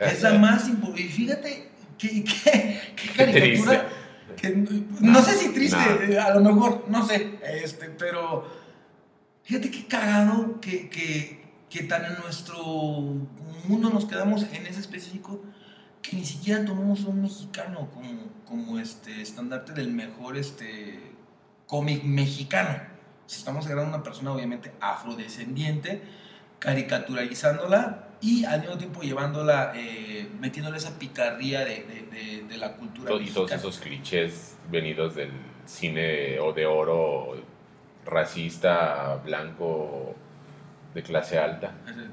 Es 0.00 0.22
la 0.22 0.34
más 0.34 0.68
importante. 0.68 1.02
Y 1.02 1.08
fíjate, 1.08 1.70
¿qué, 1.96 2.24
qué, 2.24 2.80
qué 2.96 3.08
caricatura? 3.16 3.88
Que, 4.36 4.50
no 5.00 5.22
sé 5.22 5.32
si 5.34 5.52
triste, 5.54 5.76
No. 5.78 6.12
eh, 6.12 6.18
a 6.18 6.34
lo 6.34 6.40
mejor, 6.40 6.84
no 6.88 7.06
sé, 7.06 7.38
este, 7.62 7.88
pero 7.90 8.44
fíjate 9.44 9.70
qué 9.70 9.86
cagado 9.86 10.60
que, 10.60 10.88
que, 10.88 11.44
que 11.70 11.84
tan 11.84 12.04
en 12.04 12.14
nuestro 12.22 12.56
mundo 13.68 13.90
nos 13.90 14.06
quedamos 14.06 14.42
en 14.52 14.66
ese 14.66 14.80
específico 14.80 15.40
que 16.04 16.16
ni 16.16 16.24
siquiera 16.26 16.62
tomamos 16.66 17.00
un 17.04 17.22
mexicano 17.22 17.88
como, 17.94 18.20
como 18.46 18.78
este 18.78 19.22
estandarte 19.22 19.72
del 19.72 19.88
mejor 19.90 20.36
este 20.36 21.00
cómic 21.66 22.04
mexicano. 22.04 22.78
Si 23.26 23.38
estamos 23.38 23.64
agarrando 23.64 23.92
a 23.92 23.94
una 23.96 24.04
persona 24.04 24.32
obviamente 24.34 24.70
afrodescendiente, 24.82 26.02
caricaturalizándola 26.58 28.08
y 28.20 28.44
al 28.44 28.60
mismo 28.60 28.76
tiempo 28.76 29.00
llevándola, 29.00 29.72
eh, 29.74 30.28
metiéndole 30.40 30.76
esa 30.76 30.98
picardía 30.98 31.60
de, 31.60 31.84
de- 31.84 32.08
de- 32.10 32.44
de 32.48 32.56
la 32.58 32.76
cultura 32.76 33.10
Y 33.14 33.30
todos 33.30 33.50
mexicana. 33.50 33.54
esos 33.56 33.78
clichés 33.78 34.56
venidos 34.70 35.14
del 35.14 35.30
cine 35.64 36.38
o 36.40 36.52
de 36.52 36.66
oro 36.66 37.34
racista, 38.04 39.16
blanco, 39.24 40.14
de 40.94 41.02
clase 41.02 41.38
alta. 41.38 41.72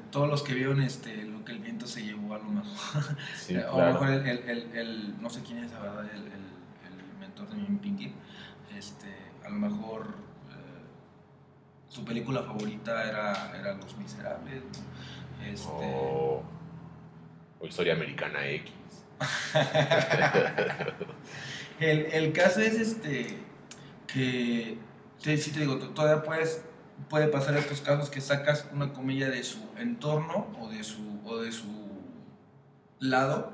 Todos 0.09 0.29
los 0.29 0.43
que 0.43 0.53
vieron 0.53 0.81
este, 0.81 1.25
que 1.51 1.57
el 1.57 1.63
viento 1.63 1.85
se 1.87 2.03
llevó 2.03 2.33
a 2.33 2.37
lo 2.37 2.45
mejor. 2.45 3.17
Sí, 3.35 3.55
Eh, 3.55 3.65
o 3.69 3.79
a 3.81 3.85
lo 3.87 3.93
mejor 3.93 4.09
el, 4.11 4.27
el- 4.27 4.49
el- 4.49 4.77
el- 4.77 5.21
no 5.21 5.29
sé 5.29 5.41
quién 5.43 5.59
es 5.59 5.71
la 5.71 5.79
verdad, 5.79 6.05
el, 6.13 6.31
mentor 7.19 7.49
de 7.49 7.55
Mimi 7.55 7.77
Pinky. 7.77 8.13
Este, 8.77 9.07
a 9.45 9.49
lo 9.49 9.55
mejor 9.57 10.07
eh, 10.49 10.85
su 11.89 12.03
película 12.05 12.41
favorita 12.43 13.03
era, 13.07 13.53
era 13.59 13.73
Los 13.73 13.95
Miserables. 13.97 14.63
¿no? 14.63 15.45
Este, 15.45 15.67
O, 15.69 16.43
o 17.59 17.67
Historia 17.67 17.93
Americana 17.93 18.45
X. 18.47 18.71
el, 21.79 21.99
el 22.11 22.33
caso 22.33 22.59
es 22.61 22.73
este 22.73 23.37
que 24.07 24.77
sí, 25.19 25.37
sí 25.37 25.51
te 25.51 25.59
digo, 25.61 25.77
todavía 25.77 26.23
puedes, 26.23 26.63
puede 27.09 27.27
pasar 27.27 27.55
estos 27.57 27.81
casos 27.81 28.09
que 28.09 28.19
sacas 28.19 28.67
una 28.73 28.91
comilla 28.93 29.29
de 29.29 29.43
su 29.43 29.59
entorno 29.77 30.47
o 30.59 30.69
de 30.69 30.83
su, 30.83 31.10
o 31.25 31.37
de 31.37 31.51
su 31.51 31.67
lado 32.99 33.53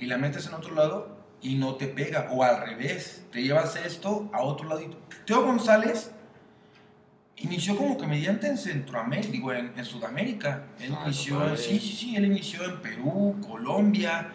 y 0.00 0.06
la 0.06 0.18
metes 0.18 0.46
en 0.46 0.54
otro 0.54 0.74
lado 0.74 1.16
y 1.40 1.56
no 1.56 1.74
te 1.74 1.86
pega, 1.88 2.28
o 2.30 2.42
al 2.44 2.60
revés, 2.66 3.24
te 3.32 3.42
llevas 3.42 3.74
esto 3.76 4.30
a 4.32 4.42
otro 4.42 4.68
lado. 4.68 4.80
Teo 5.26 5.42
González 5.44 6.12
inició 7.36 7.76
como 7.76 7.96
comediante 7.98 8.46
en 8.46 8.56
Centroamérica, 8.58 9.32
digo, 9.32 9.52
en, 9.52 9.72
en 9.76 9.84
Sudamérica. 9.84 10.66
Él 10.78 10.92
Ah, 10.96 11.02
inició, 11.06 11.56
sí, 11.56 11.80
sí, 11.80 11.92
sí, 11.96 12.16
él 12.16 12.26
inició 12.26 12.64
en 12.64 12.80
Perú, 12.80 13.36
Colombia, 13.48 14.28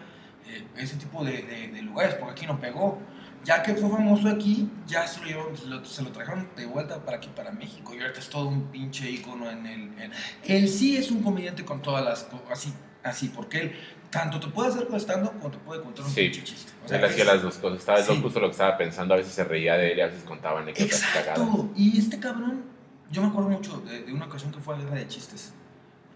eh, 0.46 0.66
ese 0.76 0.96
tipo 0.96 1.24
de, 1.24 1.42
de- 1.42 1.68
de 1.68 1.82
lugares, 1.82 2.14
porque 2.16 2.32
aquí 2.32 2.46
no 2.46 2.60
pegó. 2.60 2.98
Ya 3.44 3.62
que 3.62 3.74
fue 3.74 3.88
famoso 3.88 4.28
aquí, 4.28 4.68
ya 4.86 5.06
se 5.06 5.20
lo, 5.20 5.26
llevaron- 5.26 5.84
se 5.86 6.02
lo, 6.02 6.10
trajeron 6.10 6.48
de 6.56 6.66
vuelta 6.66 7.02
para 7.04 7.16
aquí, 7.18 7.30
para 7.34 7.50
México. 7.52 7.94
Y 7.94 8.00
ahorita 8.00 8.18
es 8.20 8.28
todo 8.28 8.48
un 8.48 8.64
pinche 8.64 9.10
ícono 9.10 9.50
en 9.50 9.66
el... 9.66 9.80
en- 10.02 10.12
él 10.44 10.68
sí 10.68 10.96
es 10.96 11.10
un 11.10 11.22
comediante 11.22 11.64
con 11.64 11.80
todas 11.80 12.04
las... 12.04 12.26
Así, 12.50 12.72
así, 13.02 13.28
porque 13.28 13.60
él 13.60 13.72
tanto 14.10 14.40
te 14.40 14.48
puede 14.48 14.70
hacer 14.70 14.88
stand 14.96 15.28
como 15.38 15.50
te 15.50 15.58
puede 15.58 15.82
contar 15.82 16.04
un 16.04 16.10
Sí. 16.10 16.22
pinche 16.22 16.42
chiste. 16.44 16.72
O 16.84 16.88
sea, 16.88 16.98
Él 16.98 17.04
hacía 17.04 17.24
las 17.24 17.42
dos 17.42 17.56
cosas. 17.58 17.78
Estaba 17.78 18.02
Sí. 18.02 18.18
justo 18.20 18.40
lo 18.40 18.48
que 18.48 18.52
estaba 18.52 18.76
pensando. 18.76 19.14
A 19.14 19.16
veces 19.18 19.32
se 19.32 19.44
reía 19.44 19.74
de 19.76 19.92
él 19.92 19.98
y 19.98 20.00
a 20.02 20.06
veces 20.06 20.24
contaba 20.24 20.60
anécdotas 20.60 21.00
cagadas. 21.12 21.38
Exacto. 21.38 21.70
Y 21.76 21.98
este 21.98 22.18
cabrón, 22.18 22.64
yo 23.10 23.22
me 23.22 23.28
acuerdo 23.28 23.50
mucho 23.50 23.78
de, 23.80 24.02
de 24.02 24.12
una 24.12 24.26
ocasión 24.26 24.50
que 24.52 24.58
fue 24.60 24.74
a 24.74 24.78
guerra 24.78 24.96
de 24.96 25.06
chistes. 25.08 25.52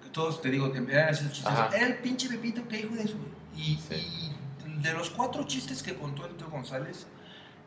Que 0.02 0.08
todos, 0.10 0.42
te 0.42 0.50
digo, 0.50 0.72
eran 0.74 1.08
esos 1.10 1.28
chistes. 1.32 1.46
Ajá. 1.46 1.70
Era 1.74 1.86
el 1.86 1.98
pinche 1.98 2.28
Pepito 2.28 2.66
que 2.68 2.80
hijo 2.80 2.94
de 2.94 3.04
eso. 3.04 3.16
Y, 3.56 3.76
Sí. 3.76 3.94
y 3.94 4.32
de 4.82 4.92
los 4.92 5.10
cuatro 5.10 5.44
chistes 5.44 5.82
que 5.82 5.94
contó 5.94 6.24
Teo 6.26 6.50
González, 6.50 7.06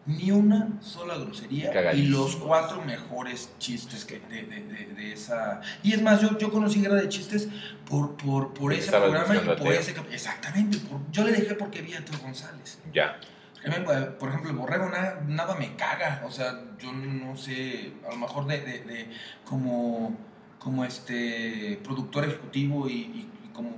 ni 0.05 0.29
una 0.31 0.69
sola 0.81 1.17
grosería. 1.17 1.71
Y 1.93 2.03
los 2.07 2.35
cuatro 2.35 2.81
mejores 2.83 3.49
chistes 3.57 4.05
que 4.05 4.19
de, 4.19 4.43
de- 4.43 4.63
de- 4.65 4.85
de 4.93 5.13
esa. 5.13 5.61
Y 5.81 5.93
es 5.93 6.01
más, 6.01 6.21
yo, 6.21 6.37
yo 6.37 6.51
conocí 6.51 6.79
guerra 6.81 6.95
de 6.95 7.09
chistes 7.09 7.47
por, 7.89 8.15
por, 8.17 8.53
por 8.53 8.71
ese 8.71 8.91
programa 9.09 9.33
y 9.35 9.47
por 9.57 9.67
ese. 9.79 9.95
Exactamente. 10.11 10.77
por- 10.79 10.99
yo 11.11 11.23
le 11.23 11.31
dejé 11.31 11.55
porque 11.55 11.81
vi 11.81 11.93
a 11.95 12.05
Teo 12.05 12.19
González. 12.19 12.79
Ya. 12.93 13.19
Eh, 13.63 14.11
Por 14.19 14.29
ejemplo, 14.29 14.51
el 14.51 14.55
borrego 14.57 14.87
nada, 14.89 15.23
nada 15.27 15.55
me 15.55 15.75
caga. 15.75 16.21
O 16.27 16.29
sea, 16.29 16.61
yo 16.77 16.91
no 16.93 17.35
sé, 17.35 17.93
a 18.07 18.11
lo 18.11 18.17
mejor 18.17 18.45
de, 18.45 18.59
de- 18.61 18.81
de 18.81 19.09
como, 19.43 20.15
como 20.59 20.85
este 20.85 21.79
productor 21.83 22.25
ejecutivo 22.25 22.87
y, 22.87 22.93
y- 22.93 23.29
y 23.45 23.47
como. 23.53 23.71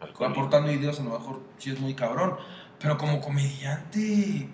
Aportando 0.00 0.70
ideas, 0.72 1.00
a 1.00 1.04
lo 1.04 1.10
mejor 1.18 1.42
sí 1.58 1.70
es 1.70 1.80
muy 1.80 1.94
cabrón. 1.94 2.36
Pero 2.80 2.96
como 2.96 3.20
comediante, 3.20 4.48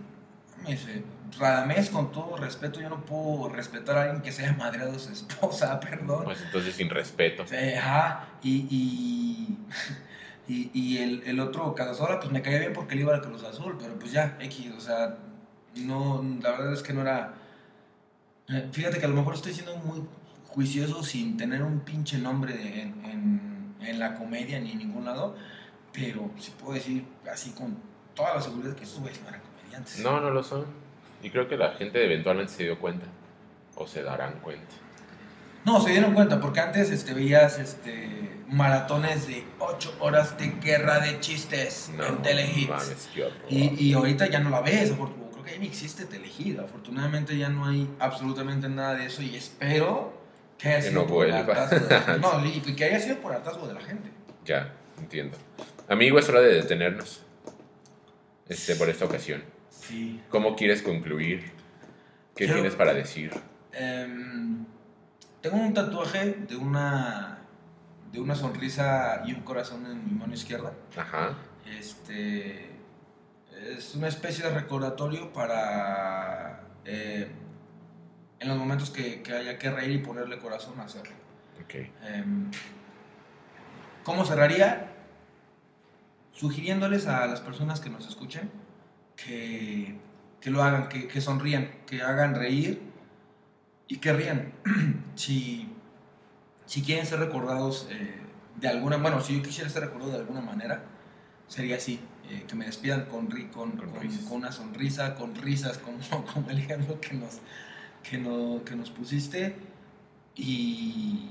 Radamés, 1.39 1.91
con 1.91 2.13
todo 2.13 2.37
respeto, 2.37 2.81
yo 2.81 2.89
no 2.89 3.05
puedo 3.05 3.49
respetar 3.49 3.99
a 3.99 4.03
alguien 4.05 4.23
que 4.23 4.33
se 4.33 4.45
haya 4.47 4.57
madreado 4.57 4.93
a 4.93 4.99
su 4.99 5.13
esposa, 5.13 5.79
perdón. 5.81 6.25
Pues 6.25 6.41
entonces 6.43 6.75
sin 6.75 6.89
respeto. 6.91 7.45
Ajá, 7.79 8.29
y, 8.43 8.67
y, 8.71 9.59
y, 10.49 10.71
y 10.73 10.99
el, 10.99 11.23
el 11.27 11.41
otro 11.41 11.75
Cadasola, 11.75 12.19
pues 12.21 12.31
me 12.33 12.41
caía 12.41 12.61
bien 12.61 12.73
porque 12.73 12.95
él 12.95 13.01
iba 13.01 13.17
a 13.17 13.21
Cruz 13.21 13.43
Azul, 13.45 13.77
pero 13.79 13.99
pues 13.99 14.13
ya, 14.13 14.37
X, 14.41 14.73
o 14.77 14.81
sea, 14.81 15.17
no, 15.77 16.25
la 16.43 16.51
verdad 16.53 16.73
es 16.73 16.83
que 16.83 16.93
no 16.93 17.03
era, 17.03 17.35
Eh, 18.49 18.69
fíjate 18.73 18.99
que 18.99 19.07
a 19.07 19.09
lo 19.09 19.15
mejor 19.17 19.35
estoy 19.35 19.53
siendo 19.55 19.77
muy 19.79 20.03
juicioso 20.49 21.03
sin 21.03 21.37
tener 21.37 21.63
un 21.63 21.81
pinche 21.81 22.19
nombre 22.19 22.55
en, 22.83 23.05
en- 23.05 23.54
en 23.87 23.99
la 23.99 24.15
comedia 24.15 24.59
ni 24.61 24.73
en 24.73 24.79
ningún 24.79 25.05
lado, 25.05 25.37
pero 25.93 26.31
sí 26.39 26.53
puedo 26.59 26.75
decir 26.75 27.05
así 27.31 27.51
con 27.51 27.77
toda 28.15 28.35
la 28.35 28.41
seguridad 28.41 28.75
que 28.75 28.85
estos 28.85 29.01
güeyes 29.01 29.21
no 29.23 29.29
eran 29.29 29.41
comediantes. 29.41 29.99
No, 30.01 30.21
no 30.21 30.31
lo 30.31 30.43
son. 30.43 30.65
Y 31.23 31.31
creo 31.31 31.49
que 31.49 31.57
la 31.57 31.73
gente 31.73 32.05
eventualmente 32.05 32.53
se 32.53 32.63
dio 32.65 32.79
cuenta. 32.79 33.07
O 33.77 33.87
se 33.87 34.03
darán 34.03 34.41
cuenta. 34.41 34.75
No, 35.65 35.81
se 35.81 35.91
dieron 35.91 36.13
cuenta, 36.15 36.41
porque 36.41 36.61
antes 36.61 36.91
este, 36.91 37.15
veías 37.15 37.59
este, 37.59 38.45
maratones 38.49 39.27
de 39.27 39.45
8 39.59 39.97
horas 40.01 40.37
de 40.39 40.49
guerra 40.63 41.01
de 41.01 41.19
chistes 41.21 41.91
No, 41.97 42.05
en 42.05 42.23
Telehits. 42.23 42.69
mames. 42.69 43.09
Y, 43.49 43.83
y 43.83 43.93
ahorita 43.95 44.27
ya 44.29 44.41
no 44.41 44.51
la 44.51 44.61
ves, 44.61 44.93
creo 44.93 45.43
que 45.43 45.53
ya 45.53 45.59
ni 45.59 45.67
existe 45.67 46.05
Telehit. 46.05 46.59
Afortunadamente 46.61 47.37
ya 47.39 47.49
no 47.49 47.67
hay 47.67 47.89
absolutamente 47.99 48.69
nada 48.69 48.95
de 48.95 49.07
eso 49.07 49.23
y 49.23 49.35
espero 49.35 50.14
que 50.65 50.69
haya 50.71 50.77
Que 50.79 50.89
sido 50.89 51.03
no 51.03 51.07
por 51.07 51.27
el 51.27 51.33
vuelva. 51.33 51.63
hartazgo 51.65 52.19
No, 52.41 52.47
y 52.47 52.61
que 52.61 52.85
haya 52.85 52.99
sido 53.01 53.19
por 53.19 53.33
hartazgo 53.33 53.67
de 53.69 53.75
la 53.75 53.81
gente. 53.81 54.11
Ya, 54.45 54.73
entiendo. 54.99 55.37
Amigo, 55.89 56.19
es 56.19 56.29
hora 56.29 56.41
de 56.41 56.55
detenernos. 56.55 57.23
Este, 58.49 58.75
por 58.77 58.89
esta 58.89 59.05
ocasión. 59.05 59.43
Sí. 59.71 60.21
¿Cómo 60.31 60.57
quieres 60.57 60.83
concluir? 60.83 61.43
¿Qué 62.35 62.45
Quiero- 62.47 62.55
tienes 62.55 62.75
para 62.75 62.93
decir? 62.95 63.33
Em, 63.73 64.65
tengo 65.41 65.57
un 65.57 65.73
tatuaje 65.75 66.33
de 66.49 66.57
una, 66.57 67.39
de 68.13 68.21
una 68.21 68.35
sonrisa 68.35 69.23
y 69.27 69.33
un 69.35 69.43
corazón 69.43 69.85
en 69.87 70.05
mi 70.05 70.13
mano 70.19 70.33
izquierda. 70.35 70.73
Ajá. 70.97 71.35
Este 71.79 72.71
es 73.69 73.95
una 73.95 74.09
especie 74.09 74.45
de 74.45 74.51
recordatorio 74.51 75.33
para 75.33 76.61
eh, 76.85 77.31
en 78.45 78.51
los 78.51 78.59
momentos 78.59 78.91
que, 78.91 79.23
que 79.23 79.33
haya 79.33 79.59
que 79.59 79.71
reír 79.71 79.91
y 79.93 79.99
ponerle 79.99 80.39
corazón 80.39 80.79
a 80.81 80.85
hacerlo. 80.85 81.15
Em, 82.05 82.51
¿Cómo 84.05 84.25
cerraría? 84.25 84.93
Sugiriéndoles 86.33 87.07
a 87.07 87.27
las 87.27 87.41
personas 87.41 87.81
que 87.81 87.91
nos 87.91 88.07
escuchen 88.07 88.51
que, 89.17 89.97
que 90.41 90.51
lo 90.51 90.63
hagan, 90.63 90.89
que, 90.89 91.07
que 91.09 91.21
sonrían, 91.21 91.71
que 91.87 92.03
hagan 92.03 92.35
reír 92.35 92.81
y 93.89 93.97
que 93.99 94.13
rían. 94.13 94.53
si, 95.15 95.69
si 96.67 96.83
quieren 96.83 97.07
ser 97.07 97.21
recordados 97.21 97.89
eh, 97.91 98.15
de 98.57 98.69
alguna, 98.69 98.97
bueno, 98.99 99.21
si 99.21 99.37
yo 99.37 99.43
quisiera 99.43 99.71
ser 99.71 99.85
recordado 99.85 100.13
de 100.13 100.19
alguna 100.19 100.41
manera, 100.41 100.83
sería 101.49 101.77
así, 101.77 102.01
eh, 102.29 102.45
que 102.49 102.55
me 102.57 102.67
despidan 102.67 103.07
con, 103.07 103.31
ri- 103.31 103.51
con, 103.51 103.73
Con 103.73 103.91
con- 103.91 104.01
risas. 104.03 104.25
con 104.25 104.37
una 104.39 104.53
sonrisa, 104.53 105.15
con 105.15 105.35
risas, 105.37 105.79
como, 105.79 105.99
como 106.33 106.51
el 106.51 106.59
ejemplo 106.59 107.01
que 107.01 107.15
nos, 107.15 107.39
que, 108.09 108.19
no- 108.19 108.63
que 108.65 108.77
nos 108.77 108.91
pusiste. 108.91 109.55
Y, 110.37 111.29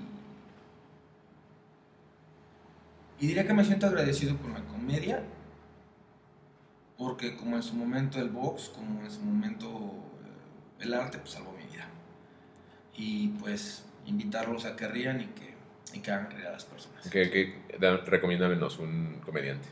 y 3.20 3.28
diría 3.28 3.46
que 3.48 3.54
me 3.54 3.64
siento 3.64 3.88
agradecido 3.88 4.38
con 4.38 4.54
la 4.54 4.62
comedia, 4.66 5.24
porque 6.98 7.36
como 7.36 7.56
en 7.56 7.64
su 7.64 7.76
momento 7.76 8.20
el 8.20 8.30
box, 8.30 8.70
como 8.70 9.02
en 9.04 9.12
su 9.12 9.22
momento 9.22 9.68
eh, 9.70 10.84
el 10.84 10.94
arte, 10.94 11.18
pues 11.20 11.32
salvó 11.32 11.52
mi 11.54 11.64
vida. 11.72 11.88
Y 12.96 13.30
pues 13.40 13.86
invitarlos 14.06 14.66
a 14.66 14.76
que 14.76 14.88
rían 14.88 15.22
y 15.22 15.26
que, 15.28 15.54
y 15.94 16.00
que 16.00 16.12
hagan 16.12 16.32
reír 16.32 16.48
a 16.48 16.52
las 16.52 16.66
personas. 16.66 17.08
¿Qué, 17.10 17.30
qué, 17.30 17.78
da- 17.80 17.98
recomiéndanos 17.98 18.80
un 18.80 19.20
comediante. 19.26 19.68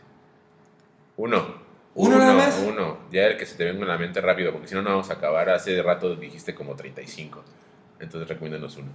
Uno. 1.18 1.70
¿Uno 1.96 2.18
nada 2.18 2.34
más? 2.34 2.64
Uno. 2.66 2.98
Ya 3.12 3.28
el 3.28 3.38
que 3.38 3.46
se 3.46 3.56
te 3.56 3.66
venga 3.66 3.84
a 3.86 3.88
la 3.88 3.98
mente 3.98 4.22
rápido, 4.22 4.52
porque 4.52 4.68
si 4.68 4.76
no, 4.76 4.82
no 4.82 4.92
vamos 4.92 5.10
a 5.10 5.14
acabar. 5.14 5.50
Hace 5.50 5.82
rato 5.82 6.16
dijiste 6.16 6.56
como 6.56 6.76
35. 6.76 7.44
Entonces, 8.00 8.30
recomiéndanos 8.30 8.78
uno. 8.78 8.90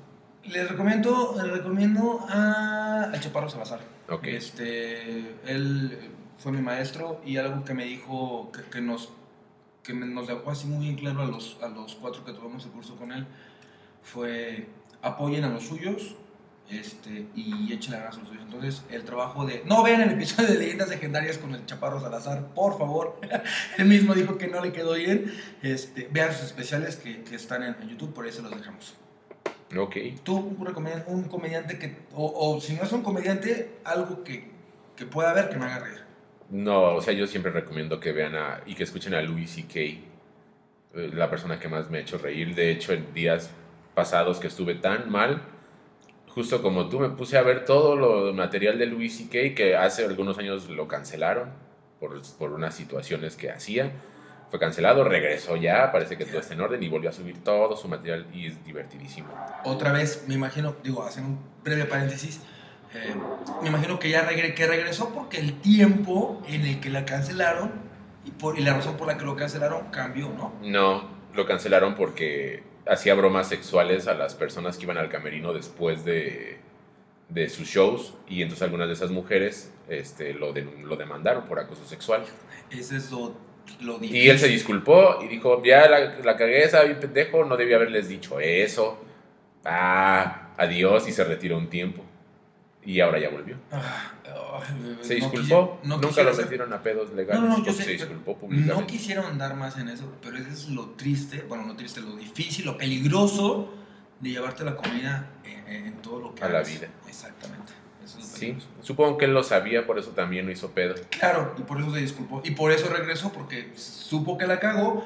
Les 0.44 0.68
recomiendo, 0.68 1.34
les 1.36 1.50
recomiendo 1.50 2.24
a, 2.28 3.10
al 3.12 3.20
Chaparro 3.20 3.48
Salazar. 3.48 3.80
Ok. 4.08 4.24
Este, 4.24 5.34
él 5.46 6.10
fue 6.38 6.52
mi 6.52 6.62
maestro 6.62 7.20
y 7.24 7.36
algo 7.36 7.64
que 7.64 7.74
me 7.74 7.84
dijo, 7.84 8.50
que, 8.52 8.62
que 8.70 8.80
nos, 8.80 9.10
que 9.82 9.92
nos 9.92 10.26
dejó 10.26 10.50
así 10.50 10.66
muy 10.66 10.84
bien 10.86 10.96
claro 10.96 11.22
a 11.22 11.26
los, 11.26 11.58
a 11.62 11.68
los 11.68 11.96
cuatro 11.96 12.24
que 12.24 12.32
tomamos 12.32 12.64
el 12.64 12.70
curso 12.70 12.96
con 12.96 13.12
él, 13.12 13.26
fue 14.02 14.68
apoyen 15.02 15.44
a 15.44 15.48
los 15.48 15.64
suyos 15.64 16.16
este, 16.70 17.26
y 17.34 17.72
échenle 17.72 17.98
ganas 17.98 18.16
a 18.16 18.20
los 18.20 18.28
suyos. 18.28 18.42
Entonces, 18.44 18.82
el 18.90 19.04
trabajo 19.04 19.46
de... 19.46 19.62
No 19.66 19.82
vean 19.82 20.00
el 20.00 20.10
episodio 20.10 20.48
de 20.48 20.58
Leyendas 20.58 20.88
Legendarias 20.88 21.38
con 21.38 21.54
el 21.54 21.64
Chaparro 21.66 22.00
Salazar, 22.00 22.48
por 22.54 22.78
favor. 22.78 23.20
él 23.78 23.84
mismo 23.86 24.14
dijo 24.14 24.38
que 24.38 24.48
no 24.48 24.60
le 24.64 24.72
quedó 24.72 24.94
bien. 24.94 25.32
Este, 25.62 26.08
vean 26.10 26.32
sus 26.32 26.44
especiales 26.46 26.96
que, 26.96 27.22
que 27.22 27.36
están 27.36 27.62
en, 27.62 27.76
en 27.80 27.88
YouTube, 27.88 28.12
por 28.12 28.24
ahí 28.24 28.32
se 28.32 28.42
los 28.42 28.50
dejamos. 28.50 28.94
Ok. 29.76 29.96
Tú 30.22 30.56
recomiendas 30.60 31.04
un 31.06 31.24
comediante 31.24 31.78
que, 31.78 31.96
o, 32.14 32.54
o 32.54 32.60
si 32.60 32.74
no 32.74 32.82
es 32.82 32.92
un 32.92 33.02
comediante, 33.02 33.78
algo 33.84 34.22
que, 34.22 34.50
que 34.94 35.06
pueda 35.06 35.32
ver 35.32 35.48
que 35.48 35.56
me 35.56 35.66
haga 35.66 35.80
reír. 35.80 36.00
No, 36.50 36.94
o 36.94 37.02
sea, 37.02 37.12
yo 37.12 37.26
siempre 37.26 37.50
recomiendo 37.50 37.98
que 37.98 38.12
vean 38.12 38.36
a, 38.36 38.60
y 38.66 38.74
que 38.74 38.84
escuchen 38.84 39.14
a 39.14 39.22
Louis 39.22 39.50
C.K., 39.50 39.80
eh, 39.80 40.00
la 41.12 41.28
persona 41.28 41.58
que 41.58 41.68
más 41.68 41.90
me 41.90 41.98
ha 41.98 42.00
hecho 42.00 42.18
reír. 42.18 42.54
De 42.54 42.70
hecho, 42.70 42.92
en 42.92 43.12
días 43.12 43.50
pasados 43.94 44.38
que 44.38 44.46
estuve 44.46 44.76
tan 44.76 45.10
mal, 45.10 45.42
justo 46.36 46.60
como 46.62 46.88
tú, 46.90 47.00
me 47.00 47.08
puse 47.08 47.36
a 47.38 47.42
ver 47.42 47.64
todo 47.64 47.96
lo 47.96 48.32
material 48.34 48.78
de 48.78 48.84
Louis 48.86 49.16
C.K., 49.16 49.54
que 49.56 49.74
hace 49.74 50.04
algunos 50.04 50.36
años 50.38 50.68
lo 50.68 50.86
cancelaron 50.86 51.48
por, 51.98 52.20
por 52.38 52.52
unas 52.52 52.74
situaciones 52.74 53.34
que 53.36 53.50
hacía. 53.50 53.90
Fue 54.50 54.60
cancelado, 54.60 55.02
regresó 55.02 55.56
ya, 55.56 55.90
parece 55.90 56.16
que 56.18 56.24
todo 56.26 56.38
está 56.38 56.52
en 56.54 56.60
orden 56.60 56.82
y 56.82 56.88
volvió 56.88 57.08
a 57.10 57.12
subir 57.14 57.42
todo 57.42 57.74
su 57.76 57.88
material 57.88 58.26
y 58.32 58.46
es 58.48 58.64
divertidísimo. 58.64 59.28
Otra 59.64 59.92
vez, 59.92 60.24
me 60.28 60.34
imagino, 60.34 60.76
digo, 60.84 61.02
haciendo 61.02 61.32
un 61.32 61.38
breve 61.64 61.86
paréntesis, 61.86 62.40
eh, 62.94 63.14
me 63.62 63.68
imagino 63.70 63.98
que 63.98 64.10
ya 64.10 64.28
regre- 64.28 64.54
que 64.54 64.66
regresó 64.66 65.08
porque 65.14 65.38
el 65.40 65.54
tiempo 65.60 66.42
en 66.46 66.66
el 66.66 66.80
que 66.80 66.90
la 66.90 67.04
cancelaron 67.06 67.72
y, 68.26 68.30
por, 68.30 68.58
y 68.58 68.62
la 68.62 68.74
razón 68.74 68.96
por 68.98 69.06
la 69.08 69.16
que 69.16 69.24
lo 69.24 69.34
cancelaron 69.36 69.86
cambió, 69.90 70.28
¿no? 70.28 70.52
No, 70.62 71.08
lo 71.34 71.46
cancelaron 71.46 71.94
porque 71.96 72.62
hacía 72.88 73.14
bromas 73.14 73.48
sexuales 73.48 74.06
a 74.08 74.14
las 74.14 74.34
personas 74.34 74.76
que 74.76 74.84
iban 74.84 74.98
al 74.98 75.08
camerino 75.08 75.52
después 75.52 76.04
de, 76.04 76.58
de 77.28 77.48
sus 77.48 77.68
shows 77.68 78.14
y 78.28 78.42
entonces 78.42 78.62
algunas 78.62 78.86
de 78.88 78.94
esas 78.94 79.10
mujeres 79.10 79.72
este, 79.88 80.34
lo, 80.34 80.52
de- 80.52 80.62
lo 80.82 80.96
demandaron 80.96 81.44
por 81.46 81.58
acoso 81.58 81.84
sexual. 81.84 82.22
Ese 82.70 82.96
es 82.96 83.10
lo, 83.10 83.34
lo 83.80 83.98
difícil. 83.98 84.22
Y 84.24 84.28
él 84.28 84.38
se 84.38 84.48
disculpó 84.48 85.18
y 85.22 85.28
dijo, 85.28 85.62
ya 85.64 85.88
la, 85.88 86.18
la 86.18 86.36
cagué, 86.36 86.64
estaba 86.64 86.84
bien 86.84 86.98
pendejo, 87.00 87.44
no 87.44 87.56
debía 87.56 87.76
haberles 87.76 88.08
dicho 88.08 88.38
eso. 88.40 89.02
Ah, 89.64 90.50
adiós 90.56 91.08
y 91.08 91.12
se 91.12 91.24
retiró 91.24 91.58
un 91.58 91.68
tiempo. 91.68 92.02
Y 92.84 93.00
ahora 93.00 93.18
ya 93.18 93.28
volvió. 93.30 93.56
Ah, 93.72 94.12
Se 95.02 95.18
no 95.18 95.30
disculpó, 95.30 95.80
no 95.82 95.98
nunca 95.98 96.22
lo 96.22 96.34
metieron 96.34 96.72
a 96.72 96.82
pedos 96.82 97.12
legales 97.12 97.42
No, 97.42 97.48
no, 97.48 97.56
yo 97.58 97.64
porque 97.64 97.72
sé, 97.72 97.84
se 97.84 97.92
disculpó 97.92 98.36
públicamente. 98.36 98.80
No 98.80 98.86
quisiera 98.86 99.26
andar 99.26 99.56
más 99.56 99.78
en 99.78 99.88
eso, 99.88 100.12
pero 100.22 100.36
eso 100.36 100.48
es 100.48 100.68
lo 100.68 100.90
triste, 100.90 101.44
bueno, 101.48 101.66
lo 101.66 101.76
triste, 101.76 102.00
lo 102.00 102.16
difícil, 102.16 102.64
lo 102.66 102.76
peligroso 102.76 103.72
de 104.20 104.30
llevarte 104.30 104.64
la 104.64 104.76
comida 104.76 105.30
en, 105.44 105.94
todo 106.02 106.20
lo 106.20 106.34
que 106.34 106.44
A 106.44 106.48
la 106.48 106.62
vida. 106.62 106.88
Exactamente. 107.06 107.72
Eso 108.04 108.18
es 108.18 108.32
lo 108.32 108.38
Sí, 108.38 108.58
supongo 108.82 109.18
que 109.18 109.24
él 109.26 109.34
lo 109.34 109.42
sabía, 109.42 109.86
por 109.86 109.98
eso 109.98 110.10
también 110.10 110.46
lo 110.46 110.52
hizo 110.52 110.70
pedo. 110.70 110.94
Claro, 111.10 111.54
y 111.58 111.62
por 111.62 111.80
eso 111.80 111.92
se 111.92 112.00
disculpó. 112.00 112.40
Y 112.44 112.52
por 112.52 112.72
eso 112.72 112.88
regresó, 112.88 113.32
porque 113.32 113.72
supo 113.74 114.38
que 114.38 114.46
la 114.46 114.60
cagó, 114.60 115.04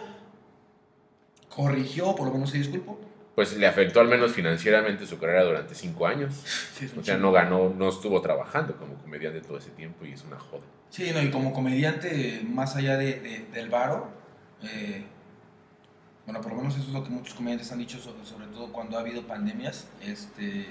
corrigió, 1.48 2.14
por 2.14 2.26
lo 2.26 2.32
menos 2.32 2.50
se 2.50 2.58
disculpó. 2.58 3.00
Pues 3.34 3.56
le 3.56 3.66
afectó 3.66 4.00
al 4.00 4.08
menos 4.08 4.32
financieramente 4.32 5.06
su 5.06 5.18
carrera 5.18 5.44
durante 5.44 5.74
cinco 5.74 6.06
años. 6.06 6.34
Sí, 6.34 6.90
O 6.98 7.02
sea, 7.02 7.16
no 7.16 7.32
ganó, 7.32 7.70
no 7.70 7.88
estuvo 7.88 8.20
trabajando 8.20 8.76
como 8.76 8.94
comediante 8.94 9.40
todo 9.40 9.58
ese 9.58 9.70
tiempo 9.70 10.04
y 10.04 10.12
es 10.12 10.24
una 10.24 10.38
joda. 10.38 10.62
Sí, 10.90 11.10
no, 11.14 11.22
y 11.22 11.30
como 11.30 11.52
comediante, 11.52 12.42
más 12.46 12.74
allá 12.76 12.96
de, 12.96 13.20
de- 13.20 13.46
del 13.52 13.68
varo, 13.70 14.10
eh, 14.62 15.04
bueno, 16.26 16.40
por 16.40 16.52
lo 16.52 16.58
menos 16.58 16.74
eso 16.76 16.86
es 16.88 16.92
lo 16.92 17.02
que 17.04 17.10
muchos 17.10 17.34
comediantes 17.34 17.70
han 17.72 17.78
dicho, 17.78 17.98
sobre, 17.98 18.24
sobre 18.24 18.46
todo 18.48 18.72
cuando 18.72 18.96
ha 18.98 19.00
habido 19.00 19.22
pandemias, 19.22 19.88
este, 20.02 20.66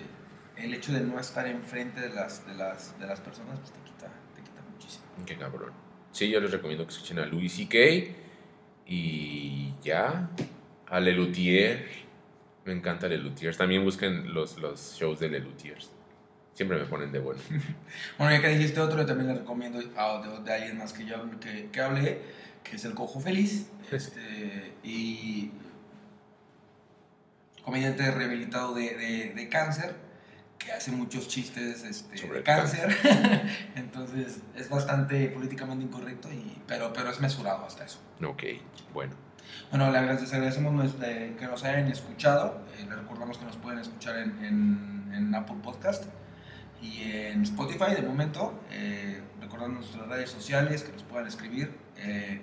el 0.58 0.74
hecho 0.74 0.92
de 0.94 1.02
no 1.02 1.20
estar 1.20 1.48
enfrente 1.48 2.02
de 2.02 2.10
las, 2.10 2.46
de 2.46 2.54
las, 2.54 2.98
de 3.00 3.08
las 3.08 3.20
personas, 3.22 3.58
pues 3.60 3.72
te 3.72 3.80
quita, 3.80 4.08
te 4.36 4.42
quita 4.42 4.62
muchísimo. 4.72 5.06
Qué 5.26 5.38
cabrón. 5.38 5.72
Sí, 6.12 6.30
yo 6.30 6.40
les 6.42 6.52
recomiendo 6.52 6.86
que 6.86 6.92
escuchen 6.94 7.20
a 7.20 7.26
Louis 7.26 7.54
C.K. 7.54 7.78
Y 8.86 9.74
ya, 9.84 10.30
a 10.88 11.00
Lelutier. 11.00 11.88
Me 12.70 12.76
encanta 12.76 13.08
Lelutier. 13.08 13.56
También 13.56 13.84
busquen 13.84 14.32
los, 14.32 14.60
los 14.60 14.96
shows 15.00 15.20
de 15.20 15.28
Lelutiers. 15.28 15.90
Siempre 16.54 16.78
me 16.78 16.86
ponen 16.86 17.12
de 17.12 17.18
bueno. 17.18 17.42
Bueno, 18.20 18.32
ya 18.36 18.42
que 18.42 18.50
dijiste 18.50 18.80
otro, 18.80 19.00
yo 19.00 19.08
también 19.08 19.28
le 19.30 19.40
recomiendo 19.40 19.80
a 19.98 20.22
de, 20.22 20.44
de 20.44 20.54
alguien 20.54 20.78
más 20.78 20.94
que 20.94 21.04
yo 21.04 21.16
que, 21.40 21.70
que 21.72 21.82
hable, 21.82 22.22
que 22.64 22.76
es 22.76 22.86
el 22.86 22.94
Cojo 22.94 23.20
Feliz, 23.20 23.72
este, 23.92 24.74
y 24.84 25.50
comediante 27.66 28.12
rehabilitado 28.12 28.76
de, 28.76 28.96
de- 28.96 29.34
de 29.34 29.50
cáncer, 29.50 29.96
que 30.60 30.72
hace 30.74 30.92
muchos 30.92 31.28
chistes 31.28 31.84
este, 31.84 32.18
Sobre 32.18 32.34
de 32.34 32.38
el 32.40 32.44
cáncer. 32.44 32.96
Entonces 33.76 34.42
es 34.56 34.70
bastante 34.70 35.28
políticamente 35.30 35.86
incorrecto, 35.86 36.32
y, 36.32 36.62
pero, 36.68 36.92
pero 36.94 37.10
es 37.10 37.20
mesurado 37.20 37.66
hasta 37.66 37.86
eso. 37.86 38.00
Ok, 38.24 38.44
bueno. 38.94 39.14
Bueno, 39.72 39.90
le 39.92 39.98
agradecemos, 39.98 40.96
que 41.40 41.46
nos 41.48 41.64
hayan 41.64 41.88
escuchado. 41.88 42.62
Eh, 42.78 42.86
les 42.88 42.98
recordamos 42.98 43.38
que 43.38 43.46
nos 43.46 43.56
pueden 43.58 43.80
escuchar 43.80 44.18
en, 44.20 44.44
en- 44.44 45.12
en 45.14 45.34
Apple 45.34 45.56
Podcast 45.64 46.06
y 46.82 47.04
en 47.12 47.42
Spotify 47.44 47.96
de 47.96 48.02
momento. 48.04 48.62
Eh, 48.72 49.22
recordando 49.42 49.80
nuestras 49.80 50.08
redes 50.08 50.30
sociales, 50.30 50.84
que 50.84 50.92
nos 50.92 51.04
puedan 51.04 51.26
escribir. 51.28 51.76
Eh, 51.98 52.42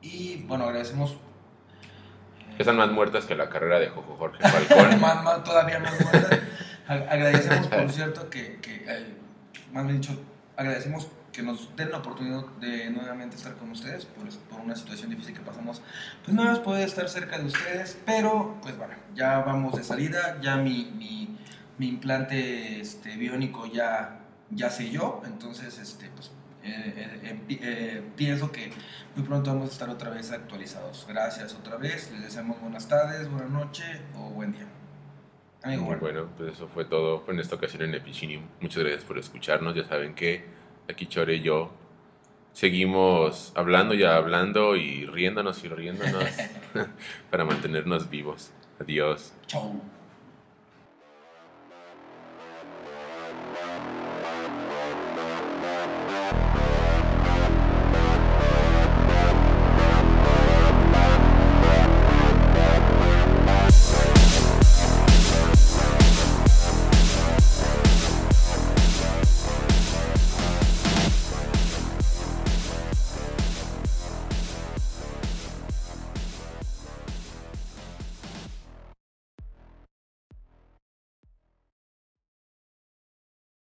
y 0.00 0.42
bueno, 0.48 0.64
agradecemos. 0.64 1.12
eh, 1.12 2.56
Están 2.58 2.76
más 2.76 2.90
muertas 2.90 3.24
que 3.26 3.34
la 3.36 3.48
carrera 3.48 3.78
de 3.78 3.88
Jojo 3.88 4.16
Jorge 4.16 4.42
Falcón. 4.42 5.00
más- 5.00 5.22
más- 5.22 5.44
todavía 5.44 5.78
más 5.78 5.94
buenas. 6.02 6.30
Ag- 6.92 7.06
Agradecemos, 7.10 7.66
por 7.68 7.90
cierto, 7.98 8.30
que, 8.30 8.58
que, 8.60 8.84
eh, 8.86 9.14
más 9.72 9.84
bien 9.86 10.00
dicho, 10.00 10.20
agradecemos 10.56 11.08
que 11.32 11.42
nos 11.42 11.74
den 11.76 11.90
la 11.90 11.98
oportunidad 11.98 12.44
de 12.60 12.90
nuevamente 12.90 13.36
estar 13.36 13.54
con 13.54 13.70
ustedes 13.70 14.04
por, 14.04 14.28
por 14.50 14.60
una 14.60 14.76
situación 14.76 15.08
difícil 15.10 15.34
que 15.34 15.40
pasamos. 15.40 15.80
Pues 16.24 16.34
no 16.36 16.42
hemos 16.44 16.58
podido 16.58 16.84
estar 16.84 17.08
cerca 17.08 17.38
de 17.38 17.46
ustedes, 17.46 17.96
pero 18.04 18.58
pues 18.60 18.76
bueno, 18.76 18.94
ya 19.14 19.38
vamos 19.38 19.74
de 19.74 19.82
salida, 19.82 20.38
ya 20.42 20.56
mi, 20.56 20.92
mi, 20.94 21.38
mi 21.78 21.88
implante 21.88 22.80
este, 22.80 23.16
biónico 23.16 23.64
ya, 23.66 24.20
ya 24.50 24.68
selló, 24.68 25.22
entonces 25.24 25.78
este, 25.78 26.10
pues, 26.10 26.30
eh, 26.64 27.20
eh, 27.24 27.40
pi- 27.48 27.58
eh, 27.62 28.02
pienso 28.14 28.52
que 28.52 28.70
muy 29.16 29.24
pronto 29.26 29.52
vamos 29.54 29.70
a 29.70 29.72
estar 29.72 29.88
otra 29.88 30.10
vez 30.10 30.30
actualizados. 30.32 31.06
Gracias 31.08 31.54
otra 31.54 31.76
vez, 31.76 32.10
les 32.12 32.22
deseamos 32.24 32.60
buenas 32.60 32.86
tardes, 32.88 33.28
buena 33.30 33.48
noche 33.48 33.84
o 34.18 34.28
buen 34.30 34.52
día. 34.52 34.66
Bueno. 35.64 35.98
Bueno, 36.00 36.28
pues 36.36 36.54
eso 36.54 36.68
fue 36.68 36.84
todo 36.84 37.24
en 37.28 37.38
esta 37.38 37.56
ocasión 37.56 37.82
en 37.82 37.94
Epicinium. 37.94 38.42
Muchas 38.60 38.82
gracias 38.82 39.04
por 39.04 39.18
escucharnos. 39.18 39.74
Ya 39.74 39.84
saben 39.84 40.14
que 40.14 40.44
aquí 40.88 41.06
Chore 41.06 41.36
y 41.36 41.42
yo 41.42 41.70
seguimos 42.52 43.52
hablando 43.54 43.94
y 43.94 44.02
hablando 44.02 44.76
y 44.76 45.06
riéndonos 45.06 45.62
y 45.64 45.68
riéndonos 45.68 46.24
para 47.30 47.44
mantenernos 47.44 48.10
vivos. 48.10 48.52
Adiós. 48.80 49.32
Chau. 49.46 49.80